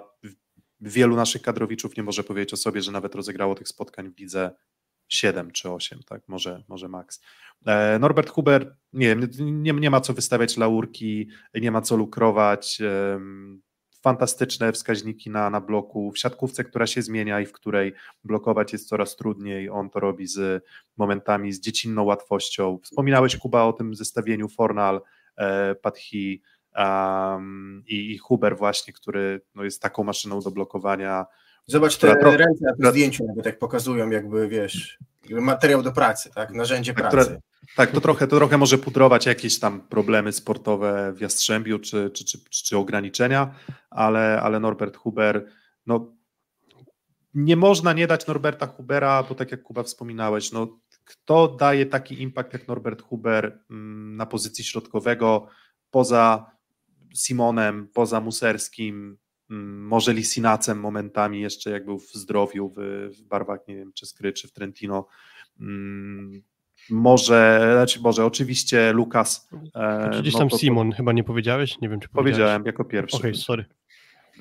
wielu 0.89 1.15
naszych 1.15 1.41
kadrowiczów 1.41 1.97
nie 1.97 2.03
może 2.03 2.23
powiedzieć 2.23 2.53
o 2.53 2.57
sobie, 2.57 2.81
że 2.81 2.91
nawet 2.91 3.15
rozegrało 3.15 3.55
tych 3.55 3.67
spotkań 3.67 4.09
w 4.09 4.19
lidze 4.19 4.51
7 5.09 5.51
czy 5.51 5.71
8, 5.71 5.99
tak, 6.03 6.21
może, 6.27 6.63
może 6.67 6.89
max. 6.89 7.21
E, 7.65 7.99
Norbert 7.99 8.29
Huber, 8.29 8.75
nie, 8.93 9.15
nie, 9.39 9.73
nie 9.73 9.89
ma 9.89 10.01
co 10.01 10.13
wystawiać 10.13 10.57
laurki, 10.57 11.29
nie 11.53 11.71
ma 11.71 11.81
co 11.81 11.95
lukrować, 11.95 12.81
fantastyczne 14.03 14.71
wskaźniki 14.71 15.29
na, 15.29 15.49
na 15.49 15.61
bloku, 15.61 16.11
w 16.11 16.19
siatkówce, 16.19 16.63
która 16.63 16.87
się 16.87 17.01
zmienia 17.01 17.41
i 17.41 17.45
w 17.45 17.51
której 17.51 17.93
blokować 18.23 18.73
jest 18.73 18.87
coraz 18.87 19.15
trudniej, 19.15 19.69
on 19.69 19.89
to 19.89 19.99
robi 19.99 20.27
z 20.27 20.63
momentami, 20.97 21.53
z 21.53 21.59
dziecinną 21.59 22.03
łatwością. 22.03 22.79
Wspominałeś 22.83 23.37
Kuba 23.37 23.63
o 23.63 23.73
tym 23.73 23.95
zestawieniu 23.95 24.49
Fornal, 24.49 25.01
e, 25.37 25.75
Pathi, 25.75 26.41
um, 26.77 27.83
i, 27.87 28.11
i, 28.11 28.17
Huber 28.17 28.57
właśnie, 28.57 28.93
który 28.93 29.41
no, 29.55 29.63
jest 29.63 29.81
taką 29.81 30.03
maszyną 30.03 30.39
do 30.39 30.51
blokowania. 30.51 31.25
Zobacz 31.65 31.97
te 31.97 32.15
trochę, 32.15 32.37
ręce 32.37 32.65
na 32.65 32.73
tym 32.75 32.91
zdjęciu, 32.91 33.25
nawet 33.25 33.43
tak 33.43 33.59
pokazują, 33.59 34.09
jakby 34.09 34.47
wiesz, 34.47 34.97
materiał 35.29 35.83
do 35.83 35.91
pracy, 35.91 36.29
tak, 36.35 36.51
narzędzie 36.51 36.93
tak, 36.93 37.11
pracy. 37.11 37.41
tak, 37.75 37.91
to 37.91 38.01
trochę, 38.01 38.27
to 38.27 38.37
trochę 38.37 38.57
może 38.57 38.77
pudrować 38.77 39.25
jakieś 39.25 39.59
tam 39.59 39.81
problemy 39.81 40.31
sportowe 40.31 41.13
w 41.13 41.21
Jastrzębiu 41.21 41.79
czy, 41.79 42.09
czy, 42.09 42.25
czy, 42.25 42.37
czy 42.49 42.77
ograniczenia, 42.77 43.55
ale, 43.89 44.41
ale 44.41 44.59
Norbert 44.59 44.97
Huber, 44.97 45.45
no 45.85 46.13
nie 47.33 47.55
można 47.55 47.93
nie 47.93 48.07
dać 48.07 48.27
Norberta 48.27 48.67
Hubera, 48.67 49.23
bo 49.23 49.35
tak 49.35 49.51
jak 49.51 49.63
Kuba 49.63 49.83
wspominałeś, 49.83 50.51
no 50.51 50.79
kto 51.05 51.47
daje 51.47 51.85
taki 51.85 52.21
impact 52.21 52.53
jak 52.53 52.67
Norbert 52.67 53.01
Huber 53.01 53.59
mm, 53.69 54.15
na 54.15 54.25
pozycji 54.25 54.63
środkowego 54.63 55.47
poza 55.91 56.51
Simonem, 57.13 57.87
poza 57.93 58.21
Muserskim, 58.21 59.17
mm, 59.49 59.87
może 59.87 60.13
Lisinacem 60.13 60.79
momentami 60.79 61.41
jeszcze 61.41 61.71
jak 61.71 61.85
był 61.85 61.99
w 61.99 62.13
zdrowiu 62.13 62.73
w, 62.77 63.09
w 63.17 63.21
barwach, 63.21 63.59
nie 63.67 63.75
wiem, 63.75 63.91
czy 63.93 64.05
Skry, 64.05 64.33
czy 64.33 64.47
w 64.47 64.51
Trentino. 64.51 65.07
Mm, 65.59 66.41
może, 66.89 67.69
znaczy 67.73 68.01
może 68.01 68.25
oczywiście 68.25 68.93
Lukas. 68.93 69.49
E, 69.75 70.19
gdzieś 70.21 70.33
no 70.33 70.39
tam 70.39 70.49
to, 70.49 70.57
Simon, 70.57 70.91
chyba 70.91 71.13
nie 71.13 71.23
powiedziałeś? 71.23 71.81
Nie 71.81 71.89
wiem, 71.89 71.99
czy 71.99 72.09
powiedziałem 72.09 72.65
jako 72.65 72.85
pierwszy. 72.85 73.17
Okej, 73.17 73.31
okay, 73.31 73.41
sorry. 73.41 73.65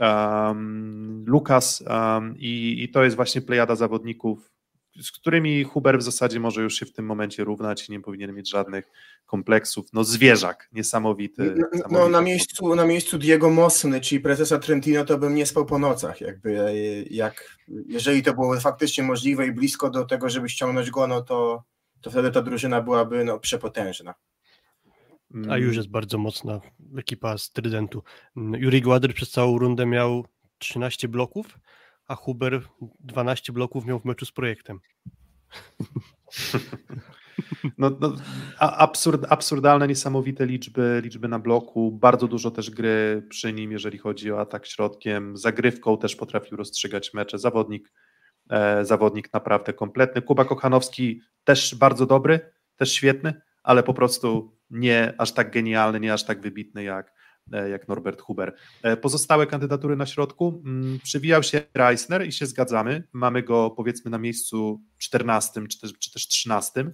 Um, 0.01 1.25
Lukas 1.27 1.85
um, 1.87 2.35
i, 2.39 2.83
i 2.83 2.89
to 2.89 3.05
jest 3.05 3.17
właśnie 3.17 3.41
plejada 3.41 3.77
zawodników 3.77 4.52
z 5.01 5.13
którymi 5.13 5.65
Huber 5.65 5.99
w 5.99 6.03
zasadzie 6.03 6.41
może 6.41 6.63
już 6.63 6.75
się 6.75 6.87
w 6.87 6.93
tym 6.93 7.07
momencie 7.07 7.45
równać 7.45 7.89
i 7.89 7.93
nie 7.93 8.01
powinien 8.01 8.35
mieć 8.35 8.51
żadnych 8.51 8.91
kompleksów. 9.27 9.87
No 9.93 10.05
zwierzak, 10.05 10.69
niesamowity. 10.73 11.43
No, 11.43 11.49
niesamowity. 11.55 11.89
no 11.91 12.09
na, 12.09 12.21
miejscu, 12.21 12.75
na 12.75 12.87
miejscu 12.87 13.19
Diego 13.19 13.51
Mosny, 13.51 14.01
czyli 14.01 14.21
prezesa 14.21 14.59
Trentino, 14.59 15.05
to 15.05 15.19
bym 15.19 15.35
nie 15.35 15.47
spał 15.47 15.67
po 15.67 15.79
nocach. 15.79 16.21
Jakby, 16.21 16.75
jak, 17.11 17.59
jeżeli 17.87 18.23
to 18.23 18.35
było 18.35 18.61
faktycznie 18.61 19.05
możliwe 19.05 19.47
i 19.47 19.53
blisko 19.53 19.91
do 19.91 20.05
tego, 20.05 20.29
żeby 20.29 20.49
ściągnąć 20.49 20.91
go, 20.91 21.07
no 21.07 21.23
to, 21.23 21.65
to 22.01 22.11
wtedy 22.11 22.31
ta 22.31 22.43
drużyna 22.43 22.81
byłaby 22.81 23.25
no, 23.25 23.39
przepotężna. 23.39 24.15
A 25.51 25.57
już 25.57 25.77
jest 25.77 25.89
bardzo 25.89 26.19
mocna 26.19 26.61
ekipa 26.99 27.39
z 27.39 27.51
Trydentu. 27.51 28.03
Juri 28.37 28.83
Gładyr 28.83 29.15
przez 29.15 29.31
całą 29.31 29.59
rundę 29.59 29.87
miał 29.87 30.27
13 30.59 31.09
bloków, 31.09 31.59
a 32.13 32.15
Huber 32.15 32.63
12 33.01 33.53
bloków 33.53 33.87
miał 33.87 33.99
w 33.99 34.05
meczu 34.05 34.27
z 34.27 34.33
projektem. 34.33 34.81
No, 37.79 37.91
no, 38.01 38.15
absurd, 38.59 39.27
absurdalne, 39.29 39.89
niesamowite 39.89 40.47
liczby, 40.47 41.01
liczby 41.05 41.29
na 41.29 41.39
bloku, 41.39 41.93
bardzo 41.93 42.29
dużo 42.29 42.51
też 42.51 42.71
gry 42.71 43.27
przy 43.29 43.53
nim, 43.53 43.73
jeżeli 43.73 43.99
chodzi 43.99 44.33
o 44.33 44.41
atak 44.41 44.67
środkiem, 44.67 45.37
zagrywką 45.37 45.99
też 45.99 46.17
potrafił 46.17 46.57
rozstrzygać 46.57 47.15
mecze, 47.15 47.39
zawodnik, 47.39 47.93
e, 48.51 48.85
zawodnik 48.85 49.33
naprawdę 49.33 49.73
kompletny. 49.73 50.23
Kuba 50.23 50.45
Kochanowski 50.45 51.21
też 51.45 51.75
bardzo 51.75 52.07
dobry, 52.07 52.53
też 52.77 52.93
świetny, 52.93 53.41
ale 53.63 53.83
po 53.83 53.95
prostu 53.95 54.57
nie 54.71 55.15
aż 55.19 55.33
tak 55.33 55.51
genialny, 55.51 56.01
nie 56.01 56.13
aż 56.13 56.25
tak 56.25 56.41
wybitny 56.41 56.83
jak, 56.83 57.13
jak 57.71 57.89
Norbert 57.89 58.21
Huber. 58.21 58.57
E, 58.83 58.97
pozostałe 58.97 59.47
kandydatury 59.47 59.97
na 59.97 60.07
środku. 60.07 60.63
Mm, 60.65 60.99
przywijał 61.03 61.43
się 61.43 61.63
Reisner 61.75 62.27
i 62.27 62.33
się 62.33 62.47
zgadzamy. 62.47 63.09
Mamy 63.13 63.43
go 63.43 63.71
powiedzmy 63.71 64.11
na 64.11 64.19
miejscu 64.19 64.83
14 64.99 65.69
czy 65.69 65.81
też, 65.81 65.93
czy 65.99 66.13
też 66.13 66.29
13 66.29 66.93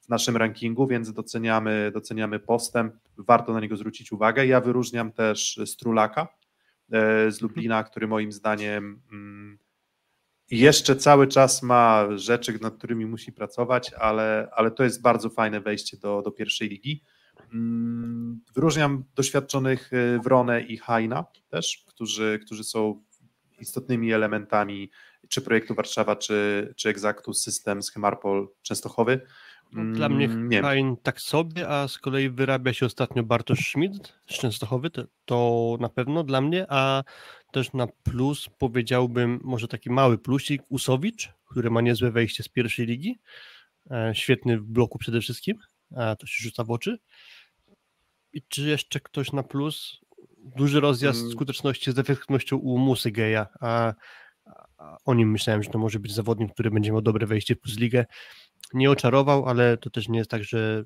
w 0.00 0.08
naszym 0.08 0.36
rankingu, 0.36 0.86
więc 0.86 1.12
doceniamy, 1.12 1.90
doceniamy 1.94 2.38
postęp. 2.38 2.94
Warto 3.18 3.52
na 3.52 3.60
niego 3.60 3.76
zwrócić 3.76 4.12
uwagę. 4.12 4.46
Ja 4.46 4.60
wyróżniam 4.60 5.12
też 5.12 5.60
Strulaka 5.66 6.28
e, 6.92 7.30
z 7.30 7.40
Lublina, 7.40 7.84
który 7.84 8.08
moim 8.08 8.32
zdaniem 8.32 9.02
mm, 9.12 9.58
jeszcze 10.50 10.96
cały 10.96 11.26
czas 11.26 11.62
ma 11.62 12.08
rzeczy, 12.14 12.58
nad 12.60 12.76
którymi 12.76 13.06
musi 13.06 13.32
pracować, 13.32 13.92
ale, 13.92 14.48
ale 14.52 14.70
to 14.70 14.84
jest 14.84 15.02
bardzo 15.02 15.30
fajne 15.30 15.60
wejście 15.60 15.96
do, 15.96 16.22
do 16.22 16.30
pierwszej 16.30 16.68
ligi. 16.68 17.02
Mm, 17.52 18.40
wyróżniam 18.54 19.04
doświadczonych 19.14 19.92
y, 19.92 20.20
Wronę 20.24 20.60
i 20.60 20.76
Hajna 20.76 21.24
też, 21.48 21.84
którzy, 21.86 22.40
którzy 22.44 22.64
są 22.64 23.02
istotnymi 23.58 24.12
elementami 24.12 24.90
czy 25.28 25.42
projektu 25.42 25.74
Warszawa, 25.74 26.16
czy, 26.16 26.72
czy 26.76 26.88
Exactu 26.88 27.34
System 27.34 27.82
Schemarpol 27.82 28.48
Częstochowy. 28.62 29.20
No, 29.72 29.94
dla 29.94 30.08
mnie 30.08 30.28
nie. 30.28 30.62
Hein 30.62 30.96
tak 31.02 31.20
sobie, 31.20 31.68
a 31.68 31.88
z 31.88 31.98
kolei 31.98 32.30
wyrabia 32.30 32.72
się 32.72 32.86
ostatnio 32.86 33.22
Bartosz 33.22 33.70
Schmidt 33.70 34.12
z 34.30 34.34
Częstochowy, 34.38 34.90
to, 34.90 35.04
to 35.24 35.76
na 35.80 35.88
pewno 35.88 36.24
dla 36.24 36.40
mnie, 36.40 36.66
a 36.68 37.04
też 37.52 37.72
na 37.72 37.86
plus 37.86 38.48
powiedziałbym 38.58 39.40
może 39.44 39.68
taki 39.68 39.90
mały 39.90 40.18
plusik 40.18 40.62
Usowicz, 40.68 41.32
który 41.50 41.70
ma 41.70 41.80
niezłe 41.80 42.10
wejście 42.10 42.42
z 42.42 42.48
pierwszej 42.48 42.86
ligi, 42.86 43.18
e, 43.90 44.12
świetny 44.14 44.58
w 44.58 44.64
bloku 44.64 44.98
przede 44.98 45.20
wszystkim, 45.20 45.58
a 45.96 46.16
to 46.16 46.26
się 46.26 46.42
rzuca 46.42 46.64
w 46.64 46.70
oczy. 46.70 46.98
I 48.36 48.42
czy 48.48 48.62
jeszcze 48.62 49.00
ktoś 49.00 49.32
na 49.32 49.42
plus? 49.42 50.00
Duży 50.56 50.80
rozjazd 50.80 51.18
hmm. 51.18 51.32
skuteczności 51.32 51.92
z 51.92 51.98
efektywnością 51.98 52.56
u 52.56 52.78
Musy 52.78 53.10
Geja, 53.10 53.46
a, 53.60 53.94
a 54.78 54.96
o 55.04 55.14
nim 55.14 55.30
myślałem, 55.30 55.62
że 55.62 55.70
to 55.70 55.78
może 55.78 55.98
być 55.98 56.14
zawodnik, 56.14 56.52
który 56.52 56.70
będzie 56.70 56.92
miał 56.92 57.02
dobre 57.02 57.26
wejście 57.26 57.54
w 57.54 57.60
plus 57.60 57.78
ligę. 57.78 58.04
Nie 58.74 58.90
oczarował, 58.90 59.46
ale 59.46 59.76
to 59.76 59.90
też 59.90 60.08
nie 60.08 60.18
jest 60.18 60.30
tak, 60.30 60.44
że, 60.44 60.84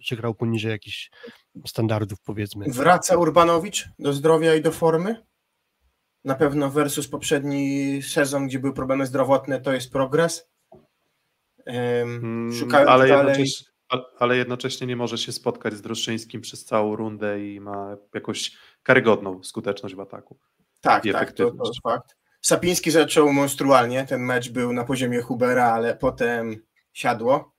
że 0.00 0.16
grał 0.16 0.34
poniżej 0.34 0.70
jakichś 0.70 1.10
standardów, 1.66 2.18
powiedzmy. 2.24 2.64
Wraca 2.68 3.16
Urbanowicz 3.16 3.88
do 3.98 4.12
zdrowia 4.12 4.54
i 4.54 4.62
do 4.62 4.72
formy? 4.72 5.26
Na 6.24 6.34
pewno 6.34 6.70
versus 6.70 7.08
poprzedni 7.08 8.02
sezon, 8.02 8.46
gdzie 8.46 8.58
były 8.58 8.72
problemy 8.72 9.06
zdrowotne, 9.06 9.60
to 9.60 9.72
jest 9.72 9.92
progres. 9.92 10.50
Um, 11.66 12.52
szukając 12.58 12.90
ale 12.90 13.08
dalej... 13.08 13.26
jednocześnie, 13.26 13.77
ale 14.18 14.36
jednocześnie 14.36 14.86
nie 14.86 14.96
może 14.96 15.18
się 15.18 15.32
spotkać 15.32 15.74
z 15.74 15.82
Droszyńskim 15.82 16.40
przez 16.40 16.64
całą 16.64 16.96
rundę 16.96 17.46
i 17.46 17.60
ma 17.60 17.96
jakąś 18.14 18.56
karygodną 18.82 19.44
skuteczność 19.44 19.94
w 19.94 20.00
ataku. 20.00 20.38
Tak, 20.80 21.04
tak, 21.12 21.32
to, 21.32 21.50
to 21.50 21.64
jest 21.64 21.82
fakt. 21.82 22.16
Sapiński 22.40 22.90
zaczął 22.90 23.32
monstrualnie, 23.32 24.06
ten 24.06 24.20
mecz 24.20 24.50
był 24.50 24.72
na 24.72 24.84
poziomie 24.84 25.22
Hubera, 25.22 25.72
ale 25.72 25.96
potem 25.96 26.56
siadło. 26.92 27.54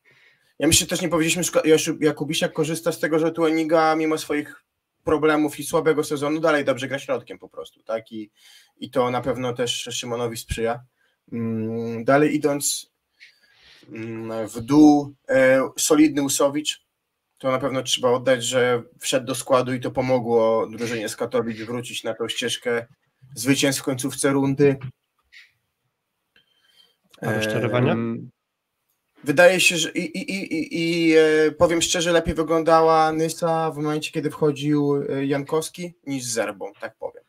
Ja 0.60 0.68
myślę, 0.68 0.80
że 0.80 0.90
też 0.90 1.02
nie 1.02 1.10
powiedzieliśmy, 1.10 1.44
że 1.78 1.94
Jakubisiak 2.00 2.54
korzysta 2.54 2.92
z 2.92 3.00
tego, 3.00 3.20
że 3.20 3.32
Tueniga 3.32 3.96
mimo 3.96 4.18
swoich 4.18 4.64
problemów 5.04 5.60
i 5.60 5.64
słabego 5.64 6.04
sezonu 6.04 6.40
dalej 6.40 6.66
dobrze 6.66 6.88
gra 6.88 7.00
środkiem 7.00 7.40
po 7.40 7.50
prostu, 7.50 7.84
tak? 7.84 8.12
I, 8.12 8.32
i 8.78 8.90
to 8.92 9.12
na 9.12 9.22
pewno 9.22 9.54
też 9.54 9.90
Szymonowi 9.92 10.38
sprzyja. 10.38 10.84
Mm, 11.32 12.04
dalej 12.04 12.36
idąc 12.36 12.92
w 14.48 14.62
dół, 14.62 15.16
e, 15.30 15.70
solidny 15.78 16.22
Usowicz, 16.22 16.86
to 17.38 17.52
na 17.52 17.60
pewno 17.60 17.84
trzeba 17.84 18.12
oddać, 18.12 18.44
że 18.44 18.84
wszedł 19.00 19.26
do 19.26 19.36
składu 19.36 19.74
i 19.74 19.80
to 19.80 19.92
pomogło 19.92 20.68
drużynie 20.68 21.10
z 21.10 21.16
Katowic 21.16 21.62
wrócić 21.62 22.04
na 22.04 22.14
tą 22.14 22.28
ścieżkę 22.28 22.88
zwycięstw 23.36 23.82
w 23.82 23.86
końcówce 23.86 24.30
rundy. 24.30 24.78
A 27.22 27.34
rozczarowania? 27.34 27.96
Wydaje 29.24 29.60
się, 29.60 29.78
że 29.78 29.92
i, 29.92 30.18
i, 30.18 30.32
i, 30.32 30.68
i 30.72 31.14
e, 31.18 31.52
powiem 31.52 31.82
szczerze, 31.82 32.12
lepiej 32.12 32.34
wyglądała 32.34 33.12
Nysa 33.12 33.72
w 33.72 33.78
momencie, 33.78 34.12
kiedy 34.12 34.32
wchodził 34.32 35.04
e, 35.10 35.26
Jankowski 35.26 35.94
niż 36.08 36.24
z 36.24 36.34
Zerbą, 36.34 36.72
tak 36.80 36.96
powiem. 36.96 37.24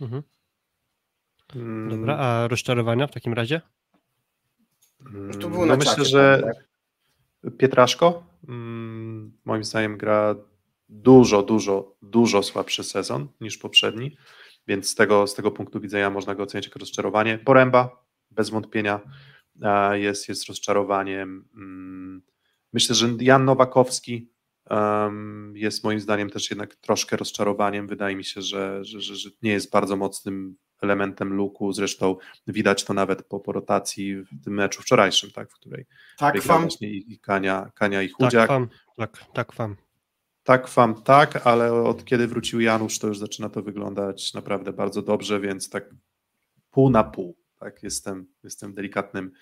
Mhm. 0.00 0.22
Mm. 1.54 1.88
Dobra, 1.90 2.16
a 2.16 2.48
rozczarowania 2.48 3.06
w 3.06 3.12
takim 3.12 3.32
razie? 3.32 3.60
Mm, 5.14 5.38
tu 5.38 5.50
był 5.50 5.66
no 5.66 5.76
myślę, 5.76 5.96
czacie, 5.96 6.04
że 6.04 6.42
tak? 7.42 7.56
Pietraszko 7.56 8.26
mm, 8.48 9.38
moim 9.44 9.64
zdaniem 9.64 9.96
gra 9.96 10.34
dużo, 10.88 11.42
dużo, 11.42 11.96
dużo 12.02 12.42
słabszy 12.42 12.84
sezon 12.84 13.28
niż 13.40 13.58
poprzedni, 13.58 14.16
więc 14.66 14.88
z 14.88 14.94
tego, 14.94 15.26
z 15.26 15.34
tego 15.34 15.50
punktu 15.50 15.80
widzenia 15.80 16.10
można 16.10 16.34
go 16.34 16.42
ocenić 16.42 16.66
jako 16.66 16.78
rozczarowanie. 16.78 17.38
Poręba, 17.38 18.04
bez 18.30 18.50
wątpienia 18.50 19.00
jest, 19.92 20.28
jest 20.28 20.48
rozczarowaniem. 20.48 21.48
Mm, 21.54 22.22
myślę, 22.72 22.94
że 22.94 23.08
Jan 23.20 23.44
Nowakowski 23.44 24.30
jest 25.54 25.84
moim 25.84 26.00
zdaniem 26.00 26.30
też 26.30 26.50
jednak 26.50 26.76
troszkę 26.76 27.16
rozczarowaniem. 27.16 27.86
Wydaje 27.86 28.16
mi 28.16 28.24
się, 28.24 28.42
że, 28.42 28.84
że, 28.84 29.00
że 29.00 29.30
nie 29.42 29.50
jest 29.52 29.70
bardzo 29.70 29.96
mocnym 29.96 30.56
elementem 30.82 31.32
luku. 31.32 31.72
Zresztą 31.72 32.16
widać 32.46 32.84
to 32.84 32.94
nawet 32.94 33.22
po, 33.22 33.40
po 33.40 33.52
rotacji 33.52 34.16
w 34.16 34.44
tym 34.44 34.54
meczu 34.54 34.82
wczorajszym, 34.82 35.30
tak, 35.30 35.50
w 35.50 35.54
której 35.54 35.86
tak, 36.18 36.42
fam. 36.42 36.68
i 36.80 37.18
Kania, 37.18 37.70
Kania 37.74 38.02
i 38.02 38.08
Chudziak. 38.08 38.32
Tak, 38.32 38.48
fam. 38.48 38.68
tak, 38.96 39.24
tak, 39.32 39.52
fam. 39.52 39.76
Tak, 40.44 40.68
fam, 40.68 41.02
tak, 41.02 41.46
ale 41.46 41.72
od 41.72 42.04
kiedy 42.04 42.26
wrócił 42.26 42.60
Janusz, 42.60 42.98
to 42.98 43.06
już 43.06 43.18
zaczyna 43.18 43.48
to 43.48 43.62
wyglądać 43.62 44.34
naprawdę 44.34 44.72
bardzo 44.72 45.02
dobrze, 45.02 45.40
więc 45.40 45.70
tak 45.70 45.94
pół 46.70 46.90
na 46.90 47.04
pół 47.04 47.36
tak, 47.60 47.82
jestem, 47.82 48.26
jestem 48.44 48.72
w, 48.72 48.74
delikatnym, 48.74 49.32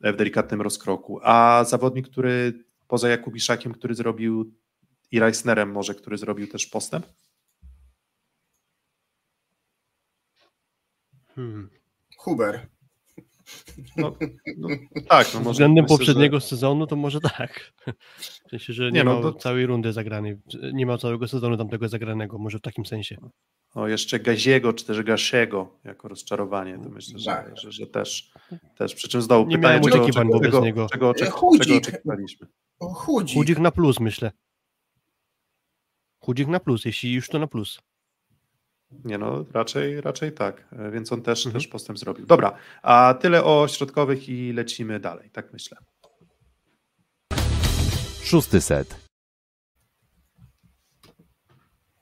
w 0.00 0.16
delikatnym 0.16 0.62
rozkroku. 0.62 1.20
A 1.22 1.64
zawodnik, 1.64 2.08
który 2.08 2.64
poza 2.88 3.08
Jakubiszakiem, 3.08 3.72
który 3.72 3.94
zrobił 3.94 4.54
i 5.10 5.20
Reisnerem 5.20 5.72
może, 5.72 5.94
który 5.94 6.18
zrobił 6.18 6.48
też 6.48 6.66
postęp? 6.66 7.06
Hmm. 11.34 11.70
Huber. 12.18 12.66
No, 13.96 14.16
no, 14.58 14.68
tak, 15.08 15.34
no 15.34 15.40
może 15.40 15.52
Względem 15.52 15.84
myślę, 15.84 15.98
poprzedniego 15.98 16.40
że... 16.40 16.46
sezonu 16.46 16.86
to 16.86 16.96
może 16.96 17.20
tak. 17.20 17.72
W 18.46 18.50
sensie, 18.50 18.72
że 18.72 18.84
nie, 18.84 18.90
nie 18.90 19.04
no, 19.04 19.32
całej 19.32 19.66
rundy 19.66 19.92
zagranej, 19.92 20.36
nie 20.72 20.86
ma 20.86 20.98
całego 20.98 21.28
sezonu 21.28 21.56
tamtego 21.56 21.88
zagranego, 21.88 22.38
może 22.38 22.58
w 22.58 22.62
takim 22.62 22.86
sensie. 22.86 23.16
O, 23.74 23.88
jeszcze 23.88 24.20
Gaziego, 24.20 24.72
czy 24.72 24.84
też 24.84 25.02
Gaszego 25.02 25.78
jako 25.84 26.08
rozczarowanie, 26.08 26.78
to 26.78 26.88
myślę, 26.88 27.18
że, 27.18 27.30
tak. 27.30 27.58
że, 27.58 27.72
że, 27.72 27.86
też, 27.86 28.32
też. 28.76 28.94
Przy 28.94 29.08
czym 29.08 29.22
znowu 29.22 29.50
nie 29.50 29.56
pytanie, 29.56 29.80
czego, 29.80 29.90
czego, 29.90 30.12
czego, 30.12 30.32
wobec 30.32 30.50
czego, 30.50 30.64
niego. 30.64 30.88
Czego, 30.92 31.14
czego, 31.14 31.30
Chudzik. 31.30 31.62
czego 31.62 31.76
oczekiwaliśmy? 31.76 32.46
Chudzik. 32.78 33.36
Chudzik 33.36 33.58
na 33.58 33.70
plus, 33.70 34.00
myślę. 34.00 34.32
Chudzik 36.18 36.48
na 36.48 36.60
plus, 36.60 36.84
jeśli 36.84 37.12
już 37.12 37.28
to 37.28 37.38
na 37.38 37.46
plus. 37.46 37.80
Nie 39.04 39.18
no, 39.18 39.44
raczej, 39.52 40.00
raczej 40.00 40.32
tak, 40.32 40.68
e, 40.72 40.90
więc 40.90 41.12
on 41.12 41.22
też, 41.22 41.46
mhm. 41.46 41.60
też 41.62 41.68
postęp 41.68 41.98
zrobił. 41.98 42.26
Dobra, 42.26 42.56
a 42.82 43.14
tyle 43.20 43.44
o 43.44 43.68
środkowych 43.68 44.28
i 44.28 44.52
lecimy 44.52 45.00
dalej, 45.00 45.30
tak 45.30 45.52
myślę. 45.52 45.78
Szósty 48.22 48.60
set. 48.60 49.02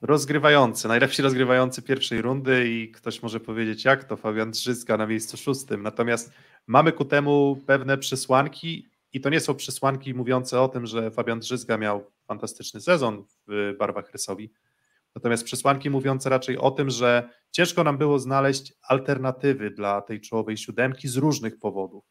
rozgrywający, 0.02 0.88
najlepsi 0.88 1.22
rozgrywający 1.22 1.82
pierwszej 1.82 2.22
rundy 2.22 2.68
i 2.68 2.90
ktoś 2.90 3.22
może 3.22 3.40
powiedzieć 3.40 3.84
jak 3.84 4.04
to, 4.04 4.16
Fabian 4.16 4.50
Drzyzga 4.50 4.96
na 4.96 5.06
miejscu 5.06 5.36
szóstym, 5.36 5.82
natomiast 5.82 6.32
mamy 6.66 6.92
ku 6.92 7.04
temu 7.04 7.62
pewne 7.66 7.98
przesłanki 7.98 8.88
i 9.12 9.20
to 9.20 9.30
nie 9.30 9.40
są 9.40 9.54
przesłanki 9.54 10.14
mówiące 10.14 10.60
o 10.60 10.68
tym, 10.68 10.86
że 10.86 11.10
Fabian 11.10 11.40
Drzyzga 11.40 11.76
miał 11.78 12.10
fantastyczny 12.26 12.80
sezon 12.80 13.24
w 13.48 13.74
barwach 13.78 14.12
rysowi, 14.12 14.52
natomiast 15.14 15.44
przesłanki 15.44 15.90
mówiące 15.90 16.30
raczej 16.30 16.58
o 16.58 16.70
tym, 16.70 16.90
że 16.90 17.28
ciężko 17.50 17.84
nam 17.84 17.98
było 17.98 18.18
znaleźć 18.18 18.72
alternatywy 18.82 19.70
dla 19.70 20.02
tej 20.02 20.20
czołowej 20.20 20.56
siódemki 20.56 21.08
z 21.08 21.16
różnych 21.16 21.58
powodów. 21.58 22.04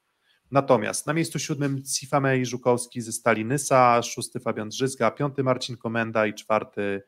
Natomiast 0.52 1.08
na 1.08 1.14
miejscu 1.14 1.40
siódmym 1.40 1.84
Cifame 1.84 2.38
i 2.38 2.46
Żukowski 2.46 3.02
ze 3.02 3.12
Stali 3.12 3.46
Nysa, 3.46 4.02
szósty 4.02 4.40
Fabian 4.40 4.70
Drzyzga, 4.70 5.12
piąty 5.12 5.44
Marcin 5.44 5.78
Komenda 5.78 6.28
i 6.28 6.34
czwarty 6.34 7.04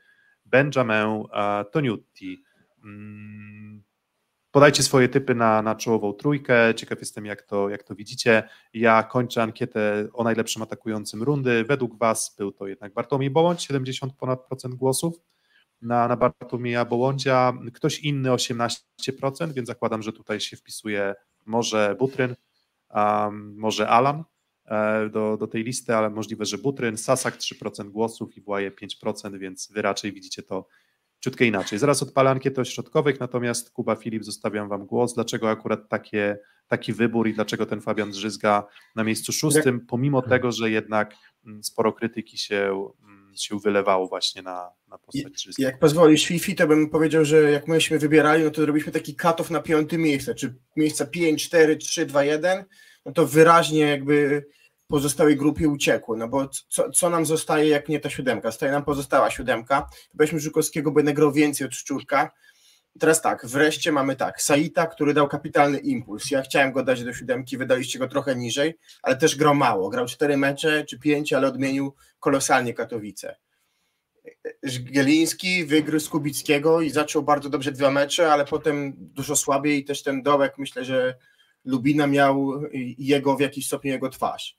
Benjamin 0.45 1.23
Toniutti. 1.71 2.43
Mm, 2.83 3.83
podajcie 4.51 4.83
swoje 4.83 5.09
typy 5.09 5.35
na, 5.35 5.61
na 5.61 5.75
czołową 5.75 6.13
trójkę. 6.13 6.75
Ciekaw 6.75 6.99
jestem, 6.99 7.25
jak 7.25 7.41
to, 7.41 7.69
jak 7.69 7.83
to 7.83 7.95
widzicie. 7.95 8.43
Ja 8.73 9.03
kończę 9.03 9.43
ankietę 9.43 10.07
o 10.13 10.23
najlepszym 10.23 10.61
atakującym 10.61 11.23
rundy. 11.23 11.63
Według 11.63 11.97
Was 11.97 12.35
był 12.37 12.51
to 12.51 12.67
jednak 12.67 12.93
Bartłomiej 12.93 13.29
Bołądź, 13.29 13.63
70 13.63 14.13
ponad 14.13 14.45
procent 14.45 14.75
głosów 14.75 15.19
na, 15.81 16.07
na 16.07 16.15
Bartłomieja 16.15 16.85
Bołądzia. 16.85 17.53
Ktoś 17.73 17.99
inny 17.99 18.29
18%, 18.29 18.79
więc 19.53 19.67
zakładam, 19.67 20.01
że 20.01 20.13
tutaj 20.13 20.39
się 20.39 20.57
wpisuje 20.57 21.15
może 21.45 21.95
Butryn, 21.99 22.35
um, 22.89 23.55
może 23.57 23.87
Alan 23.87 24.23
e, 24.65 25.09
do, 25.09 25.37
do 25.37 25.47
tej 25.47 25.63
listy, 25.63 25.95
ale 25.95 26.09
możliwe, 26.09 26.45
że 26.45 26.57
Butryn, 26.57 26.97
Sasak 26.97 27.37
3% 27.37 27.89
głosów 27.89 28.37
i 28.37 28.41
Błaje 28.41 28.71
5%, 28.71 29.37
więc 29.37 29.71
wy 29.71 29.81
raczej 29.81 30.13
widzicie 30.13 30.43
to 30.43 30.67
ciutkę 31.19 31.45
inaczej. 31.45 31.79
Zaraz 31.79 32.03
odpalę 32.03 32.29
ankietę 32.29 32.61
ośrodkowych, 32.61 33.19
natomiast 33.19 33.71
Kuba 33.71 33.95
Filip, 33.95 34.23
zostawiam 34.23 34.69
wam 34.69 34.85
głos. 34.85 35.13
Dlaczego 35.13 35.49
akurat 35.49 35.89
takie, 35.89 36.39
taki 36.67 36.93
wybór 36.93 37.27
i 37.27 37.33
dlaczego 37.33 37.65
ten 37.65 37.81
Fabian 37.81 38.11
Drzyzga 38.11 38.67
na 38.95 39.03
miejscu 39.03 39.31
szóstym, 39.31 39.85
pomimo 39.85 40.21
tego, 40.21 40.51
że 40.51 40.71
jednak 40.71 41.15
mm, 41.45 41.63
sporo 41.63 41.93
krytyki 41.93 42.37
się, 42.37 42.89
mm, 43.03 43.10
się 43.37 43.59
wylewało 43.59 44.07
właśnie 44.07 44.41
na, 44.41 44.71
na 44.87 44.97
postać 44.97 45.31
Drzyzga. 45.31 45.63
Jak 45.63 45.79
pozwolisz 45.79 46.25
Fifi, 46.25 46.55
to 46.55 46.67
bym 46.67 46.89
powiedział, 46.89 47.25
że 47.25 47.51
jak 47.51 47.67
myśmy 47.67 47.99
wybierali, 47.99 48.43
no 48.43 48.51
to 48.51 48.65
robiliśmy 48.65 48.91
taki 48.91 49.15
cut 49.15 49.49
na 49.49 49.61
piątym 49.61 50.01
miejsce, 50.01 50.35
czy 50.35 50.55
miejsca 50.75 51.05
5, 51.05 51.45
4, 51.45 51.77
3, 51.77 52.05
2, 52.05 52.23
1, 52.23 52.65
no 53.05 53.11
to 53.11 53.27
wyraźnie 53.27 53.79
jakby 53.79 54.45
pozostałej 54.87 55.37
grupie 55.37 55.69
uciekło, 55.69 56.17
no 56.17 56.27
bo 56.27 56.49
co, 56.69 56.91
co 56.91 57.09
nam 57.09 57.25
zostaje, 57.25 57.67
jak 57.67 57.89
nie 57.89 57.99
ta 57.99 58.09
siódemka? 58.09 58.51
Zostaje 58.51 58.71
nam 58.71 58.85
pozostała 58.85 59.31
siódemka, 59.31 59.89
weźmy 60.13 60.39
Żukowskiego, 60.39 60.91
będę 60.91 61.13
grał 61.13 61.31
więcej 61.31 61.67
od 61.67 61.75
Szczurka, 61.75 62.31
Teraz 62.99 63.21
tak, 63.21 63.45
wreszcie 63.45 63.91
mamy 63.91 64.15
tak, 64.15 64.41
Saita, 64.41 64.87
który 64.87 65.13
dał 65.13 65.27
kapitalny 65.27 65.79
impuls. 65.79 66.31
Ja 66.31 66.41
chciałem 66.41 66.71
go 66.71 66.83
dać 66.83 67.03
do 67.03 67.13
siódemki, 67.13 67.57
wydaliście 67.57 67.99
go 67.99 68.07
trochę 68.07 68.35
niżej, 68.35 68.77
ale 69.03 69.15
też 69.15 69.35
grał 69.35 69.55
mało. 69.55 69.89
Grał 69.89 70.05
cztery 70.05 70.37
mecze 70.37 70.85
czy 70.85 70.99
pięć, 70.99 71.33
ale 71.33 71.47
odmienił 71.47 71.93
kolosalnie 72.19 72.73
Katowice. 72.73 73.35
Geliński 74.63 75.65
wygryzł 75.65 76.11
Kubickiego 76.11 76.81
i 76.81 76.89
zaczął 76.89 77.23
bardzo 77.23 77.49
dobrze 77.49 77.71
dwa 77.71 77.91
mecze, 77.91 78.33
ale 78.33 78.45
potem 78.45 78.93
dużo 78.97 79.35
słabiej 79.35 79.79
i 79.79 79.85
też 79.85 80.03
ten 80.03 80.23
dołek, 80.23 80.57
myślę, 80.57 80.85
że 80.85 81.15
Lubina 81.65 82.07
miał 82.07 82.63
jego 82.97 83.35
w 83.35 83.41
jakiś 83.41 83.67
stopniu 83.67 83.91
jego 83.91 84.09
twarz. 84.09 84.57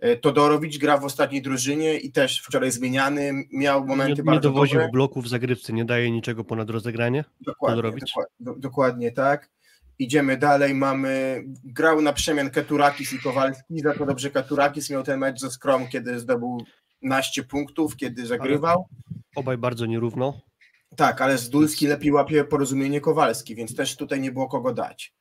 E, 0.00 0.16
Todorowicz 0.16 0.78
gra 0.78 0.98
w 0.98 1.04
ostatniej 1.04 1.42
drużynie 1.42 1.98
i 1.98 2.12
też 2.12 2.42
wczoraj 2.42 2.70
zmieniany, 2.70 3.32
miał 3.52 3.86
momenty 3.86 4.14
nie, 4.14 4.22
bardzo 4.22 4.48
Nie 4.48 4.52
dowoził 4.54 4.78
dobre. 4.78 4.90
bloków 4.92 5.24
w 5.24 5.28
zagrywce, 5.28 5.72
nie 5.72 5.84
daje 5.84 6.10
niczego 6.10 6.44
ponad 6.44 6.70
rozegranie? 6.70 7.24
Dokładnie, 7.40 7.76
Todorowicz? 7.76 8.14
dokładnie, 8.14 8.60
dokładnie 8.60 9.12
tak. 9.12 9.50
Idziemy 9.98 10.36
dalej, 10.36 10.74
mamy, 10.74 11.44
grał 11.64 12.02
na 12.02 12.12
przemian 12.12 12.50
Keturakis 12.50 13.12
i 13.12 13.18
Kowalski, 13.18 13.80
za 13.80 13.94
to 13.94 14.06
dobrze 14.06 14.30
Keturakis 14.30 14.90
miał 14.90 15.02
ten 15.02 15.20
mecz 15.20 15.40
ze 15.40 15.50
Skrom, 15.50 15.88
kiedy 15.88 16.20
zdobył 16.20 16.64
naście 17.02 17.42
punktów, 17.42 17.96
kiedy 17.96 18.26
zagrywał. 18.26 18.88
Obaj 19.36 19.58
bardzo 19.58 19.86
nierówno. 19.86 20.40
Tak, 20.96 21.20
ale 21.20 21.38
Zdulski 21.38 21.86
lepiej 21.86 22.12
łapie 22.12 22.44
porozumienie 22.44 23.00
Kowalski, 23.00 23.54
więc 23.54 23.76
też 23.76 23.96
tutaj 23.96 24.20
nie 24.20 24.32
było 24.32 24.48
kogo 24.48 24.74
dać. 24.74 25.14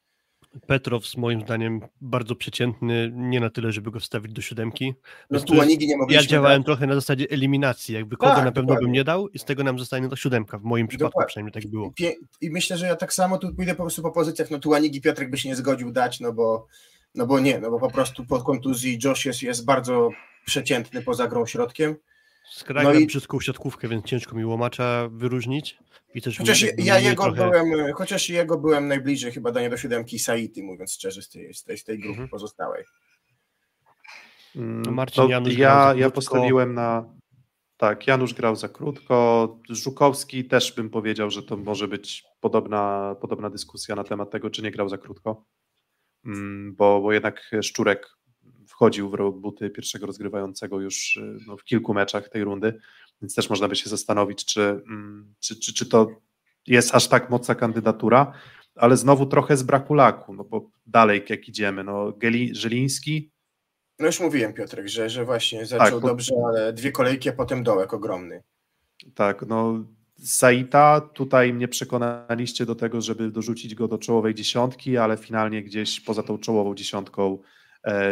Petrow 0.68 1.04
moim 1.18 1.42
zdaniem 1.42 1.82
bardzo 2.02 2.36
przeciętny, 2.36 3.12
nie 3.16 3.40
na 3.40 3.50
tyle, 3.50 3.72
żeby 3.72 3.92
go 3.92 4.00
wstawić 4.00 4.34
do 4.34 4.42
siódemki. 4.42 4.94
No 5.30 5.40
tu 5.40 5.56
jest- 5.56 5.80
nie 5.80 5.98
Ja 6.10 6.24
działałem 6.26 6.60
dać. 6.62 6.66
trochę 6.66 6.88
na 6.88 6.96
zasadzie 6.96 7.26
eliminacji, 7.30 7.96
jakby 7.96 8.18
kogo 8.18 8.36
Tak, 8.36 8.46
na 8.46 8.52
pewno 8.52 8.68
dokładnie. 8.68 8.86
bym 8.86 8.94
nie 8.94 9.04
dał 9.04 9.28
i 9.28 9.40
z 9.40 9.46
tego 9.46 9.64
nam 9.64 9.80
zostanie 9.80 10.10
to 10.10 10.16
siódemka, 10.16 10.58
w 10.58 10.64
moim 10.64 10.88
przypadku 10.88 11.10
Dokładnie. 11.12 11.28
przynajmniej 11.28 11.54
tak 11.54 11.68
było. 11.72 11.92
Pie- 12.00 12.16
I 12.42 12.50
myślę, 12.52 12.78
że 12.78 12.86
ja 12.88 12.96
tak 12.96 13.14
samo 13.14 13.38
tu 13.38 13.56
pójdę 13.56 13.76
po 13.76 13.84
prostu 13.84 14.02
po 14.02 14.12
pozycjach. 14.12 14.52
No 14.52 14.60
tu 14.60 14.70
Łanigi 14.70 15.02
Piotrek 15.02 15.30
by 15.30 15.38
się 15.38 15.50
nie 15.50 15.56
zgodził 15.56 15.92
dać, 15.92 16.20
no 16.20 16.34
bo, 16.34 16.68
no 17.16 17.26
bo 17.28 17.40
nie, 17.40 17.60
no 17.60 17.72
bo 17.72 17.80
po 17.80 17.92
prostu 17.92 18.26
po 18.26 18.42
kontuzji 18.44 19.00
Josh 19.04 19.26
jest, 19.26 19.44
jest 19.44 19.66
bardzo 19.66 20.10
przeciętny 20.46 21.02
poza 21.02 21.28
grą 21.28 21.46
środkiem. 21.46 21.96
Skrajna 22.52 22.94
No 22.94 23.00
i- 23.00 23.08
siatkówkę, 23.42 23.88
więc 23.88 24.06
ciężko 24.06 24.36
mi 24.36 24.46
łomacza 24.46 25.10
wyróżnić. 25.12 25.78
I 26.16 26.22
też 26.22 26.38
Chociaż 26.38 26.62
jakby 26.62 26.84
ja 26.84 26.94
mniej 26.96 27.06
jego 27.06 27.24
trochę... 27.24 27.38
byłem, 27.52 27.94
chociaż 27.94 28.30
jego 28.30 28.58
byłem 28.58 28.88
najbliżej 28.88 29.32
chyba 29.32 29.52
do 29.52 29.78
siódemki 29.78 30.20
Saity, 30.20 30.64
mówiąc 30.64 30.94
szczerze, 30.94 31.22
z 31.22 31.30
tej, 31.30 31.54
z 31.54 31.64
tej, 31.64 31.78
z 31.78 31.84
tej 31.84 31.98
grupy 32.00 32.12
Mhm. 32.12 32.30
pozostałej. 32.30 32.84
Mm, 34.56 34.82
No 34.82 34.92
Marcin 34.92 35.24
to 35.24 35.30
Janusz 35.30 35.58
ja, 35.58 35.94
ja 35.98 36.10
postawiłem 36.10 36.74
na. 36.74 37.06
Tak, 37.78 38.08
Janusz 38.08 38.34
grał 38.34 38.56
za 38.56 38.70
krótko. 38.70 39.58
Żukowski 39.70 40.46
też 40.46 40.74
bym 40.76 40.90
powiedział, 40.90 41.30
że 41.32 41.44
to 41.44 41.58
może 41.58 41.88
być 41.88 42.24
podobna, 42.40 43.16
podobna 43.22 43.50
dyskusja 43.50 43.96
na 43.96 44.04
temat 44.04 44.32
tego, 44.32 44.50
czy 44.50 44.62
nie 44.62 44.72
grał 44.72 44.90
za 44.90 44.98
krótko. 44.98 45.46
Mm, 46.26 46.76
Bo, 46.76 47.02
bo 47.02 47.14
jednak 47.14 47.52
Szczurek 47.62 48.08
wchodził 48.80 49.10
w 49.10 49.40
buty 49.40 49.70
pierwszego 49.70 50.06
rozgrywającego 50.06 50.80
już 50.80 51.16
y, 51.18 51.38
no, 51.48 51.58
w 51.58 51.64
kilku 51.64 51.94
meczach 51.94 52.30
tej 52.30 52.44
rundy, 52.44 52.80
więc 53.22 53.36
też 53.36 53.50
można 53.50 53.68
by 53.68 53.76
się 53.76 53.90
zastanowić, 53.90 54.46
czy, 54.46 54.62
mm, 54.62 55.34
czy, 55.40 55.60
czy, 55.60 55.74
czy 55.74 55.86
to 55.86 56.08
jest 56.68 56.96
aż 56.96 57.08
tak 57.08 57.30
mocna 57.30 57.56
kandydatura, 57.56 58.34
ale 58.76 58.98
znowu 58.98 59.26
trochę 59.26 59.58
z 59.58 59.64
braku 59.64 59.94
laku, 59.94 60.34
no 60.34 60.44
bo 60.44 60.70
dalej 60.88 61.24
jak 61.30 61.48
idziemy, 61.48 61.84
no 61.84 62.12
Geli, 62.12 62.56
Żeliński, 62.56 63.32
No 64.00 64.06
już 64.06 64.20
mówiłem 64.20 64.54
Piotrek, 64.54 64.88
że, 64.88 65.10
że 65.10 65.26
właśnie 65.26 65.66
zaczął 65.66 66.02
bo- 66.02 66.08
dobrze, 66.08 66.34
ale 66.48 66.74
dwie 66.74 66.92
kolejki, 66.92 67.30
a 67.30 67.34
potem 67.34 67.64
dołek 67.64 67.94
ogromny. 67.94 68.44
Tak, 69.16 69.46
no 69.48 69.84
Saita, 70.24 71.02
tutaj 71.02 71.54
mnie 71.54 71.68
przekonaliście 71.68 72.66
do 72.66 72.76
tego, 72.76 73.02
żeby 73.02 73.32
dorzucić 73.32 73.76
go 73.76 73.88
do 73.88 73.98
czołowej 73.98 74.36
dziesiątki, 74.36 74.98
ale 74.98 75.18
finalnie 75.18 75.64
gdzieś 75.64 76.02
poza 76.02 76.24
tą 76.24 76.38
czołową 76.38 76.76
dziesiątką 76.76 77.40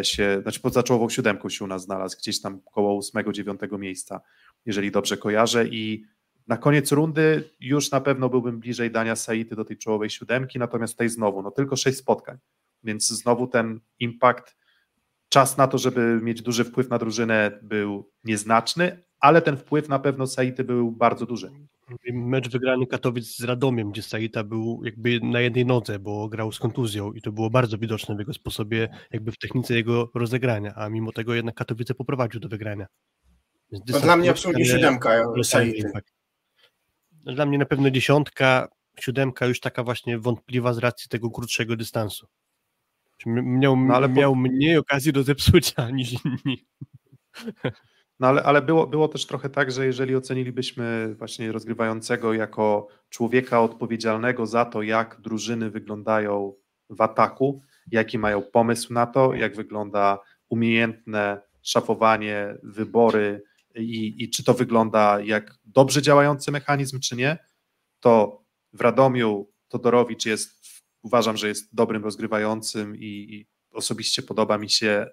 się, 0.02 0.40
znaczy 0.42 0.60
poza 0.60 0.84
czołową 0.84 1.10
siódemką 1.10 1.50
się 1.50 1.66
u 1.66 1.68
nas 1.68 1.84
znalazł, 1.84 2.18
gdzieś 2.18 2.42
tam 2.42 2.62
koło 2.62 2.96
ósmego, 2.96 3.34
dziewiątego 3.34 3.78
miejsca, 3.78 4.22
jeżeli 4.66 4.92
dobrze 4.92 5.18
kojarzę 5.18 5.68
i 5.68 6.06
na 6.48 6.58
koniec 6.58 6.92
rundy 6.92 7.50
już 7.60 7.92
na 7.92 8.02
pewno 8.02 8.30
byłbym 8.30 8.60
bliżej 8.60 8.92
dania 8.92 9.16
Saity 9.16 9.56
do 9.56 9.66
tej 9.66 9.78
czołowej 9.78 10.10
siódemki, 10.10 10.60
natomiast 10.60 10.94
tutaj 10.94 11.10
znowu, 11.10 11.42
no 11.42 11.52
tylko 11.52 11.76
sześć 11.76 11.98
spotkań, 11.98 12.38
więc 12.84 13.08
znowu 13.08 13.48
ten 13.48 13.80
impact, 14.00 14.58
czas 15.30 15.58
na 15.58 15.68
to, 15.68 15.78
żeby 15.78 16.20
mieć 16.24 16.42
duży 16.42 16.64
wpływ 16.64 16.90
na 16.90 16.98
drużynę 16.98 17.60
był 17.62 18.12
nieznaczny, 18.24 19.04
ale 19.20 19.42
ten 19.42 19.58
wpływ 19.58 19.90
na 19.90 20.00
pewno 20.00 20.28
Saity 20.28 20.64
był 20.64 20.92
bardzo 20.92 21.26
duży. 21.26 21.52
Mecz 22.14 22.50
wygrany 22.50 22.88
Katowic 22.88 23.38
z 23.38 23.44
Radomiem, 23.44 23.92
gdzie 23.92 24.02
Saita 24.02 24.44
był 24.44 24.82
jakby 24.84 25.20
na 25.20 25.40
jednej 25.42 25.66
nodze, 25.66 26.00
bo 26.00 26.30
grał 26.30 26.52
z 26.52 26.60
kontuzją 26.60 27.14
i 27.14 27.22
to 27.22 27.32
było 27.32 27.50
bardzo 27.50 27.78
widoczne 27.78 28.16
w 28.16 28.20
jego 28.20 28.34
sposobie, 28.34 28.90
jakby 29.12 29.32
w 29.32 29.38
technice 29.38 29.76
jego 29.76 30.12
rozegrania, 30.16 30.74
a 30.76 30.90
mimo 30.90 31.12
tego 31.12 31.34
jednak 31.34 31.56
Katowice 31.56 31.94
poprowadził 31.94 32.40
do 32.40 32.50
wygrania. 32.50 32.88
No 33.72 33.80
dla 33.80 34.16
mnie 34.16 34.30
absolutnie 34.30 34.66
siódemka 34.66 35.24
Saity. 35.44 35.92
No, 37.26 37.34
Dla 37.34 37.46
mnie 37.46 37.58
na 37.58 37.66
pewno 37.66 37.90
dziesiątka, 37.90 38.68
siódemka 39.00 39.46
już 39.46 39.60
taka 39.60 39.84
właśnie 39.84 40.20
wątpliwa 40.20 40.74
z 40.74 40.78
racji 40.78 41.10
tego 41.10 41.32
krótszego 41.32 41.76
dystansu. 41.76 42.28
Miał, 43.26 43.78
No, 43.78 43.96
ale 43.96 44.10
po- 44.10 44.16
miał 44.16 44.36
mniej 44.36 44.78
okazji 44.78 45.14
do 45.14 45.24
zepsucia 45.24 45.90
niż 45.92 46.14
inni. 46.26 46.66
No 48.20 48.28
ale, 48.28 48.44
ale 48.44 48.62
było, 48.62 48.88
było 48.88 49.08
też 49.08 49.26
trochę 49.26 49.50
tak, 49.50 49.72
że 49.72 49.86
jeżeli 49.86 50.16
ocenilibyśmy 50.16 51.16
właśnie 51.18 51.52
rozgrywającego 51.52 52.34
jako 52.34 52.88
człowieka 53.10 53.62
odpowiedzialnego 53.62 54.46
za 54.46 54.66
to, 54.66 54.82
jak 54.82 55.22
drużyny 55.22 55.70
wyglądają 55.70 56.54
w 56.90 57.02
ataku, 57.02 57.62
jaki 57.92 58.18
mają 58.18 58.42
pomysł 58.42 58.94
na 58.94 59.06
to, 59.06 59.34
jak 59.34 59.56
wygląda 59.56 60.20
umiejętne 60.50 61.42
szafowanie, 61.62 62.58
wybory 62.64 63.44
i, 63.76 64.24
i 64.24 64.30
czy 64.30 64.44
to 64.44 64.54
wygląda 64.54 65.20
jak 65.22 65.54
dobrze 65.66 66.02
działający 66.02 66.52
mechanizm, 66.52 67.00
czy 67.00 67.16
nie, 67.16 67.38
to 68.00 68.44
w 68.74 68.82
Radomiu 68.82 69.52
Todorowicz 69.68 70.26
jest, 70.26 70.50
uważam, 71.02 71.38
że 71.38 71.48
jest 71.48 71.76
dobrym 71.76 72.04
rozgrywającym 72.04 72.96
i, 72.96 73.06
i 73.06 73.48
osobiście 73.72 74.22
podoba 74.22 74.58
mi 74.58 74.70
się 74.70 75.08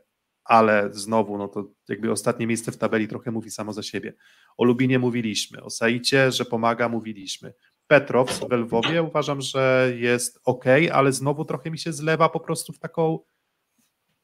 ale 0.44 0.88
znowu, 0.92 1.38
no 1.38 1.48
to 1.48 1.70
jakby 1.88 2.12
ostatnie 2.12 2.46
miejsce 2.46 2.72
w 2.72 2.76
tabeli 2.76 3.08
trochę 3.08 3.30
mówi 3.30 3.50
samo 3.50 3.72
za 3.72 3.82
siebie. 3.82 4.14
O 4.56 4.64
Lubinie 4.64 4.98
mówiliśmy, 4.98 5.62
o 5.62 5.70
Saicie, 5.70 6.32
że 6.32 6.44
pomaga, 6.44 6.88
mówiliśmy. 6.88 7.54
Petrow 7.86 8.30
w 8.30 8.52
Lwowie 8.52 9.02
uważam, 9.02 9.40
że 9.40 9.92
jest 9.96 10.40
ok, 10.44 10.64
ale 10.92 11.12
znowu 11.12 11.44
trochę 11.44 11.70
mi 11.70 11.78
się 11.78 11.92
zlewa 11.92 12.28
po 12.28 12.40
prostu 12.40 12.72
w 12.72 12.78
taką 12.78 13.18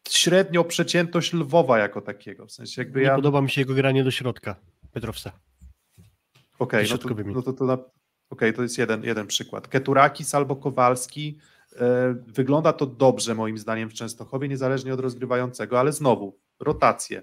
średnią 0.08 0.64
przeciętość 0.64 1.32
Lwowa 1.32 1.78
jako 1.78 2.00
takiego. 2.00 2.46
W 2.46 2.52
sensie 2.52 2.82
jakby 2.82 3.00
Nie 3.00 3.06
ja... 3.06 3.16
podoba 3.16 3.40
mi 3.40 3.50
się 3.50 3.60
jego 3.60 3.74
granie 3.74 4.04
do 4.04 4.10
środka, 4.10 4.56
Petrowsa. 4.92 5.32
Okej, 6.58 6.86
no 6.90 6.98
to, 6.98 7.08
no 7.24 7.42
to, 7.42 7.52
to, 7.52 7.64
na... 7.64 7.78
Okej, 8.30 8.52
to 8.52 8.62
jest 8.62 8.78
jeden, 8.78 9.04
jeden 9.04 9.26
przykład. 9.26 9.68
Keturakis 9.68 10.34
albo 10.34 10.56
Kowalski. 10.56 11.38
E, 11.76 12.14
wygląda 12.26 12.72
to 12.72 12.86
dobrze 12.86 13.34
moim 13.34 13.58
zdaniem 13.58 13.90
w 13.90 13.94
Częstochowie, 13.94 14.48
niezależnie 14.48 14.94
od 14.94 15.00
rozgrywającego, 15.00 15.80
ale 15.80 15.92
znowu 15.92 16.38
rotacje, 16.60 17.22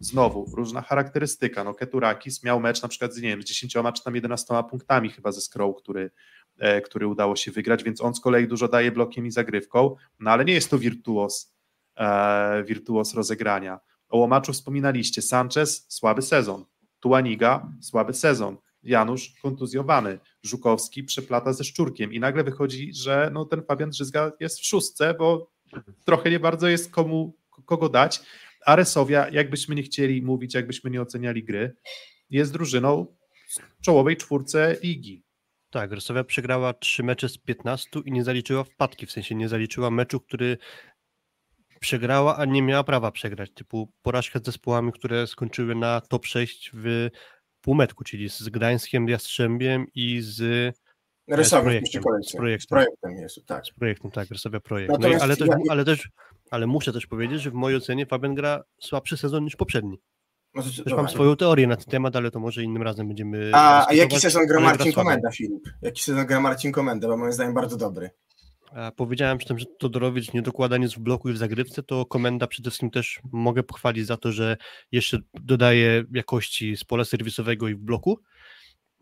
znowu 0.00 0.50
różna 0.56 0.82
charakterystyka. 0.82 1.64
No 1.64 1.74
Keturakis 1.74 2.44
miał 2.44 2.60
mecz 2.60 2.82
na 2.82 2.88
przykład 2.88 3.14
z, 3.14 3.22
nie 3.22 3.28
wiem, 3.28 3.42
z 3.42 3.44
10 3.44 3.72
czy 3.94 4.04
tam 4.04 4.14
11 4.14 4.54
punktami 4.70 5.10
chyba 5.10 5.32
ze 5.32 5.40
Scroll, 5.40 5.74
który, 5.74 6.10
e, 6.58 6.80
który 6.80 7.06
udało 7.06 7.36
się 7.36 7.50
wygrać, 7.50 7.84
więc 7.84 8.00
on 8.00 8.14
z 8.14 8.20
kolei 8.20 8.48
dużo 8.48 8.68
daje 8.68 8.92
blokiem 8.92 9.26
i 9.26 9.30
zagrywką, 9.30 9.96
no 10.20 10.30
ale 10.30 10.44
nie 10.44 10.52
jest 10.52 10.70
to 10.70 10.78
wirtuos, 10.78 11.54
e, 11.96 12.64
wirtuos 12.64 13.14
rozegrania. 13.14 13.80
O 14.08 14.18
Łomaczu 14.18 14.52
wspominaliście, 14.52 15.22
Sanchez 15.22 15.86
słaby 15.88 16.22
sezon, 16.22 16.64
Tuaniga 17.00 17.72
słaby 17.80 18.14
sezon, 18.14 18.56
Janusz 18.82 19.32
kontuzjowany, 19.42 20.18
Żukowski 20.42 21.04
przeplata 21.04 21.52
ze 21.52 21.64
Szczurkiem 21.64 22.12
i 22.12 22.20
nagle 22.20 22.44
wychodzi, 22.44 22.94
że 22.94 23.30
no, 23.32 23.44
ten 23.44 23.62
Fabian 23.62 23.90
Drzyzga 23.90 24.32
jest 24.40 24.60
w 24.60 24.66
szóstce, 24.66 25.14
bo 25.14 25.50
trochę 26.04 26.30
nie 26.30 26.40
bardzo 26.40 26.68
jest 26.68 26.90
komu, 26.90 27.36
kogo 27.66 27.88
dać, 27.88 28.20
a 28.66 28.76
Resowia, 28.76 29.28
jakbyśmy 29.28 29.74
nie 29.74 29.82
chcieli 29.82 30.22
mówić, 30.22 30.54
jakbyśmy 30.54 30.90
nie 30.90 31.02
oceniali 31.02 31.44
gry, 31.44 31.76
jest 32.30 32.52
drużyną 32.52 33.16
w 33.78 33.84
czołowej 33.84 34.16
czwórce 34.16 34.76
ligi. 34.82 35.22
Tak, 35.70 35.92
Rosowia 35.92 36.24
przegrała 36.24 36.72
trzy 36.72 37.02
mecze 37.02 37.28
z 37.28 37.38
15 37.38 37.90
i 38.04 38.12
nie 38.12 38.24
zaliczyła 38.24 38.64
wpadki, 38.64 39.06
w 39.06 39.12
sensie 39.12 39.34
nie 39.34 39.48
zaliczyła 39.48 39.90
meczu, 39.90 40.20
który 40.20 40.58
przegrała, 41.80 42.36
a 42.36 42.44
nie 42.44 42.62
miała 42.62 42.84
prawa 42.84 43.12
przegrać, 43.12 43.50
typu 43.54 43.92
porażkę 44.02 44.38
z 44.38 44.44
zespołami, 44.44 44.92
które 44.92 45.26
skończyły 45.26 45.74
na 45.74 46.00
top 46.00 46.26
6 46.26 46.70
w 46.74 47.08
półmetku, 47.60 48.04
czyli 48.04 48.28
z 48.28 48.48
Gdańskiem, 48.48 49.08
Jastrzębiem 49.08 49.86
i 49.94 50.20
z, 50.20 50.36
projektem, 51.26 52.00
w 52.00 52.04
kolejce. 52.04 52.30
z 52.30 52.36
projektem. 52.36 52.60
Z 52.60 52.66
projektem 52.66 53.16
jest, 53.16 53.46
tak. 53.46 53.66
z 53.66 53.70
projektem, 53.70 54.10
tak, 54.10 54.30
Rosowia 54.30 54.60
projekt. 54.60 54.92
No 55.00 55.08
ale, 55.20 55.36
też, 55.36 55.48
ja- 55.48 55.56
ale 55.70 55.84
też, 55.84 56.08
ale 56.50 56.66
muszę 56.66 56.92
też 56.92 57.06
powiedzieć, 57.06 57.42
że 57.42 57.50
w 57.50 57.54
mojej 57.54 57.78
ocenie 57.78 58.06
Fabian 58.06 58.34
gra 58.34 58.62
słabszy 58.80 59.16
sezon 59.16 59.44
niż 59.44 59.56
poprzedni. 59.56 60.00
No 60.54 60.62
to- 60.62 60.68
Też 60.68 60.76
dobra. 60.78 60.96
mam 60.96 61.08
swoją 61.08 61.36
teorię 61.36 61.66
na 61.66 61.76
ten 61.76 61.84
temat, 61.84 62.16
ale 62.16 62.30
to 62.30 62.40
może 62.40 62.62
innym 62.62 62.82
razem 62.82 63.08
będziemy 63.08 63.50
A, 63.54 63.88
a 63.88 63.94
jaki 63.94 64.20
sezon 64.20 64.46
gra 64.46 64.60
Marcin. 64.60 64.92
Komenda, 64.92 65.30
Filip? 65.30 65.68
Jaki 65.82 66.02
sezon 66.02 66.26
gra 66.26 66.40
Marcin 66.40 66.72
Komenda? 66.72 67.08
Bo 67.08 67.16
moim 67.16 67.32
zdaniem 67.32 67.54
bardzo 67.54 67.76
dobry. 67.76 68.10
Powiedziałem 68.96 69.38
przy 69.38 69.48
tym, 69.48 69.58
że 69.58 69.66
Todorowicz 69.78 70.32
nie 70.32 70.42
dokłada 70.42 70.76
nic 70.76 70.94
w 70.94 70.98
bloku 70.98 71.30
i 71.30 71.32
w 71.32 71.36
zagrywce, 71.36 71.82
to 71.82 72.06
komenda 72.06 72.46
przede 72.46 72.70
wszystkim 72.70 72.90
też 72.90 73.20
mogę 73.32 73.62
pochwalić 73.62 74.06
za 74.06 74.16
to, 74.16 74.32
że 74.32 74.56
jeszcze 74.92 75.18
dodaje 75.34 76.04
jakości 76.12 76.76
z 76.76 76.84
pola 76.84 77.04
serwisowego 77.04 77.68
i 77.68 77.74
w 77.74 77.78
bloku. 77.78 78.18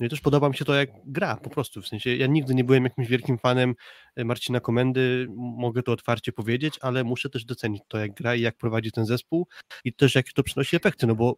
No 0.01 0.06
i 0.06 0.09
też 0.09 0.20
podoba 0.20 0.48
mi 0.48 0.56
się 0.56 0.64
to, 0.64 0.74
jak 0.74 0.90
gra 1.06 1.36
po 1.36 1.51
prostu. 1.51 1.82
W 1.82 1.88
sensie 1.88 2.16
ja 2.16 2.26
nigdy 2.26 2.55
nie 2.55 2.64
byłem 2.64 2.84
jakimś 2.84 3.09
wielkim 3.09 3.38
fanem 3.38 3.74
e, 4.16 4.24
Marcina 4.24 4.60
Komendy, 4.60 5.26
mogę 5.36 5.82
to 5.82 5.93
otwarcie 5.93 6.32
powiedzieć, 6.32 6.78
ale 6.80 7.05
muszę 7.05 7.30
też 7.30 7.44
docenić 7.44 7.82
to, 7.88 7.98
jak 7.98 8.14
gra 8.14 8.34
i 8.34 8.40
jak 8.40 8.56
prowadzi 8.56 8.93
ten 8.93 9.06
zespół 9.06 9.48
i 9.84 9.93
też 9.93 10.14
jakie 10.14 10.32
to 10.34 10.43
przynosi 10.43 10.76
efekty, 10.76 11.06
no 11.06 11.14
bo 11.14 11.36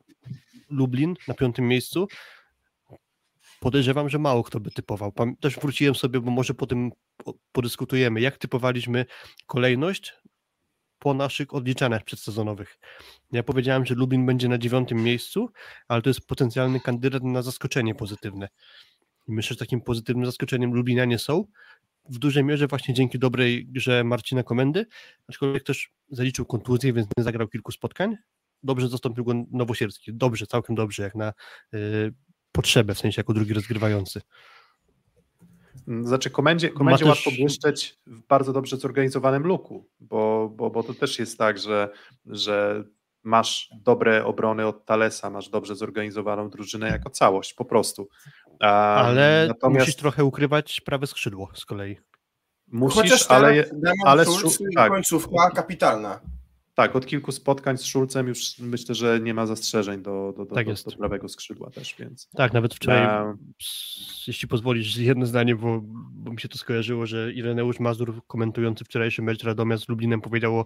Lublin 0.70 1.14
na 1.28 1.34
piątym 1.34 1.68
miejscu 1.68 2.08
podejrzewam, 3.60 4.08
że 4.08 4.18
mało 4.18 4.42
kto 4.42 4.60
by 4.60 4.70
typował. 4.70 5.12
Też 5.40 5.56
wróciłem 5.56 5.94
sobie, 5.94 6.20
bo 6.20 6.30
może 6.30 6.54
po 6.54 6.66
tym 6.66 6.90
po- 7.16 7.34
podyskutujemy, 7.52 8.20
jak 8.20 8.38
typowaliśmy 8.38 9.06
kolejność 9.46 10.14
po 10.98 11.14
naszych 11.14 11.54
odliczaniach 11.54 12.04
przedsezonowych. 12.04 12.78
Ja 13.32 13.42
powiedziałem, 13.42 13.86
że 13.86 13.94
Lublin 13.94 14.26
będzie 14.26 14.48
na 14.48 14.58
dziewiątym 14.58 15.02
miejscu, 15.02 15.50
ale 15.88 16.02
to 16.02 16.10
jest 16.10 16.26
potencjalny 16.26 16.80
kandydat 16.80 17.22
na 17.22 17.42
zaskoczenie 17.42 17.94
pozytywne. 17.94 18.48
Myślę, 19.28 19.54
że 19.54 19.58
takim 19.58 19.80
pozytywnym 19.80 20.26
zaskoczeniem 20.26 20.74
Lublinianie 20.74 21.18
są 21.18 21.44
w 22.08 22.18
dużej 22.18 22.44
mierze 22.44 22.66
właśnie 22.66 22.94
dzięki 22.94 23.18
dobrej 23.18 23.66
grze 23.66 24.04
Marcina 24.04 24.42
Komendy, 24.42 24.86
aczkolwiek 25.28 25.62
też 25.62 25.90
zaliczył 26.10 26.46
kontuzję, 26.46 26.92
więc 26.92 27.08
nie 27.18 27.24
zagrał 27.24 27.48
kilku 27.48 27.72
spotkań. 27.72 28.16
Dobrze 28.62 28.88
zastąpił 28.88 29.24
go 29.24 29.34
Nowosierski. 29.50 30.14
Dobrze, 30.14 30.46
całkiem 30.46 30.76
dobrze, 30.76 31.02
jak 31.02 31.14
na 31.14 31.32
y, 31.74 32.14
potrzebę, 32.58 32.94
w 32.94 32.98
sensie 32.98 33.20
jako 33.20 33.32
drugi 33.32 33.54
rozgrywający. 33.54 34.20
Znaczy, 36.02 36.30
komendzie, 36.30 36.68
komendzie 36.68 37.04
też- 37.04 37.08
łatwo 37.08 37.30
błyszczeć 37.40 37.98
w 38.06 38.26
bardzo 38.26 38.52
dobrze 38.52 38.76
zorganizowanym 38.76 39.42
luku, 39.46 39.88
bo, 40.00 40.52
bo, 40.56 40.70
bo 40.70 40.82
to 40.82 40.94
też 40.94 41.18
jest 41.18 41.38
tak, 41.38 41.58
że, 41.58 41.90
że 42.26 42.84
masz 43.22 43.70
dobre 43.84 44.24
obrony 44.24 44.66
od 44.66 44.84
Talesa, 44.84 45.30
masz 45.30 45.48
dobrze 45.48 45.76
zorganizowaną 45.76 46.50
drużynę 46.50 46.88
jako 46.88 47.10
całość, 47.10 47.54
po 47.54 47.64
prostu. 47.64 48.08
A, 48.60 48.94
Ale 48.94 49.44
natomiast 49.48 49.80
musisz 49.86 49.96
trochę 49.96 50.24
ukrywać 50.24 50.80
prawe 50.80 51.06
skrzydło 51.06 51.50
z 51.54 51.64
kolei. 51.64 51.98
musisz, 52.66 53.02
Chociaż 53.02 53.26
ale, 53.26 53.64
ale 54.06 54.24
i 54.70 54.74
tak. 54.74 54.90
końcówka 54.90 55.50
kapitalna. 55.50 56.20
Tak, 56.78 56.96
od 56.96 57.06
kilku 57.06 57.32
spotkań 57.32 57.78
z 57.78 57.84
Szulcem 57.84 58.28
już 58.28 58.58
myślę, 58.58 58.94
że 58.94 59.20
nie 59.20 59.34
ma 59.34 59.46
zastrzeżeń 59.46 60.02
do, 60.02 60.34
do, 60.36 60.44
do, 60.44 60.54
Tak 60.54 60.66
do, 60.66 60.74
do 60.90 60.96
prawego 60.96 61.28
skrzydła 61.28 61.70
też, 61.70 61.94
więc 61.98 62.28
Tak, 62.36 62.52
nawet 62.52 62.74
wczoraj, 62.74 63.02
A- 63.04 63.34
jeśli 64.26 64.48
pozwolisz, 64.48 64.96
jedno 64.96 65.26
zdanie, 65.26 65.56
bo, 65.56 65.80
bo 66.12 66.32
mi 66.32 66.40
się 66.40 66.48
to 66.48 66.58
skojarzyło, 66.58 67.06
że 67.06 67.32
Ireneusz 67.32 67.80
Mazur 67.80 68.26
komentujący 68.26 68.84
wczorajszy 68.84 69.22
mecz 69.22 69.44
Radomia 69.44 69.76
z 69.76 69.88
Lublinem 69.88 70.20
powiedział 70.20 70.58
o 70.58 70.64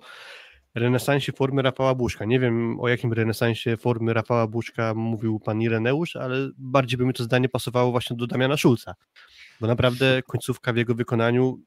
renesansie 0.74 1.32
formy 1.32 1.62
Rafała 1.62 1.94
Buszka. 1.94 2.24
Nie 2.24 2.40
wiem, 2.40 2.80
o 2.80 2.88
jakim 2.88 3.12
renesansie 3.12 3.76
formy 3.76 4.14
Rafała 4.14 4.46
Buszka 4.46 4.94
mówił 4.94 5.40
pan 5.40 5.62
Ireneusz, 5.62 6.16
ale 6.16 6.50
bardziej 6.58 6.98
by 6.98 7.06
mi 7.06 7.12
to 7.12 7.24
zdanie 7.24 7.48
pasowało 7.48 7.90
właśnie 7.90 8.16
do 8.16 8.26
Damiana 8.26 8.56
Szulca, 8.56 8.94
bo 9.60 9.66
naprawdę 9.66 10.22
końcówka 10.22 10.72
w 10.72 10.76
jego 10.76 10.94
wykonaniu 10.94 11.60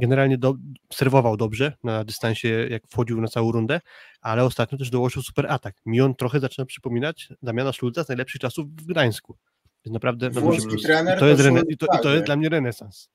generalnie 0.00 0.38
do, 0.38 0.54
serwował 0.92 1.36
dobrze 1.36 1.72
na 1.84 2.04
dystansie, 2.04 2.48
jak 2.70 2.82
wchodził 2.88 3.20
na 3.20 3.28
całą 3.28 3.52
rundę, 3.52 3.80
ale 4.20 4.44
ostatnio 4.44 4.78
też 4.78 4.90
dołożył 4.90 5.22
super 5.22 5.46
atak. 5.52 5.74
Mi 5.86 6.00
on 6.00 6.14
trochę 6.14 6.40
zaczyna 6.40 6.64
przypominać 6.64 7.28
Damiana 7.42 7.72
Szulca 7.72 8.04
z 8.04 8.08
najlepszych 8.08 8.40
czasów 8.40 8.66
w 8.76 8.86
Gdańsku. 8.86 9.36
Jest 9.84 9.94
naprawdę 9.94 10.30
no, 10.34 10.40
Włoski 10.40 10.82
trener 10.82 11.16
i 11.16 11.20
to, 11.20 11.26
jest 11.26 11.42
rene, 11.42 11.60
i, 11.68 11.76
to, 11.76 11.86
I 11.86 12.02
to 12.02 12.10
jest 12.14 12.26
dla 12.26 12.36
mnie 12.36 12.48
renesans. 12.48 13.10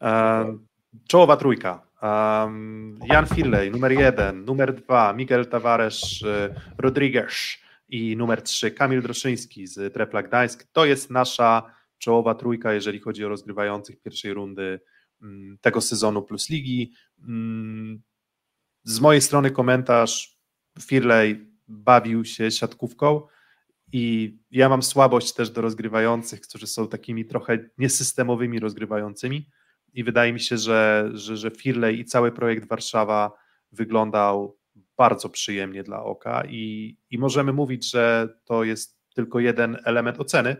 Um, 0.00 0.66
czołowa 1.08 1.36
trójka. 1.36 1.86
Um, 2.02 2.98
Jan 3.04 3.26
Firley, 3.26 3.70
numer 3.70 3.92
jeden, 3.92 4.44
numer 4.44 4.74
dwa, 4.74 5.12
Miguel 5.12 5.46
Tavares 5.46 6.22
y, 6.22 6.54
Rodriguez 6.78 7.58
i 7.88 8.16
numer 8.16 8.42
trzy, 8.42 8.70
Kamil 8.70 9.02
Droszyński 9.02 9.66
z 9.66 9.94
Trepla 9.94 10.22
Gdańsk. 10.22 10.66
To 10.72 10.84
jest 10.84 11.10
nasza 11.10 11.62
czołowa 11.98 12.34
trójka, 12.34 12.72
jeżeli 12.72 13.00
chodzi 13.00 13.24
o 13.24 13.28
rozgrywających 13.28 14.00
pierwszej 14.00 14.34
rundy 14.34 14.80
tego 15.60 15.80
sezonu 15.80 16.22
plus 16.22 16.50
ligi. 16.50 16.92
Mm, 17.18 18.02
Z 18.84 19.00
mojej 19.00 19.20
strony 19.20 19.50
komentarz, 19.50 20.40
Firley 20.80 21.50
bawił 21.68 22.24
się 22.24 22.50
siatkówką 22.50 23.22
i 23.92 24.36
ja 24.50 24.68
mam 24.68 24.82
słabość 24.82 25.32
też 25.32 25.50
do 25.50 25.60
rozgrywających, 25.60 26.40
którzy 26.40 26.66
są 26.66 26.88
takimi 26.88 27.24
trochę 27.24 27.58
niesystemowymi 27.78 28.60
rozgrywającymi 28.60 29.48
i 29.94 30.04
wydaje 30.04 30.32
mi 30.32 30.40
się, 30.40 30.58
że, 30.58 31.10
że, 31.12 31.36
że 31.36 31.50
Firley 31.50 32.00
i 32.00 32.04
cały 32.04 32.32
projekt 32.32 32.68
Warszawa 32.68 33.32
wyglądał 33.72 34.58
bardzo 34.96 35.28
przyjemnie 35.28 35.82
dla 35.82 36.02
oka 36.02 36.42
i, 36.48 36.96
i 37.10 37.18
możemy 37.18 37.52
mówić, 37.52 37.90
że 37.90 38.28
to 38.44 38.64
jest 38.64 39.00
tylko 39.14 39.40
jeden 39.40 39.76
element 39.84 40.20
oceny, 40.20 40.56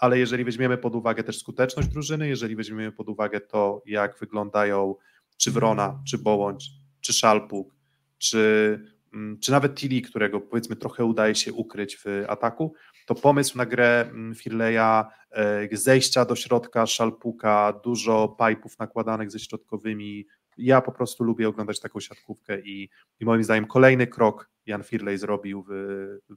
ale 0.00 0.18
jeżeli 0.18 0.44
weźmiemy 0.44 0.78
pod 0.78 0.94
uwagę 0.94 1.24
też 1.24 1.38
skuteczność 1.38 1.88
drużyny, 1.88 2.28
jeżeli 2.28 2.56
weźmiemy 2.56 2.92
pod 2.92 3.08
uwagę 3.08 3.40
to, 3.40 3.82
jak 3.86 4.18
wyglądają 4.18 4.94
czy 5.36 5.50
Wrona, 5.50 6.02
czy 6.06 6.18
Bołądź, 6.18 6.70
czy 7.00 7.12
Szalpuk, 7.12 7.74
czy, 8.18 8.78
mm, 9.14 9.38
czy 9.38 9.50
nawet 9.50 9.74
Tilly, 9.74 10.02
którego 10.02 10.40
powiedzmy 10.40 10.76
trochę 10.76 11.04
udaje 11.04 11.34
się 11.34 11.52
ukryć 11.52 11.96
w 11.96 12.04
ataku, 12.28 12.74
to 13.06 13.14
pomysł 13.14 13.58
na 13.58 13.66
grę 13.66 14.00
mm, 14.10 14.34
Firleya, 14.34 15.04
e, 15.30 15.68
zejścia 15.72 16.24
do 16.24 16.36
środka 16.36 16.86
Szalpuka, 16.86 17.80
dużo 17.84 18.36
pipów 18.38 18.78
nakładanych 18.78 19.30
ze 19.30 19.38
środkowymi. 19.38 20.26
Ja 20.58 20.80
po 20.80 20.92
prostu 20.92 21.24
lubię 21.24 21.48
oglądać 21.48 21.80
taką 21.80 22.00
siatkówkę 22.00 22.60
i, 22.60 22.90
i 23.20 23.24
moim 23.24 23.44
zdaniem 23.44 23.66
kolejny 23.66 24.06
krok 24.06 24.50
Jan 24.70 24.82
Firley 24.82 25.18
zrobił 25.18 25.64
w, 25.68 25.70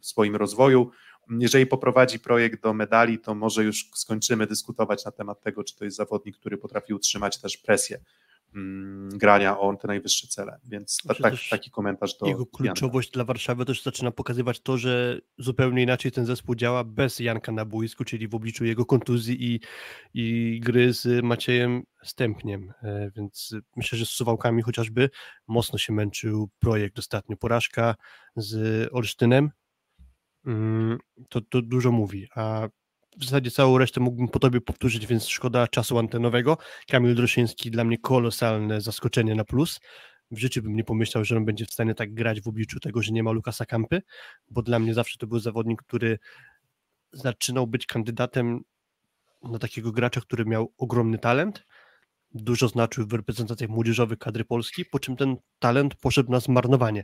w 0.02 0.06
swoim 0.06 0.36
rozwoju. 0.36 0.92
Jeżeli 1.40 1.66
poprowadzi 1.66 2.20
projekt 2.20 2.64
do 2.64 2.74
medali, 2.74 3.20
to 3.20 3.36
może 3.36 3.64
już 3.64 3.90
skończymy 3.94 4.48
dyskutować 4.48 5.06
na 5.06 5.12
temat 5.12 5.42
tego, 5.42 5.64
czy 5.64 5.76
to 5.76 5.86
jest 5.86 5.98
zawodnik, 5.98 6.38
który 6.38 6.58
potrafi 6.58 6.94
utrzymać 6.94 7.42
też 7.42 7.58
presję 7.58 8.00
grania 9.14 9.60
o 9.60 9.76
te 9.76 9.88
najwyższe 9.88 10.28
cele. 10.28 10.60
Więc 10.64 10.98
ta, 11.08 11.16
tak, 11.16 11.34
taki 11.50 11.72
komentarz 11.72 12.18
do 12.18 12.26
Jego 12.26 12.46
kluczowość 12.46 13.08
Janka. 13.08 13.14
dla 13.14 13.26
Warszawy 13.26 13.66
też 13.66 13.84
zaczyna 13.84 14.12
pokazywać 14.12 14.62
to, 14.62 14.78
że 14.78 15.22
zupełnie 15.38 15.84
inaczej 15.84 16.12
ten 16.12 16.26
zespół 16.26 16.56
działa 16.56 16.84
bez 16.84 17.20
Janka 17.20 17.52
na 17.52 17.66
boisku, 17.66 18.04
czyli 18.04 18.28
w 18.28 18.36
obliczu 18.36 18.66
jego 18.66 18.86
kontuzji 18.86 19.54
i, 19.54 19.60
i 20.14 20.60
gry 20.60 20.94
z 20.94 21.24
Maciejem 21.24 21.84
Stępniem. 22.04 22.74
E, 22.84 23.12
więc 23.16 23.56
myślę, 23.76 23.98
że 23.98 24.06
z 24.06 24.10
Suwałkami 24.10 24.62
chociażby 24.62 25.10
mocno 25.48 25.80
się 25.80 25.94
męczył 25.94 26.50
projekt 26.60 27.00
ostatnio. 27.00 27.38
Porażka 27.38 27.96
z 28.36 28.90
Olsztynem, 28.94 29.52
mm, 30.46 30.98
to, 31.30 31.42
to 31.42 31.62
dużo 31.62 31.92
mówi, 31.92 32.28
a 32.36 32.68
w 33.18 33.24
zasadzie 33.24 33.52
całą 33.52 33.78
resztę 33.78 34.02
mógłbym 34.02 34.28
po 34.28 34.40
tobie 34.40 34.62
powtórzyć, 34.62 35.08
więc 35.08 35.28
szkoda 35.28 35.68
czasu 35.68 35.98
antenowego. 35.98 36.58
Kamil 36.88 37.16
Droszyński 37.16 37.72
dla 37.72 37.84
mnie 37.84 37.98
kolosalne 37.98 38.82
zaskoczenie 38.82 39.36
na 39.36 39.44
plus. 39.44 39.80
W 40.32 40.38
życiu 40.38 40.62
bym 40.62 40.76
nie 40.76 40.84
pomyślał, 40.84 41.26
że 41.26 41.38
on 41.38 41.46
będzie 41.46 41.66
w 41.66 41.72
stanie 41.72 41.96
tak 41.96 42.14
grać 42.14 42.42
w 42.42 42.48
obliczu 42.48 42.80
tego, 42.80 43.02
że 43.02 43.12
nie 43.12 43.24
ma 43.24 43.32
Lukasa 43.32 43.66
Kampy, 43.66 44.02
bo 44.50 44.62
dla 44.62 44.80
mnie 44.80 44.94
zawsze 44.94 45.18
to 45.18 45.28
był 45.28 45.40
zawodnik, 45.40 45.82
który 45.82 46.20
zaczynał 47.12 47.68
być 47.68 47.86
kandydatem 47.86 48.60
na 49.44 49.60
takiego 49.60 49.92
gracza, 49.92 50.22
który 50.22 50.46
miał 50.46 50.74
ogromny 50.78 51.18
talent, 51.18 51.66
dużo 52.34 52.68
znaczył 52.68 53.08
w 53.08 53.14
reprezentacjach 53.14 53.70
młodzieżowych 53.70 54.20
kadry 54.20 54.46
Polski, 54.46 54.86
po 54.86 55.00
czym 55.00 55.16
ten 55.16 55.36
talent 55.60 55.96
poszedł 55.96 56.32
na 56.32 56.40
zmarnowanie. 56.40 57.04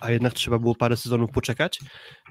A 0.00 0.10
jednak 0.10 0.32
trzeba 0.32 0.58
było 0.58 0.74
parę 0.74 0.96
sezonów 0.96 1.30
poczekać 1.30 1.80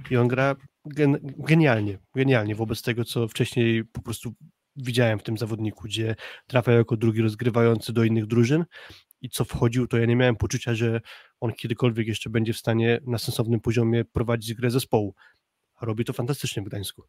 i 0.10 0.18
on 0.18 0.28
gra 0.28 0.56
gen 0.86 1.18
genialnie, 1.38 2.00
genialnie 2.16 2.56
wobec 2.56 2.82
tego, 2.82 3.04
co 3.04 3.28
wcześniej 3.28 3.86
po 3.86 4.02
prostu 4.02 4.34
widziałem 4.76 5.20
w 5.20 5.24
tym 5.24 5.38
zawodniku, 5.38 5.84
gdzie 5.84 6.16
trafiał 6.48 6.76
jako 6.76 6.98
drugi 6.98 7.22
rozgrywający 7.22 7.94
do 7.94 8.04
innych 8.04 8.26
drużyn 8.26 8.66
i 9.22 9.30
co 9.30 9.46
wchodził, 9.46 9.88
to 9.88 9.98
ja 9.98 10.06
nie 10.06 10.16
miałem 10.16 10.36
poczucia, 10.36 10.76
że 10.76 11.02
on 11.40 11.54
kiedykolwiek 11.54 12.08
jeszcze 12.08 12.30
będzie 12.30 12.54
w 12.54 12.58
stanie 12.58 13.00
na 13.08 13.18
sensownym 13.18 13.60
poziomie 13.60 14.06
prowadzić 14.06 14.54
grę 14.54 14.72
zespołu. 14.72 15.16
robi 15.82 16.06
to 16.06 16.14
fantastycznie 16.14 16.64
w 16.64 16.66
Gdańsku. 16.66 17.04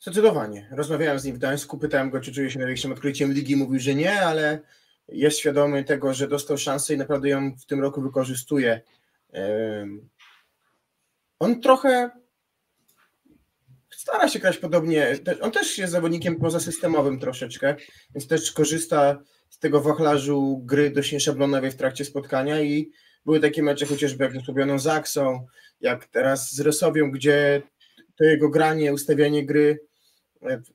Zdecydowanie. 0.00 0.68
Rozmawiałem 0.70 1.18
z 1.18 1.24
nim 1.24 1.34
w 1.34 1.38
Gdańsku, 1.38 1.78
pytałem 1.78 2.10
go, 2.10 2.20
czy 2.20 2.32
czuje 2.32 2.50
się 2.50 2.58
największym 2.58 2.92
odkryciem 2.92 3.32
ligi. 3.32 3.56
Mówił, 3.56 3.80
że 3.80 3.94
nie, 3.94 4.20
ale 4.20 4.60
jest 5.08 5.38
świadomy 5.38 5.84
tego, 5.84 6.14
że 6.14 6.28
dostał 6.28 6.58
szansę 6.58 6.94
i 6.94 6.96
naprawdę 6.96 7.28
ją 7.28 7.56
w 7.56 7.66
tym 7.66 7.80
roku 7.80 8.02
wykorzystuje. 8.02 8.80
On 11.38 11.60
trochę 11.60 12.10
stara 13.90 14.28
się 14.28 14.38
grać 14.38 14.58
podobnie. 14.58 15.18
On 15.40 15.50
też 15.50 15.78
jest 15.78 15.92
zawodnikiem 15.92 16.36
pozasystemowym 16.36 17.20
troszeczkę, 17.20 17.76
więc 18.14 18.28
też 18.28 18.52
korzysta 18.52 19.22
z 19.48 19.58
tego 19.58 19.80
wachlarzu 19.80 20.62
gry 20.64 20.90
dość 20.90 21.12
nieszablonowej 21.12 21.70
w 21.70 21.76
trakcie 21.76 22.04
spotkania 22.04 22.60
i 22.60 22.92
były 23.24 23.40
takie 23.40 23.62
mecze 23.62 23.86
chociażby 23.86 24.24
jak 24.24 24.32
z 24.32 24.44
Słowioną 24.44 24.78
Zaksą, 24.78 25.46
jak 25.80 26.06
teraz 26.06 26.52
z 26.52 26.60
Resowią, 26.60 27.10
gdzie 27.10 27.62
to 28.16 28.24
jego 28.24 28.48
granie, 28.48 28.92
ustawianie 28.92 29.46
gry 29.46 29.87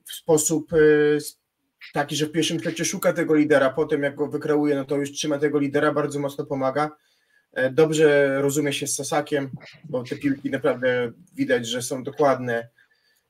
w 0.06 0.12
sposób 0.12 0.72
e, 0.72 0.76
taki, 1.92 2.16
że 2.16 2.26
w 2.26 2.32
pierwszym 2.32 2.60
secie 2.60 2.84
szuka 2.84 3.12
tego 3.12 3.34
lidera, 3.34 3.70
potem 3.70 4.02
jak 4.02 4.14
go 4.14 4.26
wykreuje, 4.26 4.74
no 4.74 4.84
to 4.84 4.96
już 4.96 5.12
trzyma 5.12 5.38
tego 5.38 5.58
lidera, 5.58 5.92
bardzo 5.92 6.20
mocno 6.20 6.46
pomaga. 6.46 6.96
E, 7.52 7.70
dobrze 7.70 8.38
rozumie 8.42 8.72
się 8.72 8.86
z 8.86 8.94
Sasakiem, 8.94 9.50
bo 9.84 10.04
te 10.04 10.16
piłki 10.16 10.50
naprawdę 10.50 11.12
widać, 11.34 11.66
że 11.66 11.82
są 11.82 12.02
dokładne. 12.02 12.68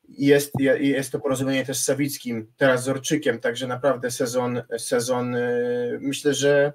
Jest, 0.09 0.53
jest 0.81 1.13
to 1.13 1.21
porozumienie 1.21 1.65
też 1.65 1.79
z 1.79 1.85
Sawickim, 1.85 2.47
teraz 2.57 2.85
z 2.85 2.89
Orczykiem, 2.89 3.39
także 3.39 3.67
naprawdę 3.67 4.11
sezon, 4.11 4.63
sezon 4.79 5.35
e, 5.35 5.51
myślę, 6.01 6.35
że 6.35 6.73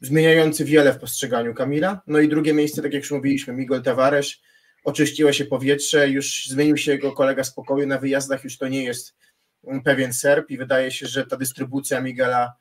zmieniający 0.00 0.64
wiele 0.64 0.92
w 0.92 0.98
postrzeganiu 0.98 1.54
Kamila. 1.54 2.00
No 2.06 2.18
i 2.18 2.28
drugie 2.28 2.54
miejsce, 2.54 2.82
tak 2.82 2.92
jak 2.92 3.02
już 3.02 3.10
mówiliśmy, 3.10 3.52
Miguel 3.52 3.82
Tavares, 3.82 4.36
oczyściło 4.84 5.32
się 5.32 5.44
powietrze, 5.44 6.08
już 6.08 6.46
zmienił 6.46 6.76
się 6.76 6.92
jego 6.92 7.12
kolega 7.12 7.44
z 7.44 7.54
pokoju, 7.54 7.86
na 7.86 7.98
wyjazdach 7.98 8.44
już 8.44 8.58
to 8.58 8.68
nie 8.68 8.84
jest 8.84 9.14
pewien 9.84 10.12
Serb 10.12 10.50
i 10.50 10.58
wydaje 10.58 10.90
się, 10.90 11.06
że 11.06 11.26
ta 11.26 11.36
dystrybucja 11.36 12.00
Miguela 12.00 12.52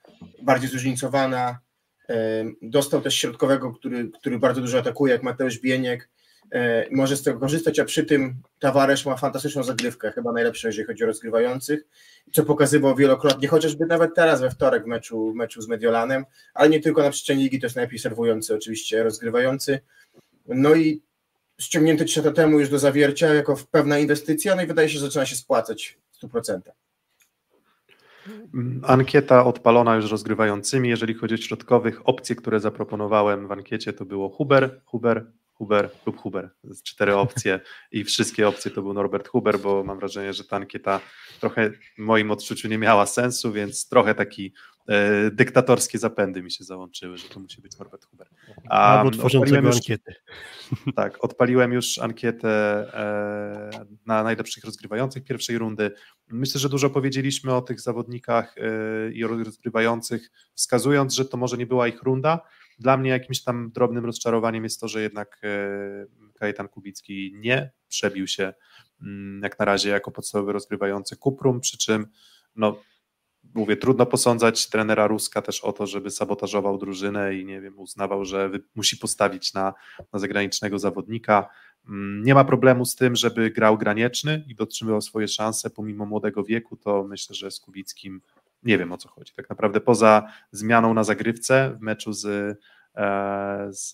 bardziej 0.42 0.70
zróżnicowana, 0.70 1.60
dostał 2.62 3.02
też 3.02 3.16
środkowego, 3.16 3.74
który, 3.74 4.10
który 4.20 4.40
bardzo 4.40 4.62
dużo 4.62 4.80
atakuje, 4.80 5.14
jak 5.14 5.24
Mateusz 5.24 5.60
Bieniek, 5.60 6.10
może 6.92 7.18
z 7.18 7.24
tego 7.24 7.40
korzystać, 7.40 7.80
a 7.80 7.86
przy 7.86 8.04
tym 8.04 8.36
Tavares 8.60 9.06
ma 9.06 9.18
fantastyczną 9.18 9.64
zagrywkę, 9.64 10.12
chyba 10.12 10.32
najlepszą, 10.32 10.68
jeżeli 10.68 10.88
chodzi 10.88 11.04
o 11.04 11.08
rozgrywających, 11.08 11.82
co 12.34 12.44
pokazywał 12.44 12.96
wielokrotnie, 12.96 13.48
chociażby 13.48 13.86
nawet 13.86 14.16
teraz 14.16 14.42
we 14.42 14.50
wtorek 14.50 14.84
w 14.84 14.88
meczu, 14.88 15.32
w 15.32 15.36
meczu 15.36 15.62
z 15.62 15.68
Mediolanem, 15.68 16.26
ale 16.54 16.70
nie 16.70 16.80
tylko 16.80 17.04
na 17.04 17.10
przestrzeni 17.10 17.44
ligi, 17.44 17.60
to 17.60 17.66
jest 17.66 17.76
najlepiej 17.76 18.00
serwujący 18.00 18.56
oczywiście 18.56 19.04
rozgrywający. 19.04 19.80
No 20.46 20.76
i 20.76 21.02
ściągnięty 21.60 22.06
3 22.06 22.20
lata 22.20 22.32
temu 22.32 22.60
już 22.60 22.70
do 22.70 22.80
zawiercia 22.80 23.34
jako 23.34 23.58
pewna 23.72 24.00
inwestycja, 24.00 24.56
no 24.56 24.62
i 24.62 24.68
wydaje 24.68 24.90
się, 24.90 25.00
że 25.00 25.06
zaczyna 25.06 25.26
się 25.26 25.36
spłacać 25.36 25.98
w 26.12 26.26
100%. 26.26 26.60
Ankieta 28.84 29.46
odpalona 29.46 29.96
już 29.96 30.12
rozgrywającymi. 30.12 30.90
Jeżeli 30.90 31.14
chodzi 31.14 31.34
o 31.34 31.38
środkowych, 31.38 32.08
opcje, 32.10 32.36
które 32.36 32.60
zaproponowałem 32.60 33.48
w 33.48 33.52
ankiecie, 33.52 33.94
to 33.94 34.06
było 34.06 34.30
Huber, 34.30 34.82
Huber, 34.86 35.26
Huber 35.54 35.90
lub 36.06 36.18
Huber. 36.18 36.50
Cztery 36.84 37.16
opcje 37.16 37.60
i 37.92 38.04
wszystkie 38.04 38.48
opcje 38.48 38.72
to 38.72 38.82
był 38.82 38.94
Norbert 38.94 39.28
Huber, 39.28 39.60
bo 39.60 39.84
mam 39.84 40.00
wrażenie, 40.00 40.34
że 40.34 40.44
ta 40.44 40.56
ankieta 40.56 41.00
trochę 41.40 41.70
w 41.70 41.98
moim 41.98 42.32
odczuciu 42.32 42.68
nie 42.68 42.78
miała 42.78 43.06
sensu, 43.06 43.52
więc 43.52 43.90
trochę 43.90 44.16
taki 44.16 44.54
e, 44.88 45.32
dyktatorskie 45.32 46.00
zapędy 46.00 46.44
mi 46.44 46.52
się 46.52 46.64
załączyły, 46.64 47.18
że 47.18 47.30
to 47.30 47.40
musi 47.40 47.62
być 47.62 47.78
Norbert 47.80 48.06
Huber. 48.06 48.28
A, 48.70 49.00
Albo 49.00 49.12
tworzącego 49.12 49.68
już, 49.68 49.76
ankiety. 49.76 50.16
Tak, 50.96 51.24
odpaliłem 51.24 51.74
już 51.74 51.98
ankietę 51.98 52.50
e, 52.94 53.86
na 54.06 54.24
najlepszych 54.24 54.64
rozgrywających 54.64 55.24
pierwszej 55.24 55.58
rundy. 55.58 55.92
Myślę, 56.28 56.60
że 56.60 56.70
dużo 56.70 56.90
powiedzieliśmy 56.90 57.54
o 57.56 57.62
tych 57.62 57.82
zawodnikach 57.82 58.56
e, 58.58 59.12
i 59.12 59.24
rozgrywających, 59.24 60.32
wskazując, 60.54 61.14
że 61.14 61.26
to 61.26 61.38
może 61.38 61.58
nie 61.58 61.66
była 61.66 61.88
ich 61.88 62.04
runda, 62.04 62.40
dla 62.80 62.98
mnie 62.98 63.10
jakimś 63.10 63.44
tam 63.44 63.72
drobnym 63.72 64.06
rozczarowaniem 64.06 64.64
jest 64.64 64.80
to, 64.80 64.88
że 64.88 65.02
jednak 65.02 65.42
Kajetan 66.40 66.68
Kubicki 66.68 67.34
nie 67.36 67.72
przebił 67.88 68.28
się 68.28 68.54
mm, 69.02 69.42
jak 69.44 69.60
na 69.60 69.66
razie 69.66 69.90
jako 69.90 70.12
podstawowy 70.12 70.54
rozgrywający 70.54 71.18
Kuprum, 71.18 71.60
przy 71.60 71.78
czym 71.78 72.08
no, 72.56 72.82
mówię, 73.54 73.78
trudno 73.78 74.06
posądzać 74.06 74.70
trenera 74.70 75.08
Ruska 75.08 75.42
też 75.42 75.62
o 75.64 75.74
to, 75.74 75.88
żeby 75.88 76.12
sabotażował 76.12 76.78
drużynę 76.78 77.36
i 77.36 77.46
nie 77.46 77.62
wiem, 77.62 77.80
uznawał, 77.80 78.26
że 78.26 78.50
musi 78.76 78.98
postawić 78.98 79.54
na, 79.54 79.74
na 80.14 80.20
zagranicznego 80.20 80.80
zawodnika. 80.80 81.50
Mm, 81.90 82.24
nie 82.24 82.34
ma 82.34 82.44
problemu 82.44 82.86
z 82.86 82.96
tym, 82.96 83.16
żeby 83.16 83.52
grał 83.52 83.78
granieczny 83.78 84.44
i 84.48 84.56
dotrzymywał 84.56 85.02
swoje 85.02 85.28
szanse 85.28 85.70
pomimo 85.70 86.06
młodego 86.06 86.44
wieku, 86.44 86.78
to 86.78 87.04
myślę, 87.04 87.36
że 87.36 87.52
z 87.52 87.60
Kubickim 87.60 88.22
nie 88.64 88.78
wiem 88.78 88.92
o 88.92 88.98
co 88.98 89.10
chodzi. 89.10 89.34
Tak 89.34 89.50
naprawdę 89.50 89.80
poza 89.80 90.28
zmianą 90.52 90.94
na 90.94 91.04
zagrywce 91.04 91.76
w 91.80 91.82
meczu 91.82 92.14
z, 92.14 92.26
e, 92.96 93.68
z 93.70 93.94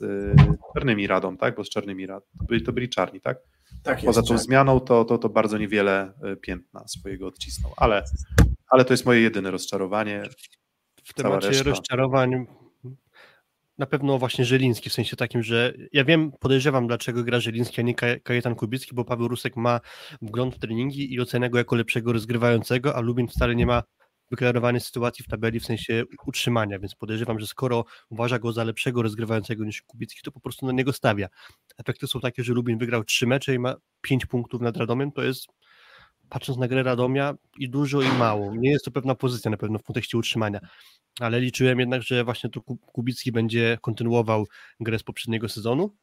Czarnymi 0.74 1.08
Radą, 1.08 1.38
tak? 1.38 1.56
Bo 1.56 1.64
z 1.64 1.70
Czarnymi 1.70 2.08
Radą, 2.08 2.26
to 2.40 2.46
byli, 2.46 2.64
to 2.64 2.74
byli 2.74 2.90
czarni, 2.90 3.22
tak? 3.22 3.38
Tak 3.84 4.02
Poza 4.06 4.24
tą 4.24 4.38
zmianą 4.38 4.80
to, 4.80 5.06
to, 5.06 5.18
to 5.18 5.30
bardzo 5.30 5.58
niewiele 5.58 6.14
e, 6.24 6.36
piętna 6.36 6.88
swojego 6.88 7.28
odcisnął, 7.28 7.74
ale, 7.78 8.04
ale 8.70 8.86
to 8.86 8.94
jest 8.94 9.06
moje 9.06 9.22
jedyne 9.22 9.52
rozczarowanie. 9.52 10.24
W 11.04 11.14
temacie 11.14 11.48
reszta... 11.48 11.70
rozczarowań 11.70 12.46
na 13.78 13.86
pewno 13.86 14.18
właśnie 14.18 14.46
Żeliński, 14.46 14.90
w 14.90 14.94
sensie 14.94 15.16
takim, 15.16 15.44
że 15.44 15.74
ja 15.94 16.06
wiem, 16.06 16.32
podejrzewam, 16.40 16.88
dlaczego 16.88 17.24
gra 17.24 17.40
Żeliński, 17.40 17.82
a 17.82 17.84
nie 17.84 17.96
Kajetan 18.24 18.56
Kubicki, 18.56 18.96
bo 18.96 19.06
Paweł 19.06 19.28
Rusek 19.28 19.56
ma 19.56 19.80
wgląd 20.22 20.56
w 20.56 20.60
treningi 20.60 21.14
i 21.14 21.20
ocenia 21.22 21.50
go 21.50 21.58
jako 21.58 21.76
lepszego 21.76 22.14
rozgrywającego, 22.14 22.96
a 22.96 23.00
Lubin 23.00 23.28
wcale 23.28 23.56
nie 23.56 23.66
ma 23.66 23.84
wyklarowanie 24.32 24.80
sytuacji 24.80 25.26
w 25.26 25.28
tabeli 25.28 25.60
w 25.60 25.66
sensie 25.66 26.04
utrzymania, 26.26 26.80
więc 26.80 26.96
podejrzewam, 26.96 27.40
że 27.40 27.48
skoro 27.48 27.86
uważa 28.10 28.40
go 28.40 28.52
za 28.52 28.64
lepszego 28.64 29.02
rozgrywającego 29.02 29.66
niż 29.66 29.82
Kubicki, 29.82 30.22
to 30.24 30.32
po 30.32 30.40
prostu 30.40 30.66
na 30.66 30.72
niego 30.72 30.94
stawia. 30.94 31.28
Efekty 31.78 32.08
są 32.08 32.20
takie, 32.20 32.44
że 32.44 32.54
Lubin 32.54 32.78
wygrał 32.78 33.04
trzy 33.04 33.28
mecze 33.28 33.56
i 33.56 33.60
ma 33.60 33.76
pięć 34.02 34.26
punktów 34.26 34.62
nad 34.62 34.78
Radomiem, 34.78 35.12
to 35.12 35.24
jest 35.24 35.48
patrząc 36.30 36.60
na 36.60 36.68
grę 36.68 36.84
Radomia 36.84 37.36
i 37.58 37.70
dużo 37.70 38.02
i 38.02 38.08
mało. 38.08 38.56
Nie 38.56 38.72
jest 38.72 38.86
to 38.86 38.92
pewna 38.92 39.16
pozycja 39.16 39.52
na 39.52 39.58
pewno 39.58 39.80
w 39.80 39.84
kontekście 39.84 40.18
utrzymania, 40.18 40.60
ale 41.20 41.40
liczyłem 41.40 41.80
jednak, 41.80 42.02
że 42.02 42.24
właśnie 42.24 42.50
to 42.50 42.62
Kubicki 42.62 43.32
będzie 43.32 43.78
kontynuował 43.82 44.48
grę 44.80 45.00
z 45.00 45.04
poprzedniego 45.04 45.50
sezonu, 45.50 45.96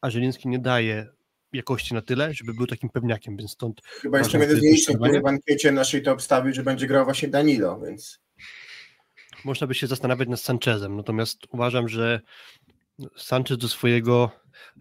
a 0.00 0.10
Żeliński 0.10 0.48
nie 0.48 0.58
daje 0.58 1.06
jakości 1.52 1.94
na 1.94 2.02
tyle, 2.02 2.34
żeby 2.34 2.54
był 2.54 2.66
takim 2.66 2.90
pewniakiem, 2.90 3.36
więc 3.36 3.50
stąd... 3.50 3.80
Chyba 3.84 4.18
jeszcze 4.18 4.38
jeden 4.38 4.76
z 4.76 4.86
który 4.86 5.20
w 5.20 5.26
ankiecie 5.26 5.72
naszej 5.72 6.02
to 6.02 6.12
obstawił, 6.12 6.54
że 6.54 6.62
będzie 6.62 6.86
grał 6.86 7.04
właśnie 7.04 7.28
Danilo, 7.28 7.80
więc... 7.80 8.20
Można 9.44 9.66
by 9.66 9.74
się 9.74 9.86
zastanawiać 9.86 10.28
nad 10.28 10.40
Sanchezem, 10.40 10.96
natomiast 10.96 11.38
uważam, 11.50 11.88
że 11.88 12.20
Sanchez 13.16 13.58
do 13.58 13.68
swojego 13.68 14.30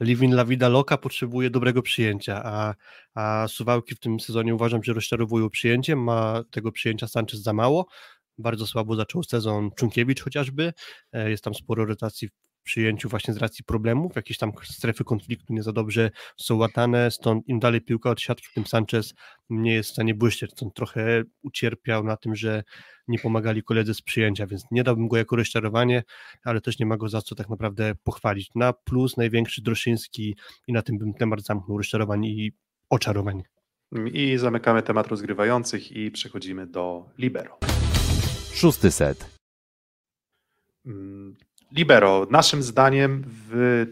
Living 0.02 0.34
La 0.34 0.46
Vida 0.46 0.70
Loca 0.70 0.98
potrzebuje 0.98 1.50
dobrego 1.50 1.82
przyjęcia, 1.82 2.42
a, 2.46 2.76
a 3.14 3.48
Suwałki 3.48 3.96
w 3.96 4.00
tym 4.00 4.20
sezonie 4.20 4.56
uważam, 4.56 4.84
że 4.84 4.94
rozczarowują 4.94 5.50
przyjęciem, 5.50 6.04
ma 6.04 6.44
tego 6.52 6.72
przyjęcia 6.72 7.08
Sanchez 7.08 7.40
za 7.42 7.54
mało, 7.54 7.88
Bardzo 8.38 8.68
słabo 8.68 8.96
zaczął 8.96 9.24
sezon 9.24 9.72
Czunkiewicz 9.72 10.22
chociażby. 10.22 10.74
E, 11.12 11.30
jest 11.30 11.44
tam 11.44 11.54
sporo 11.54 11.86
rotacji 11.86 12.30
przyjęciu 12.66 13.10
właśnie 13.10 13.34
z 13.34 13.38
racji 13.38 13.64
problemów. 13.64 14.16
Jakieś 14.16 14.38
tam 14.38 14.52
strefy 14.64 15.04
konfliktu 15.04 15.54
nie 15.54 15.64
za 15.64 15.72
dobrze 15.72 16.12
są 16.38 16.56
łatane, 16.56 17.12
stąd 17.12 17.48
im 17.48 17.60
dalej 17.60 17.82
piłka 17.82 18.10
od 18.10 18.22
siatki, 18.22 18.48
tym 18.56 18.66
Sanchez 18.66 19.14
nie 19.50 19.74
jest 19.74 19.90
w 19.90 19.94
stanie 19.94 20.16
błyszczeć. 20.16 20.52
Stąd 20.52 20.74
trochę 20.74 21.24
ucierpiał 21.42 22.04
na 22.04 22.18
tym, 22.18 22.36
że 22.36 22.64
nie 23.08 23.20
pomagali 23.20 23.64
koledzy 23.64 23.94
z 23.94 24.02
przyjęcia, 24.02 24.48
więc 24.48 24.66
nie 24.72 24.84
dałbym 24.84 25.08
go 25.08 25.18
jako 25.18 25.36
rozczarowanie, 25.36 26.04
ale 26.44 26.62
też 26.62 26.80
nie 26.80 26.86
ma 26.86 26.98
go 26.98 27.10
za 27.10 27.22
co 27.22 27.36
tak 27.36 27.50
naprawdę 27.50 27.96
pochwalić. 28.04 28.50
Na 28.56 28.74
plus 28.74 29.18
największy 29.18 29.62
Droszyński 29.62 30.36
i 30.68 30.74
na 30.74 30.82
tym 30.82 30.98
bym 30.98 31.14
temat 31.14 31.42
zamknął 31.42 31.78
rozczarowań 31.78 32.26
i 32.26 32.52
oczarowań. 32.90 33.44
I 34.14 34.38
zamykamy 34.38 34.84
temat 34.84 35.08
rozgrywających 35.08 35.92
i 35.92 36.12
przechodzimy 36.12 36.68
do 36.68 37.10
Libero. 37.18 37.58
Szósty 38.54 38.92
set. 38.92 39.35
Mm, 40.86 41.36
Libero, 41.72 42.28
naszym 42.32 42.64
zdaniem 42.64 43.24
w, 43.28 43.86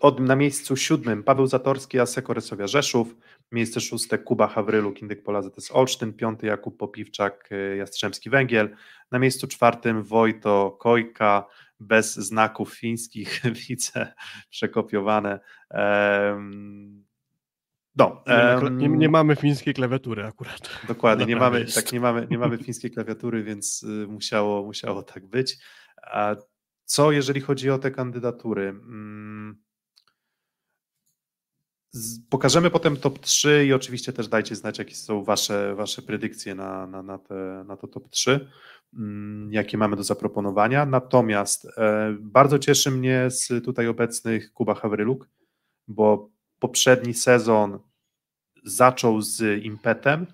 od, 0.00 0.20
na 0.20 0.36
miejscu 0.36 0.76
siódmym 0.76 1.22
Paweł 1.22 1.46
Zatorski, 1.46 2.00
Aseko 2.00 2.34
Resowia 2.34 2.66
Rzeszów, 2.66 3.16
miejsce 3.52 3.80
szóste 3.80 4.18
Kuba 4.18 4.46
Hawryluk, 4.46 5.02
Indyk 5.02 5.22
Pola 5.22 5.42
ZS 5.42 5.70
Olsztyn, 5.72 6.12
piąty 6.12 6.46
Jakub 6.46 6.76
Popiwczak, 6.76 7.48
y, 7.52 7.76
Jastrzębski 7.76 8.30
Węgiel, 8.30 8.76
na 9.10 9.18
miejscu 9.18 9.46
czwartym 9.46 10.02
Wojto 10.02 10.76
Kojka, 10.80 11.46
bez 11.80 12.14
znaków 12.14 12.74
fińskich, 12.74 13.40
widzę 13.68 14.12
przekopiowane. 14.50 15.40
No, 17.96 18.24
nie, 18.70 18.88
nie, 18.88 18.96
nie, 18.96 19.08
mamy 19.08 19.36
fińskiej 19.36 19.74
klawiatury 19.74 20.24
akurat. 20.24 20.70
Dokładnie, 20.88 21.26
nie 21.26 21.36
mamy, 21.36 21.64
tak, 21.74 21.92
nie, 21.92 22.00
mamy, 22.00 22.26
nie 22.30 22.38
mamy 22.38 22.58
fińskiej 22.58 22.90
klawiatury, 22.90 23.42
więc 23.42 23.82
y, 23.82 24.06
musiało, 24.08 24.62
musiało 24.62 25.02
tak 25.02 25.26
być. 25.26 25.58
A 26.12 26.36
co 26.84 27.12
jeżeli 27.12 27.40
chodzi 27.40 27.70
o 27.70 27.78
te 27.78 27.90
kandydatury? 27.90 28.68
Mm, 28.68 29.62
pokażemy 32.30 32.70
potem 32.70 32.96
top 32.96 33.18
3 33.18 33.66
i 33.66 33.72
oczywiście 33.72 34.12
też 34.12 34.28
dajcie 34.28 34.56
znać, 34.56 34.78
jakie 34.78 34.94
są 34.94 35.24
wasze, 35.24 35.74
wasze 35.74 36.02
predykcje 36.02 36.54
na, 36.54 36.86
na, 36.86 37.02
na, 37.02 37.18
te, 37.18 37.64
na 37.66 37.76
to 37.76 37.88
top 37.88 38.08
3, 38.08 38.48
mm, 38.94 39.52
jakie 39.52 39.78
mamy 39.78 39.96
do 39.96 40.02
zaproponowania. 40.02 40.86
Natomiast 40.86 41.66
e, 41.76 42.16
bardzo 42.20 42.58
cieszy 42.58 42.90
mnie 42.90 43.30
z 43.30 43.64
tutaj 43.64 43.88
obecnych 43.88 44.52
Kuba 44.52 44.74
Hawryluk, 44.74 45.28
bo 45.88 46.30
poprzedni 46.58 47.14
sezon 47.14 47.78
zaczął 48.64 49.22
z 49.22 49.64
impetem. 49.64 50.26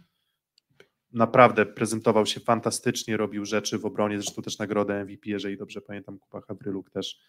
Naprawdę 1.16 1.66
prezentował 1.66 2.26
się 2.26 2.40
fantastycznie, 2.40 3.16
robił 3.16 3.44
rzeczy 3.44 3.78
w 3.78 3.86
obronie, 3.86 4.20
zresztą 4.20 4.43
też 4.43 4.59
nagrodę 4.59 5.05
MVP, 5.05 5.30
jeżeli 5.30 5.56
dobrze 5.56 5.80
pamiętam, 5.80 6.18
Kuba 6.18 6.40
Hawryluk 6.40 6.90
też 6.90 7.20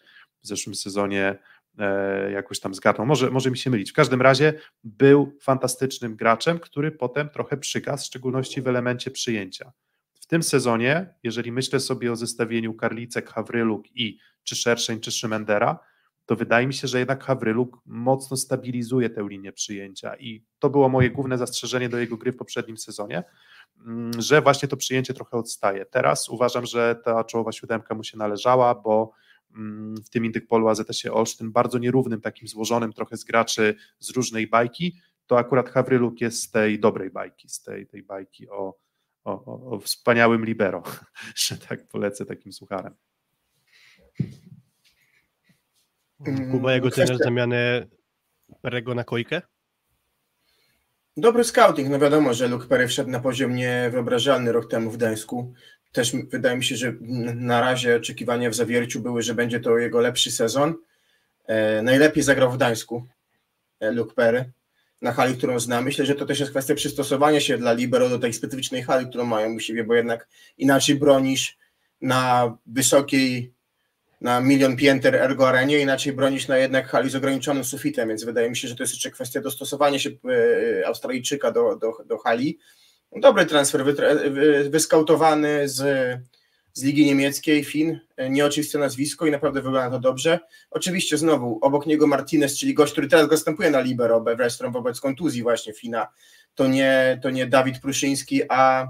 w 0.43 0.47
zeszłym 0.47 0.75
sezonie 0.75 1.37
e, 1.79 2.31
jakoś 2.31 2.59
tam 2.59 2.73
zgarnął. 2.73 3.07
Może, 3.07 3.29
może 3.29 3.51
mi 3.51 3.57
się 3.57 3.69
mylić. 3.69 3.91
W 3.91 3.93
każdym 3.93 4.21
razie 4.21 4.53
był 4.83 5.37
fantastycznym 5.41 6.15
graczem, 6.15 6.59
który 6.59 6.91
potem 6.91 7.29
trochę 7.29 7.57
przygasł, 7.57 8.03
w 8.03 8.07
szczególności 8.07 8.61
w 8.61 8.67
elemencie 8.67 9.11
przyjęcia. 9.11 9.71
W 10.21 10.25
tym 10.25 10.43
sezonie, 10.43 11.13
jeżeli 11.23 11.51
myślę 11.51 11.79
sobie 11.79 12.11
o 12.11 12.15
zestawieniu 12.15 12.73
Karlicek, 12.73 13.29
Hawryluk 13.29 13.95
i 13.95 14.17
czy 14.43 14.55
Szerszeń, 14.55 14.99
czy 14.99 15.11
Szymendera, 15.11 15.79
to 16.27 16.35
wydaje 16.35 16.67
mi 16.67 16.73
się, 16.73 16.87
że 16.87 16.99
jednak 16.99 17.23
Hawryluk 17.23 17.81
mocno 17.85 18.37
stabilizuje 18.37 19.09
tę 19.09 19.27
linię 19.29 19.51
przyjęcia 19.51 20.15
i 20.15 20.43
to 20.59 20.69
było 20.69 20.89
moje 20.89 21.09
główne 21.09 21.37
zastrzeżenie 21.37 21.89
do 21.89 21.97
jego 21.97 22.17
gry 22.17 22.31
w 22.31 22.37
poprzednim 22.37 22.77
sezonie, 22.77 23.23
że 24.17 24.41
właśnie 24.41 24.67
to 24.67 24.77
przyjęcie 24.77 25.13
trochę 25.13 25.37
odstaje. 25.37 25.85
Teraz 25.85 26.29
uważam, 26.29 26.65
że 26.65 26.95
ta 27.03 27.23
czołowa 27.23 27.51
siódemka 27.51 27.95
mu 27.95 28.03
się 28.03 28.17
należała, 28.17 28.75
bo 28.75 29.11
mm, 29.55 29.97
w 29.97 30.09
tym 30.09 30.25
Indykpolu 30.25 30.67
AZS-ie 30.67 31.13
Olsztyn 31.13 31.51
bardzo 31.51 31.77
nierównym, 31.77 32.21
takim 32.21 32.47
złożonym 32.47 32.93
trochę 32.93 33.17
z 33.17 33.23
graczy 33.23 33.75
z 33.99 34.09
różnej 34.09 34.47
bajki, 34.47 34.97
to 35.27 35.37
akurat 35.37 35.69
Hawryluk 35.69 36.21
jest 36.21 36.43
z 36.43 36.51
tej 36.51 36.79
dobrej 36.79 37.09
bajki, 37.09 37.49
z 37.49 37.63
tej, 37.63 37.87
tej 37.87 38.03
bajki 38.03 38.49
o, 38.49 38.77
o, 39.23 39.71
o 39.71 39.79
wspaniałym 39.79 40.45
libero, 40.45 40.83
że 41.45 41.57
tak 41.57 41.87
polecę 41.87 42.25
takim 42.25 42.53
sucharem. 42.53 42.93
Mm, 46.27 46.51
Kuba, 46.51 46.73
jego 46.73 46.91
trener 46.91 47.17
zamianę 47.17 47.87
Perego 48.61 48.95
na 48.95 49.03
Kojkę? 49.03 49.41
Dobry 51.17 51.43
scouting, 51.43 51.89
no 51.89 51.99
wiadomo, 51.99 52.33
że 52.33 52.47
Luke 52.47 52.67
Perry 52.67 52.87
wszedł 52.87 53.09
na 53.09 53.19
poziom 53.19 53.55
niewyobrażalny 53.55 54.51
rok 54.51 54.69
temu 54.69 54.91
w 54.91 54.97
Gdańsku. 54.97 55.53
Też 55.91 56.11
wydaje 56.11 56.57
mi 56.57 56.63
się, 56.63 56.75
że 56.75 56.93
na 57.35 57.61
razie 57.61 57.95
oczekiwania 57.95 58.49
w 58.49 58.55
zawierciu 58.55 58.99
były, 58.99 59.21
że 59.21 59.33
będzie 59.33 59.59
to 59.59 59.77
jego 59.77 59.99
lepszy 59.99 60.31
sezon. 60.31 60.75
E, 61.47 61.81
najlepiej 61.81 62.23
zagrał 62.23 62.51
w 62.51 62.55
Gdańsku 62.55 63.05
e, 63.79 63.91
Luke 63.91 64.13
Perry 64.13 64.51
na 65.01 65.11
hali, 65.11 65.37
którą 65.37 65.59
znam. 65.59 65.83
Myślę, 65.83 66.05
że 66.05 66.15
to 66.15 66.25
też 66.25 66.39
jest 66.39 66.51
kwestia 66.51 66.75
przystosowania 66.75 67.39
się 67.39 67.57
dla 67.57 67.73
Libero 67.73 68.09
do 68.09 68.19
tej 68.19 68.33
specyficznej 68.33 68.83
hali, 68.83 69.09
którą 69.09 69.25
mają 69.25 69.55
u 69.55 69.59
siebie, 69.59 69.83
bo 69.83 69.93
jednak 69.93 70.27
inaczej 70.57 70.95
bronisz 70.95 71.57
na 72.01 72.57
wysokiej 72.65 73.53
na 74.21 74.41
milion 74.41 74.75
pięter 74.75 75.15
ergo 75.15 75.49
arenie, 75.49 75.79
inaczej 75.79 76.13
bronić 76.13 76.47
na 76.47 76.57
jednak 76.57 76.87
hali 76.87 77.09
z 77.09 77.15
ograniczonym 77.15 77.63
sufitem, 77.63 78.09
więc 78.09 78.23
wydaje 78.23 78.49
mi 78.49 78.57
się, 78.57 78.67
że 78.67 78.75
to 78.75 78.83
jest 78.83 78.93
jeszcze 78.93 79.11
kwestia 79.11 79.41
dostosowania 79.41 79.99
się 79.99 80.09
e, 80.09 80.87
Australijczyka 80.87 81.51
do, 81.51 81.75
do, 81.75 81.93
do 82.05 82.17
hali. 82.17 82.59
Dobry 83.15 83.45
transfer, 83.45 83.83
wyskautowany 84.69 85.69
z, 85.69 85.79
z 86.73 86.83
Ligi 86.83 87.05
Niemieckiej, 87.05 87.63
Fin, 87.63 87.99
nieoczywiste 88.29 88.79
nazwisko 88.79 89.25
i 89.25 89.31
naprawdę 89.31 89.61
wygląda 89.61 89.89
to 89.89 89.99
dobrze. 89.99 90.39
Oczywiście 90.71 91.17
znowu, 91.17 91.59
obok 91.61 91.85
niego 91.85 92.07
Martinez, 92.07 92.57
czyli 92.57 92.73
gość, 92.73 92.91
który 92.91 93.07
teraz 93.07 93.29
zastępuje 93.29 93.71
na 93.71 93.79
Libero 93.79 94.21
Westrom 94.21 94.73
wobec 94.73 95.01
kontuzji 95.01 95.43
właśnie 95.43 95.73
Fina, 95.73 96.07
to 96.55 96.67
nie, 96.67 97.19
to 97.23 97.29
nie 97.29 97.47
Dawid 97.47 97.79
Pruszyński, 97.79 98.41
a 98.49 98.87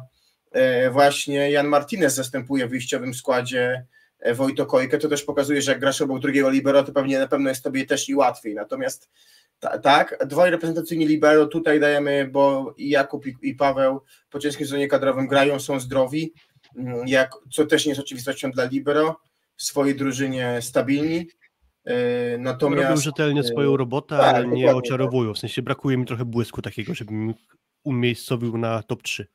e, 0.52 0.90
właśnie 0.90 1.52
Jan 1.52 1.68
Martinez 1.68 2.16
zastępuje 2.16 2.68
w 2.68 2.70
wyjściowym 2.70 3.14
składzie 3.14 3.86
E, 4.20 4.34
Wojto 4.34 4.66
Kojkę, 4.66 4.98
to 4.98 5.10
też 5.10 5.24
pokazuje, 5.24 5.62
że 5.62 5.72
jak 5.72 5.80
grasz 5.80 6.02
obok 6.02 6.20
drugiego 6.20 6.50
libero, 6.50 6.84
to 6.84 6.92
pewnie 6.92 7.20
na 7.20 7.28
pewno 7.28 7.50
jest 7.50 7.64
tobie 7.64 7.86
też 7.86 8.10
i 8.10 8.16
łatwiej. 8.16 8.56
Natomiast 8.56 9.10
ta, 9.60 9.78
tak, 9.78 10.26
dwaj 10.26 10.52
reprezentacyjni 10.52 11.08
libero 11.08 11.46
tutaj 11.46 11.80
dajemy, 11.80 12.30
bo 12.32 12.74
i 12.78 12.90
Jakub 12.90 13.28
i, 13.28 13.36
i 13.42 13.56
Paweł 13.56 14.02
po 14.30 14.40
ciężkim 14.40 14.66
sezonie 14.66 14.88
kadrowym 14.88 15.28
grają, 15.28 15.60
są 15.60 15.80
zdrowi, 15.80 16.34
mm, 16.76 17.08
jak, 17.08 17.32
co 17.52 17.66
też 17.66 17.86
nie 17.86 17.90
jest 17.90 18.02
oczywistością 18.02 18.52
dla 18.52 18.66
libero, 18.66 19.20
w 19.56 19.64
swojej 19.64 19.96
drużynie 19.96 20.58
stabilni. 20.62 21.28
E, 21.86 22.38
natomiast 22.38 22.84
robią 22.84 23.02
rzetelnie 23.02 23.44
swoją 23.44 23.78
robotę, 23.78 24.18
tak, 24.18 24.36
ale 24.36 24.48
nie 24.48 24.76
oczarowują. 24.76 25.34
W 25.34 25.40
sensie 25.40 25.62
brakuje 25.62 25.98
mi 25.98 26.06
trochę 26.06 26.26
błysku 26.26 26.62
takiego, 26.62 26.94
żebym 26.94 27.34
umiejscowił 27.84 28.58
na 28.58 28.84
top 28.84 29.04
3. 29.04 29.28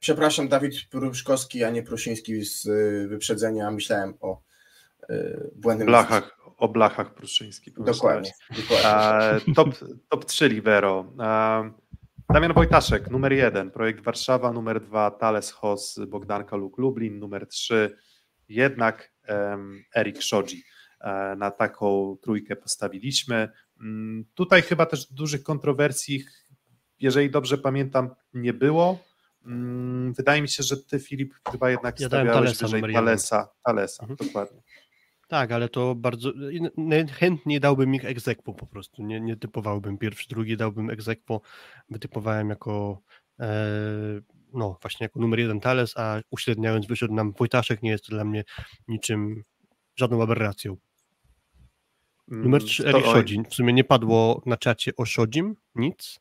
Przepraszam, 0.00 0.48
Dawid 0.48 0.74
Pruszkowski, 0.90 1.64
a 1.64 1.70
nie 1.70 1.82
Pruszyński 1.82 2.44
z 2.44 2.66
y, 2.66 3.06
wyprzedzenia. 3.08 3.70
Myślałem 3.70 4.14
o 4.20 4.42
y, 5.10 5.50
błędnym... 5.56 5.86
Blachach, 5.86 6.38
o 6.56 6.68
blachach 6.68 7.14
Pruszyński. 7.14 7.72
Dokładnie. 7.72 8.30
dokładnie. 8.56 9.54
top, 9.54 9.68
top 10.08 10.24
3 10.24 10.48
Libero. 10.48 11.12
Damian 12.32 12.52
Wojtaszek, 12.54 13.10
numer 13.10 13.32
1, 13.32 13.70
projekt 13.70 14.04
Warszawa, 14.04 14.52
numer 14.52 14.80
2, 14.80 15.10
Thales 15.10 15.50
Hos, 15.50 16.00
Bogdanka 16.08 16.56
Luk 16.56 16.78
Lublin, 16.78 17.18
numer 17.18 17.46
3, 17.46 17.96
jednak 18.48 19.12
um, 19.28 19.84
Erik 19.96 20.22
Szodzi. 20.22 20.64
E, 21.00 21.36
na 21.36 21.50
taką 21.50 22.16
trójkę 22.22 22.56
postawiliśmy. 22.56 23.48
Mm, 23.80 24.24
tutaj 24.34 24.62
chyba 24.62 24.86
też 24.86 25.12
dużych 25.12 25.42
kontrowersji, 25.42 26.24
jeżeli 27.00 27.30
dobrze 27.30 27.58
pamiętam, 27.58 28.14
nie 28.34 28.52
było. 28.52 28.98
Mm, 29.44 30.12
wydaje 30.12 30.42
mi 30.42 30.48
się, 30.48 30.62
że 30.62 30.76
ty, 30.76 30.98
Filip, 30.98 31.34
chyba 31.50 31.70
jednak 31.70 32.00
ja 32.00 32.06
stawiałeś 32.06 32.34
Talesa 32.34 32.66
wyżej 32.66 32.92
Talesa, 32.92 33.48
Talesa 33.64 34.02
mhm. 34.02 34.16
dokładnie. 34.16 34.62
Tak, 35.28 35.52
ale 35.52 35.68
to 35.68 35.94
bardzo 35.94 36.32
chętnie 37.12 37.60
dałbym 37.60 37.94
ich 37.94 38.04
egzekwo 38.04 38.54
po 38.54 38.66
prostu. 38.66 39.02
Nie, 39.02 39.20
nie 39.20 39.36
typowałbym 39.36 39.98
pierwszy, 39.98 40.28
drugi, 40.28 40.56
dałbym 40.56 40.90
egzekwo. 40.90 41.40
Wytypowałem 41.90 42.48
jako 42.48 43.02
e, 43.40 43.50
no 44.52 44.78
właśnie 44.82 45.04
jako 45.04 45.20
numer 45.20 45.38
jeden 45.38 45.60
Tales, 45.60 45.96
a 45.96 46.20
uśredniając 46.30 46.86
wyszedł 46.86 47.14
nam 47.14 47.32
Wojtaszek, 47.32 47.82
nie 47.82 47.90
jest 47.90 48.04
to 48.04 48.10
dla 48.10 48.24
mnie 48.24 48.44
niczym, 48.88 49.44
żadną 49.96 50.22
aberracją. 50.22 50.76
Numer 52.28 52.64
3 52.64 52.82
mm, 52.82 52.96
Erik 52.96 53.06
Szodzin. 53.12 53.44
W 53.44 53.54
sumie 53.54 53.72
nie 53.72 53.84
padło 53.84 54.42
na 54.46 54.56
czacie 54.56 54.92
o 54.96 55.04
Szodzim, 55.04 55.56
nic. 55.74 56.20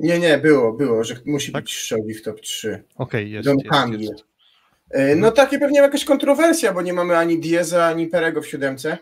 Nie, 0.00 0.18
nie, 0.18 0.38
było, 0.38 0.72
było, 0.72 1.04
że 1.04 1.14
musi 1.26 1.52
tak? 1.52 1.64
być 1.64 1.76
Shogi 1.76 2.14
w 2.14 2.22
top 2.22 2.40
3. 2.40 2.68
Okej, 2.68 2.84
okay, 2.96 3.24
jest, 3.28 3.48
Don 3.48 3.58
jest, 3.58 4.10
jest. 4.10 4.24
E, 4.90 5.16
no 5.16 5.30
takie 5.30 5.58
pewnie 5.58 5.78
jakaś 5.80 6.04
kontrowersja, 6.04 6.72
bo 6.72 6.82
nie 6.82 6.92
mamy 6.92 7.16
ani 7.16 7.40
Dieza, 7.40 7.86
ani 7.86 8.06
Perego 8.06 8.42
w 8.42 8.46
siódemce. 8.46 8.98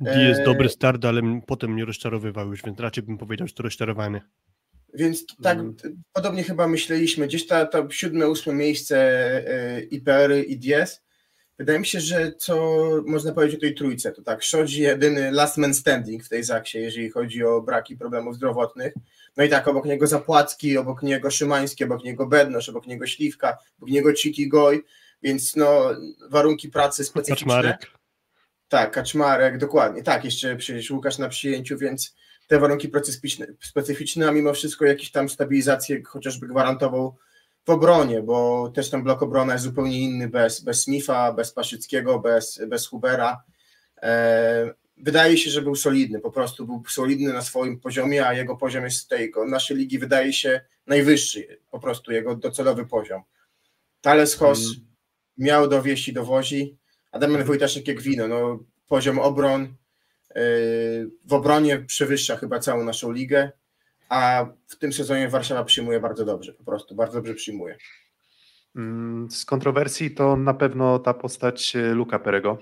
Diez 0.00 0.38
e... 0.38 0.44
dobry 0.44 0.68
start, 0.68 1.04
ale 1.04 1.40
potem 1.46 1.72
mnie 1.72 1.84
rozczarowywał 1.84 2.50
już, 2.50 2.62
więc 2.62 2.80
raczej 2.80 3.04
bym 3.04 3.18
powiedział, 3.18 3.48
że 3.48 3.54
to 3.54 3.62
rozczarowany. 3.62 4.20
Więc 4.94 5.26
tak 5.42 5.58
mm. 5.58 5.76
podobnie 6.12 6.42
chyba 6.42 6.68
myśleliśmy. 6.68 7.26
Gdzieś 7.26 7.46
ta, 7.46 7.66
to 7.66 7.90
siódme, 7.90 8.28
ósme 8.28 8.54
miejsce 8.54 8.96
e, 9.48 9.80
IPR 9.80 10.32
i 10.46 10.58
DS. 10.58 11.02
Wydaje 11.58 11.78
mi 11.78 11.86
się, 11.86 12.00
że 12.00 12.32
co 12.32 12.80
można 13.06 13.32
powiedzieć 13.32 13.56
o 13.56 13.60
tej 13.60 13.74
trójce, 13.74 14.12
to 14.12 14.22
tak, 14.22 14.42
Szodzi 14.42 14.82
jedyny 14.82 15.30
last 15.32 15.56
man 15.56 15.74
standing 15.74 16.24
w 16.24 16.28
tej 16.28 16.44
zaksie, 16.44 16.78
jeżeli 16.78 17.10
chodzi 17.10 17.44
o 17.44 17.62
braki 17.62 17.96
problemów 17.96 18.36
zdrowotnych. 18.36 18.94
No 19.36 19.44
i 19.44 19.48
tak, 19.48 19.68
obok 19.68 19.84
niego 19.84 20.06
Zapłacki, 20.06 20.78
obok 20.78 21.02
niego 21.02 21.30
Szymański, 21.30 21.84
obok 21.84 22.04
niego 22.04 22.26
Bednosz, 22.26 22.68
obok 22.68 22.86
niego 22.86 23.06
Śliwka, 23.06 23.58
obok 23.78 23.90
niego 23.90 24.12
Ciki 24.12 24.48
Goj, 24.48 24.84
więc 25.22 25.56
no 25.56 25.90
warunki 26.30 26.68
pracy 26.68 27.04
specyficzne. 27.04 27.46
Kaczmarek. 27.46 27.90
Tak, 28.68 28.90
Kaczmarek, 28.90 29.58
dokładnie. 29.58 30.02
Tak, 30.02 30.24
jeszcze 30.24 30.56
przecież 30.56 30.90
Łukasz 30.90 31.18
na 31.18 31.28
przyjęciu, 31.28 31.78
więc 31.78 32.14
te 32.46 32.58
warunki 32.58 32.88
specyficzne, 32.88 33.46
specyficzne, 33.60 34.28
a 34.28 34.32
mimo 34.32 34.54
wszystko 34.54 34.84
jakieś 34.84 35.10
tam 35.10 35.28
stabilizację 35.28 36.02
chociażby 36.02 36.48
gwarantował 36.48 37.16
w 37.66 37.70
obronie, 37.70 38.22
bo 38.22 38.68
też 38.74 38.90
ten 38.90 39.02
blok 39.02 39.22
obrona 39.22 39.52
jest 39.52 39.64
zupełnie 39.64 39.98
inny 39.98 40.28
bez, 40.28 40.60
bez 40.60 40.82
Smitha, 40.82 41.32
bez 41.32 41.52
Paszyckiego, 41.52 42.18
bez, 42.18 42.60
bez 42.68 42.86
Hubera. 42.86 43.42
Wydaje 44.96 45.38
się, 45.38 45.50
że 45.50 45.62
był 45.62 45.74
solidny, 45.74 46.20
po 46.20 46.30
prostu 46.30 46.66
był 46.66 46.82
solidny 46.88 47.32
na 47.32 47.42
swoim 47.42 47.80
poziomie, 47.80 48.26
a 48.26 48.34
jego 48.34 48.56
poziom 48.56 48.84
jest 48.84 49.08
tej 49.08 49.32
naszej 49.48 49.76
ligi 49.76 49.98
wydaje 49.98 50.32
się 50.32 50.60
najwyższy, 50.86 51.58
po 51.70 51.80
prostu 51.80 52.12
jego 52.12 52.36
docelowy 52.36 52.86
poziom. 52.86 53.22
Thales 54.00 54.34
Hos 54.34 54.58
mm. 54.58 54.86
miał 55.38 55.68
dowieść 55.68 56.08
i 56.08 56.12
dowozi, 56.12 56.76
a 57.12 57.18
Damian 57.18 57.44
Wojtaszek 57.44 57.88
jak 57.88 58.00
wino, 58.00 58.28
no 58.28 58.58
poziom 58.88 59.18
obron, 59.18 59.74
w 61.24 61.32
obronie 61.32 61.78
przewyższa 61.78 62.36
chyba 62.36 62.58
całą 62.58 62.84
naszą 62.84 63.12
ligę, 63.12 63.52
a 64.08 64.46
w 64.68 64.76
tym 64.76 64.92
sezonie 64.92 65.28
Warszawa 65.28 65.64
przyjmuje 65.64 66.00
bardzo 66.00 66.24
dobrze, 66.24 66.52
po 66.52 66.64
prostu 66.64 66.94
bardzo 66.94 67.14
dobrze 67.14 67.34
przyjmuje. 67.34 67.76
Mm, 68.76 69.30
z 69.30 69.44
kontrowersji 69.44 70.10
to 70.10 70.36
na 70.36 70.54
pewno 70.54 70.98
ta 70.98 71.14
postać 71.14 71.76
Luka 71.92 72.18
Perego. 72.18 72.58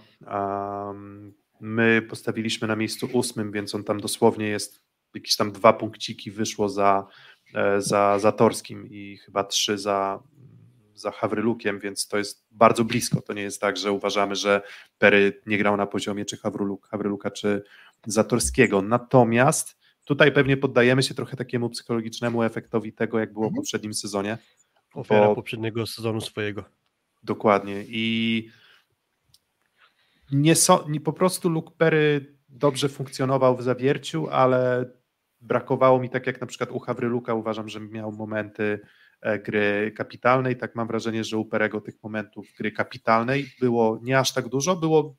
My 1.66 2.02
postawiliśmy 2.02 2.68
na 2.68 2.76
miejscu 2.76 3.08
ósmym, 3.12 3.52
więc 3.52 3.74
on 3.74 3.84
tam 3.84 4.00
dosłownie 4.00 4.46
jest 4.46 4.82
jakieś 5.14 5.36
tam 5.36 5.52
dwa 5.52 5.72
punkciki 5.72 6.30
wyszło 6.30 6.68
za, 6.68 7.06
e, 7.54 7.80
za, 7.80 8.18
za 8.18 8.32
Torskim 8.32 8.88
i 8.90 9.16
chyba 9.16 9.44
trzy 9.44 9.78
za, 9.78 10.22
za 10.94 11.10
Hawrylukiem, 11.10 11.78
więc 11.78 12.08
to 12.08 12.18
jest 12.18 12.46
bardzo 12.50 12.84
blisko. 12.84 13.22
To 13.22 13.32
nie 13.32 13.42
jest 13.42 13.60
tak, 13.60 13.76
że 13.76 13.92
uważamy, 13.92 14.36
że 14.36 14.62
Pery 14.98 15.40
nie 15.46 15.58
grał 15.58 15.76
na 15.76 15.86
poziomie 15.86 16.24
czy 16.24 16.36
Hawryluk, 16.36 16.86
Hawryluka, 16.86 17.30
czy 17.30 17.62
Zatorskiego. 18.06 18.82
Natomiast 18.82 19.76
tutaj 20.04 20.32
pewnie 20.32 20.56
poddajemy 20.56 21.02
się 21.02 21.14
trochę 21.14 21.36
takiemu 21.36 21.70
psychologicznemu 21.70 22.42
efektowi 22.42 22.92
tego, 22.92 23.18
jak 23.18 23.32
było 23.32 23.44
w 23.44 23.48
mhm. 23.48 23.62
poprzednim 23.62 23.94
sezonie. 23.94 24.38
Ofiara 24.94 25.26
bo... 25.26 25.34
poprzedniego 25.34 25.86
sezonu 25.86 26.20
swojego. 26.20 26.64
Dokładnie. 27.22 27.84
I 27.88 28.48
nie, 30.32 30.54
so, 30.54 30.84
nie 30.88 31.00
po 31.00 31.12
prostu 31.12 31.48
Luke 31.48 31.70
Perry 31.78 32.36
dobrze 32.48 32.88
funkcjonował 32.88 33.56
w 33.56 33.62
zawierciu, 33.62 34.28
ale 34.30 34.90
brakowało 35.40 36.00
mi, 36.00 36.10
tak 36.10 36.26
jak 36.26 36.40
na 36.40 36.46
przykład 36.46 36.70
u 36.70 36.78
Hawryluka, 36.78 37.34
uważam, 37.34 37.68
że 37.68 37.80
miał 37.80 38.12
momenty 38.12 38.80
E, 39.24 39.38
gry 39.38 39.92
kapitalnej. 39.96 40.56
Tak 40.56 40.74
mam 40.74 40.86
wrażenie, 40.86 41.24
że 41.24 41.38
u 41.38 41.44
Perego 41.44 41.80
tych 41.80 42.02
momentów 42.02 42.46
gry 42.58 42.72
kapitalnej 42.72 43.46
było 43.60 44.00
nie 44.02 44.18
aż 44.18 44.32
tak 44.32 44.48
dużo, 44.48 44.76
było 44.76 45.16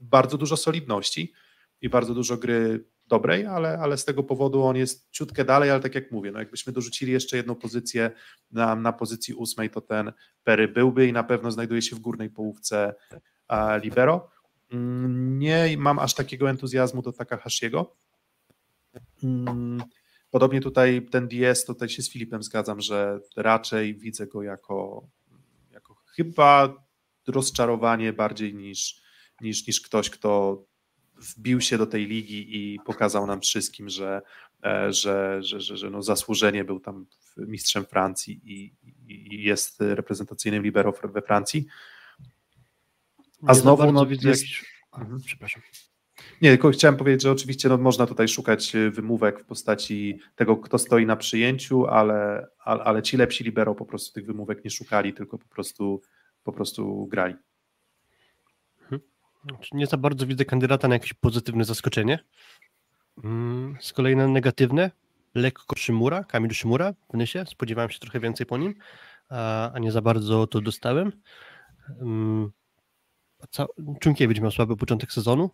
bardzo 0.00 0.38
dużo 0.38 0.56
solidności 0.56 1.32
i 1.80 1.88
bardzo 1.88 2.14
dużo 2.14 2.36
gry 2.36 2.84
dobrej, 3.06 3.46
ale, 3.46 3.78
ale 3.78 3.96
z 3.98 4.04
tego 4.04 4.22
powodu 4.22 4.62
on 4.62 4.76
jest 4.76 5.10
ciutkę 5.10 5.44
dalej, 5.44 5.70
ale 5.70 5.80
tak 5.80 5.94
jak 5.94 6.12
mówię, 6.12 6.32
no 6.32 6.38
jakbyśmy 6.38 6.72
dorzucili 6.72 7.12
jeszcze 7.12 7.36
jedną 7.36 7.54
pozycję 7.54 8.10
na, 8.50 8.76
na 8.76 8.92
pozycji 8.92 9.34
ósmej, 9.34 9.70
to 9.70 9.80
ten 9.80 10.12
Pery 10.44 10.68
byłby 10.68 11.06
i 11.06 11.12
na 11.12 11.24
pewno 11.24 11.50
znajduje 11.50 11.82
się 11.82 11.96
w 11.96 12.00
górnej 12.00 12.30
połówce 12.30 12.94
Libero. 13.82 14.30
Mm, 14.72 15.38
nie 15.38 15.76
mam 15.78 15.98
aż 15.98 16.14
takiego 16.14 16.50
entuzjazmu 16.50 17.02
do 17.02 17.12
Takahashiego. 17.12 17.96
Mm, 19.22 19.82
Podobnie 20.30 20.60
tutaj 20.60 21.06
ten 21.10 21.28
DS, 21.28 21.64
tutaj 21.64 21.88
się 21.88 22.02
z 22.02 22.10
Filipem 22.10 22.42
zgadzam, 22.42 22.80
że 22.80 23.20
raczej 23.36 23.94
widzę 23.94 24.26
go 24.26 24.42
jako, 24.42 25.08
jako 25.70 25.94
chyba 25.94 26.74
rozczarowanie 27.26 28.12
bardziej 28.12 28.54
niż, 28.54 29.02
niż, 29.40 29.66
niż 29.66 29.80
ktoś, 29.80 30.10
kto 30.10 30.62
wbił 31.14 31.60
się 31.60 31.78
do 31.78 31.86
tej 31.86 32.06
ligi 32.06 32.56
i 32.56 32.78
pokazał 32.80 33.26
nam 33.26 33.40
wszystkim, 33.40 33.88
że, 33.88 34.22
e, 34.64 34.92
że, 34.92 35.42
że, 35.42 35.60
że, 35.60 35.76
że 35.76 35.90
no 35.90 36.02
zasłużenie 36.02 36.64
był 36.64 36.80
tam 36.80 37.06
mistrzem 37.36 37.84
Francji 37.84 38.40
i, 38.44 38.74
i 39.08 39.42
jest 39.42 39.80
reprezentacyjnym 39.80 40.62
libero 40.62 40.92
we 40.92 41.22
Francji. 41.22 41.66
A 43.46 43.52
Nie 43.52 43.58
znowu 43.58 43.92
no, 43.92 44.06
widzę 44.06 44.28
jest... 44.28 44.42
jakiś... 44.42 44.64
Mhm. 44.98 45.20
Przepraszam. 45.26 45.62
Nie, 46.42 46.50
tylko 46.50 46.70
chciałem 46.70 46.96
powiedzieć, 46.96 47.22
że 47.22 47.30
oczywiście 47.30 47.68
no, 47.68 47.78
można 47.78 48.06
tutaj 48.06 48.28
szukać 48.28 48.74
y, 48.74 48.90
wymówek 48.90 49.40
w 49.40 49.44
postaci 49.44 50.18
tego, 50.34 50.56
kto 50.56 50.78
stoi 50.78 51.06
na 51.06 51.16
przyjęciu, 51.16 51.86
ale, 51.86 52.48
ale, 52.58 52.84
ale 52.84 53.02
ci 53.02 53.16
lepsi 53.16 53.44
libero 53.44 53.74
po 53.74 53.86
prostu 53.86 54.12
tych 54.12 54.26
wymówek 54.26 54.64
nie 54.64 54.70
szukali, 54.70 55.14
tylko 55.14 55.38
po 55.38 55.48
prostu, 55.48 56.02
po 56.44 56.52
prostu 56.52 57.06
grali. 57.06 57.34
Mhm. 58.82 59.02
Znaczy, 59.48 59.76
nie 59.76 59.86
za 59.86 59.96
bardzo 59.96 60.26
widzę 60.26 60.44
kandydata 60.44 60.88
na 60.88 60.94
jakieś 60.94 61.12
pozytywne 61.12 61.64
zaskoczenie. 61.64 62.18
Mm, 63.24 63.76
z 63.80 63.92
kolei 63.92 64.16
na 64.16 64.28
negatywne, 64.28 64.90
lekko 65.34 65.76
Szymura, 65.76 66.24
Kamil 66.24 66.50
Szymura 66.50 66.94
w 67.12 67.16
Nysie, 67.16 67.44
spodziewałem 67.46 67.90
się 67.90 67.98
trochę 67.98 68.20
więcej 68.20 68.46
po 68.46 68.58
nim, 68.58 68.74
a, 69.28 69.72
a 69.72 69.78
nie 69.78 69.92
za 69.92 70.02
bardzo 70.02 70.46
to 70.46 70.60
dostałem. 70.60 71.12
Um, 73.58 73.96
Czunkiewicz 74.00 74.40
miał 74.40 74.50
słaby 74.50 74.76
początek 74.76 75.12
sezonu, 75.12 75.50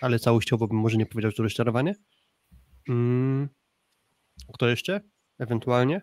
ale 0.00 0.18
całościowo 0.18 0.68
bym 0.68 0.76
może 0.76 0.96
nie 0.96 1.06
powiedział, 1.06 1.30
że 1.30 1.36
to 1.36 1.42
rozczarowanie. 1.42 1.94
Mm. 2.88 3.48
Kto 4.54 4.68
jeszcze? 4.68 5.00
Ewentualnie? 5.38 6.00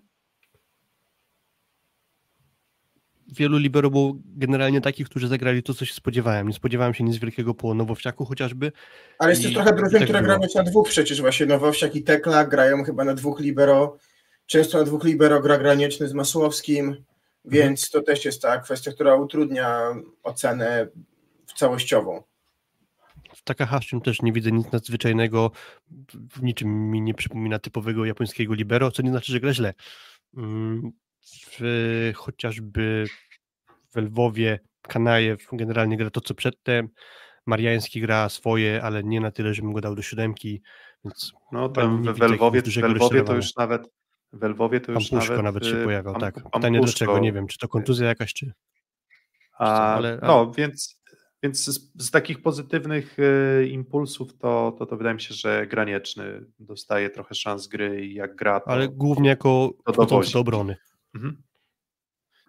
Wielu 3.27 3.57
libero 3.57 3.89
było 3.89 4.13
generalnie 4.25 4.81
takich, 4.81 5.09
którzy 5.09 5.27
zagrali 5.27 5.63
to, 5.63 5.73
co 5.73 5.85
się 5.85 5.93
spodziewałem. 5.93 6.47
Nie 6.47 6.53
spodziewałem 6.53 6.93
się 6.93 7.03
nic 7.03 7.17
wielkiego 7.17 7.53
po 7.53 7.73
Nowowsiaku 7.73 8.25
chociażby. 8.25 8.71
Ale 9.19 9.31
jest 9.31 9.43
też 9.43 9.53
trochę 9.53 9.73
drużyn, 9.73 10.03
które 10.03 10.21
grają 10.21 10.39
na 10.55 10.63
dwóch 10.63 10.89
przecież 10.89 11.21
właśnie. 11.21 11.45
Nowowsiak 11.45 11.95
i 11.95 12.03
Tekla 12.03 12.45
grają 12.45 12.83
chyba 12.83 13.03
na 13.03 13.13
dwóch 13.13 13.39
libero. 13.39 13.97
Często 14.45 14.77
na 14.77 14.83
dwóch 14.83 15.03
libero 15.03 15.41
gra 15.41 15.57
Granieczny 15.57 16.07
z 16.07 16.13
Masłowskim, 16.13 16.95
więc 17.45 17.89
to 17.89 18.01
też 18.01 18.25
jest 18.25 18.41
ta 18.41 18.57
kwestia, 18.57 18.91
która 18.91 19.15
utrudnia 19.15 19.95
ocenę 20.23 20.87
całościową. 21.55 22.23
W 23.35 23.43
Takahashim 23.43 24.01
też 24.01 24.21
nie 24.21 24.31
widzę 24.31 24.51
nic 24.51 24.71
nadzwyczajnego, 24.71 25.51
w 26.13 26.43
niczym 26.43 26.91
mi 26.91 27.01
nie 27.01 27.13
przypomina 27.13 27.59
typowego 27.59 28.05
japońskiego 28.05 28.53
libero, 28.53 28.91
co 28.91 29.01
nie 29.01 29.09
znaczy, 29.09 29.31
że 29.31 29.39
gra 29.39 29.53
źle. 29.53 29.73
Mm, 30.37 30.91
w, 31.51 32.11
chociażby 32.15 33.05
w 33.93 33.97
Lwowie 33.97 34.59
Kanajew 34.81 35.47
generalnie 35.53 35.97
gra 35.97 36.09
to, 36.09 36.21
co 36.21 36.33
przedtem, 36.33 36.89
Mariański 37.45 38.01
gra 38.01 38.29
swoje, 38.29 38.83
ale 38.83 39.03
nie 39.03 39.21
na 39.21 39.31
tyle, 39.31 39.53
żebym 39.53 39.73
go 39.73 39.81
dał 39.81 39.95
do 39.95 40.01
siódemki, 40.01 40.61
więc 41.05 41.33
no 41.51 41.69
tam 41.69 42.03
w 42.03 42.19
Lwowie, 42.19 42.61
w 42.61 42.77
Lwowie 42.77 43.23
to 43.23 43.35
już 43.35 43.55
nawet 43.55 43.89
w 44.33 44.43
Lwowie 44.43 44.81
to 44.81 44.91
już 44.91 45.11
nawet, 45.11 45.43
nawet 45.43 45.65
się 45.65 45.77
y, 45.77 45.83
pojawiał, 45.83 46.19
tak. 46.19 46.49
Pytanie 46.53 46.79
dlaczego, 46.79 47.19
nie 47.19 47.33
wiem, 47.33 47.47
czy 47.47 47.57
to 47.57 47.67
kontuzja 47.67 48.07
jakaś, 48.07 48.33
czy... 48.33 48.53
A, 49.59 49.95
ale, 49.95 50.09
ale... 50.09 50.27
No, 50.27 50.51
więc 50.51 51.01
więc 51.45 51.65
z, 51.65 51.91
z, 51.97 52.11
takich 52.11 52.41
pozytywnych 52.41 53.19
y, 53.19 53.67
impulsów 53.67 54.37
to, 54.37 54.75
to, 54.79 54.85
to 54.85 54.97
wydaje 54.97 55.15
mi 55.15 55.21
się, 55.21 55.33
że 55.33 55.67
Granieczny 55.67 56.45
dostaje 56.59 57.09
trochę 57.09 57.35
szans 57.35 57.67
gry 57.67 58.05
i 58.05 58.13
jak 58.13 58.35
gra 58.35 58.59
to, 58.59 58.67
Ale 58.67 58.87
głównie 58.87 59.29
jako 59.29 59.73
do 59.95 60.39
obrony. 60.39 60.77
Mhm. 61.15 61.43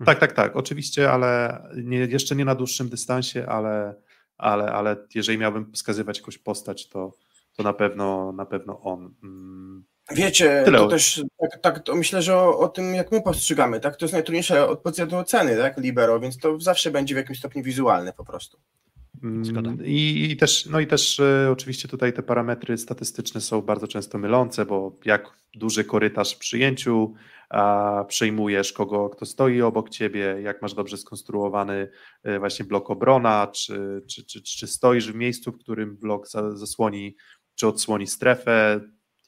Mhm. 0.01 0.07
Tak, 0.07 0.19
tak, 0.19 0.33
tak, 0.33 0.57
oczywiście, 0.57 1.13
ale 1.13 1.63
nie, 1.85 1.99
jeszcze 1.99 2.37
nie 2.37 2.45
na 2.45 2.55
dłuższym 2.55 2.89
dystansie, 2.89 3.47
ale, 3.47 3.95
ale, 4.39 4.73
ale 4.73 4.97
jeżeli 5.15 5.39
miałbym 5.39 5.73
wskazywać 5.73 6.19
jakąś 6.19 6.39
postać, 6.39 6.89
to, 6.89 7.13
to 7.57 7.63
na 7.63 7.73
pewno 7.73 8.33
na 8.33 8.47
pewno 8.47 8.81
on. 8.81 9.15
Mm. 9.23 9.85
Wiecie, 10.11 10.63
Tyle 10.65 10.79
to 10.79 10.89
też 10.89 11.25
tak, 11.41 11.61
tak 11.61 11.85
to 11.85 11.95
myślę, 11.95 12.23
że 12.23 12.37
o, 12.37 12.59
o, 12.59 12.69
tym, 12.69 12.95
jak 12.95 13.13
my 13.13 13.23
postrzegamy, 13.23 13.81
tak? 13.81 13.97
To 13.97 14.05
jest 14.05 14.13
najtrudniejsza 14.13 14.69
odpowiedź 14.69 15.11
do 15.11 15.19
oceny, 15.19 15.57
tak? 15.57 15.79
Libero, 15.79 16.21
więc 16.21 16.39
to 16.39 16.61
zawsze 16.61 16.91
będzie 16.91 17.15
w 17.15 17.19
jakimś 17.19 17.39
stopniu 17.39 17.63
wizualne 17.63 18.13
po 18.13 18.25
prostu. 18.25 18.59
Mm, 19.23 19.79
I, 19.85 20.31
I, 20.31 20.37
też, 20.37 20.67
no 20.67 20.81
i 20.81 20.87
też 20.87 21.21
e, 21.21 21.49
oczywiście 21.53 21.89
tutaj 21.89 22.13
te 22.13 22.23
parametry 22.23 22.79
statystyczne 22.79 23.41
są 23.41 23.63
bardzo 23.63 23.89
często 23.89 24.19
mylące, 24.19 24.67
bo 24.67 24.99
jak 25.05 25.31
duży 25.55 25.85
korytarz 25.85 26.35
w 26.35 26.39
przyjęciu 26.39 27.15
a, 27.51 28.05
przejmujesz 28.09 28.73
kogo, 28.73 29.09
kto 29.09 29.27
stoi 29.27 29.63
obok 29.63 29.91
ciebie, 29.91 30.37
jak 30.43 30.63
masz 30.63 30.75
dobrze 30.75 30.97
skonstruowany 30.97 31.89
e, 32.23 32.39
właśnie 32.39 32.65
blok 32.65 32.91
obrona, 32.91 33.47
czy, 33.55 34.03
czy, 34.09 34.25
czy, 34.25 34.43
czy 34.43 34.67
stoisz 34.67 35.13
w 35.13 35.15
miejscu, 35.15 35.53
w 35.53 35.59
którym 35.59 35.97
blok 35.97 36.29
zasłoni, 36.55 37.17
czy 37.55 37.67
odsłoni 37.67 38.07
strefę 38.07 38.81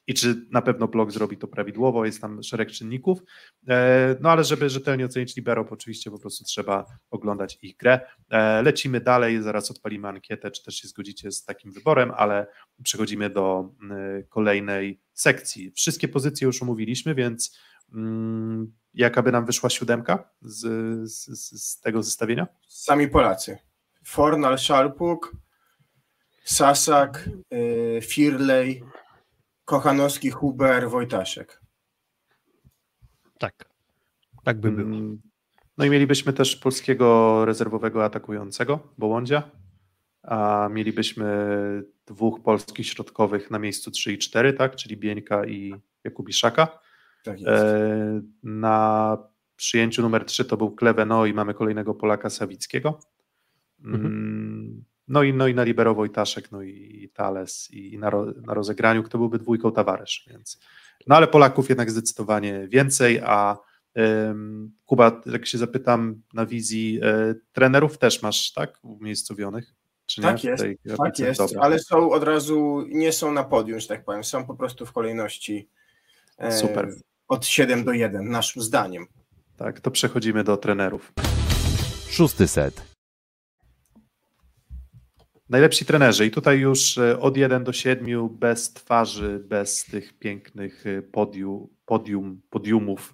i 0.09 0.13
czy 0.13 0.45
na 0.51 0.61
pewno 0.61 0.87
blok 0.87 1.11
zrobi 1.11 1.37
to 1.37 1.47
prawidłowo, 1.47 2.05
jest 2.05 2.21
tam 2.21 2.43
szereg 2.43 2.71
czynników, 2.71 3.19
e, 3.67 4.15
no 4.21 4.31
ale 4.31 4.43
żeby 4.43 4.69
rzetelnie 4.69 5.05
ocenić 5.05 5.35
libero, 5.35 5.65
oczywiście 5.69 6.11
po 6.11 6.19
prostu 6.19 6.43
trzeba 6.43 6.85
oglądać 7.09 7.57
ich 7.61 7.77
grę. 7.77 7.99
E, 8.29 8.61
lecimy 8.61 9.01
dalej, 9.01 9.43
zaraz 9.43 9.71
odpalimy 9.71 10.07
ankietę, 10.07 10.51
czy 10.51 10.63
też 10.63 10.75
się 10.75 10.87
zgodzicie 10.87 11.31
z 11.31 11.45
takim 11.45 11.71
wyborem, 11.71 12.11
ale 12.17 12.47
przechodzimy 12.83 13.29
do 13.29 13.69
kolejnej 14.29 15.01
sekcji. 15.13 15.71
Wszystkie 15.71 16.07
pozycje 16.07 16.45
już 16.45 16.61
omówiliśmy, 16.61 17.15
więc 17.15 17.59
mm, 17.93 18.73
jaka 18.93 19.23
by 19.23 19.31
nam 19.31 19.45
wyszła 19.45 19.69
siódemka 19.69 20.29
z, 20.41 20.59
z, 21.11 21.61
z 21.61 21.79
tego 21.79 22.03
zestawienia? 22.03 22.47
Sami 22.67 23.07
Polacy. 23.07 23.57
Fornal, 24.05 24.57
Szalpuk, 24.57 25.35
Sasak, 26.43 27.29
y, 27.53 27.99
Firlej, 28.01 28.83
Kochanowski, 29.69 30.31
Huber, 30.31 30.89
Wojtaszek. 30.89 31.61
Tak. 33.39 33.69
Tak 34.43 34.59
by 34.59 34.71
było. 34.71 34.87
Mm, 34.87 35.21
no 35.77 35.85
i 35.85 35.89
mielibyśmy 35.89 36.33
też 36.33 36.55
polskiego 36.55 37.45
rezerwowego 37.45 38.05
atakującego, 38.05 38.79
Bołądzia, 38.97 39.51
a 40.23 40.69
mielibyśmy 40.71 41.27
dwóch 42.05 42.43
polskich 42.43 42.87
środkowych 42.87 43.51
na 43.51 43.59
miejscu 43.59 43.91
3 43.91 44.13
i 44.13 44.17
4, 44.17 44.53
tak, 44.53 44.75
czyli 44.75 44.97
Bieńka 44.97 45.45
i 45.45 45.75
Jakubiszaka. 46.03 46.79
Tak 47.23 47.39
jest. 47.39 47.63
E, 47.63 48.21
na 48.43 49.17
przyjęciu 49.55 50.01
numer 50.01 50.25
3 50.25 50.45
to 50.45 50.57
był 50.57 50.75
Kleveno 50.75 51.25
i 51.25 51.33
mamy 51.33 51.53
kolejnego 51.53 51.93
Polaka 51.93 52.29
Sawickiego. 52.29 52.99
Mhm. 53.83 54.03
No 55.09 55.23
i, 55.23 55.33
no 55.33 55.47
i 55.47 55.55
na 55.55 55.63
libero 55.63 55.95
Wojtaszek, 55.95 56.51
no 56.51 56.61
i 56.61 57.09
Thales 57.13 57.71
i 57.71 57.97
na, 57.97 58.09
ro, 58.09 58.25
na 58.45 58.53
rozegraniu, 58.53 59.03
kto 59.03 59.17
byłby 59.17 59.39
dwójką 59.39 59.71
Tawaresz, 59.71 60.25
więc 60.29 60.59
no 61.07 61.15
ale 61.15 61.27
Polaków 61.27 61.69
jednak 61.69 61.91
zdecydowanie 61.91 62.67
więcej, 62.67 63.19
a 63.23 63.57
ym, 63.97 64.71
Kuba, 64.85 65.21
jak 65.25 65.45
się 65.45 65.57
zapytam 65.57 66.21
na 66.33 66.45
wizji 66.45 66.99
y, 67.31 67.41
trenerów 67.51 67.97
też 67.97 68.21
masz, 68.21 68.53
tak, 68.53 68.79
umiejscowionych? 68.83 69.75
Czy 70.05 70.21
tak 70.21 70.43
nie? 70.43 70.49
jest, 70.49 70.63
tak 70.97 71.19
jest, 71.19 71.39
Dobra. 71.39 71.61
ale 71.61 71.79
są 71.79 72.11
od 72.11 72.23
razu, 72.23 72.85
nie 72.87 73.11
są 73.11 73.31
na 73.31 73.43
podium, 73.43 73.79
że 73.79 73.87
tak 73.87 74.05
powiem, 74.05 74.23
są 74.23 74.45
po 74.45 74.55
prostu 74.55 74.85
w 74.85 74.91
kolejności 74.91 75.69
e, 76.37 76.51
Super. 76.51 76.93
od 77.27 77.45
7 77.45 77.83
do 77.83 77.91
1, 77.91 78.29
naszym 78.29 78.61
zdaniem. 78.61 79.07
Tak, 79.57 79.79
to 79.79 79.91
przechodzimy 79.91 80.43
do 80.43 80.57
trenerów. 80.57 81.13
Szósty 82.09 82.47
set. 82.47 82.88
Najlepsi 85.49 85.85
trenerzy. 85.85 86.25
I 86.25 86.31
tutaj 86.31 86.59
już 86.59 86.97
e, 86.97 87.19
od 87.19 87.37
1 87.37 87.63
do 87.63 87.73
7 87.73 88.29
bez 88.29 88.73
twarzy, 88.73 89.43
bez 89.47 89.85
tych 89.85 90.19
pięknych 90.19 90.87
e, 90.87 91.01
podium, 91.01 91.67
podium, 91.85 92.41
podiumów. 92.49 93.13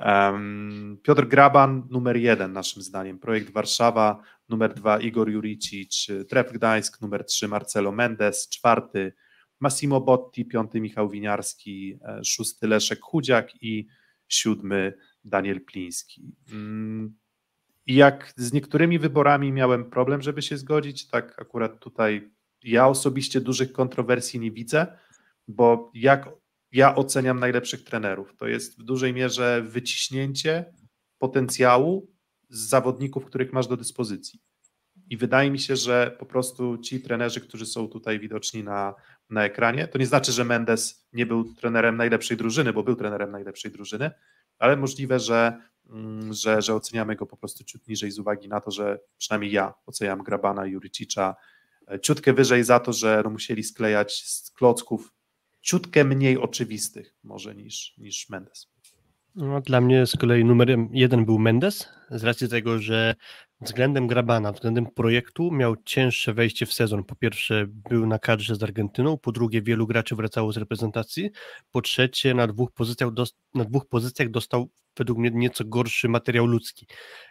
Um, 0.00 0.98
Piotr 1.02 1.26
Graban 1.26 1.88
numer 1.90 2.16
1 2.16 2.52
naszym 2.52 2.82
zdaniem, 2.82 3.18
projekt 3.18 3.52
Warszawa 3.52 4.22
numer 4.48 4.74
2 4.74 4.98
Igor 4.98 5.30
Juricic, 5.30 6.06
Tref 6.28 6.52
Gdańsk 6.52 7.00
numer 7.00 7.24
3 7.24 7.48
Marcelo 7.48 7.92
Mendes, 7.92 8.48
czwarty 8.48 9.12
Massimo 9.60 10.00
Botti, 10.00 10.44
piąty 10.44 10.80
Michał 10.80 11.08
Winiarski, 11.08 11.98
e, 12.02 12.24
szósty 12.24 12.66
Leszek 12.66 13.00
Chudziak. 13.00 13.62
I 13.62 13.86
siódmy 14.28 14.92
Daniel 15.24 15.60
Pliński. 15.64 16.32
I 17.86 17.94
jak 17.94 18.32
z 18.36 18.52
niektórymi 18.52 18.98
wyborami 18.98 19.52
miałem 19.52 19.90
problem, 19.90 20.22
żeby 20.22 20.42
się 20.42 20.56
zgodzić, 20.56 21.08
tak 21.08 21.40
akurat 21.40 21.80
tutaj 21.80 22.30
ja 22.62 22.88
osobiście 22.88 23.40
dużych 23.40 23.72
kontrowersji 23.72 24.40
nie 24.40 24.50
widzę, 24.50 24.86
bo 25.48 25.90
jak 25.94 26.28
ja 26.72 26.94
oceniam 26.94 27.40
najlepszych 27.40 27.84
trenerów, 27.84 28.36
to 28.36 28.46
jest 28.46 28.80
w 28.80 28.82
dużej 28.82 29.14
mierze 29.14 29.62
wyciśnięcie 29.62 30.64
potencjału 31.18 32.10
z 32.48 32.68
zawodników, 32.68 33.24
których 33.24 33.52
masz 33.52 33.66
do 33.66 33.76
dyspozycji. 33.76 34.40
I 35.10 35.16
wydaje 35.16 35.50
mi 35.50 35.58
się, 35.58 35.76
że 35.76 36.16
po 36.18 36.26
prostu 36.26 36.78
ci 36.78 37.00
trenerzy, 37.00 37.40
którzy 37.40 37.66
są 37.66 37.88
tutaj 37.88 38.20
widoczni 38.20 38.64
na, 38.64 38.94
na 39.30 39.44
ekranie, 39.44 39.88
to 39.88 39.98
nie 39.98 40.06
znaczy, 40.06 40.32
że 40.32 40.44
Mendes 40.44 41.06
nie 41.12 41.26
był 41.26 41.54
trenerem 41.54 41.96
najlepszej 41.96 42.36
drużyny, 42.36 42.72
bo 42.72 42.82
był 42.82 42.96
trenerem 42.96 43.30
najlepszej 43.30 43.70
drużyny, 43.70 44.10
ale 44.58 44.76
możliwe, 44.76 45.20
że 45.20 45.60
że, 46.30 46.62
że 46.62 46.74
oceniamy 46.74 47.16
go 47.16 47.26
po 47.26 47.36
prostu 47.36 47.64
ciut 47.64 47.88
niżej 47.88 48.10
z 48.10 48.18
uwagi 48.18 48.48
na 48.48 48.60
to, 48.60 48.70
że 48.70 49.00
przynajmniej 49.18 49.52
ja 49.52 49.74
oceniam 49.86 50.22
Grabana 50.22 50.66
Juricicza 50.66 51.36
e, 51.90 52.00
ciutkę 52.00 52.32
wyżej 52.32 52.64
za 52.64 52.80
to, 52.80 52.92
że 52.92 53.20
no 53.24 53.30
musieli 53.30 53.62
sklejać 53.62 54.24
z 54.24 54.50
klocków 54.50 55.12
ciutkę 55.60 56.04
mniej 56.04 56.38
oczywistych 56.38 57.14
może 57.22 57.54
niż, 57.54 57.94
niż 57.98 58.28
Mendes. 58.28 58.68
No, 59.36 59.60
dla 59.60 59.80
mnie 59.80 60.06
z 60.06 60.16
kolei 60.16 60.44
numerem 60.44 60.88
jeden 60.92 61.24
był 61.24 61.38
Mendes, 61.38 61.88
z 62.10 62.24
racji 62.24 62.48
tego, 62.48 62.78
że 62.78 63.14
względem 63.60 64.06
Grabana, 64.06 64.52
względem 64.52 64.86
projektu 64.86 65.50
miał 65.52 65.76
cięższe 65.84 66.34
wejście 66.34 66.66
w 66.66 66.72
sezon. 66.72 67.04
Po 67.04 67.16
pierwsze 67.16 67.64
był 67.68 68.06
na 68.06 68.18
kadrze 68.18 68.56
z 68.56 68.62
Argentyną, 68.62 69.18
po 69.18 69.32
drugie 69.32 69.62
wielu 69.62 69.86
graczy 69.86 70.16
wracało 70.16 70.52
z 70.52 70.56
reprezentacji, 70.56 71.30
po 71.70 71.82
trzecie 71.82 72.34
na 72.34 72.46
dwóch 72.46 72.72
pozycjach, 72.72 73.10
na 73.54 73.64
dwóch 73.64 73.88
pozycjach 73.88 74.30
dostał 74.30 74.70
według 74.98 75.18
mnie 75.18 75.30
nieco 75.34 75.64
gorszy 75.64 76.08
materiał 76.08 76.46
ludzki. 76.46 76.86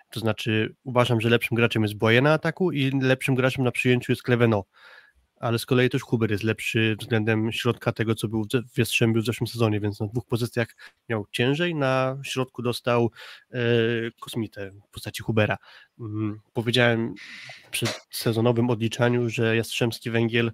To 0.10 0.19
znaczy 0.19 0.76
uważam, 0.84 1.22
że 1.22 1.30
lepszym 1.30 1.56
graczem 1.56 1.84
jest 1.84 1.98
Boye 1.98 2.22
na 2.22 2.34
ataku 2.34 2.72
i 2.72 2.91
lepszym 3.02 3.36
graczem 3.36 3.64
na 3.64 3.72
przyjęciu 3.72 4.11
jest 4.11 4.23
Kleveno 4.23 4.64
ale 5.45 5.59
z 5.59 5.65
kolei 5.65 5.89
też 5.89 6.01
Huber 6.01 6.31
jest 6.31 6.43
lepszy 6.43 6.95
względem 6.99 7.51
środka 7.51 7.91
tego, 7.91 8.15
co 8.15 8.27
był 8.27 8.45
w 8.73 8.77
Jastrzębiu 8.77 9.22
w 9.22 9.26
zeszłym 9.26 9.47
sezonie, 9.47 9.80
więc 9.80 9.99
na 9.99 10.07
dwóch 10.07 10.26
pozycjach 10.26 10.67
miał 11.09 11.26
ciężej, 11.31 11.76
na 11.76 12.17
środku 12.23 12.61
dostał 12.61 13.11
e, 13.51 13.59
kosmitę 14.19 14.72
w 14.72 14.91
postaci 14.91 15.23
Hubera. 15.23 15.57
Mm, 15.99 16.39
powiedziałem 16.53 17.13
przy 17.72 17.85
sezonowym 18.09 18.69
odliczaniu, 18.69 19.30
że 19.30 19.55
Jastrzębski 19.55 20.11
Węgiel 20.11 20.51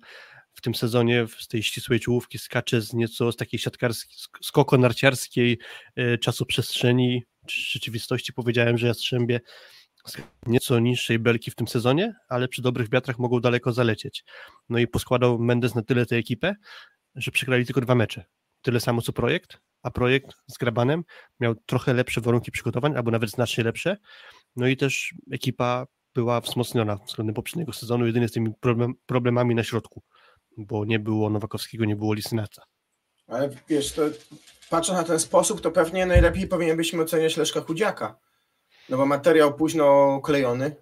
w 0.54 0.62
tym 0.62 0.76
sezonie 0.76 1.26
z 1.40 1.48
tej 1.48 1.64
ścisłej 1.64 2.00
czołówki 2.00 2.40
skacze 2.40 2.82
z 2.82 2.94
nieco 2.94 3.32
z 3.32 3.36
takiej 3.36 3.60
siatkarskiej, 3.60 4.18
skokonarciarskiej 4.42 5.60
e, 5.96 6.18
czasoprzestrzeni 6.18 7.24
czy 7.48 7.62
rzeczywistości. 7.62 8.34
Powiedziałem, 8.34 8.78
że 8.78 8.88
Jastrzębie 8.88 9.40
nieco 10.46 10.80
niższej 10.80 11.20
belki 11.20 11.52
w 11.52 11.56
tym 11.56 11.68
sezonie, 11.68 12.16
ale 12.30 12.48
przy 12.48 12.62
dobrych 12.62 12.90
wiatrach 12.90 13.20
mogą 13.20 13.40
daleko 13.40 13.74
zalecieć. 13.74 14.24
No 14.70 14.80
i 14.80 14.88
poskładał 14.88 15.40
Mendes 15.40 15.76
na 15.76 15.82
tyle 15.82 16.06
tę 16.06 16.16
ekipę, 16.16 16.56
że 17.16 17.32
przegrali 17.32 17.66
tylko 17.66 17.82
dwa 17.82 17.96
mecze. 17.96 18.26
Tyle 18.62 18.80
samo 18.80 19.02
co 19.02 19.14
projekt, 19.14 19.58
a 19.84 19.92
projekt 19.92 20.32
z 20.48 20.58
Grabanem 20.58 21.04
miał 21.40 21.56
trochę 21.56 21.94
lepsze 21.94 22.22
warunki 22.22 22.52
przygotowań, 22.52 22.96
albo 22.96 23.12
nawet 23.12 23.30
znacznie 23.30 23.64
lepsze. 23.64 23.98
No 24.56 24.68
i 24.68 24.78
też 24.78 25.14
ekipa 25.32 25.86
była 26.16 26.42
wzmocniona 26.42 26.96
względem 26.96 27.34
poprzedniego 27.34 27.74
sezonu, 27.74 28.06
jedynie 28.06 28.28
z 28.28 28.32
tymi 28.32 28.54
problem, 28.60 28.94
problemami 29.06 29.56
na 29.56 29.64
środku, 29.64 30.04
bo 30.58 30.86
nie 30.86 31.00
było 31.00 31.30
Nowakowskiego, 31.30 31.86
nie 31.86 31.96
było 31.96 32.14
Lisynaca. 32.14 32.64
Ale 33.28 33.50
wiesz, 33.70 33.94
to 33.94 34.02
patrząc 34.70 35.00
na 35.00 35.06
ten 35.06 35.20
sposób, 35.20 35.62
to 35.62 35.72
pewnie 35.72 36.06
najlepiej 36.06 36.48
powinien 36.48 36.78
byśmy 36.78 37.02
oceniać 37.02 37.38
Leszka 37.38 37.62
Chudziaka 37.62 38.18
no 38.92 38.98
bo 38.98 39.06
materiał 39.06 39.54
późno 39.54 40.20
klejony, 40.24 40.76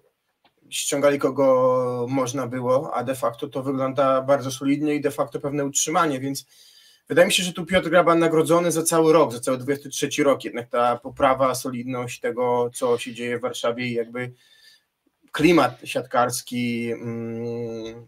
ściągali 0.70 1.18
kogo 1.18 2.06
można 2.08 2.46
było, 2.46 2.94
a 2.94 3.04
de 3.04 3.14
facto 3.14 3.48
to 3.48 3.62
wygląda 3.62 4.22
bardzo 4.22 4.50
solidnie 4.50 4.94
i 4.94 5.00
de 5.00 5.10
facto 5.10 5.40
pewne 5.40 5.64
utrzymanie, 5.64 6.20
więc 6.20 6.46
wydaje 7.08 7.26
mi 7.26 7.32
się, 7.32 7.42
że 7.42 7.52
tu 7.52 7.66
Piotr 7.66 7.90
Graban 7.90 8.18
nagrodzony 8.18 8.72
za 8.72 8.82
cały 8.82 9.12
rok, 9.12 9.32
za 9.32 9.40
cały 9.40 9.58
23 9.58 10.24
rok, 10.24 10.44
jednak 10.44 10.68
ta 10.68 10.96
poprawa, 10.96 11.54
solidność 11.54 12.20
tego, 12.20 12.70
co 12.74 12.98
się 12.98 13.14
dzieje 13.14 13.38
w 13.38 13.42
Warszawie 13.42 13.86
i 13.86 13.92
jakby 13.92 14.32
klimat 15.32 15.80
siatkarski 15.84 16.92
mm, 16.92 18.06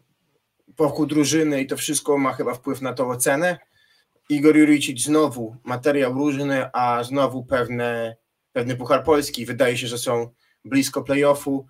wokół 0.76 1.06
drużyny 1.06 1.62
i 1.62 1.66
to 1.66 1.76
wszystko 1.76 2.18
ma 2.18 2.32
chyba 2.32 2.54
wpływ 2.54 2.80
na 2.80 2.92
tą 2.92 3.10
ocenę. 3.10 3.58
Igor 4.28 4.56
Juricic 4.56 5.04
znowu 5.04 5.56
materiał 5.64 6.12
różny, 6.12 6.72
a 6.72 7.04
znowu 7.04 7.44
pewne 7.44 8.16
pewny 8.52 8.76
Puchar 8.76 9.04
Polski. 9.04 9.46
Wydaje 9.46 9.78
się, 9.78 9.86
że 9.86 9.98
są 9.98 10.30
blisko 10.64 11.02
playoffu. 11.02 11.66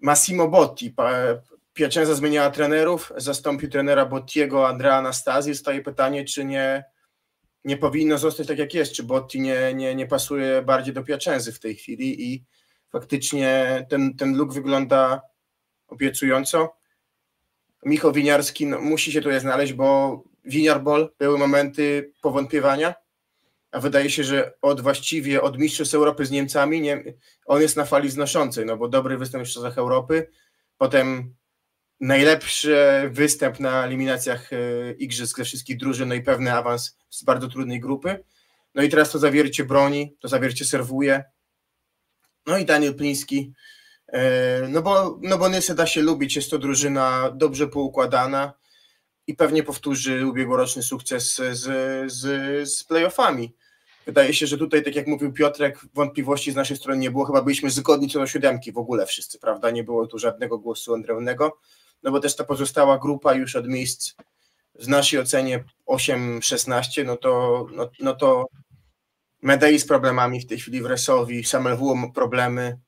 Massimo 0.00 0.48
Botti, 0.48 0.94
Piacenza 1.74 2.14
zmieniała 2.14 2.50
trenerów, 2.50 3.12
zastąpił 3.16 3.70
trenera 3.70 4.06
Bottiego, 4.06 4.68
Andrea 4.68 4.96
Anastazji. 4.96 5.54
Zostaje 5.54 5.82
pytanie, 5.82 6.24
czy 6.24 6.44
nie, 6.44 6.84
nie 7.64 7.76
powinno 7.76 8.18
zostać 8.18 8.46
tak 8.46 8.58
jak 8.58 8.74
jest, 8.74 8.92
czy 8.92 9.02
Botti 9.02 9.40
nie, 9.40 9.74
nie, 9.74 9.94
nie 9.94 10.06
pasuje 10.06 10.62
bardziej 10.62 10.94
do 10.94 11.04
Piacenzy 11.04 11.52
w 11.52 11.60
tej 11.60 11.76
chwili 11.76 12.32
i 12.32 12.44
faktycznie 12.92 13.86
ten, 13.90 14.16
ten 14.16 14.36
look 14.36 14.52
wygląda 14.52 15.22
obiecująco. 15.88 16.76
Michał 17.84 18.12
Winiarski 18.12 18.66
no, 18.66 18.80
musi 18.80 19.12
się 19.12 19.20
tutaj 19.22 19.40
znaleźć, 19.40 19.72
bo 19.72 20.22
Winiarbol 20.44 21.14
były 21.18 21.38
momenty 21.38 22.12
powątpiewania, 22.22 22.94
a 23.74 23.80
wydaje 23.80 24.10
się, 24.10 24.24
że 24.24 24.52
od 24.62 24.80
właściwie 24.80 25.42
od 25.42 25.58
Mistrzostw 25.58 25.94
Europy 25.94 26.26
z 26.26 26.30
Niemcami 26.30 26.80
nie, 26.80 27.04
on 27.46 27.62
jest 27.62 27.76
na 27.76 27.84
fali 27.84 28.10
znoszącej, 28.10 28.66
no 28.66 28.76
bo 28.76 28.88
dobry 28.88 29.18
występ 29.18 29.40
w 29.40 29.46
Mistrzostwach 29.46 29.78
Europy, 29.78 30.30
potem 30.78 31.34
najlepszy 32.00 32.76
występ 33.12 33.60
na 33.60 33.84
eliminacjach 33.84 34.52
e, 34.52 34.56
igrzysk 34.92 35.36
ze 35.36 35.44
wszystkich 35.44 35.76
drużyn, 35.76 36.08
no 36.08 36.14
i 36.14 36.22
pewny 36.22 36.52
awans 36.52 36.98
z 37.10 37.24
bardzo 37.24 37.48
trudnej 37.48 37.80
grupy. 37.80 38.24
No 38.74 38.82
i 38.82 38.88
teraz 38.88 39.10
to 39.10 39.18
zawiercie 39.18 39.64
broni, 39.64 40.16
to 40.20 40.28
zawiercie 40.28 40.64
serwuje. 40.64 41.24
No 42.46 42.58
i 42.58 42.64
Daniel 42.64 42.94
Pliński, 42.94 43.52
e, 44.12 44.68
no 44.68 44.82
bo, 44.82 45.18
no 45.22 45.38
bo 45.38 45.48
Nysę 45.48 45.74
da 45.74 45.86
się 45.86 46.02
lubić, 46.02 46.36
jest 46.36 46.50
to 46.50 46.58
drużyna 46.58 47.30
dobrze 47.30 47.66
poukładana 47.68 48.52
i 49.26 49.34
pewnie 49.34 49.62
powtórzy 49.62 50.26
ubiegłoroczny 50.26 50.82
sukces 50.82 51.34
z, 51.34 52.12
z, 52.12 52.68
z 52.70 52.84
playoffami. 52.84 53.54
Wydaje 54.06 54.34
się, 54.34 54.46
że 54.46 54.58
tutaj, 54.58 54.84
tak 54.84 54.94
jak 54.96 55.06
mówił 55.06 55.32
Piotrek, 55.32 55.80
wątpliwości 55.94 56.52
z 56.52 56.56
naszej 56.56 56.76
strony 56.76 56.98
nie 56.98 57.10
było. 57.10 57.24
Chyba 57.24 57.42
byliśmy 57.42 57.70
zgodni 57.70 58.08
co 58.08 58.18
do 58.18 58.26
siódemki 58.26 58.72
w 58.72 58.78
ogóle 58.78 59.06
wszyscy, 59.06 59.38
prawda? 59.38 59.70
Nie 59.70 59.84
było 59.84 60.06
tu 60.06 60.18
żadnego 60.18 60.58
głosu 60.58 60.94
odrębnego. 60.94 61.58
No 62.02 62.10
bo 62.10 62.20
też 62.20 62.36
ta 62.36 62.44
pozostała 62.44 62.98
grupa 62.98 63.34
już 63.34 63.56
od 63.56 63.68
miejsc 63.68 64.14
w 64.74 64.88
naszej 64.88 65.20
ocenie 65.20 65.64
8-16, 65.86 67.04
no 67.06 67.16
to, 67.16 67.66
no, 67.72 67.90
no 68.00 68.14
to 68.14 68.46
Medei 69.42 69.78
z 69.78 69.86
problemami 69.86 70.40
w 70.40 70.46
tej 70.46 70.58
chwili 70.58 70.82
w 70.82 70.86
Resowi, 70.86 71.44
Samuel 71.44 71.78
ma 71.96 72.08
problemy, 72.08 72.78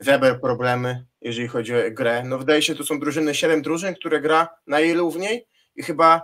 Weber 0.00 0.40
problemy, 0.40 1.06
jeżeli 1.20 1.48
chodzi 1.48 1.74
o 1.74 1.78
grę. 1.90 2.22
No 2.24 2.38
wydaje 2.38 2.62
się, 2.62 2.74
to 2.74 2.84
są 2.84 3.00
drużyny, 3.00 3.34
7 3.34 3.62
drużyn, 3.62 3.94
które 3.94 4.20
gra 4.20 4.48
na 4.66 4.80
i 4.80 5.82
chyba 5.82 6.22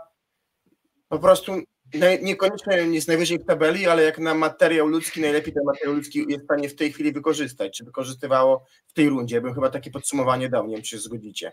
po 1.09 1.19
prostu 1.19 1.53
niekoniecznie 2.23 2.77
jest 2.77 3.09
najwyżej 3.09 3.39
w 3.39 3.45
tabeli, 3.45 3.87
ale 3.87 4.03
jak 4.03 4.19
na 4.19 4.35
materiał 4.35 4.87
ludzki, 4.87 5.21
najlepiej 5.21 5.55
ten 5.55 5.65
materiał 5.65 5.95
ludzki 5.95 6.25
jest 6.29 6.43
w 6.43 6.45
stanie 6.45 6.69
w 6.69 6.77
tej 6.77 6.93
chwili 6.93 7.13
wykorzystać, 7.13 7.77
czy 7.77 7.85
wykorzystywało 7.85 8.65
w 8.87 8.93
tej 8.93 9.09
rundzie. 9.09 9.41
Bym 9.41 9.55
chyba 9.55 9.71
takie 9.71 9.91
podsumowanie 9.91 10.49
dał, 10.49 10.67
nie 10.67 10.75
wiem, 10.75 10.83
czy 10.83 10.91
się 10.91 10.99
zgodzicie. 10.99 11.53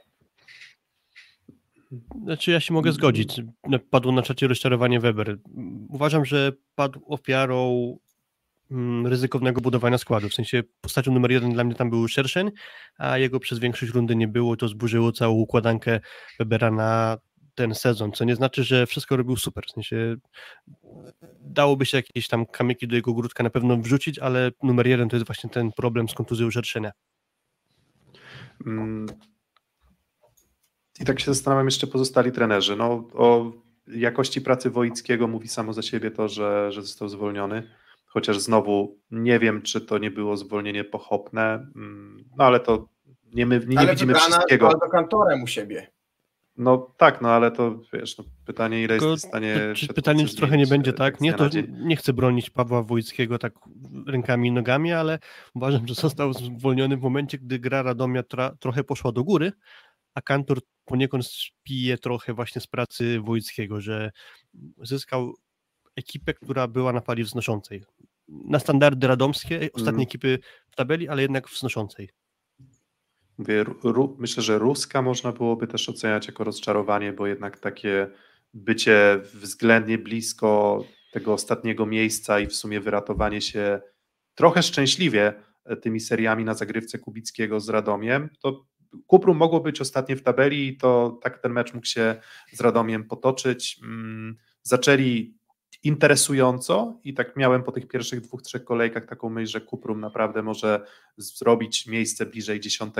Znaczy 2.23 2.51
ja 2.51 2.59
się 2.59 2.73
mogę 2.73 2.91
zgodzić. 2.91 3.41
Padło 3.89 4.11
na 4.11 4.21
czacie 4.21 4.47
rozczarowanie 4.47 4.99
Weber. 4.99 5.37
Uważam, 5.89 6.25
że 6.25 6.51
padł 6.75 7.01
ofiarą 7.07 7.97
mm, 8.71 9.07
ryzykownego 9.07 9.61
budowania 9.61 9.97
składu. 9.97 10.29
W 10.29 10.33
sensie 10.33 10.63
postacią 10.81 11.11
numer 11.11 11.31
jeden 11.31 11.53
dla 11.53 11.63
mnie 11.63 11.75
tam 11.75 11.89
był 11.89 12.07
Szerszeń, 12.07 12.51
a 12.97 13.17
jego 13.17 13.39
przez 13.39 13.59
większość 13.59 13.93
rundy 13.93 14.15
nie 14.15 14.27
było. 14.27 14.57
To 14.57 14.67
zburzyło 14.67 15.11
całą 15.11 15.33
układankę 15.33 15.99
Webera 16.39 16.71
na 16.71 17.17
ten 17.57 17.75
sezon, 17.75 18.11
co 18.11 18.25
nie 18.25 18.35
znaczy, 18.35 18.63
że 18.63 18.85
wszystko 18.85 19.17
robił 19.17 19.37
super. 19.37 19.63
W 19.67 19.71
sensie 19.71 20.15
dałoby 21.41 21.85
się 21.85 21.97
jakieś 21.97 22.27
tam 22.27 22.45
kamyki 22.45 22.87
do 22.87 22.95
jego 22.95 23.11
ogródka 23.11 23.43
na 23.43 23.49
pewno 23.49 23.77
wrzucić, 23.77 24.19
ale 24.19 24.51
numer 24.63 24.87
jeden 24.87 25.09
to 25.09 25.15
jest 25.15 25.27
właśnie 25.27 25.49
ten 25.49 25.71
problem 25.71 26.09
z 26.09 26.13
kontuzją 26.13 26.51
Szerszenia. 26.51 26.91
Mm. 28.65 29.05
I 30.99 31.05
tak 31.05 31.19
się 31.19 31.33
zastanawiam 31.33 31.65
jeszcze 31.65 31.87
pozostali 31.87 32.31
trenerzy. 32.31 32.75
No, 32.75 33.07
o 33.13 33.51
jakości 33.87 34.41
pracy 34.41 34.69
Wojickiego 34.69 35.27
mówi 35.27 35.47
samo 35.47 35.73
za 35.73 35.81
siebie 35.81 36.11
to, 36.11 36.27
że, 36.27 36.71
że 36.71 36.81
został 36.81 37.09
zwolniony. 37.09 37.69
Chociaż 38.05 38.39
znowu 38.39 38.99
nie 39.11 39.39
wiem, 39.39 39.61
czy 39.61 39.81
to 39.81 39.97
nie 39.97 40.11
było 40.11 40.37
zwolnienie 40.37 40.83
pochopne, 40.83 41.67
mm, 41.75 42.23
no 42.37 42.45
ale 42.45 42.59
to 42.59 42.89
nie, 43.33 43.45
my, 43.45 43.59
nie, 43.67 43.75
nie 43.75 43.87
widzimy 43.87 44.13
wszystkiego. 44.13 44.67
Ale 44.67 44.91
kantorem 44.91 45.43
u 45.43 45.47
siebie. 45.47 45.96
No 46.57 46.93
tak, 46.97 47.21
no 47.21 47.29
ale 47.29 47.51
to 47.51 47.81
wiesz, 47.93 48.17
no, 48.17 48.23
pytanie 48.45 48.83
ile 48.83 48.97
Tylko, 48.97 49.11
jest 49.11 49.25
w 49.25 49.27
stanie... 49.27 49.55
Czy 49.75 49.87
pytanie, 49.87 50.27
czy 50.27 50.35
trochę 50.35 50.57
nie 50.57 50.67
będzie 50.67 50.93
tak? 50.93 51.21
Nie, 51.21 51.33
to 51.33 51.49
nie 51.69 51.95
chcę 51.95 52.13
bronić 52.13 52.49
Pawła 52.49 52.83
Wojckiego 52.83 53.39
tak 53.39 53.53
rękami 54.07 54.47
i 54.47 54.51
nogami, 54.51 54.93
ale 54.93 55.19
uważam, 55.55 55.87
że 55.87 55.93
został 55.93 56.33
zwolniony 56.33 56.97
w 56.97 57.01
momencie, 57.01 57.37
gdy 57.37 57.59
gra 57.59 57.81
Radomia 57.81 58.23
tra, 58.23 58.55
trochę 58.59 58.83
poszła 58.83 59.11
do 59.11 59.23
góry, 59.23 59.51
a 60.13 60.21
Kantor 60.21 60.59
poniekąd 60.85 61.25
pije 61.63 61.97
trochę 61.97 62.33
właśnie 62.33 62.61
z 62.61 62.67
pracy 62.67 63.19
Wojckiego, 63.19 63.81
że 63.81 64.11
zyskał 64.81 65.33
ekipę, 65.95 66.33
która 66.33 66.67
była 66.67 66.93
na 66.93 67.01
pali 67.01 67.23
wznoszącej. 67.23 67.83
Na 68.27 68.59
standardy 68.59 69.07
radomskie, 69.07 69.69
ostatnie 69.73 69.89
mm. 69.89 70.01
ekipy 70.01 70.39
w 70.71 70.75
tabeli, 70.75 71.07
ale 71.07 71.21
jednak 71.21 71.49
wznoszącej. 71.49 72.09
Mówię, 73.37 73.63
ru, 73.83 74.17
myślę, 74.19 74.43
że 74.43 74.59
Ruska 74.59 75.01
można 75.01 75.31
byłoby 75.31 75.67
też 75.67 75.89
oceniać 75.89 76.27
jako 76.27 76.43
rozczarowanie, 76.43 77.13
bo 77.13 77.27
jednak 77.27 77.59
takie 77.59 78.09
bycie 78.53 79.19
względnie 79.33 79.97
blisko 79.97 80.83
tego 81.13 81.33
ostatniego 81.33 81.85
miejsca 81.85 82.39
i 82.39 82.47
w 82.47 82.55
sumie 82.55 82.79
wyratowanie 82.79 83.41
się 83.41 83.81
trochę 84.35 84.63
szczęśliwie 84.63 85.33
e, 85.65 85.75
tymi 85.75 85.99
seriami 85.99 86.43
na 86.45 86.53
zagrywce 86.53 86.99
Kubickiego 86.99 87.59
z 87.59 87.69
Radomiem, 87.69 88.29
to 88.41 88.65
Kuprum 89.07 89.37
mogło 89.37 89.59
być 89.59 89.81
ostatnie 89.81 90.15
w 90.15 90.23
tabeli 90.23 90.67
i 90.67 90.77
to 90.77 91.19
tak 91.23 91.39
ten 91.39 91.51
mecz 91.51 91.73
mógł 91.73 91.87
się 91.87 92.15
z 92.53 92.61
Radomiem 92.61 93.03
potoczyć. 93.03 93.79
Mm, 93.83 94.37
zaczęli 94.63 95.37
interesująco 95.83 96.99
i 97.03 97.13
tak 97.13 97.35
miałem 97.35 97.63
po 97.63 97.71
tych 97.71 97.87
pierwszych 97.87 98.21
dwóch, 98.21 98.41
trzech 98.41 98.63
kolejkach 98.63 99.05
taką 99.05 99.29
myśl, 99.29 99.51
że 99.51 99.61
Kuprum 99.61 99.99
naprawdę 99.99 100.43
może 100.43 100.85
zrobić 101.17 101.87
miejsce 101.87 102.25
bliżej 102.25 102.59
10, 102.59 102.93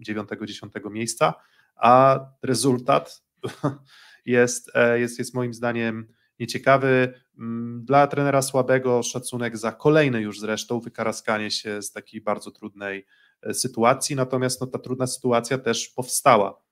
9, 0.00 0.28
10 0.46 0.72
miejsca, 0.90 1.34
a 1.76 2.20
rezultat 2.42 3.22
jest, 4.26 4.70
e, 4.74 5.00
jest, 5.00 5.18
jest 5.18 5.34
moim 5.34 5.54
zdaniem 5.54 6.08
nieciekawy. 6.38 7.14
Mm, 7.38 7.84
dla 7.84 8.06
trenera 8.06 8.42
słabego 8.42 9.02
szacunek 9.02 9.56
za 9.56 9.72
kolejne 9.72 10.20
już 10.20 10.40
zresztą 10.40 10.80
wykaraskanie 10.80 11.50
się 11.50 11.82
z 11.82 11.92
takiej 11.92 12.20
bardzo 12.20 12.50
trudnej 12.50 13.06
e, 13.42 13.54
sytuacji, 13.54 14.16
natomiast 14.16 14.60
no, 14.60 14.66
ta 14.66 14.78
trudna 14.78 15.06
sytuacja 15.06 15.58
też 15.58 15.88
powstała, 15.88 16.62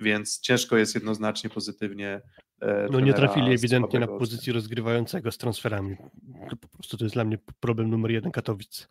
więc 0.00 0.40
ciężko 0.40 0.76
jest 0.76 0.94
jednoznacznie 0.94 1.50
pozytywnie 1.50 2.22
no 2.90 3.00
nie 3.00 3.14
trafili 3.14 3.52
ewidentnie 3.52 4.00
na 4.00 4.06
pozycji 4.06 4.52
rozgrywającego 4.52 5.32
z 5.32 5.38
transferami. 5.38 5.96
To 6.50 6.56
po 6.56 6.68
prostu 6.68 6.96
to 6.96 7.04
jest 7.04 7.14
dla 7.14 7.24
mnie 7.24 7.38
problem 7.60 7.90
numer 7.90 8.10
jeden 8.10 8.32
Katowic. 8.32 8.88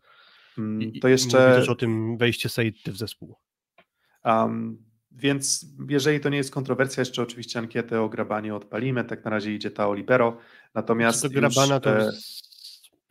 Mm, 0.57 0.81
I, 0.81 0.99
to 0.99 1.07
jeszcze... 1.07 1.37
Też 1.37 1.69
o 1.69 1.75
tym 1.75 2.17
wejście 2.17 2.49
Saidty 2.49 2.91
w 2.91 2.97
zespół. 2.97 3.35
Um, 4.25 4.77
więc 5.11 5.65
jeżeli 5.89 6.19
to 6.19 6.29
nie 6.29 6.37
jest 6.37 6.51
kontrowersja, 6.51 7.01
jeszcze 7.01 7.21
oczywiście 7.21 7.59
ankietę 7.59 8.01
o 8.01 8.09
grabanie 8.09 8.55
odpalimy, 8.55 9.03
tak 9.03 9.25
na 9.25 9.31
razie 9.31 9.53
idzie 9.53 9.71
ta 9.71 9.87
o 9.87 9.93
libero, 9.93 10.37
natomiast... 10.73 11.21
Co 11.21 11.29
do 11.29 11.39
grabana 11.39 11.79
to... 11.79 11.89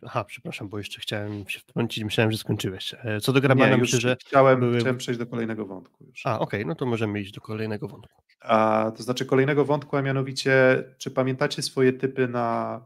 Aha, 0.05 0.23
przepraszam, 0.23 0.69
bo 0.69 0.77
jeszcze 0.77 1.01
chciałem 1.01 1.49
się 1.49 1.59
wtrącić, 1.59 2.03
myślałem, 2.03 2.31
że 2.31 2.37
skończyłeś. 2.37 2.95
E, 3.03 3.21
co 3.21 3.33
do 3.33 3.41
grabana, 3.41 3.77
myślę, 3.77 3.99
że... 3.99 4.17
Chciałem, 4.27 4.59
były... 4.59 4.79
chciałem 4.79 4.97
przejść 4.97 5.19
do 5.19 5.27
kolejnego 5.27 5.65
wątku 5.65 6.05
już. 6.05 6.25
A, 6.25 6.39
okej, 6.39 6.59
okay, 6.59 6.65
no 6.65 6.75
to 6.75 6.85
możemy 6.85 7.21
iść 7.21 7.31
do 7.31 7.41
kolejnego 7.41 7.87
wątku. 7.87 8.23
A, 8.41 8.91
to 8.97 9.03
znaczy 9.03 9.25
kolejnego 9.25 9.65
wątku, 9.65 9.97
a 9.97 10.01
mianowicie, 10.01 10.83
czy 10.97 11.11
pamiętacie 11.11 11.61
swoje 11.61 11.93
typy 11.93 12.27
na 12.27 12.81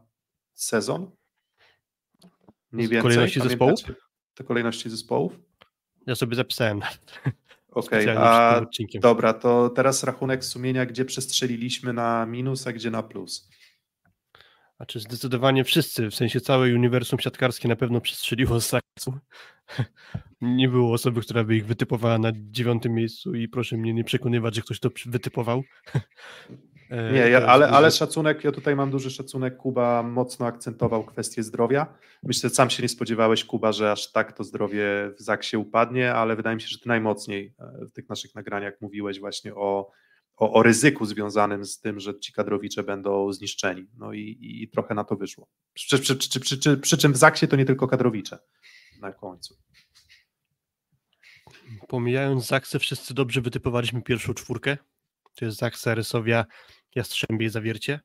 sezon? 0.54 1.10
Mniej 2.72 2.88
więcej. 2.88 3.02
Kolejności 3.02 3.40
zespołów? 3.40 3.80
Te 4.34 4.44
kolejności 4.44 4.90
zespołów? 4.90 5.32
Ja 6.06 6.14
sobie 6.14 6.36
zapisałem. 6.36 6.80
Okej, 7.72 8.16
okay, 8.16 9.00
dobra, 9.00 9.32
to 9.32 9.70
teraz 9.70 10.04
rachunek 10.04 10.44
sumienia, 10.44 10.86
gdzie 10.86 11.04
przestrzeliliśmy 11.04 11.92
na 11.92 12.26
minus, 12.26 12.66
a 12.66 12.72
gdzie 12.72 12.90
na 12.90 13.02
plus? 13.02 13.50
Znaczy 14.82 15.00
zdecydowanie 15.00 15.64
wszyscy, 15.64 16.10
w 16.10 16.14
sensie 16.14 16.40
całe 16.40 16.74
uniwersum 16.74 17.18
siatkarskie 17.18 17.68
na 17.68 17.76
pewno 17.76 18.00
przestrzeliło 18.00 18.60
z 18.60 18.66
Saksu. 18.66 19.18
nie 20.40 20.68
było 20.68 20.92
osoby, 20.92 21.20
która 21.20 21.44
by 21.44 21.56
ich 21.56 21.66
wytypowała 21.66 22.18
na 22.18 22.32
dziewiątym 22.34 22.94
miejscu 22.94 23.34
i 23.34 23.48
proszę 23.48 23.76
mnie 23.76 23.94
nie 23.94 24.04
przekonywać, 24.04 24.54
że 24.54 24.62
ktoś 24.62 24.80
to 24.80 24.90
wytypował. 25.06 25.62
E, 26.90 27.12
nie, 27.12 27.18
ja, 27.18 27.46
ale, 27.46 27.68
ale 27.68 27.90
szacunek, 27.90 28.44
ja 28.44 28.52
tutaj 28.52 28.76
mam 28.76 28.90
duży 28.90 29.10
szacunek. 29.10 29.56
Kuba 29.56 30.02
mocno 30.02 30.46
akcentował 30.46 31.04
kwestię 31.04 31.42
zdrowia. 31.42 31.86
Myślę, 32.22 32.48
że 32.48 32.54
sam 32.54 32.70
się 32.70 32.82
nie 32.82 32.88
spodziewałeś, 32.88 33.44
Kuba, 33.44 33.72
że 33.72 33.92
aż 33.92 34.12
tak 34.12 34.32
to 34.32 34.44
zdrowie 34.44 34.84
w 35.18 35.20
Zaksie 35.20 35.56
upadnie, 35.56 36.14
ale 36.14 36.36
wydaje 36.36 36.56
mi 36.56 36.62
się, 36.62 36.68
że 36.68 36.78
ty 36.78 36.88
najmocniej 36.88 37.54
e, 37.58 37.86
w 37.86 37.92
tych 37.92 38.08
naszych 38.08 38.34
nagraniach 38.34 38.74
mówiłeś 38.80 39.20
właśnie 39.20 39.54
o, 39.54 39.90
o, 40.36 40.52
o 40.52 40.62
ryzyku 40.62 41.06
związanym 41.06 41.64
z 41.64 41.80
tym, 41.80 42.00
że 42.00 42.18
ci 42.20 42.32
kadrowicze 42.32 42.82
będą 42.82 43.32
zniszczeni. 43.32 43.86
No 43.98 44.12
i, 44.12 44.38
i 44.40 44.68
trochę 44.68 44.94
na 44.94 45.04
to 45.04 45.16
wyszło. 45.16 45.48
Przy, 45.74 45.98
przy, 45.98 46.16
przy, 46.16 46.76
przy, 46.76 46.96
czym 46.96 47.12
w 47.12 47.16
Zaksie 47.16 47.48
to 47.48 47.56
nie 47.56 47.64
tylko 47.64 47.88
kadrowicze 47.88 48.38
na 49.00 49.12
końcu. 49.12 49.56
Pomijając 51.88 52.46
Zaksę, 52.46 52.78
wszyscy 52.78 53.14
dobrze 53.14 53.40
wytypowaliśmy 53.40 54.02
pierwszą 54.02 54.34
czwórkę. 54.34 54.76
To 55.34 55.44
jest 55.44 55.58
Zaksa, 55.58 55.94
Rysowia, 55.94 56.44
Jastrzębie 56.94 57.46
i 57.46 57.50
Zawiercie. 57.50 58.00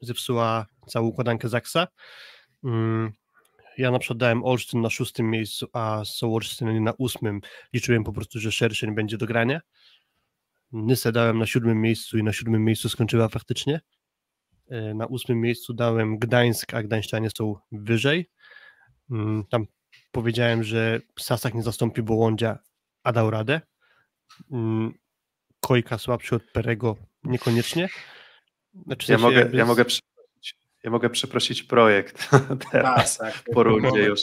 Zepsuła 0.00 0.66
całą 0.88 1.06
układankę 1.06 1.48
Zaksa. 1.48 1.88
Mm, 2.64 3.12
ja 3.78 3.90
na 3.90 3.98
przykład 3.98 4.18
dałem 4.18 4.44
Olsztyn 4.44 4.80
na 4.80 4.90
szóstym 4.90 5.30
miejscu, 5.30 5.66
a 5.72 6.02
są 6.04 6.34
Olsztyn 6.34 6.84
na 6.84 6.92
ósmym. 6.98 7.40
Liczyłem 7.72 8.04
po 8.04 8.12
prostu, 8.12 8.40
że 8.40 8.52
Szerszeń 8.52 8.94
będzie 8.94 9.18
do 9.18 9.26
grania. 9.26 9.60
Nysę 10.72 11.12
dałem 11.12 11.38
na 11.38 11.46
siódmym 11.46 11.80
miejscu 11.80 12.18
i 12.18 12.22
na 12.22 12.32
siódmym 12.32 12.64
miejscu 12.64 12.88
skończyła 12.88 13.28
faktycznie. 13.28 13.80
E, 14.68 14.94
na 14.94 15.06
ósmym 15.06 15.40
miejscu 15.40 15.74
dałem 15.74 16.18
Gdańsk, 16.18 16.74
a 16.74 16.82
Gdańszczanie 16.82 17.28
są 17.36 17.56
wyżej. 17.72 18.30
Mm, 19.10 19.44
tam 19.50 19.66
powiedziałem, 20.12 20.64
że 20.64 21.00
Sasak 21.18 21.54
nie 21.54 21.62
zastąpi 21.62 22.02
Bołądzia, 22.02 22.58
a 23.02 23.12
dał 23.12 23.30
radę. 23.30 23.60
Mm, 24.50 24.94
Kojka 25.60 25.98
słabszy 25.98 26.34
od 26.34 26.42
Perego? 26.44 26.96
Niekoniecznie? 27.24 27.88
Znaczy, 28.86 29.12
ja, 29.12 29.18
mogę, 29.18 29.36
jakby... 29.36 29.56
ja, 29.56 29.66
mogę 29.66 29.84
przeprosić, 29.84 30.56
ja 30.84 30.90
mogę 30.90 31.10
przeprosić 31.10 31.62
projekt 31.62 32.30
teraz 32.72 33.18
tak, 33.18 33.32
tak, 33.32 33.54
po 33.54 33.62
rundzie 33.62 34.02
już. 34.02 34.20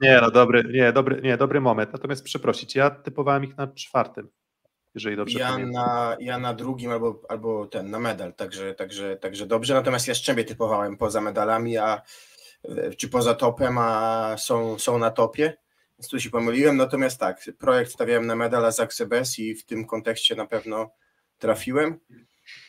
Nie, 0.00 0.18
no 0.22 0.30
dobry, 0.30 0.64
nie, 0.72 0.92
dobry, 0.92 1.22
nie, 1.22 1.36
dobry 1.36 1.60
moment. 1.60 1.92
Natomiast 1.92 2.24
przeprosić, 2.24 2.74
ja 2.74 2.90
typowałem 2.90 3.44
ich 3.44 3.56
na 3.56 3.66
czwartym 3.66 4.28
jeżeli 4.94 5.16
dobrze 5.16 5.38
ja 5.38 5.58
Na, 5.58 6.16
ja 6.20 6.38
na 6.38 6.54
drugim 6.54 6.90
albo, 6.90 7.22
albo 7.28 7.66
ten, 7.66 7.90
na 7.90 7.98
medal, 7.98 8.34
także, 8.34 8.74
także, 8.74 9.16
także 9.16 9.46
dobrze. 9.46 9.74
Natomiast 9.74 10.08
ja 10.08 10.14
Szczębie 10.14 10.44
typowałem 10.44 10.96
poza 10.96 11.20
medalami, 11.20 11.76
a 11.76 12.02
czy 12.96 13.08
poza 13.08 13.34
topem, 13.34 13.78
a 13.78 14.36
są, 14.38 14.78
są 14.78 14.98
na 14.98 15.10
topie. 15.10 15.56
Więc 15.98 16.08
tu 16.08 16.20
się 16.20 16.30
pomyliłem. 16.30 16.76
Natomiast 16.76 17.20
tak, 17.20 17.50
projekt 17.58 17.92
stawiałem 17.92 18.26
na 18.26 18.36
medal, 18.36 18.64
a 18.64 18.70
Zaksebes 18.70 19.38
i 19.38 19.54
w 19.54 19.64
tym 19.64 19.86
kontekście 19.86 20.34
na 20.34 20.46
pewno 20.46 20.90
trafiłem. 21.38 21.98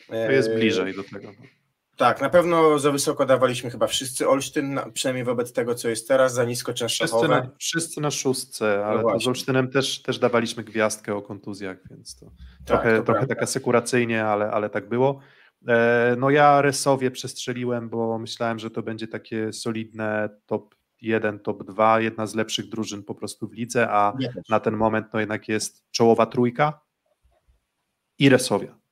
To 0.08 0.32
jest 0.32 0.48
e, 0.48 0.54
bliżej 0.54 0.94
do 0.94 1.04
tego. 1.04 1.32
Tak, 1.96 2.20
na 2.20 2.30
pewno 2.30 2.78
za 2.78 2.90
wysoko 2.90 3.26
dawaliśmy 3.26 3.70
chyba 3.70 3.86
wszyscy 3.86 4.28
Olsztyn, 4.28 4.80
przynajmniej 4.92 5.24
wobec 5.24 5.52
tego, 5.52 5.74
co 5.74 5.88
jest 5.88 6.08
teraz, 6.08 6.34
za 6.34 6.44
nisko 6.44 6.74
Częstochowe. 6.74 7.28
Wszyscy 7.28 7.48
na, 7.48 7.56
wszyscy 7.58 8.00
na 8.00 8.10
szóstce, 8.10 8.86
ale 8.86 9.02
no 9.02 9.20
z 9.20 9.26
Olsztynem 9.26 9.70
też, 9.70 10.02
też 10.02 10.18
dawaliśmy 10.18 10.64
gwiazdkę 10.64 11.14
o 11.14 11.22
kontuzjach, 11.22 11.76
więc 11.90 12.16
to 12.16 12.26
tak, 12.26 12.64
trochę, 12.64 12.96
to 12.96 13.02
trochę 13.02 13.26
tak 13.26 13.42
asekuracyjnie, 13.42 14.24
ale, 14.24 14.50
ale 14.50 14.70
tak 14.70 14.88
było. 14.88 15.20
E, 15.68 16.16
no 16.18 16.30
ja 16.30 16.62
Resowie 16.62 17.10
przestrzeliłem, 17.10 17.88
bo 17.88 18.18
myślałem, 18.18 18.58
że 18.58 18.70
to 18.70 18.82
będzie 18.82 19.08
takie 19.08 19.52
solidne 19.52 20.28
top 20.46 20.74
1, 21.00 21.38
top 21.38 21.64
2, 21.64 22.00
jedna 22.00 22.26
z 22.26 22.34
lepszych 22.34 22.68
drużyn 22.68 23.02
po 23.02 23.14
prostu 23.14 23.48
w 23.48 23.52
lidze, 23.52 23.88
a 23.90 24.12
na 24.48 24.60
ten 24.60 24.76
moment 24.76 25.06
no 25.12 25.20
jednak 25.20 25.48
jest 25.48 25.90
czołowa 25.90 26.26
trójka 26.26 26.80
i 28.18 28.28
Resowia 28.28 28.85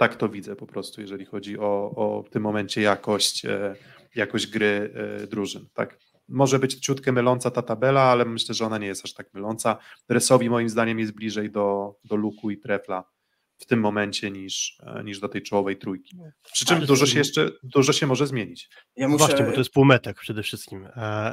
tak 0.00 0.16
to 0.16 0.28
widzę 0.28 0.56
po 0.56 0.66
prostu, 0.66 1.00
jeżeli 1.00 1.24
chodzi 1.24 1.58
o, 1.58 1.92
o 1.96 2.22
w 2.22 2.30
tym 2.30 2.42
momencie 2.42 2.82
jakość, 2.82 3.44
e, 3.44 3.74
jakość 4.14 4.46
gry 4.46 4.92
e, 4.94 5.26
drużyn. 5.26 5.66
Tak. 5.74 5.98
Może 6.28 6.58
być 6.58 6.74
ciutkę 6.74 7.12
myląca 7.12 7.50
ta 7.50 7.62
tabela, 7.62 8.00
ale 8.00 8.24
myślę, 8.24 8.54
że 8.54 8.66
ona 8.66 8.78
nie 8.78 8.86
jest 8.86 9.04
aż 9.04 9.14
tak 9.14 9.34
myląca. 9.34 9.78
Resowi 10.08 10.50
moim 10.50 10.68
zdaniem 10.68 10.98
jest 10.98 11.12
bliżej 11.12 11.50
do, 11.50 11.94
do 12.04 12.16
Luku 12.16 12.50
i 12.50 12.58
Trefla 12.58 13.04
w 13.60 13.66
tym 13.66 13.80
momencie 13.80 14.30
niż, 14.30 14.78
e, 14.82 15.04
niż 15.04 15.20
do 15.20 15.28
tej 15.28 15.42
czołowej 15.42 15.76
trójki. 15.76 16.16
Przy 16.52 16.64
czym 16.64 16.86
dużo 16.86 17.06
się 17.06 17.18
jeszcze, 17.18 17.50
dużo 17.62 17.92
się 17.92 18.06
może 18.06 18.26
zmienić. 18.26 18.68
Ja 18.96 19.08
muszę... 19.08 19.26
Właśnie, 19.26 19.44
bo 19.44 19.52
to 19.52 19.58
jest 19.58 19.72
półmetek 19.72 20.20
przede 20.20 20.42
wszystkim 20.42 20.88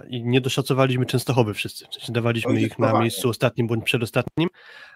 i 0.10 0.24
nie 0.24 0.42
doszacowaliśmy 0.42 1.06
Częstochowy 1.06 1.54
wszyscy, 1.54 1.86
dawaliśmy 2.10 2.62
ich 2.62 2.80
na 2.80 3.00
miejscu 3.00 3.30
ostatnim 3.30 3.68
bądź 3.68 3.86
przedostatnim, 3.86 4.50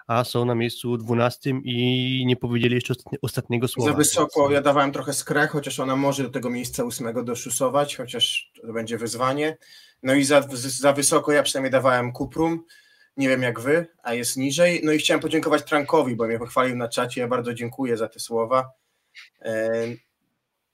a 0.07 0.23
są 0.23 0.45
na 0.45 0.55
miejscu 0.55 0.97
dwunastym 0.97 1.61
i 1.65 2.23
nie 2.25 2.35
powiedzieli 2.35 2.75
jeszcze 2.75 2.93
ostatniego 3.21 3.67
słowa. 3.67 3.91
Za 3.91 3.97
wysoko, 3.97 4.51
ja 4.51 4.61
dawałem 4.61 4.91
trochę 4.91 5.13
skrę, 5.13 5.47
chociaż 5.47 5.79
ona 5.79 5.95
może 5.95 6.23
do 6.23 6.29
tego 6.29 6.49
miejsca 6.49 6.83
ósmego 6.83 7.23
doszusować, 7.23 7.95
chociaż 7.95 8.51
to 8.61 8.73
będzie 8.73 8.97
wyzwanie. 8.97 9.57
No 10.03 10.13
i 10.13 10.23
za, 10.23 10.41
za 10.53 10.93
wysoko 10.93 11.31
ja 11.31 11.43
przynajmniej 11.43 11.71
dawałem 11.71 12.11
Kuprum, 12.11 12.63
nie 13.17 13.29
wiem 13.29 13.41
jak 13.41 13.59
wy, 13.59 13.87
a 14.03 14.13
jest 14.13 14.37
niżej. 14.37 14.81
No 14.83 14.91
i 14.91 14.97
chciałem 14.97 15.21
podziękować 15.21 15.63
Trankowi, 15.63 16.15
bo 16.15 16.27
mnie 16.27 16.39
pochwalił 16.39 16.75
na 16.75 16.89
czacie. 16.89 17.21
Ja 17.21 17.27
bardzo 17.27 17.53
dziękuję 17.53 17.97
za 17.97 18.07
te 18.07 18.19
słowa. 18.19 18.71
E, 19.41 19.71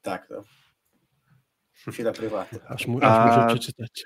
tak, 0.02 0.28
no. 0.30 0.44
Chwila 1.92 2.12
prywatna. 2.12 2.60
Aż, 2.68 2.88
mu, 2.88 3.00
aż 3.02 3.28
muszę 3.28 3.48
przeczytać. 3.48 4.06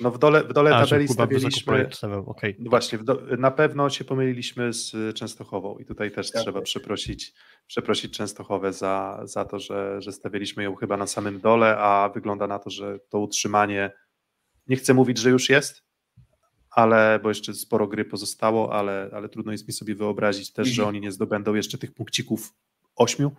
No 0.00 0.10
w 0.10 0.18
dole, 0.18 0.44
w 0.44 0.52
dole 0.52 0.76
a, 0.76 0.84
tabeli 0.84 1.08
stawiliśmy. 1.08 1.88
Okay. 2.26 2.56
Właśnie, 2.58 2.98
do, 2.98 3.22
na 3.38 3.50
pewno 3.50 3.90
się 3.90 4.04
pomyliliśmy 4.04 4.72
z 4.72 5.16
Częstochową 5.16 5.78
i 5.78 5.84
tutaj 5.84 6.10
też 6.10 6.30
tak. 6.30 6.42
trzeba 6.42 6.62
przeprosić, 6.62 7.34
przeprosić 7.66 8.16
Częstochowę 8.16 8.72
za, 8.72 9.20
za 9.24 9.44
to, 9.44 9.58
że, 9.58 10.02
że 10.02 10.12
stawialiśmy 10.12 10.62
ją 10.62 10.74
chyba 10.74 10.96
na 10.96 11.06
samym 11.06 11.40
dole, 11.40 11.78
a 11.78 12.08
wygląda 12.14 12.46
na 12.46 12.58
to, 12.58 12.70
że 12.70 12.98
to 13.08 13.18
utrzymanie. 13.18 13.90
Nie 14.66 14.76
chcę 14.76 14.94
mówić, 14.94 15.18
że 15.18 15.30
już 15.30 15.50
jest, 15.50 15.85
ale 16.76 17.20
bo 17.22 17.28
jeszcze 17.28 17.54
sporo 17.54 17.86
gry 17.86 18.04
pozostało, 18.04 18.72
ale, 18.72 19.10
ale 19.12 19.28
trudno 19.28 19.52
jest 19.52 19.68
mi 19.68 19.74
sobie 19.74 19.94
wyobrazić 19.94 20.52
też, 20.52 20.68
że 20.68 20.82
mhm. 20.82 20.88
oni 20.88 21.00
nie 21.00 21.12
zdobędą 21.12 21.54
jeszcze 21.54 21.78
tych 21.78 21.94
punkcików 21.94 22.54
ośmiu. 22.96 23.32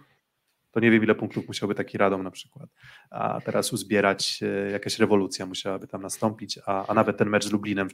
To 0.72 0.80
nie 0.80 0.92
wiem, 0.92 1.04
ile 1.04 1.16
punktów 1.16 1.48
musiałby 1.48 1.76
taki 1.76 1.98
Radom 1.98 2.24
na 2.24 2.32
przykład. 2.32 2.70
A 3.10 3.42
teraz 3.42 3.74
uzbierać 3.74 4.40
e, 4.44 4.72
jakaś 4.72 5.00
rewolucja 5.00 5.46
musiałaby 5.46 5.88
tam 5.88 6.02
nastąpić, 6.02 6.60
a, 6.66 6.88
a 6.88 6.94
nawet 6.94 7.18
ten 7.18 7.30
mecz 7.30 7.46
z 7.46 7.52
Lublinem 7.52 7.90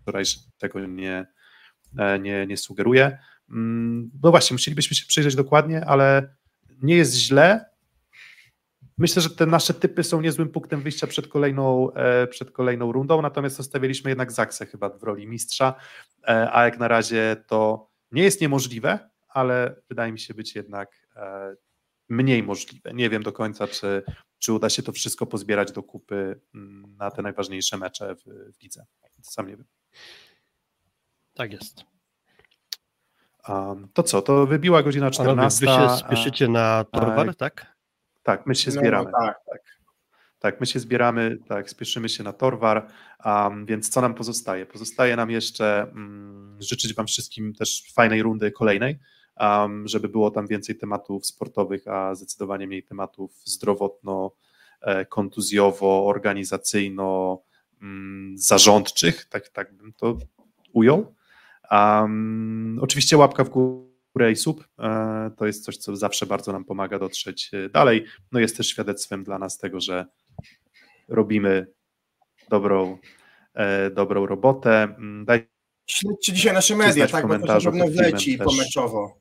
wczoraj 0.00 0.24
tego 0.58 0.86
nie, 0.86 1.26
e, 1.98 2.18
nie, 2.18 2.46
nie 2.46 2.56
sugeruje. 2.56 3.18
Mm, 3.50 4.10
no 4.22 4.30
właśnie, 4.30 4.54
musielibyśmy 4.54 4.96
się 4.96 5.06
przyjrzeć 5.06 5.34
dokładnie, 5.34 5.84
ale 5.86 6.34
nie 6.82 6.96
jest 6.96 7.14
źle, 7.14 7.64
Myślę, 9.02 9.22
że 9.22 9.30
te 9.30 9.46
nasze 9.46 9.74
typy 9.74 10.04
są 10.04 10.20
niezłym 10.20 10.48
punktem 10.48 10.80
wyjścia 10.80 11.06
przed 11.06 11.28
kolejną, 11.28 11.92
e, 11.92 12.26
przed 12.26 12.50
kolejną 12.50 12.92
rundą, 12.92 13.22
natomiast 13.22 13.56
zostawiliśmy 13.56 14.10
jednak 14.10 14.32
Zaksę 14.32 14.66
chyba 14.66 14.88
w 14.88 15.02
roli 15.02 15.26
mistrza, 15.26 15.74
e, 16.28 16.48
a 16.52 16.64
jak 16.64 16.78
na 16.78 16.88
razie 16.88 17.36
to 17.46 17.90
nie 18.12 18.22
jest 18.22 18.40
niemożliwe, 18.40 19.10
ale 19.28 19.76
wydaje 19.88 20.12
mi 20.12 20.18
się 20.18 20.34
być 20.34 20.54
jednak 20.54 21.08
e, 21.16 21.54
mniej 22.08 22.42
możliwe. 22.42 22.94
Nie 22.94 23.10
wiem 23.10 23.22
do 23.22 23.32
końca, 23.32 23.68
czy, 23.68 24.02
czy 24.38 24.52
uda 24.52 24.70
się 24.70 24.82
to 24.82 24.92
wszystko 24.92 25.26
pozbierać 25.26 25.72
do 25.72 25.82
kupy 25.82 26.40
mm, 26.54 26.96
na 26.96 27.10
te 27.10 27.22
najważniejsze 27.22 27.76
mecze 27.76 28.14
w, 28.14 28.22
w 28.58 28.62
lidze. 28.62 28.84
Sam 29.22 29.46
nie 29.48 29.56
wiem. 29.56 29.66
Tak 31.34 31.52
jest. 31.52 31.84
Um, 33.48 33.88
to 33.92 34.02
co, 34.02 34.22
to 34.22 34.46
wybiła 34.46 34.82
godzina 34.82 35.10
14. 35.10 35.66
Panowie, 35.66 35.86
wy 35.86 35.96
się 35.96 36.04
spieszycie 36.06 36.48
na 36.48 36.84
Torwar, 36.84 37.36
tak? 37.36 37.71
Tak, 38.22 38.46
my 38.46 38.54
się 38.54 38.70
no, 38.70 38.80
zbieramy. 38.80 39.10
No, 39.12 39.26
tak, 39.26 39.36
tak. 39.50 39.82
Tak, 40.38 40.60
my 40.60 40.66
się 40.66 40.80
zbieramy, 40.80 41.38
tak, 41.48 41.70
spieszymy 41.70 42.08
się 42.08 42.24
na 42.24 42.32
Torwar, 42.32 42.88
um, 43.24 43.66
więc 43.66 43.88
co 43.88 44.00
nam 44.00 44.14
pozostaje? 44.14 44.66
Pozostaje 44.66 45.16
nam 45.16 45.30
jeszcze 45.30 45.86
um, 45.94 46.56
życzyć 46.60 46.94
Wam 46.94 47.06
wszystkim 47.06 47.54
też 47.54 47.92
fajnej 47.94 48.22
rundy 48.22 48.50
kolejnej, 48.50 48.98
um, 49.40 49.88
żeby 49.88 50.08
było 50.08 50.30
tam 50.30 50.46
więcej 50.46 50.76
tematów 50.76 51.26
sportowych, 51.26 51.88
a 51.88 52.14
zdecydowanie 52.14 52.66
mniej 52.66 52.82
tematów 52.82 53.32
zdrowotno, 53.44 54.32
e, 54.80 55.06
kontuzjowo, 55.06 56.06
organizacyjno, 56.06 57.42
mm, 57.82 58.38
zarządczych, 58.38 59.24
tak, 59.24 59.48
tak 59.48 59.74
bym 59.74 59.92
to 59.92 60.18
ujął. 60.72 61.14
oczywiście 62.80 63.16
łapka 63.16 63.44
w 63.44 63.48
górę 63.48 63.91
i 64.32 64.36
sub. 64.36 64.64
E, 64.78 65.30
to 65.36 65.46
jest 65.46 65.64
coś, 65.64 65.76
co 65.76 65.96
zawsze 65.96 66.26
bardzo 66.26 66.52
nam 66.52 66.64
pomaga 66.64 66.98
dotrzeć 66.98 67.50
e, 67.52 67.68
dalej. 67.68 68.04
No 68.32 68.40
jest 68.40 68.56
też 68.56 68.68
świadectwem 68.68 69.24
dla 69.24 69.38
nas 69.38 69.58
tego, 69.58 69.80
że 69.80 70.06
robimy 71.08 71.66
dobrą, 72.48 72.98
e, 73.54 73.90
dobrą 73.90 74.26
robotę. 74.26 74.82
Mm, 74.82 75.24
daj 75.24 75.52
Śledźcie 75.86 76.32
dzisiaj 76.32 76.54
nasze 76.54 76.76
media, 76.76 77.08
tak, 77.08 77.26
bo 77.28 77.38
to 77.38 77.46
na 77.46 77.60
pewno 77.60 77.86
wleci 77.86 78.38
też. 78.38 78.46
pomeczowo. 78.46 79.20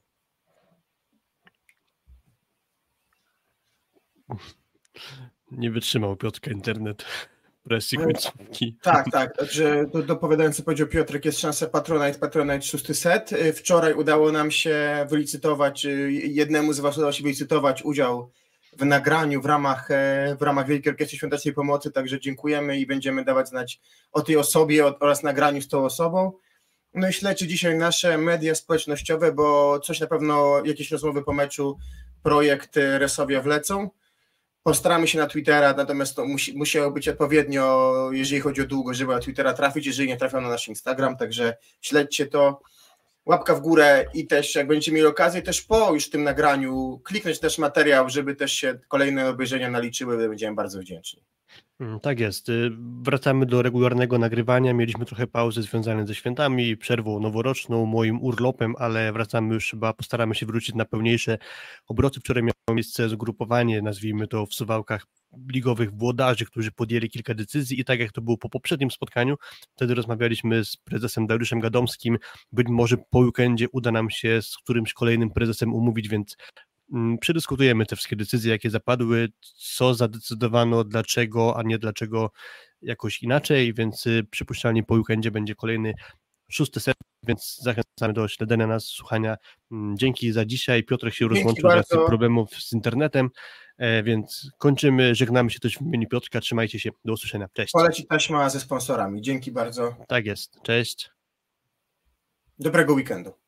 Nie 5.52 5.72
wytrzymał 5.72 6.16
Piotrka 6.16 6.52
internet 6.52 7.06
presji 7.64 7.98
no, 7.98 8.04
końcówki. 8.04 8.78
Tak, 8.82 9.12
tak, 9.12 9.38
także 9.38 9.86
do, 9.94 10.04
dopowiadając 10.04 10.58
co 10.58 10.64
powiedział 10.64 10.88
Piotrek, 10.88 11.26
jest 11.26 11.40
szansa 11.40 11.68
Patronite, 11.68 12.20
Patronite 12.20 12.62
szósty 12.62 12.96
set. 12.96 13.32
Y, 13.32 13.54
wczoraj 13.54 13.94
udało 13.94 14.32
nam 14.32 14.52
się 14.52 15.06
wylicytować, 15.10 15.86
y, 15.86 16.12
jednemu 16.12 16.74
z 16.74 16.80
Was 16.80 16.98
udało 16.98 17.12
się 17.12 17.24
wylicytować 17.24 17.84
udział 17.84 18.32
w 18.78 18.86
nagraniu 18.86 19.42
w 19.42 19.46
ramach, 19.46 19.92
e, 19.92 20.36
w 20.40 20.42
ramach 20.42 20.68
Wielkiej 20.68 20.92
Orkiestry 20.92 21.18
Świątecznej 21.18 21.54
Pomocy, 21.54 21.92
także 21.92 22.20
dziękujemy 22.20 22.80
i 22.80 22.88
będziemy 22.88 23.24
dawać 23.24 23.50
znać 23.50 23.80
o 24.12 24.22
tej 24.22 24.38
osobie 24.38 24.86
oraz 25.00 25.24
nagraniu 25.24 25.62
z 25.62 25.68
tą 25.68 25.86
osobą. 25.86 26.32
No 26.94 27.10
i 27.10 27.14
śledźcie 27.14 27.48
dzisiaj 27.48 27.78
nasze 27.78 28.18
media 28.18 28.56
społecznościowe, 28.56 29.32
bo 29.32 29.80
coś 29.80 30.00
na 30.00 30.08
pewno, 30.08 30.62
jakieś 30.66 30.92
rozmowy 30.92 31.24
po 31.24 31.34
meczu, 31.34 31.78
projekt 32.24 32.76
Resowia 32.76 33.42
wlecą. 33.42 33.90
Postaramy 34.64 35.08
się 35.08 35.18
na 35.18 35.28
Twittera, 35.28 35.74
natomiast 35.78 36.16
to 36.16 36.26
musi, 36.26 36.58
musiało 36.58 36.92
być 36.92 37.10
odpowiednio, 37.10 37.94
jeżeli 38.12 38.42
chodzi 38.42 38.62
o 38.62 38.66
długość, 38.66 39.00
żeby 39.00 39.14
na 39.14 39.20
Twittera 39.20 39.54
trafić, 39.54 39.86
jeżeli 39.86 40.08
nie 40.08 40.18
trafią 40.18 40.42
na 40.42 40.50
nasz 40.50 40.68
Instagram, 40.68 41.18
także 41.18 41.58
śledźcie 41.82 42.26
to. 42.26 42.62
Łapka 43.26 43.56
w 43.56 43.62
górę 43.62 44.06
i 44.14 44.28
też 44.28 44.56
jak 44.56 44.68
będziecie 44.68 44.92
mieli 44.92 45.08
okazję, 45.08 45.42
też 45.42 45.62
po 45.62 45.94
już 45.94 46.10
tym 46.10 46.24
nagraniu 46.24 47.02
kliknąć 47.04 47.40
też 47.40 47.58
materiał, 47.58 48.10
żeby 48.10 48.36
też 48.36 48.54
się 48.54 48.80
kolejne 48.88 49.30
obejrzenia 49.30 49.70
naliczyły, 49.70 50.30
będziemy 50.30 50.56
bardzo 50.56 50.80
wdzięczni. 50.80 51.24
Mm, 51.82 51.99
tak 51.99 52.20
jest. 52.20 52.49
Y, 52.49 52.72
wracamy 53.02 53.45
do 53.45 53.62
regularnego 53.62 54.18
nagrywania. 54.18 54.74
Mieliśmy 54.74 55.06
trochę 55.06 55.28
pauzy 55.28 55.62
związane 55.62 56.08
ze 56.08 56.16
świętami, 56.16 56.78
przerwą 56.78 57.20
noworoczną, 57.20 57.86
moim 57.86 58.22
urlopem, 58.22 58.76
ale 58.78 59.14
wracamy 59.14 59.53
już 59.53 59.70
chyba, 59.70 59.94
postaramy 59.94 60.36
się 60.36 60.45
wrócić 60.45 60.76
na 60.76 60.86
pełniejsze 60.86 61.38
obroty. 61.88 62.20
Wczoraj 62.20 62.44
miało 62.44 62.76
miejsce 62.76 63.10
zgrupowanie, 63.10 63.82
nazwijmy 63.82 64.28
to 64.28 64.45
w 64.45 64.53
Suwałkach 64.53 65.06
ligowych 65.52 65.94
włodarzy, 65.94 66.45
którzy 66.45 66.72
podjęli 66.72 67.10
kilka 67.10 67.34
decyzji 67.34 67.80
i 67.80 67.86
tak 67.86 67.99
jak 67.99 68.12
to 68.12 68.22
było 68.22 68.38
po 68.38 68.49
poprzednim 68.49 68.91
spotkaniu, 68.91 69.36
wtedy 69.76 69.95
rozmawialiśmy 69.95 70.66
z 70.66 70.78
prezesem 70.78 71.28
Dariuszem 71.28 71.60
Gadomskim, 71.60 72.18
być 72.52 72.68
może 72.68 72.98
po 72.98 73.20
weekendzie 73.20 73.68
uda 73.72 73.91
nam 73.91 74.10
się 74.10 74.41
z 74.41 74.58
którymś 74.58 74.94
kolejnym 74.94 75.30
prezesem 75.30 75.74
umówić, 75.74 76.10
więc 76.10 76.38
przedyskutujemy 77.22 77.86
te 77.86 77.96
wszystkie 77.96 78.16
decyzje, 78.16 78.52
jakie 78.52 78.70
zapadły, 78.70 79.30
co 79.56 79.94
zadecydowano, 79.94 80.84
dlaczego, 80.84 81.58
a 81.58 81.64
nie 81.64 81.78
dlaczego 81.78 82.32
jakoś 82.82 83.24
inaczej, 83.24 83.74
więc 83.74 84.08
y, 84.08 84.28
przypuszczalnie 84.32 84.84
po 84.84 84.96
weekendzie 84.96 85.32
będzie 85.32 85.56
kolejny 85.56 85.94
szósty 86.52 86.80
set, 86.80 86.96
więc 87.24 87.58
zachęcamy 87.62 88.14
do 88.14 88.28
śledzenia 88.28 88.68
nas, 88.68 88.86
słuchania. 88.86 89.38
Mm, 89.72 89.98
dzięki 89.98 90.32
za 90.32 90.46
dzisiaj. 90.46 90.84
Piotrek 90.84 91.14
się 91.14 91.28
rozłączył 91.28 91.70
z 91.70 91.74
racji 91.74 91.98
problemów 92.08 92.50
z 92.50 92.74
internetem, 92.74 93.30
e, 93.78 94.04
więc 94.04 94.52
kończymy. 94.58 95.16
Żegnamy 95.16 95.50
się 95.50 95.60
też 95.60 95.78
w 95.78 95.82
imieniu 95.82 96.08
Piotrka. 96.08 96.42
Trzymajcie 96.42 96.80
się. 96.80 96.90
Do 97.06 97.14
usłyszenia. 97.14 97.48
Cześć. 97.54 97.72
Poleci 97.72 98.08
taśma 98.08 98.50
ze 98.50 98.60
sponsorami. 98.60 99.22
Dzięki 99.22 99.52
bardzo. 99.52 99.96
Tak 100.08 100.26
jest. 100.26 100.62
Cześć. 100.64 101.10
Dobrego 102.60 102.94
weekendu. 102.94 103.41